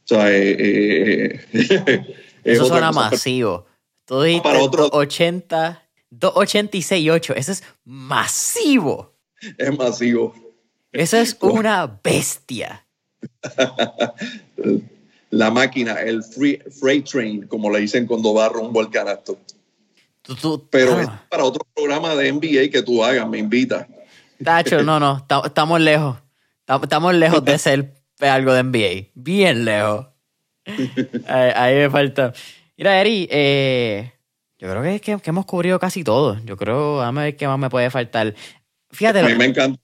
sea, 0.03 0.29
eh, 0.29 0.51
eh, 0.59 1.39
eh 1.53 2.15
eso 2.43 2.65
suena 2.65 2.91
masivo. 2.91 3.65
Todo 4.03 4.25
para 4.43 4.59
otro 4.59 4.89
80, 4.91 5.81
286 6.09 7.09
8. 7.09 7.33
Eso 7.37 7.51
es 7.53 7.63
masivo. 7.85 9.13
Es 9.57 9.77
masivo. 9.77 10.35
Eso 10.91 11.15
es 11.15 11.37
una 11.39 11.97
bestia. 12.03 12.85
la 15.29 15.49
máquina, 15.49 15.93
el 15.93 16.21
freight 16.25 17.09
train, 17.09 17.47
como 17.47 17.69
le 17.69 17.79
dicen 17.79 18.05
cuando 18.05 18.33
va 18.33 18.49
rumbo 18.49 18.81
al 18.81 18.89
canasto. 18.89 19.37
Pero 20.69 20.99
es 20.99 21.09
para 21.29 21.43
otro 21.43 21.65
programa 21.73 22.15
de 22.15 22.31
NBA 22.31 22.69
que 22.71 22.83
tú 22.83 23.03
hagas, 23.03 23.27
me 23.27 23.39
invita. 23.39 23.87
Tacho, 24.43 24.83
no, 24.83 24.99
no, 24.99 25.25
estamos 25.45 25.81
lejos. 25.81 26.17
Estamos 26.67 27.13
lejos 27.13 27.43
de 27.43 27.57
ser 27.59 27.93
algo 28.19 28.53
de 28.53 28.63
NBA. 28.63 29.11
Bien 29.15 29.65
lejos. 29.65 30.07
Ahí, 31.27 31.75
me 31.75 31.89
falta. 31.89 32.33
Mira, 32.77 32.99
Eri, 33.01 33.27
eh, 33.31 34.13
yo 34.59 34.69
creo 34.69 34.83
que, 34.83 34.99
que, 34.99 35.19
que, 35.19 35.29
hemos 35.29 35.45
cubrido 35.45 35.79
casi 35.79 36.03
todo. 36.03 36.39
Yo 36.45 36.55
creo, 36.55 36.99
déjame 36.99 37.23
ver 37.23 37.35
qué 37.35 37.47
más 37.47 37.59
me 37.59 37.69
puede 37.69 37.89
faltar. 37.89 38.35
Fíjate. 38.91 39.19
A 39.19 39.23
mí 39.23 39.35
me 39.35 39.45
encanta 39.45 39.81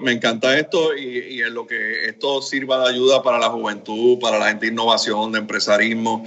me 0.00 0.12
encanta 0.12 0.58
esto 0.58 0.96
y, 0.96 1.40
en 1.40 1.54
lo 1.54 1.66
que 1.66 2.06
esto 2.06 2.42
sirva 2.42 2.84
de 2.84 2.90
ayuda 2.90 3.22
para 3.22 3.38
la 3.38 3.48
juventud, 3.48 4.18
para 4.18 4.38
la 4.38 4.48
gente 4.48 4.66
de 4.66 4.72
innovación, 4.72 5.32
de 5.32 5.38
empresarismo, 5.38 6.26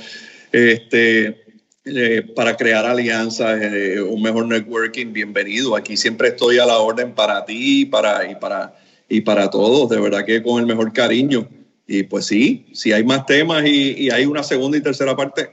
este, 0.51 1.43
eh, 1.85 2.22
para 2.35 2.55
crear 2.55 2.85
alianzas, 2.85 3.60
eh, 3.61 4.01
un 4.01 4.22
mejor 4.22 4.47
networking, 4.47 5.11
bienvenido. 5.11 5.76
Aquí 5.76 5.97
siempre 5.97 6.30
estoy 6.30 6.60
a 6.60 6.65
la 6.65 6.77
orden 6.77 7.14
para 7.14 7.45
ti 7.45 7.85
para, 7.85 8.30
y, 8.30 8.35
para, 8.35 8.76
y 9.10 9.22
para 9.22 9.49
todos, 9.49 9.89
de 9.89 9.99
verdad 9.99 10.26
que 10.26 10.41
con 10.41 10.60
el 10.60 10.65
mejor 10.65 10.93
cariño. 10.93 11.47
Y 11.85 12.03
pues 12.03 12.26
sí, 12.26 12.68
si 12.73 12.93
hay 12.93 13.03
más 13.03 13.26
temas 13.26 13.65
y, 13.65 14.05
y 14.05 14.10
hay 14.10 14.26
una 14.26 14.43
segunda 14.43 14.77
y 14.77 14.81
tercera 14.81 15.15
parte, 15.15 15.51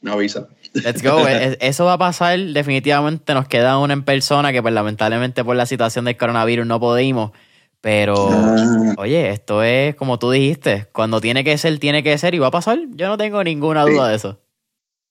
me 0.00 0.12
avisa. 0.12 0.48
Let's 0.74 1.02
go. 1.02 1.26
Eso 1.60 1.84
va 1.84 1.94
a 1.94 1.98
pasar. 1.98 2.38
Definitivamente 2.38 3.34
nos 3.34 3.48
queda 3.48 3.78
una 3.78 3.92
en 3.92 4.04
persona 4.04 4.52
que 4.52 4.62
pues 4.62 4.74
lamentablemente 4.74 5.44
por 5.44 5.56
la 5.56 5.66
situación 5.66 6.04
del 6.04 6.16
coronavirus 6.16 6.66
no 6.66 6.80
pudimos. 6.80 7.32
Pero, 7.80 8.28
ah. 8.30 8.94
oye, 8.98 9.30
esto 9.30 9.64
es 9.64 9.96
como 9.96 10.20
tú 10.20 10.30
dijiste, 10.30 10.86
cuando 10.92 11.20
tiene 11.20 11.42
que 11.42 11.58
ser, 11.58 11.76
tiene 11.80 12.04
que 12.04 12.16
ser 12.16 12.34
y 12.34 12.38
va 12.38 12.46
a 12.46 12.52
pasar. 12.52 12.78
Yo 12.90 13.08
no 13.08 13.18
tengo 13.18 13.42
ninguna 13.42 13.84
duda 13.84 14.08
de 14.08 14.16
eso. 14.16 14.41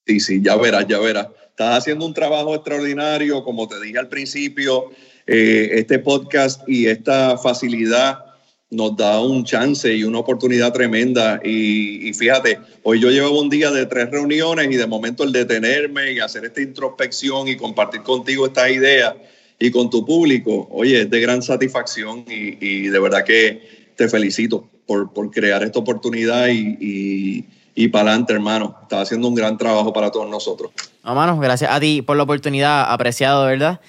Sí, 0.06 0.20
sí, 0.20 0.42
ya 0.44 0.56
verás, 0.56 0.88
ya 0.88 1.00
verás. 1.00 1.28
Estás 1.50 1.80
haciendo 1.80 2.06
un 2.06 2.14
trabajo 2.14 2.56
extraordinario, 2.56 3.44
como 3.44 3.68
te 3.68 3.80
dije 3.80 4.00
al 4.00 4.10
principio, 4.10 4.92
eh, 5.28 5.70
este 5.74 6.00
podcast 6.00 6.68
y 6.68 6.88
esta 6.88 7.38
facilidad 7.38 8.26
nos 8.72 8.96
da 8.96 9.20
un 9.22 9.44
chance 9.44 9.94
y 9.94 10.04
una 10.04 10.20
oportunidad 10.20 10.74
tremenda. 10.74 11.40
Y, 11.44 12.12
fíjate, 12.14 12.58
hoy 12.84 13.00
yo 13.00 13.12
llevo 13.12 13.40
un 13.40 13.50
día 13.50 13.70
de 13.70 13.86
tres 13.86 14.10
reuniones 14.10 14.72
y 14.72 14.78
de 14.78 14.88
momento 14.88 15.24
el 15.24 15.32
detenerme 15.32 16.14
y 16.14 16.20
hacer 16.20 16.46
esta 16.46 16.62
introspección 16.62 17.48
y 17.50 17.58
compartir 17.58 18.02
contigo 18.02 18.48
esta 18.48 18.72
idea 18.72 19.16
y 19.60 19.70
con 19.70 19.90
tu 19.90 20.04
público, 20.06 20.68
oye, 20.72 21.02
es 21.02 21.10
de 21.10 21.20
gran 21.20 21.44
satisfacción 21.44 22.26
y, 22.28 22.88
de 22.88 23.00
verdad 23.00 23.24
que 23.24 23.92
te 23.96 24.10
felicito 24.10 24.68
por, 24.88 25.14
por 25.14 25.30
crear 25.30 25.62
esta 25.62 25.78
oportunidad 25.78 26.48
y, 26.48 26.78
y 26.80 27.46
para 27.92 28.10
adelante, 28.10 28.34
hermano. 28.34 28.78
Estás 28.82 29.04
haciendo 29.04 29.28
un 29.28 29.36
gran 29.36 29.58
trabajo 29.58 29.94
para 29.94 30.12
todos 30.12 30.30
nosotros. 30.30 30.72
Hermano, 31.04 31.38
gracias 31.40 31.72
a 31.72 31.80
ti 31.80 32.02
por 32.02 32.18
la 32.18 32.24
oportunidad, 32.24 32.92
apreciado, 32.92 33.46
¿verdad? 33.46 33.80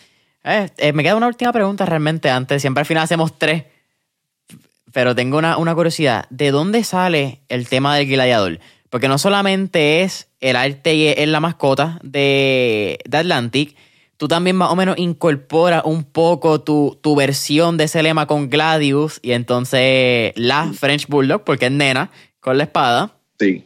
Eh, 0.45 0.69
eh, 0.79 0.93
me 0.93 1.03
queda 1.03 1.17
una 1.17 1.29
última 1.29 1.53
pregunta 1.53 1.87
realmente 1.87 2.31
antes. 2.31 2.63
Siempre 2.63 2.81
al 2.81 2.87
final 2.87 3.05
hacemos 3.05 3.39
tres. 3.39 3.65
Pero 4.93 5.15
tengo 5.15 5.39
una, 5.39 5.75
curiosidad. 5.75 6.27
¿De 6.31 6.51
dónde 6.51 6.85
sale 6.85 7.41
el 7.49 7.69
tema 7.69 7.97
del 7.97 8.09
gladiador? 8.09 8.61
Porque 8.91 9.09
no 9.09 9.19
solamente 9.19 10.03
es 10.03 10.29
el 10.41 10.57
arte 10.57 10.95
y 10.95 11.09
es 11.09 11.29
la 11.29 11.41
mascota 11.41 11.99
de, 12.03 12.99
Atlantic, 13.11 13.75
tú 14.19 14.29
también 14.29 14.57
más 14.57 14.71
o 14.71 14.77
menos 14.77 14.99
incorporas 14.99 15.83
un 15.87 16.05
poco 16.05 16.61
tu, 16.61 16.99
tu, 17.01 17.17
versión 17.17 17.79
de 17.79 17.85
ese 17.85 18.03
lema 18.03 18.27
con 18.27 18.51
Gladius 18.51 19.19
y 19.23 19.33
entonces 19.33 20.35
la 20.37 20.71
French 20.75 21.09
Bulldog, 21.09 21.43
porque 21.45 21.67
es 21.67 21.73
nena, 21.73 22.11
con 22.41 22.59
la 22.59 22.65
espada. 22.65 23.13
Sí. 23.39 23.65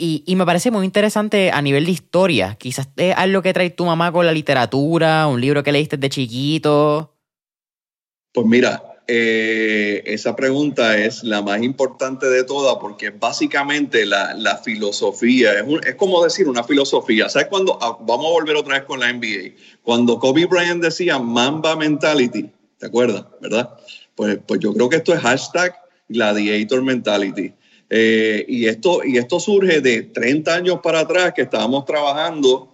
Y, 0.00 0.22
y, 0.26 0.36
me 0.36 0.46
parece 0.46 0.70
muy 0.70 0.84
interesante 0.84 1.50
a 1.50 1.60
nivel 1.60 1.84
de 1.84 1.90
historia. 1.90 2.54
Quizás 2.54 2.88
es 2.96 3.16
algo 3.16 3.42
que 3.42 3.52
trae 3.52 3.70
tu 3.70 3.84
mamá 3.84 4.12
con 4.12 4.24
la 4.24 4.32
literatura, 4.32 5.26
un 5.26 5.40
libro 5.40 5.64
que 5.64 5.72
leíste 5.72 5.96
de 5.96 6.08
chiquito. 6.08 7.16
Pues 8.32 8.46
mira, 8.46 8.88
eh, 9.10 10.02
esa 10.04 10.36
pregunta 10.36 10.98
es 10.98 11.24
la 11.24 11.40
más 11.40 11.62
importante 11.62 12.26
de 12.26 12.44
todas 12.44 12.76
porque 12.76 13.08
básicamente 13.08 14.04
la, 14.04 14.34
la 14.34 14.58
filosofía, 14.58 15.54
es, 15.54 15.64
es, 15.86 15.94
como 15.94 16.22
decir 16.22 16.46
una 16.46 16.62
filosofía. 16.62 17.30
¿Sabes 17.30 17.48
cuando, 17.48 17.78
ah, 17.80 17.96
vamos 18.02 18.26
a 18.26 18.30
volver 18.30 18.56
otra 18.56 18.74
vez 18.74 18.84
con 18.84 19.00
la 19.00 19.10
NBA, 19.10 19.56
cuando 19.82 20.18
Kobe 20.18 20.44
Bryant 20.44 20.82
decía 20.82 21.18
Mamba 21.18 21.74
Mentality, 21.74 22.50
¿te 22.78 22.86
acuerdas? 22.86 23.24
¿Verdad? 23.40 23.70
Pues, 24.14 24.38
pues 24.46 24.60
yo 24.60 24.74
creo 24.74 24.90
que 24.90 24.96
esto 24.96 25.14
es 25.14 25.20
hashtag 25.20 25.74
Gladiator 26.10 26.82
Mentality. 26.82 27.54
Eh, 27.90 28.44
y, 28.48 28.66
esto, 28.66 29.00
y 29.04 29.16
esto 29.16 29.40
surge 29.40 29.80
de 29.80 30.02
30 30.02 30.54
años 30.54 30.80
para 30.82 31.00
atrás 31.00 31.32
que 31.34 31.42
estábamos 31.42 31.84
trabajando 31.86 32.70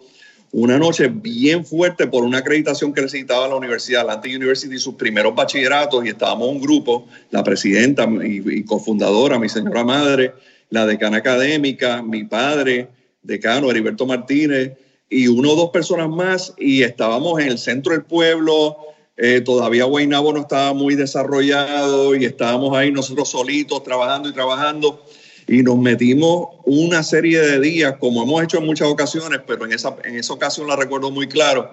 una 0.55 0.79
noche 0.79 1.09
bien 1.09 1.65
fuerte 1.65 2.07
por 2.07 2.23
una 2.23 2.39
acreditación 2.39 2.95
que 2.95 3.03
necesitaba 3.03 3.49
la 3.49 3.57
universidad, 3.57 4.03
Atlantic 4.03 4.37
University, 4.37 4.79
sus 4.79 4.95
primeros 4.95 5.35
bachilleratos, 5.35 6.05
y 6.05 6.11
estábamos 6.11 6.49
un 6.49 6.61
grupo, 6.61 7.09
la 7.33 7.43
presidenta 7.43 8.09
y, 8.23 8.63
cofundadora, 8.63 9.37
mi 9.37 9.49
señora 9.49 9.83
madre, 9.83 10.33
la 10.71 10.87
decana 10.87 11.17
académica, 11.17 12.03
mi 12.03 12.23
padre, 12.23 12.87
decano 13.21 13.69
Heriberto 13.69 14.07
Martínez, 14.07 14.75
y 15.11 15.27
uno 15.27 15.55
o 15.55 15.57
dos 15.57 15.71
personas 15.71 16.09
más, 16.09 16.55
y 16.57 16.85
estábamos 16.85 17.41
en 17.41 17.49
el 17.49 17.59
centro 17.59 17.93
del 17.93 18.05
pueblo, 18.05 18.77
eh, 19.17 19.41
todavía 19.41 19.85
Guaynabo 19.85 20.33
no 20.33 20.41
estaba 20.41 20.73
muy 20.73 20.97
desarrollado 20.97 22.17
y 22.17 22.25
estábamos 22.25 22.77
ahí 22.77 22.91
nosotros 22.91 23.29
solitos 23.29 23.83
trabajando 23.83 24.29
y 24.29 24.33
trabajando. 24.33 25.05
Y 25.47 25.63
nos 25.63 25.79
metimos 25.79 26.49
una 26.65 27.03
serie 27.03 27.41
de 27.41 27.61
días, 27.61 27.97
como 28.01 28.23
hemos 28.23 28.43
hecho 28.43 28.59
en 28.59 28.67
muchas 28.67 28.89
ocasiones, 28.89 29.41
pero 29.47 29.67
en 29.67 29.73
esa, 29.73 29.95
en 30.05 30.17
esa 30.17 30.33
ocasión 30.33 30.67
la 30.67 30.77
recuerdo 30.77 31.11
muy 31.11 31.29
claro, 31.29 31.71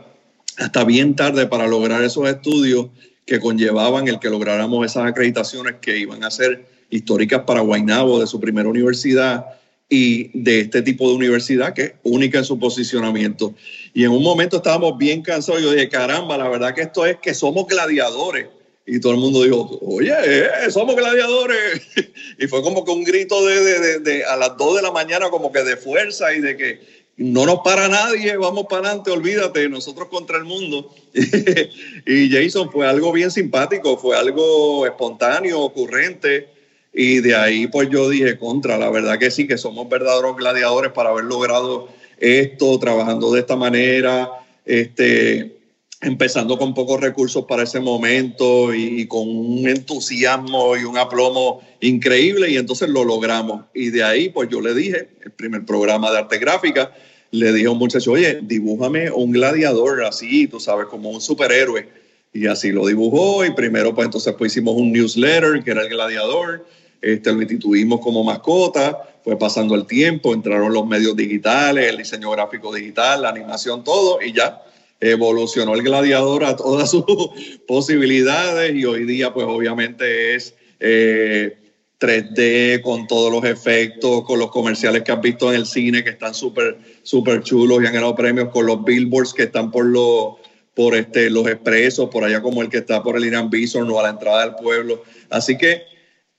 hasta 0.58 0.84
bien 0.84 1.16
tarde 1.16 1.48
para 1.48 1.68
lograr 1.68 2.04
esos 2.04 2.28
estudios 2.28 2.88
que 3.26 3.40
conllevaban 3.40 4.08
el 4.08 4.20
que 4.20 4.30
lográramos 4.30 4.86
esas 4.86 5.08
acreditaciones 5.08 5.76
que 5.82 5.98
iban 5.98 6.24
a 6.24 6.32
ser 6.32 6.66
históricas 6.90 7.44
para 7.48 7.62
Guaynabo 7.62 8.20
de 8.20 8.28
su 8.28 8.40
primera 8.40 8.68
universidad 8.68 9.61
y 9.94 10.32
de 10.34 10.62
este 10.62 10.82
tipo 10.82 11.10
de 11.10 11.16
universidad 11.16 11.74
que 11.74 11.82
es 11.82 11.94
única 12.04 12.38
en 12.38 12.46
su 12.46 12.58
posicionamiento. 12.58 13.54
Y 13.94 14.06
en 14.06 14.12
un 14.12 14.24
momento 14.24 14.56
estábamos 14.56 14.98
bien 14.98 15.22
cansados. 15.22 15.62
Yo 15.62 15.74
dije, 15.74 15.90
caramba, 15.90 16.38
la 16.38 16.48
verdad 16.48 16.74
que 16.74 16.84
esto 16.84 17.06
es 17.06 17.18
que 17.18 17.34
somos 17.34 17.68
gladiadores 17.68 18.48
y 18.88 19.02
todo 19.02 19.12
el 19.12 19.20
mundo 19.20 19.44
dijo, 19.44 19.80
oye, 19.82 20.14
eh, 20.26 20.72
somos 20.72 20.96
gladiadores. 20.96 21.82
y 22.40 22.48
fue 22.48 22.62
como 22.62 22.86
que 22.86 22.92
un 22.92 23.04
grito 23.04 23.46
de, 23.46 24.00
de, 24.00 24.24
a 24.24 24.38
las 24.38 24.56
2 24.56 24.78
de 24.78 24.82
la 24.82 24.92
mañana, 24.92 25.30
como 25.30 25.52
que 25.52 25.62
de 25.62 25.76
fuerza 25.76 26.34
y 26.34 26.40
de 26.40 26.56
que 26.56 26.80
no 27.18 27.46
nos 27.46 27.60
para 27.60 27.90
nadie, 27.90 28.38
vamos 28.38 28.68
para 28.70 28.88
adelante, 28.88 29.12
olvídate, 29.12 29.68
nosotros 29.68 30.08
contra 30.08 30.38
el 30.38 30.46
mundo. 30.46 30.96
y 32.08 32.32
Jason 32.32 32.72
fue 32.72 32.88
algo 32.88 33.12
bien 33.12 33.30
simpático, 33.30 33.98
fue 33.98 34.16
algo 34.16 34.86
espontáneo, 34.86 35.60
ocurrente. 35.60 36.61
Y 36.94 37.20
de 37.20 37.36
ahí 37.36 37.68
pues 37.68 37.90
yo 37.90 38.10
dije 38.10 38.38
contra, 38.38 38.78
la 38.78 38.90
verdad 38.90 39.18
que 39.18 39.32
sí, 39.32 39.48
que 39.48 39.58
somos 39.58 39.88
verdaderos 39.90 40.36
gladiadores 40.36 40.92
para 40.92 41.10
haber 41.10 41.26
logrado 41.26 41.88
esto, 42.20 42.80
trabajando 42.80 43.32
de 43.32 43.40
esta 43.40 43.56
manera. 43.56 44.30
Este, 44.66 45.62
empezando 46.02 46.58
con 46.58 46.74
pocos 46.74 47.00
recursos 47.00 47.46
para 47.46 47.64
ese 47.64 47.80
momento 47.80 48.74
y, 48.74 49.08
con 49.08 49.28
un 49.28 49.68
entusiasmo 49.68 50.76
y 50.76 50.84
un 50.84 50.98
aplomo 50.98 51.62
increíble 51.80 52.50
y 52.50 52.58
entonces 52.58 52.90
lo 52.90 53.04
logramos. 53.04 53.66
Y 53.74 53.92
de 53.92 54.04
ahí 54.04 54.30
pues 54.30 54.50
yo 54.50 54.62
le 54.62 54.74
dije, 54.74 55.10
el 55.24 55.32
primer 55.32 55.64
programa 55.64 56.12
de 56.12 56.18
arte 56.18 56.40
gráfica, 56.40 56.94
le 57.30 57.54
dije 57.54 57.68
a 57.68 57.72
un 57.72 57.78
muchacho, 57.78 58.12
oye, 58.12 58.40
dibújame 58.42 59.10
un 59.12 59.32
gladiador 59.32 60.04
así, 60.04 60.48
tú 60.48 60.60
sabes, 60.60 60.88
como 60.88 61.12
un 61.12 61.22
superhéroe. 61.22 61.88
Y 62.34 62.48
así 62.48 62.72
lo 62.72 62.88
dibujó 62.88 63.46
y 63.46 63.52
primero 63.52 63.94
pues 63.94 64.06
entonces 64.06 64.34
pues 64.38 64.54
hicimos 64.54 64.76
un 64.76 64.92
newsletter 64.92 65.64
que 65.64 65.72
era 65.72 65.84
el 65.84 65.90
gladiador, 65.90 66.66
este, 67.02 67.32
lo 67.32 67.42
instituimos 67.42 68.00
como 68.00 68.24
mascota, 68.24 69.20
fue 69.24 69.38
pasando 69.38 69.76
el 69.76 69.86
tiempo, 69.86 70.34
entraron 70.34 70.74
los 70.74 70.86
medios 70.86 71.16
digitales, 71.16 71.90
el 71.90 71.98
diseño 71.98 72.32
gráfico 72.32 72.74
digital, 72.74 73.22
la 73.22 73.30
animación, 73.30 73.84
todo 73.84 74.22
y 74.22 74.34
ya 74.34 74.62
evolucionó 75.00 75.74
el 75.74 75.82
gladiador 75.82 76.46
a 76.46 76.56
todas 76.56 76.92
sus 76.92 77.06
posibilidades 77.68 78.76
y 78.76 78.86
hoy 78.86 79.06
día 79.06 79.34
pues 79.34 79.48
obviamente 79.48 80.36
es 80.36 80.54
3D 80.80 82.36
eh, 82.38 82.82
con 82.84 83.08
todos 83.08 83.32
los 83.32 83.44
efectos, 83.44 84.24
con 84.24 84.40
los 84.40 84.52
comerciales 84.52 85.04
que 85.04 85.12
has 85.12 85.22
visto 85.22 85.50
en 85.52 85.60
el 85.60 85.66
cine 85.66 86.04
que 86.04 86.12
están 86.12 86.34
súper 86.34 86.78
súper 87.04 87.42
chulos 87.42 87.82
y 87.82 87.88
han 87.88 87.94
ganado 87.94 88.16
premios, 88.16 88.50
con 88.50 88.66
los 88.66 88.84
billboards 88.84 89.34
que 89.34 89.44
están 89.44 89.72
por 89.72 89.86
los 89.86 90.36
por 90.74 90.96
este, 90.96 91.30
los 91.30 91.48
expresos, 91.48 92.10
por 92.10 92.24
allá 92.24 92.42
como 92.42 92.62
el 92.62 92.70
que 92.70 92.78
está 92.78 93.04
por 93.04 93.18
el 93.18 93.26
Irán 93.26 93.50
Bison 93.50 93.90
o 93.90 94.00
a 94.00 94.04
la 94.04 94.10
entrada 94.10 94.46
del 94.46 94.56
pueblo. 94.56 95.04
Así 95.30 95.58
que, 95.58 95.84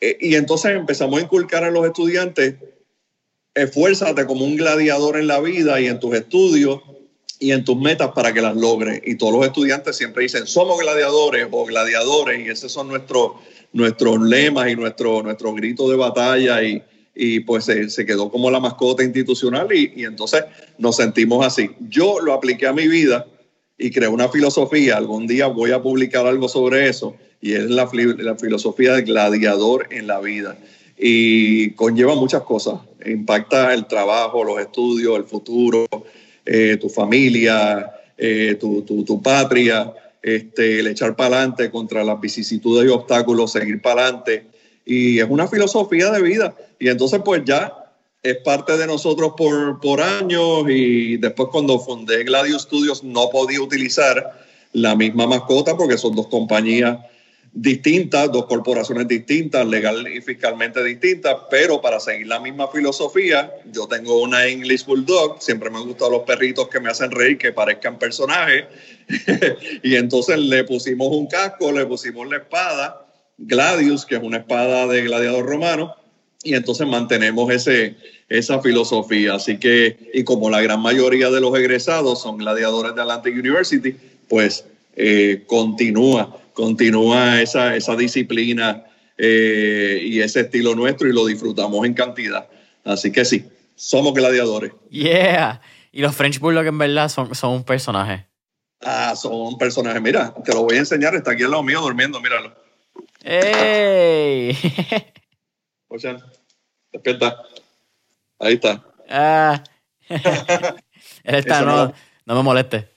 eh, 0.03 0.19
y 0.21 0.35
entonces 0.35 0.73
empezamos 0.73 1.21
a 1.21 1.23
inculcar 1.23 1.63
a 1.63 1.71
los 1.71 1.87
estudiantes, 1.87 2.57
esfuérzate 3.55 4.27
como 4.27 4.45
un 4.45 4.57
gladiador 4.57 5.17
en 5.17 5.29
la 5.29 5.39
vida 5.39 5.81
y 5.81 5.87
en 5.87 6.01
tus 6.01 6.17
estudios, 6.17 6.81
y 7.39 7.51
en 7.51 7.65
tus 7.65 7.77
metas 7.77 8.11
para 8.13 8.33
que 8.33 8.41
las 8.41 8.57
logres. 8.57 9.01
Y 9.05 9.17
todos 9.17 9.33
los 9.33 9.45
estudiantes 9.45 9.97
siempre 9.97 10.25
dicen, 10.25 10.47
somos 10.47 10.79
gladiadores 10.81 11.47
o 11.51 11.65
gladiadores, 11.65 12.45
y 12.45 12.51
esos 12.51 12.73
son 12.73 12.89
nuestros, 12.89 13.33
nuestros 13.73 14.21
lemas 14.21 14.71
y 14.71 14.77
nuestro, 14.77 15.23
nuestro 15.23 15.53
grito 15.53 15.89
de 15.89 15.97
batalla, 15.97 16.63
y, 16.65 16.83
y 17.15 17.41
pues 17.41 17.65
se, 17.65 17.89
se, 17.91 18.05
quedó 18.05 18.29
como 18.29 18.51
la 18.51 18.59
mascota 18.59 19.05
institucional, 19.05 19.69
y, 19.73 19.93
y, 19.97 20.05
entonces 20.05 20.45
nos 20.79 20.97
sentimos 20.97 21.47
así. 21.47 21.71
Yo 21.89 22.19
lo 22.21 22.33
apliqué 22.33 22.67
a 22.67 22.73
mi 22.73 22.89
vida 22.89 23.27
y 23.79 23.91
creé 23.91 24.09
una 24.09 24.29
filosofía, 24.29 24.97
algún 24.97 25.29
día 25.29 25.47
voy 25.47 25.73
a 25.73 25.83
publicar 25.83 26.27
algo 26.27 26.49
sobre 26.49 26.89
eso, 26.89 27.17
y 27.43 27.55
es 27.55 27.69
la, 27.69 27.91
la 28.19 28.37
filosofía 28.37 28.95
del 28.95 29.05
gladiador 29.05 29.89
en 29.91 30.07
la 30.07 30.21
vida. 30.21 30.57
Y 30.97 31.73
conlleva 31.73 32.15
muchas 32.15 32.43
cosas, 32.43 32.79
impacta 33.05 33.75
el 33.75 33.87
trabajo, 33.87 34.45
los 34.45 34.61
estudios, 34.61 35.17
el 35.17 35.25
futuro, 35.25 35.87
eh, 36.47 36.79
tu 36.81 36.89
familia, 36.89 37.91
eh, 38.17 38.57
tu, 38.61 38.83
tu, 38.83 39.05
tu, 39.05 39.21
patria, 39.21 39.93
este, 40.23 40.79
el 40.79 40.87
echar 40.87 41.17
para 41.17 41.39
adelante 41.39 41.71
contra 41.73 42.05
las 42.05 42.21
vicisitudes 42.21 42.87
y 42.87 42.89
obstáculos, 42.89 43.51
seguir 43.51 43.83
para 43.83 44.03
adelante. 44.03 44.47
Y 44.87 45.19
es 45.19 45.27
una 45.29 45.49
filosofía 45.49 46.13
de 46.13 46.23
vida. 46.23 46.55
Y 46.79 46.89
entonces 46.89 47.21
pues 47.25 47.43
ya 47.45 47.73
es 48.23 48.37
parte 48.37 48.77
de 48.77 48.87
nosotros 48.87 49.33
por, 49.37 49.81
por 49.81 50.01
años 50.01 50.65
y 50.69 51.17
después 51.17 51.49
cuando 51.51 51.81
fundé 51.81 52.23
Gladius 52.23 52.63
Studios 52.63 53.03
no 53.03 53.31
podía 53.31 53.61
utilizar 53.61 54.41
la 54.73 54.95
misma 54.95 55.27
mascota 55.27 55.77
porque 55.77 55.99
son 55.99 56.15
dos 56.15 56.29
compañías 56.29 56.99
distintas, 57.55 58.33
dos 58.33 58.47
corporaciones 58.47 59.07
distintas, 59.07 59.67
legal 59.67 60.07
y 60.09 60.23
fiscalmente 60.23 60.83
distintas, 60.83 61.37
pero 61.51 61.83
para 61.83 62.01
seguir 62.01 62.27
la 62.27 62.41
misma 62.41 62.69
filosofía, 62.69 63.53
yo 63.71 63.87
tengo 63.87 64.21
una 64.23 64.47
English 64.47 64.87
Bulldog, 64.87 65.43
siempre 65.43 65.69
me 65.69 65.77
han 65.79 65.87
gustado 65.87 66.11
los 66.11 66.23
perritos 66.23 66.69
que 66.69 66.81
me 66.81 66.89
hacen 66.89 67.11
reír, 67.11 67.37
que 67.37 67.53
parezcan 67.53 67.99
personajes, 67.99 68.65
y 69.83 69.97
entonces 69.97 70.39
le 70.39 70.65
pusimos 70.65 71.09
un 71.09 71.27
casco, 71.27 71.73
le 71.73 71.85
pusimos 71.85 72.27
la 72.29 72.39
espada, 72.39 73.07
Gladius, 73.37 74.07
que 74.07 74.17
es 74.17 74.23
una 74.23 74.39
espada 74.39 74.87
de 74.87 75.03
gladiador 75.03 75.45
romano, 75.45 75.95
y 76.45 76.55
entonces 76.55 76.87
mantenemos 76.87 77.53
ese, 77.53 77.97
esa 78.29 78.61
filosofía. 78.61 79.35
Así 79.35 79.59
que, 79.59 80.11
y 80.13 80.25
como 80.25 80.51
la 80.51 80.61
gran 80.61 80.81
mayoría 80.81 81.31
de 81.31 81.41
los 81.41 81.57
egresados 81.57 82.21
son 82.23 82.39
gladiadores 82.39 82.95
de 82.95 83.03
Atlantic 83.03 83.35
University, 83.35 83.95
pues 84.29 84.65
eh, 84.97 85.45
continúa 85.47 86.42
continúa 86.55 87.41
esa, 87.41 87.77
esa 87.77 87.97
disciplina 87.97 88.85
eh, 89.19 90.01
y 90.03 90.21
ese 90.21 90.41
estilo 90.41 90.75
nuestro 90.75 91.09
y 91.09 91.13
lo 91.13 91.27
disfrutamos 91.27 91.87
en 91.87 91.95
cantidad. 91.95 92.49
Así 92.85 93.13
que 93.13 93.25
sí, 93.25 93.49
somos 93.75 94.15
gladiadores. 94.15 94.73
Yeah. 94.91 95.61
Y 95.93 96.01
los 96.01 96.15
French 96.15 96.39
Bulldog 96.39 96.67
en 96.67 96.79
verdad 96.79 97.09
son, 97.09 97.35
son 97.35 97.53
un 97.53 97.65
personaje. 97.65 98.27
Ah, 98.81 99.15
son 99.15 99.33
un 99.35 99.59
personaje. 99.59 100.01
Mira, 100.01 100.35
te 100.45 100.53
lo 100.53 100.63
voy 100.63 100.77
a 100.77 100.81
enseñar. 100.81 101.15
Está 101.15 101.33
aquí 101.33 101.45
al 101.45 101.51
lado 101.51 101.63
mío 101.63 101.81
durmiendo, 101.81 102.21
míralo. 102.21 102.55
¡Ey! 103.23 104.57
Oye, 105.89 106.17
despierta. 106.91 107.37
Ahí 108.41 108.55
está. 108.55 108.85
Ah. 109.09 109.63
Él 111.25 111.35
está, 111.37 111.63
no, 111.63 111.93
no 112.27 112.35
me 112.35 112.43
moleste 112.43 112.92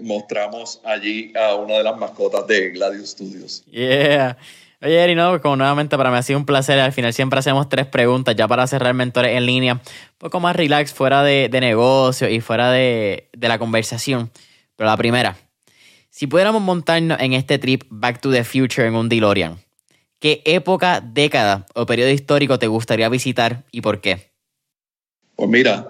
mostramos 0.00 0.80
allí 0.84 1.32
a 1.36 1.54
una 1.54 1.74
de 1.74 1.82
las 1.82 1.96
mascotas 1.96 2.46
de 2.46 2.70
Gladius 2.70 3.10
Studios. 3.10 3.64
Yeah. 3.66 4.36
Oye, 4.82 5.02
Eri, 5.02 5.14
no, 5.14 5.40
como 5.40 5.56
nuevamente 5.56 5.96
para 5.96 6.10
mí 6.10 6.16
ha 6.18 6.22
sido 6.22 6.38
un 6.38 6.46
placer. 6.46 6.78
Al 6.78 6.92
final 6.92 7.12
siempre 7.12 7.38
hacemos 7.38 7.68
tres 7.68 7.86
preguntas 7.86 8.36
ya 8.36 8.46
para 8.46 8.66
cerrar 8.66 8.94
mentores 8.94 9.36
en 9.36 9.46
línea. 9.46 9.74
Un 9.74 9.80
poco 10.18 10.38
más 10.38 10.54
relax, 10.54 10.92
fuera 10.92 11.22
de, 11.22 11.48
de 11.48 11.60
negocio 11.60 12.28
y 12.28 12.40
fuera 12.40 12.70
de, 12.70 13.28
de 13.32 13.48
la 13.48 13.58
conversación. 13.58 14.30
Pero 14.76 14.90
la 14.90 14.96
primera, 14.96 15.36
si 16.10 16.26
pudiéramos 16.26 16.60
montarnos 16.60 17.18
en 17.20 17.32
este 17.32 17.58
trip 17.58 17.84
Back 17.88 18.20
to 18.20 18.30
the 18.30 18.44
Future 18.44 18.86
en 18.86 18.94
un 18.94 19.08
DeLorean, 19.08 19.58
¿qué 20.18 20.42
época, 20.44 21.00
década 21.00 21.66
o 21.74 21.86
periodo 21.86 22.10
histórico 22.10 22.58
te 22.58 22.66
gustaría 22.66 23.08
visitar 23.08 23.64
y 23.72 23.80
por 23.80 24.02
qué? 24.02 24.30
Pues 25.36 25.48
mira, 25.48 25.88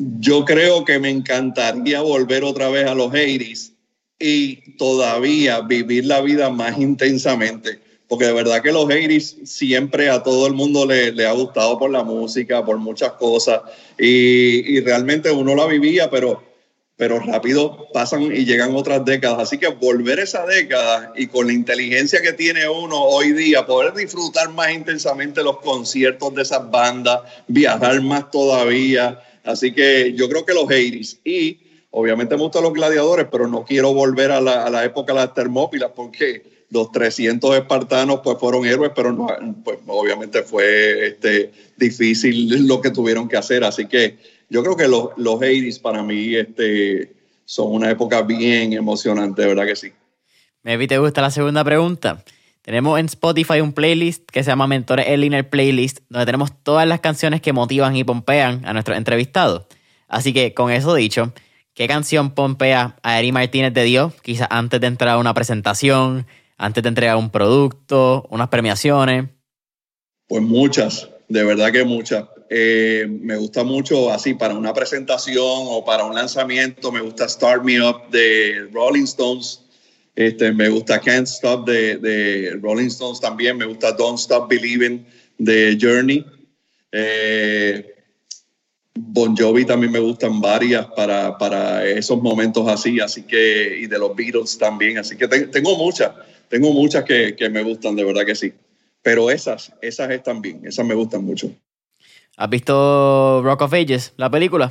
yo 0.00 0.44
creo 0.44 0.84
que 0.84 0.98
me 0.98 1.10
encantaría 1.10 2.00
volver 2.00 2.44
otra 2.44 2.70
vez 2.70 2.86
a 2.86 2.94
los 2.94 3.08
80 3.08 3.74
y 4.18 4.76
todavía 4.76 5.60
vivir 5.60 6.06
la 6.06 6.20
vida 6.20 6.50
más 6.50 6.78
intensamente. 6.78 7.80
Porque 8.08 8.24
de 8.24 8.32
verdad 8.32 8.62
que 8.62 8.72
los 8.72 8.86
80 8.86 9.46
siempre 9.46 10.08
a 10.08 10.22
todo 10.22 10.46
el 10.46 10.54
mundo 10.54 10.86
le, 10.86 11.26
ha 11.26 11.32
gustado 11.32 11.78
por 11.78 11.90
la 11.90 12.02
música, 12.02 12.64
por 12.64 12.78
muchas 12.78 13.12
cosas. 13.12 13.60
Y, 13.98 14.76
y, 14.76 14.80
realmente 14.80 15.30
uno 15.30 15.54
la 15.54 15.66
vivía, 15.66 16.10
pero, 16.10 16.42
pero 16.96 17.20
rápido 17.20 17.86
pasan 17.92 18.22
y 18.22 18.44
llegan 18.44 18.74
otras 18.74 19.04
décadas. 19.04 19.38
Así 19.40 19.58
que 19.58 19.68
volver 19.68 20.18
esa 20.18 20.44
década 20.44 21.12
y 21.14 21.28
con 21.28 21.46
la 21.46 21.52
inteligencia 21.52 22.20
que 22.20 22.32
tiene 22.32 22.68
uno 22.68 23.00
hoy 23.00 23.32
día, 23.32 23.66
poder 23.66 23.94
disfrutar 23.94 24.48
más 24.50 24.72
intensamente 24.72 25.44
los 25.44 25.58
conciertos 25.58 26.34
de 26.34 26.42
esas 26.42 26.68
bandas, 26.70 27.20
viajar 27.46 28.00
más 28.00 28.30
todavía 28.30 29.22
Así 29.44 29.72
que 29.72 30.12
yo 30.14 30.28
creo 30.28 30.44
que 30.44 30.54
los 30.54 30.64
80 30.64 31.20
Y 31.24 31.58
Obviamente 31.92 32.36
me 32.36 32.42
gustan 32.42 32.62
los 32.62 32.72
gladiadores, 32.72 33.26
pero 33.30 33.48
no 33.48 33.64
quiero 33.64 33.92
volver 33.92 34.30
a 34.30 34.40
la, 34.40 34.64
a 34.64 34.70
la 34.70 34.84
época 34.84 35.12
de 35.12 35.18
las 35.18 35.34
termópilas 35.34 35.90
porque 35.94 36.42
los 36.70 36.92
300 36.92 37.56
espartanos 37.56 38.20
pues 38.22 38.38
fueron 38.38 38.64
héroes, 38.64 38.92
pero 38.94 39.16
pues, 39.64 39.78
obviamente 39.88 40.42
fue 40.44 41.08
este, 41.08 41.50
difícil 41.76 42.68
lo 42.68 42.80
que 42.80 42.90
tuvieron 42.90 43.28
que 43.28 43.36
hacer. 43.36 43.64
Así 43.64 43.86
que 43.86 44.18
yo 44.48 44.62
creo 44.62 44.76
que 44.76 44.86
los, 44.86 45.10
los 45.16 45.34
80 45.34 45.82
para 45.82 46.04
mí 46.04 46.36
este, 46.36 47.12
son 47.44 47.72
una 47.72 47.90
época 47.90 48.22
bien 48.22 48.72
emocionante, 48.72 49.44
verdad 49.44 49.66
que 49.66 49.76
sí. 49.76 49.92
Maybe 50.62 50.86
te 50.86 50.98
gusta 50.98 51.22
la 51.22 51.32
segunda 51.32 51.64
pregunta. 51.64 52.22
Tenemos 52.62 53.00
en 53.00 53.06
Spotify 53.06 53.60
un 53.60 53.72
playlist 53.72 54.28
que 54.30 54.44
se 54.44 54.50
llama 54.50 54.66
Mentores 54.66 55.06
en 55.08 55.20
Liner 55.20 55.48
Playlist, 55.48 56.00
donde 56.10 56.26
tenemos 56.26 56.52
todas 56.62 56.86
las 56.86 57.00
canciones 57.00 57.40
que 57.40 57.54
motivan 57.54 57.96
y 57.96 58.04
pompean 58.04 58.62
a 58.66 58.74
nuestros 58.74 58.98
entrevistados. 58.98 59.64
Así 60.08 60.32
que 60.34 60.52
con 60.52 60.70
eso 60.70 60.94
dicho, 60.94 61.32
¿qué 61.72 61.88
canción 61.88 62.34
pompea 62.34 62.96
a 63.02 63.18
Eri 63.18 63.32
Martínez 63.32 63.72
de 63.72 63.84
Dios? 63.84 64.12
Quizás 64.22 64.48
antes 64.50 64.80
de 64.80 64.88
entrar 64.88 65.14
a 65.14 65.18
una 65.18 65.32
presentación, 65.32 66.26
antes 66.58 66.82
de 66.82 66.88
entregar 66.90 67.16
un 67.16 67.30
producto, 67.30 68.26
unas 68.28 68.48
premiaciones. 68.48 69.30
Pues 70.28 70.42
muchas, 70.42 71.08
de 71.28 71.44
verdad 71.44 71.72
que 71.72 71.84
muchas. 71.84 72.26
Eh, 72.50 73.06
me 73.08 73.36
gusta 73.36 73.64
mucho 73.64 74.12
así 74.12 74.34
para 74.34 74.54
una 74.54 74.74
presentación 74.74 75.44
o 75.46 75.84
para 75.84 76.04
un 76.04 76.14
lanzamiento, 76.14 76.92
me 76.92 77.00
gusta 77.00 77.28
Start 77.28 77.62
Me 77.62 77.80
Up 77.80 78.10
de 78.10 78.68
Rolling 78.72 79.04
Stones. 79.04 79.64
Este, 80.20 80.52
me 80.52 80.68
gusta 80.68 81.00
Can't 81.00 81.26
Stop 81.26 81.66
de, 81.66 81.96
de, 81.96 82.50
Rolling 82.60 82.88
Stones 82.88 83.20
también. 83.20 83.56
Me 83.56 83.64
gusta 83.64 83.92
Don't 83.92 84.18
Stop 84.18 84.50
Believing 84.50 85.02
de 85.38 85.78
Journey. 85.80 86.26
Eh, 86.92 87.94
bon 88.94 89.34
Jovi 89.34 89.64
también 89.64 89.90
me 89.90 89.98
gustan 89.98 90.38
varias 90.38 90.84
para, 90.88 91.38
para, 91.38 91.86
esos 91.86 92.20
momentos 92.20 92.68
así, 92.68 93.00
así 93.00 93.22
que, 93.22 93.78
y 93.80 93.86
de 93.86 93.98
los 93.98 94.14
Beatles 94.14 94.58
también. 94.58 94.98
Así 94.98 95.16
que 95.16 95.26
tengo 95.26 95.74
muchas, 95.78 96.12
tengo 96.50 96.70
muchas 96.74 97.04
que, 97.04 97.34
que 97.34 97.48
me 97.48 97.62
gustan, 97.62 97.96
de 97.96 98.04
verdad 98.04 98.26
que 98.26 98.34
sí. 98.34 98.52
Pero 99.00 99.30
esas, 99.30 99.72
esas 99.80 100.10
están 100.10 100.42
bien, 100.42 100.60
esas 100.66 100.84
me 100.84 100.92
gustan 100.92 101.24
mucho. 101.24 101.50
¿Has 102.36 102.50
visto 102.50 103.40
Rock 103.42 103.62
of 103.62 103.72
Ages, 103.72 104.12
la 104.18 104.30
película? 104.30 104.70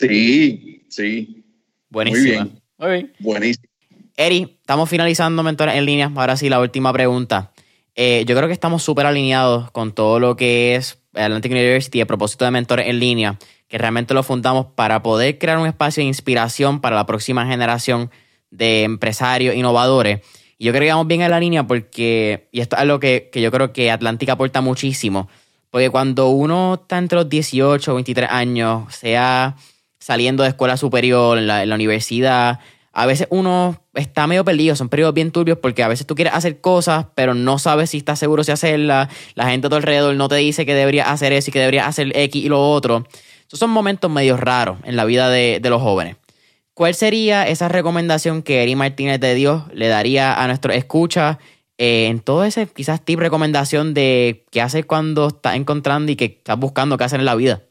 Sí, 0.00 0.82
sí. 0.88 1.44
Buenísima. 1.88 2.22
Muy 2.24 2.30
bien. 2.32 2.62
Muy 2.78 2.90
bien. 2.90 3.12
Buenísimo. 3.20 3.71
Eri, 4.22 4.56
estamos 4.60 4.88
finalizando 4.88 5.42
Mentores 5.42 5.74
en 5.74 5.84
Línea. 5.84 6.12
Ahora 6.14 6.36
sí, 6.36 6.48
la 6.48 6.60
última 6.60 6.92
pregunta. 6.92 7.50
Eh, 7.96 8.24
yo 8.24 8.36
creo 8.36 8.46
que 8.46 8.52
estamos 8.52 8.84
súper 8.84 9.04
alineados 9.04 9.72
con 9.72 9.92
todo 9.92 10.20
lo 10.20 10.36
que 10.36 10.76
es 10.76 11.00
Atlantic 11.12 11.50
University, 11.50 11.98
el 11.98 12.06
propósito 12.06 12.44
de 12.44 12.52
Mentores 12.52 12.86
en 12.86 13.00
Línea, 13.00 13.36
que 13.66 13.78
realmente 13.78 14.14
lo 14.14 14.22
fundamos 14.22 14.66
para 14.76 15.02
poder 15.02 15.38
crear 15.38 15.58
un 15.58 15.66
espacio 15.66 16.02
de 16.02 16.06
inspiración 16.06 16.80
para 16.80 16.94
la 16.94 17.04
próxima 17.04 17.46
generación 17.48 18.12
de 18.52 18.84
empresarios 18.84 19.56
innovadores. 19.56 20.20
Y 20.56 20.66
yo 20.66 20.72
creo 20.72 20.82
que 20.82 20.92
vamos 20.92 21.08
bien 21.08 21.22
en 21.22 21.30
la 21.32 21.40
línea 21.40 21.66
porque, 21.66 22.48
y 22.52 22.60
esto 22.60 22.76
es 22.76 22.82
algo 22.82 23.00
que, 23.00 23.28
que 23.32 23.42
yo 23.42 23.50
creo 23.50 23.72
que 23.72 23.90
Atlantic 23.90 24.28
aporta 24.28 24.60
muchísimo, 24.60 25.28
porque 25.70 25.90
cuando 25.90 26.28
uno 26.28 26.74
está 26.74 26.98
entre 26.98 27.16
los 27.16 27.28
18 27.28 27.90
o 27.90 27.94
23 27.96 28.30
años, 28.30 28.94
sea 28.94 29.56
saliendo 30.02 30.42
de 30.42 30.50
escuela 30.50 30.76
superior, 30.76 31.38
en 31.38 31.46
la, 31.46 31.74
universidad, 31.74 32.58
a 32.92 33.06
veces 33.06 33.26
uno 33.30 33.80
está 33.94 34.26
medio 34.26 34.44
perdido, 34.44 34.76
son 34.76 34.90
periodos 34.90 35.14
bien 35.14 35.30
turbios 35.30 35.58
porque 35.58 35.82
a 35.82 35.88
veces 35.88 36.06
tú 36.06 36.14
quieres 36.14 36.34
hacer 36.34 36.60
cosas, 36.60 37.06
pero 37.14 37.34
no 37.34 37.58
sabes 37.58 37.90
si 37.90 37.98
estás 37.98 38.18
seguro 38.18 38.44
si 38.44 38.52
hacerlas, 38.52 39.08
la 39.34 39.48
gente 39.48 39.66
a 39.66 39.70
tu 39.70 39.76
alrededor 39.76 40.14
no 40.14 40.28
te 40.28 40.36
dice 40.36 40.66
que 40.66 40.74
deberías 40.74 41.08
hacer 41.08 41.32
eso 41.32 41.50
y 41.50 41.52
que 41.52 41.58
deberías 41.58 41.86
hacer 41.86 42.12
X 42.14 42.44
y 42.44 42.48
lo 42.48 42.70
otro. 42.70 43.06
Esos 43.46 43.58
son 43.58 43.70
momentos 43.70 44.10
medio 44.10 44.36
raros 44.36 44.78
en 44.84 44.96
la 44.96 45.04
vida 45.06 45.30
de, 45.30 45.60
los 45.64 45.80
jóvenes. 45.80 46.16
¿Cuál 46.74 46.94
sería 46.94 47.46
esa 47.46 47.68
recomendación 47.68 48.42
que 48.42 48.62
Eri 48.62 48.76
Martínez 48.76 49.20
de 49.20 49.34
Dios 49.34 49.62
le 49.72 49.88
daría 49.88 50.42
a 50.42 50.46
nuestros 50.46 50.76
escuchas 50.76 51.38
eh, 51.78 52.06
en 52.06 52.20
todo 52.20 52.44
ese 52.44 52.66
quizás 52.66 53.02
tip 53.02 53.18
recomendación 53.18 53.94
de 53.94 54.44
qué 54.50 54.60
hacer 54.60 54.86
cuando 54.86 55.28
estás 55.28 55.56
encontrando 55.56 56.12
y 56.12 56.16
que 56.16 56.26
estás 56.26 56.58
buscando 56.58 56.98
qué 56.98 57.04
hacer 57.04 57.20
en 57.20 57.26
la 57.26 57.34
vida? 57.34 57.62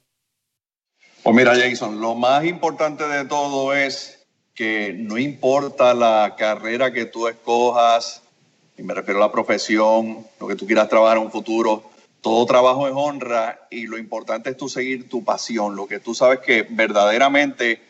Pues 1.23 1.35
mira, 1.35 1.53
Jason, 1.55 2.01
lo 2.01 2.15
más 2.15 2.43
importante 2.45 3.07
de 3.07 3.25
todo 3.25 3.75
es 3.75 4.20
que 4.53 4.93
no 4.97 5.17
importa 5.17 5.93
la 5.93 6.35
carrera 6.37 6.91
que 6.91 7.05
tú 7.05 7.27
escojas, 7.27 8.21
y 8.77 8.83
me 8.83 8.93
refiero 8.93 9.19
a 9.19 9.27
la 9.27 9.31
profesión, 9.31 10.25
lo 10.39 10.47
que 10.47 10.55
tú 10.55 10.65
quieras 10.65 10.89
trabajar 10.89 11.17
en 11.17 11.23
un 11.23 11.31
futuro, 11.31 11.83
todo 12.21 12.45
trabajo 12.45 12.87
es 12.87 12.93
honra 12.95 13.67
y 13.69 13.87
lo 13.87 13.97
importante 13.97 14.51
es 14.51 14.57
tú 14.57 14.69
seguir 14.69 15.09
tu 15.09 15.23
pasión, 15.23 15.75
lo 15.75 15.87
que 15.87 15.99
tú 15.99 16.13
sabes 16.13 16.39
que 16.39 16.65
verdaderamente 16.69 17.81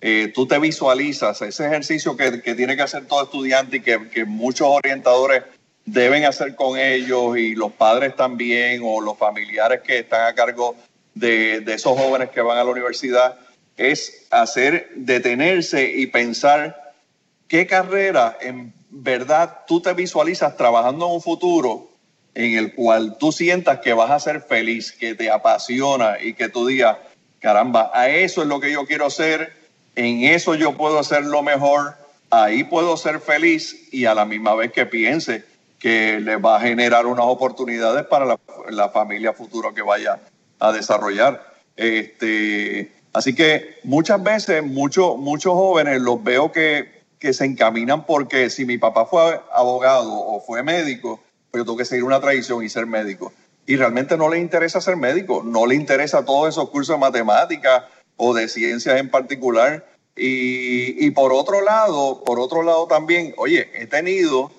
eh, 0.00 0.32
tú 0.34 0.46
te 0.46 0.58
visualizas, 0.58 1.42
ese 1.42 1.66
ejercicio 1.66 2.16
que, 2.16 2.40
que, 2.40 2.54
tiene 2.54 2.76
que 2.76 2.82
hacer 2.82 3.06
todo 3.06 3.24
estudiante 3.24 3.78
y 3.78 3.80
que, 3.80 4.08
que 4.08 4.24
muchos 4.24 4.68
orientadores 4.68 5.42
deben 5.84 6.24
hacer 6.24 6.54
con 6.54 6.78
ellos 6.78 7.36
y 7.36 7.54
los 7.54 7.72
padres 7.72 8.14
también 8.16 8.80
o 8.84 9.00
los 9.00 9.18
familiares 9.18 9.80
que 9.82 9.98
están 9.98 10.26
a 10.26 10.34
cargo 10.34 10.76
de, 11.14 11.60
de, 11.60 11.74
esos 11.74 11.98
jóvenes 11.98 12.30
que 12.30 12.40
van 12.40 12.58
a 12.58 12.64
la 12.64 12.70
universidad 12.70 13.36
es 13.80 14.26
hacer, 14.30 14.90
detenerse 14.94 15.90
y 15.90 16.06
pensar 16.06 16.92
qué 17.48 17.66
carrera 17.66 18.36
en 18.42 18.74
verdad 18.90 19.60
tú 19.66 19.80
te 19.80 19.94
visualizas 19.94 20.56
trabajando 20.56 21.06
en 21.06 21.12
un 21.14 21.22
futuro 21.22 21.88
en 22.34 22.58
el 22.58 22.74
cual 22.74 23.16
tú 23.18 23.32
sientas 23.32 23.80
que 23.80 23.94
vas 23.94 24.10
a 24.10 24.20
ser 24.20 24.42
feliz, 24.42 24.92
que 24.92 25.14
te 25.14 25.30
apasiona 25.30 26.20
y 26.20 26.34
que 26.34 26.50
tú 26.50 26.66
digas, 26.66 26.98
caramba, 27.40 27.90
a 27.94 28.08
eso 28.10 28.42
es 28.42 28.48
lo 28.48 28.60
que 28.60 28.70
yo 28.70 28.86
quiero 28.86 29.06
hacer, 29.06 29.52
en 29.96 30.24
eso 30.24 30.54
yo 30.54 30.76
puedo 30.76 30.98
hacer 30.98 31.24
lo 31.24 31.42
mejor, 31.42 31.94
ahí 32.28 32.64
puedo 32.64 32.98
ser 32.98 33.18
feliz 33.18 33.88
y 33.92 34.04
a 34.04 34.14
la 34.14 34.26
misma 34.26 34.54
vez 34.54 34.72
que 34.72 34.84
piense 34.84 35.42
que 35.78 36.20
le 36.20 36.36
va 36.36 36.56
a 36.56 36.60
generar 36.60 37.06
unas 37.06 37.24
oportunidades 37.24 38.04
para 38.04 38.38
la 38.68 38.88
familia 38.90 39.32
futura 39.32 39.70
que 39.74 39.82
vaya 39.82 40.20
a 40.58 40.70
desarrollar. 40.70 41.42
Este, 41.76 42.92
así 43.12 43.34
que 43.34 43.78
muchas 43.84 44.22
veces, 44.22 44.62
muchos 44.62 45.16
muchos 45.18 45.54
jóvenes 45.54 46.00
los 46.00 46.22
veo 46.22 46.52
que, 46.52 47.02
que 47.18 47.32
se 47.32 47.44
encaminan 47.44 48.06
porque 48.06 48.50
si 48.50 48.64
mi 48.64 48.78
papá 48.78 49.06
fue 49.06 49.40
abogado 49.52 50.12
o 50.12 50.40
fue 50.40 50.62
médico, 50.62 51.20
pues 51.50 51.60
yo 51.60 51.64
tengo 51.64 51.76
que 51.76 51.84
seguir 51.84 52.04
una 52.04 52.20
tradición 52.20 52.64
y 52.64 52.68
ser 52.68 52.86
médico. 52.86 53.32
Y 53.66 53.76
realmente 53.76 54.16
no 54.16 54.28
le 54.28 54.38
interesa 54.38 54.80
ser 54.80 54.96
médico, 54.96 55.42
no 55.44 55.66
le 55.66 55.74
interesa 55.74 56.24
todos 56.24 56.48
esos 56.48 56.70
cursos 56.70 56.96
de 56.96 57.00
matemáticas 57.00 57.84
o 58.16 58.34
de 58.34 58.48
ciencias 58.48 58.98
en 58.98 59.10
particular. 59.10 59.86
Y, 60.16 61.04
y 61.04 61.10
por 61.12 61.32
otro 61.32 61.60
lado, 61.62 62.22
por 62.24 62.40
otro 62.40 62.62
lado 62.62 62.86
también, 62.86 63.32
oye, 63.36 63.70
he 63.74 63.86
tenido 63.86 64.50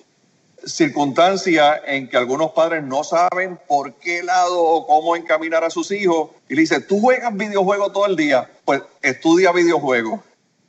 circunstancia 0.66 1.82
en 1.86 2.08
que 2.08 2.18
algunos 2.18 2.52
padres 2.52 2.84
no 2.84 3.04
saben 3.04 3.60
por 3.68 3.94
qué 3.96 4.24
lado 4.24 4.62
o 4.62 4.86
cómo 4.86 5.16
encaminar 5.16 5.64
a 5.64 5.70
sus 5.70 5.92
hijos 5.92 6.32
y 6.48 6.56
le 6.56 6.62
dice, 6.62 6.82
tú 6.82 7.00
juegas 7.00 7.36
videojuegos 7.36 7.94
todo 7.94 8.06
el 8.06 8.16
día, 8.16 8.50
pues 8.66 8.82
estudia 9.02 9.52
videojuegos. 9.52 10.20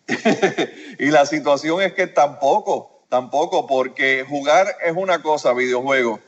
y 0.98 1.06
la 1.06 1.26
situación 1.26 1.82
es 1.82 1.92
que 1.94 2.06
tampoco, 2.06 3.02
tampoco, 3.08 3.66
porque 3.66 4.24
jugar 4.28 4.66
es 4.84 4.94
una 4.96 5.22
cosa, 5.22 5.52
videojuegos. 5.52 6.20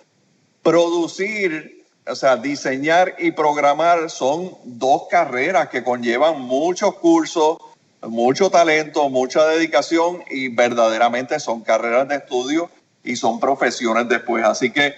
Producir, 0.62 1.84
o 2.06 2.14
sea, 2.14 2.36
diseñar 2.36 3.16
y 3.18 3.32
programar 3.32 4.10
son 4.10 4.56
dos 4.64 5.04
carreras 5.10 5.68
que 5.68 5.82
conllevan 5.82 6.40
muchos 6.40 6.94
cursos, 6.96 7.58
mucho 8.02 8.50
talento, 8.50 9.08
mucha 9.08 9.46
dedicación 9.46 10.22
y 10.30 10.48
verdaderamente 10.48 11.40
son 11.40 11.62
carreras 11.62 12.08
de 12.08 12.16
estudio 12.16 12.70
y 13.04 13.16
son 13.16 13.38
profesiones 13.38 14.08
después. 14.08 14.44
Así 14.44 14.70
que 14.70 14.94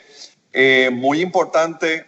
eh, 0.52 0.90
muy 0.92 1.20
importante 1.20 2.06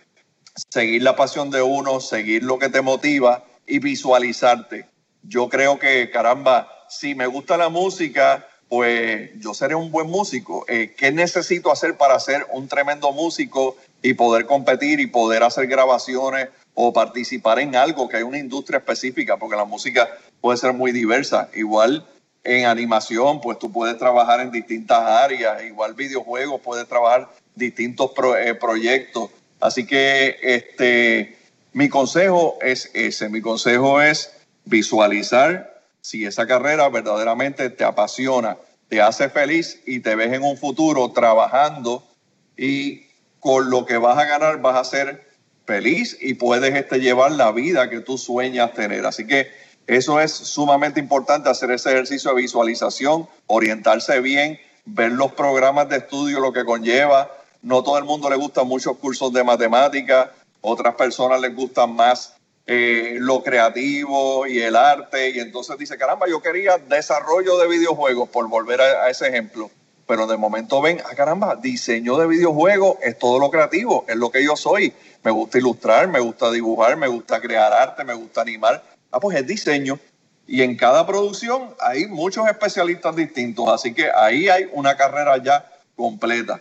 seguir 0.70 1.02
la 1.02 1.16
pasión 1.16 1.50
de 1.50 1.60
uno, 1.60 2.00
seguir 2.00 2.44
lo 2.44 2.58
que 2.58 2.68
te 2.68 2.80
motiva 2.80 3.44
y 3.66 3.80
visualizarte. 3.80 4.86
Yo 5.22 5.48
creo 5.48 5.78
que, 5.78 6.10
caramba, 6.10 6.68
si 6.88 7.14
me 7.14 7.26
gusta 7.26 7.56
la 7.56 7.68
música, 7.68 8.46
pues 8.68 9.30
yo 9.36 9.54
seré 9.54 9.74
un 9.74 9.90
buen 9.90 10.08
músico. 10.08 10.64
Eh, 10.68 10.94
¿Qué 10.96 11.10
necesito 11.12 11.72
hacer 11.72 11.96
para 11.96 12.18
ser 12.20 12.46
un 12.52 12.68
tremendo 12.68 13.12
músico 13.12 13.76
y 14.02 14.14
poder 14.14 14.46
competir 14.46 15.00
y 15.00 15.06
poder 15.06 15.42
hacer 15.42 15.66
grabaciones 15.66 16.48
o 16.74 16.92
participar 16.92 17.58
en 17.58 17.76
algo 17.76 18.08
que 18.08 18.18
hay 18.18 18.22
una 18.22 18.38
industria 18.38 18.78
específica? 18.78 19.36
Porque 19.36 19.56
la 19.56 19.64
música 19.64 20.08
puede 20.40 20.58
ser 20.58 20.72
muy 20.72 20.92
diversa. 20.92 21.48
Igual 21.54 22.06
en 22.48 22.64
animación, 22.64 23.40
pues 23.42 23.58
tú 23.58 23.70
puedes 23.70 23.98
trabajar 23.98 24.40
en 24.40 24.50
distintas 24.50 25.00
áreas, 25.00 25.62
igual 25.64 25.92
videojuegos, 25.92 26.60
puedes 26.62 26.88
trabajar 26.88 27.28
distintos 27.54 28.10
eh, 28.38 28.54
proyectos. 28.54 29.30
Así 29.60 29.86
que 29.86 30.38
este, 30.42 31.36
mi 31.74 31.90
consejo 31.90 32.56
es 32.62 32.90
ese, 32.94 33.28
mi 33.28 33.42
consejo 33.42 34.00
es 34.00 34.32
visualizar 34.64 35.82
si 36.00 36.24
esa 36.24 36.46
carrera 36.46 36.88
verdaderamente 36.88 37.68
te 37.68 37.84
apasiona, 37.84 38.56
te 38.88 39.02
hace 39.02 39.28
feliz 39.28 39.82
y 39.86 40.00
te 40.00 40.14
ves 40.14 40.32
en 40.32 40.42
un 40.42 40.56
futuro 40.56 41.12
trabajando 41.12 42.02
y 42.56 43.08
con 43.40 43.68
lo 43.68 43.84
que 43.84 43.98
vas 43.98 44.16
a 44.16 44.24
ganar 44.24 44.62
vas 44.62 44.76
a 44.76 44.84
ser 44.84 45.28
feliz 45.66 46.16
y 46.18 46.32
puedes 46.32 46.74
este, 46.74 46.98
llevar 46.98 47.32
la 47.32 47.52
vida 47.52 47.90
que 47.90 48.00
tú 48.00 48.16
sueñas 48.16 48.72
tener. 48.72 49.04
Así 49.04 49.26
que 49.26 49.67
Eso 49.88 50.20
es 50.20 50.32
sumamente 50.32 51.00
importante, 51.00 51.48
hacer 51.48 51.70
ese 51.70 51.88
ejercicio 51.88 52.30
de 52.30 52.42
visualización, 52.42 53.26
orientarse 53.46 54.20
bien, 54.20 54.60
ver 54.84 55.12
los 55.12 55.32
programas 55.32 55.88
de 55.88 55.96
estudio, 55.96 56.40
lo 56.40 56.52
que 56.52 56.66
conlleva. 56.66 57.30
No 57.62 57.82
todo 57.82 57.96
el 57.96 58.04
mundo 58.04 58.28
le 58.28 58.36
gusta 58.36 58.64
muchos 58.64 58.98
cursos 58.98 59.32
de 59.32 59.42
matemática, 59.42 60.30
otras 60.60 60.94
personas 60.94 61.40
les 61.40 61.56
gustan 61.56 61.96
más 61.96 62.34
eh, 62.66 63.16
lo 63.18 63.42
creativo 63.42 64.46
y 64.46 64.60
el 64.60 64.76
arte. 64.76 65.30
Y 65.30 65.40
entonces 65.40 65.78
dice, 65.78 65.96
caramba, 65.96 66.28
yo 66.28 66.42
quería 66.42 66.76
desarrollo 66.76 67.56
de 67.56 67.68
videojuegos, 67.68 68.28
por 68.28 68.46
volver 68.46 68.82
a, 68.82 69.08
ese 69.08 69.28
ejemplo. 69.28 69.70
Pero 70.06 70.26
de 70.26 70.36
momento 70.36 70.82
ven, 70.82 71.00
ah, 71.10 71.14
caramba, 71.16 71.56
diseño 71.56 72.18
de 72.18 72.26
videojuegos 72.26 72.98
es 73.02 73.18
todo 73.18 73.38
lo 73.38 73.50
creativo, 73.50 74.04
es 74.06 74.16
lo 74.16 74.30
que 74.30 74.44
yo 74.44 74.54
soy. 74.54 74.92
Me 75.24 75.30
gusta 75.30 75.56
ilustrar, 75.56 76.08
me 76.08 76.20
gusta 76.20 76.50
dibujar, 76.50 76.98
me 76.98 77.08
gusta 77.08 77.40
crear 77.40 77.72
arte, 77.72 78.04
me 78.04 78.12
gusta 78.12 78.42
animar. 78.42 78.97
Ah, 79.10 79.20
pues 79.20 79.36
es 79.36 79.46
diseño. 79.46 79.98
Y 80.46 80.62
en 80.62 80.76
cada 80.76 81.06
producción 81.06 81.74
hay 81.78 82.06
muchos 82.06 82.48
especialistas 82.48 83.14
distintos, 83.14 83.68
así 83.68 83.92
que 83.92 84.10
ahí 84.10 84.48
hay 84.48 84.66
una 84.72 84.96
carrera 84.96 85.36
ya 85.42 85.70
completa. 85.94 86.60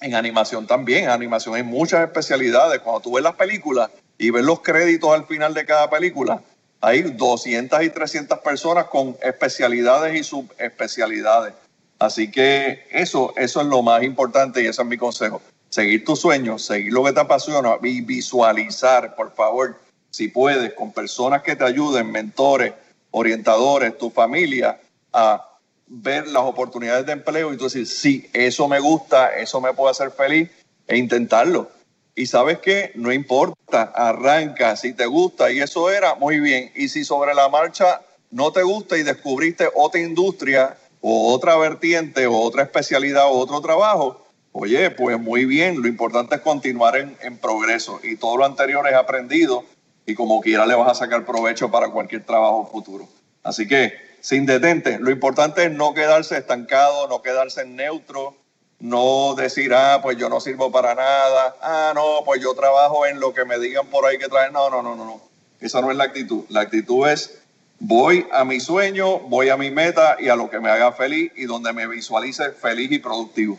En 0.00 0.14
animación 0.14 0.68
también, 0.68 1.04
en 1.04 1.10
animación 1.10 1.56
hay 1.56 1.64
muchas 1.64 2.02
especialidades. 2.02 2.78
Cuando 2.80 3.00
tú 3.00 3.14
ves 3.14 3.24
las 3.24 3.34
películas 3.34 3.90
y 4.16 4.30
ves 4.30 4.44
los 4.44 4.60
créditos 4.60 5.10
al 5.12 5.26
final 5.26 5.52
de 5.52 5.66
cada 5.66 5.90
película, 5.90 6.40
hay 6.80 7.02
200 7.02 7.82
y 7.82 7.90
300 7.90 8.38
personas 8.38 8.84
con 8.84 9.16
especialidades 9.20 10.14
y 10.14 10.22
subespecialidades. 10.22 11.54
Así 11.98 12.30
que 12.30 12.86
eso, 12.92 13.32
eso 13.36 13.60
es 13.60 13.66
lo 13.66 13.82
más 13.82 14.04
importante 14.04 14.62
y 14.62 14.66
ese 14.66 14.82
es 14.82 14.88
mi 14.88 14.96
consejo. 14.96 15.42
Seguir 15.70 16.04
tus 16.04 16.20
sueños, 16.20 16.64
seguir 16.64 16.92
lo 16.92 17.02
que 17.02 17.12
te 17.12 17.20
apasiona 17.20 17.76
y 17.82 18.00
visualizar, 18.00 19.16
por 19.16 19.34
favor, 19.34 19.76
si 20.18 20.26
puedes, 20.26 20.74
con 20.74 20.90
personas 20.90 21.42
que 21.44 21.54
te 21.54 21.62
ayuden, 21.62 22.10
mentores, 22.10 22.72
orientadores, 23.12 23.96
tu 23.96 24.10
familia, 24.10 24.80
a 25.12 25.48
ver 25.86 26.26
las 26.26 26.42
oportunidades 26.42 27.06
de 27.06 27.12
empleo 27.12 27.52
y 27.52 27.56
tú 27.56 27.64
decir, 27.64 27.86
sí, 27.86 28.28
eso 28.32 28.66
me 28.66 28.80
gusta, 28.80 29.36
eso 29.36 29.60
me 29.60 29.72
puede 29.74 29.92
hacer 29.92 30.10
feliz 30.10 30.50
e 30.88 30.96
intentarlo. 30.96 31.70
Y 32.16 32.26
sabes 32.26 32.58
que 32.58 32.90
no 32.96 33.12
importa, 33.12 33.92
arranca, 33.94 34.74
si 34.74 34.92
te 34.92 35.06
gusta 35.06 35.52
y 35.52 35.60
eso 35.60 35.88
era, 35.88 36.16
muy 36.16 36.40
bien. 36.40 36.72
Y 36.74 36.88
si 36.88 37.04
sobre 37.04 37.32
la 37.32 37.48
marcha 37.48 38.00
no 38.32 38.50
te 38.50 38.64
gusta 38.64 38.98
y 38.98 39.04
descubriste 39.04 39.68
otra 39.72 40.00
industria 40.00 40.76
o 41.00 41.32
otra 41.32 41.56
vertiente 41.56 42.26
o 42.26 42.36
otra 42.40 42.64
especialidad 42.64 43.26
o 43.26 43.38
otro 43.38 43.60
trabajo, 43.60 44.26
oye, 44.50 44.90
pues 44.90 45.16
muy 45.20 45.44
bien, 45.44 45.80
lo 45.80 45.86
importante 45.86 46.34
es 46.34 46.40
continuar 46.40 46.96
en, 46.96 47.16
en 47.22 47.38
progreso 47.38 48.00
y 48.02 48.16
todo 48.16 48.38
lo 48.38 48.44
anterior 48.44 48.84
es 48.88 48.94
aprendido 48.94 49.64
y 50.08 50.14
como 50.14 50.40
quiera 50.40 50.64
le 50.64 50.74
vas 50.74 50.90
a 50.90 50.94
sacar 50.94 51.26
provecho 51.26 51.70
para 51.70 51.90
cualquier 51.90 52.24
trabajo 52.24 52.66
futuro. 52.72 53.06
Así 53.42 53.68
que, 53.68 53.92
sin 54.22 54.46
detente, 54.46 54.98
lo 54.98 55.10
importante 55.10 55.66
es 55.66 55.70
no 55.70 55.92
quedarse 55.92 56.38
estancado, 56.38 57.08
no 57.08 57.20
quedarse 57.20 57.60
en 57.60 57.76
neutro, 57.76 58.34
no 58.80 59.34
decir, 59.34 59.74
ah, 59.74 60.00
pues 60.02 60.16
yo 60.16 60.30
no 60.30 60.40
sirvo 60.40 60.72
para 60.72 60.94
nada, 60.94 61.56
ah, 61.60 61.92
no, 61.94 62.24
pues 62.24 62.40
yo 62.40 62.54
trabajo 62.54 63.04
en 63.04 63.20
lo 63.20 63.34
que 63.34 63.44
me 63.44 63.58
digan 63.58 63.88
por 63.88 64.06
ahí 64.06 64.16
que 64.16 64.28
traen. 64.28 64.54
No, 64.54 64.70
no, 64.70 64.82
no, 64.82 64.96
no, 64.96 65.04
no. 65.04 65.20
Esa 65.60 65.82
no 65.82 65.90
es 65.90 65.96
la 65.98 66.04
actitud. 66.04 66.44
La 66.48 66.62
actitud 66.62 67.06
es, 67.06 67.42
voy 67.78 68.26
a 68.32 68.46
mi 68.46 68.60
sueño, 68.60 69.18
voy 69.18 69.50
a 69.50 69.58
mi 69.58 69.70
meta 69.70 70.16
y 70.18 70.30
a 70.30 70.36
lo 70.36 70.48
que 70.48 70.58
me 70.58 70.70
haga 70.70 70.92
feliz 70.92 71.32
y 71.36 71.44
donde 71.44 71.74
me 71.74 71.86
visualice 71.86 72.52
feliz 72.52 72.90
y 72.92 72.98
productivo. 72.98 73.58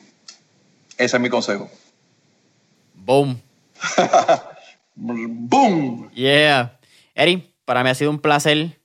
Ese 0.97 1.17
es 1.17 1.21
mi 1.21 1.30
consejo. 1.30 1.69
Boom. 2.95 3.39
¡Boom! 5.01 6.11
Yeah. 6.11 6.77
Eri, 7.15 7.53
para 7.65 7.84
mí 7.84 7.89
ha 7.89 7.95
sido 7.95 8.11
un 8.11 8.19
placer. 8.19 8.80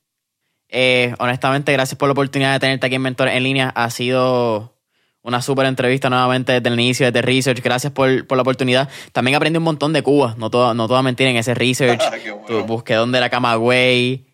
Eh, 0.69 1.13
honestamente, 1.19 1.73
gracias 1.73 1.97
por 1.97 2.07
la 2.07 2.13
oportunidad 2.13 2.53
de 2.53 2.59
tenerte 2.59 2.87
aquí 2.87 2.95
en 2.95 3.01
Mentor 3.01 3.27
en 3.27 3.43
línea. 3.43 3.69
Ha 3.69 3.89
sido 3.89 4.73
una 5.21 5.41
súper 5.41 5.65
entrevista 5.65 6.09
nuevamente 6.09 6.53
desde 6.53 6.69
el 6.69 6.79
inicio, 6.79 7.05
desde 7.05 7.21
Research. 7.21 7.61
Gracias 7.61 7.91
por, 7.91 8.09
la 8.09 8.41
oportunidad. 8.41 8.89
También 9.11 9.35
aprendí 9.35 9.57
un 9.57 9.63
montón 9.63 9.91
de 9.91 10.03
Cuba. 10.03 10.35
No 10.37 10.49
todo, 10.49 10.73
no 10.73 10.87
todo 10.87 11.01
mentir 11.03 11.27
en 11.27 11.35
ese 11.35 11.53
Research. 11.53 12.01
bueno. 12.47 12.65
Busqué 12.65 12.93
dónde 12.93 13.17
era 13.17 13.29
Camagüey. 13.29 14.25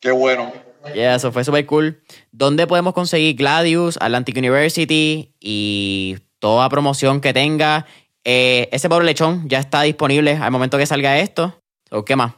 Qué 0.00 0.12
bueno. 0.12 0.52
Yeah, 0.94 1.16
eso 1.16 1.32
fue 1.32 1.44
súper 1.44 1.66
cool. 1.66 2.02
¿Dónde 2.30 2.66
podemos 2.66 2.92
conseguir 2.92 3.36
Gladius, 3.36 3.98
Atlantic 4.00 4.36
University 4.36 5.32
y 5.40 6.18
toda 6.38 6.68
promoción 6.68 7.20
que 7.20 7.32
tenga? 7.32 7.86
Eh, 8.24 8.68
ese 8.72 8.88
pobre 8.88 9.04
lechón 9.04 9.48
ya 9.48 9.58
está 9.58 9.82
disponible 9.82 10.36
al 10.36 10.50
momento 10.50 10.78
que 10.78 10.86
salga 10.86 11.18
esto. 11.18 11.58
¿O 11.90 12.04
qué 12.04 12.16
más? 12.16 12.34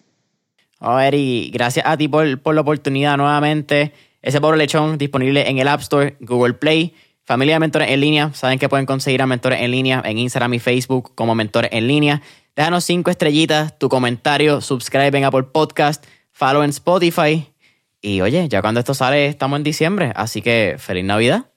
A 0.79 0.95
ver, 0.95 1.15
y 1.15 1.51
gracias 1.53 1.85
a 1.85 1.97
ti 1.97 2.07
por, 2.09 2.55
la 2.55 2.61
oportunidad 2.61 3.17
nuevamente. 3.17 3.93
Ese 4.23 4.41
pobre 4.41 4.57
lechón 4.57 4.97
disponible 4.97 5.51
en 5.51 5.59
el 5.59 5.69
App 5.69 5.81
Store, 5.81 6.17
Google 6.21 6.55
Play. 6.55 6.95
Familia 7.25 7.57
de 7.57 7.61
Mentores 7.61 7.91
en 7.91 8.01
línea, 8.01 8.33
saben 8.33 8.59
que 8.59 8.71
pueden 8.71 8.87
conseguir 8.87 9.21
a 9.21 9.27
Mentores 9.27 9.61
en 9.61 9.71
línea 9.71 10.01
en 10.07 10.17
Instagram 10.17 10.55
y 10.55 10.61
Facebook 10.61 11.13
como 11.15 11.35
Mentores 11.35 11.71
en 11.75 11.87
línea. 11.87 12.23
Déjanos 12.57 12.85
cinco 12.85 13.11
estrellitas, 13.11 13.79
tu 13.79 13.91
comentario, 13.91 14.63
subscribe 14.63 15.19
en 15.19 15.25
Apple 15.25 15.43
Podcast, 15.43 16.07
follow 16.33 16.63
en 16.63 16.71
Spotify. 16.71 17.53
Y 18.01 18.23
oye, 18.23 18.49
ya 18.49 18.63
cuando 18.63 18.81
esto 18.81 18.95
sale 18.95 19.27
estamos 19.27 19.59
en 19.59 19.65
diciembre, 19.65 20.13
así 20.15 20.41
que 20.41 20.77
feliz 20.79 21.05
Navidad. 21.05 21.51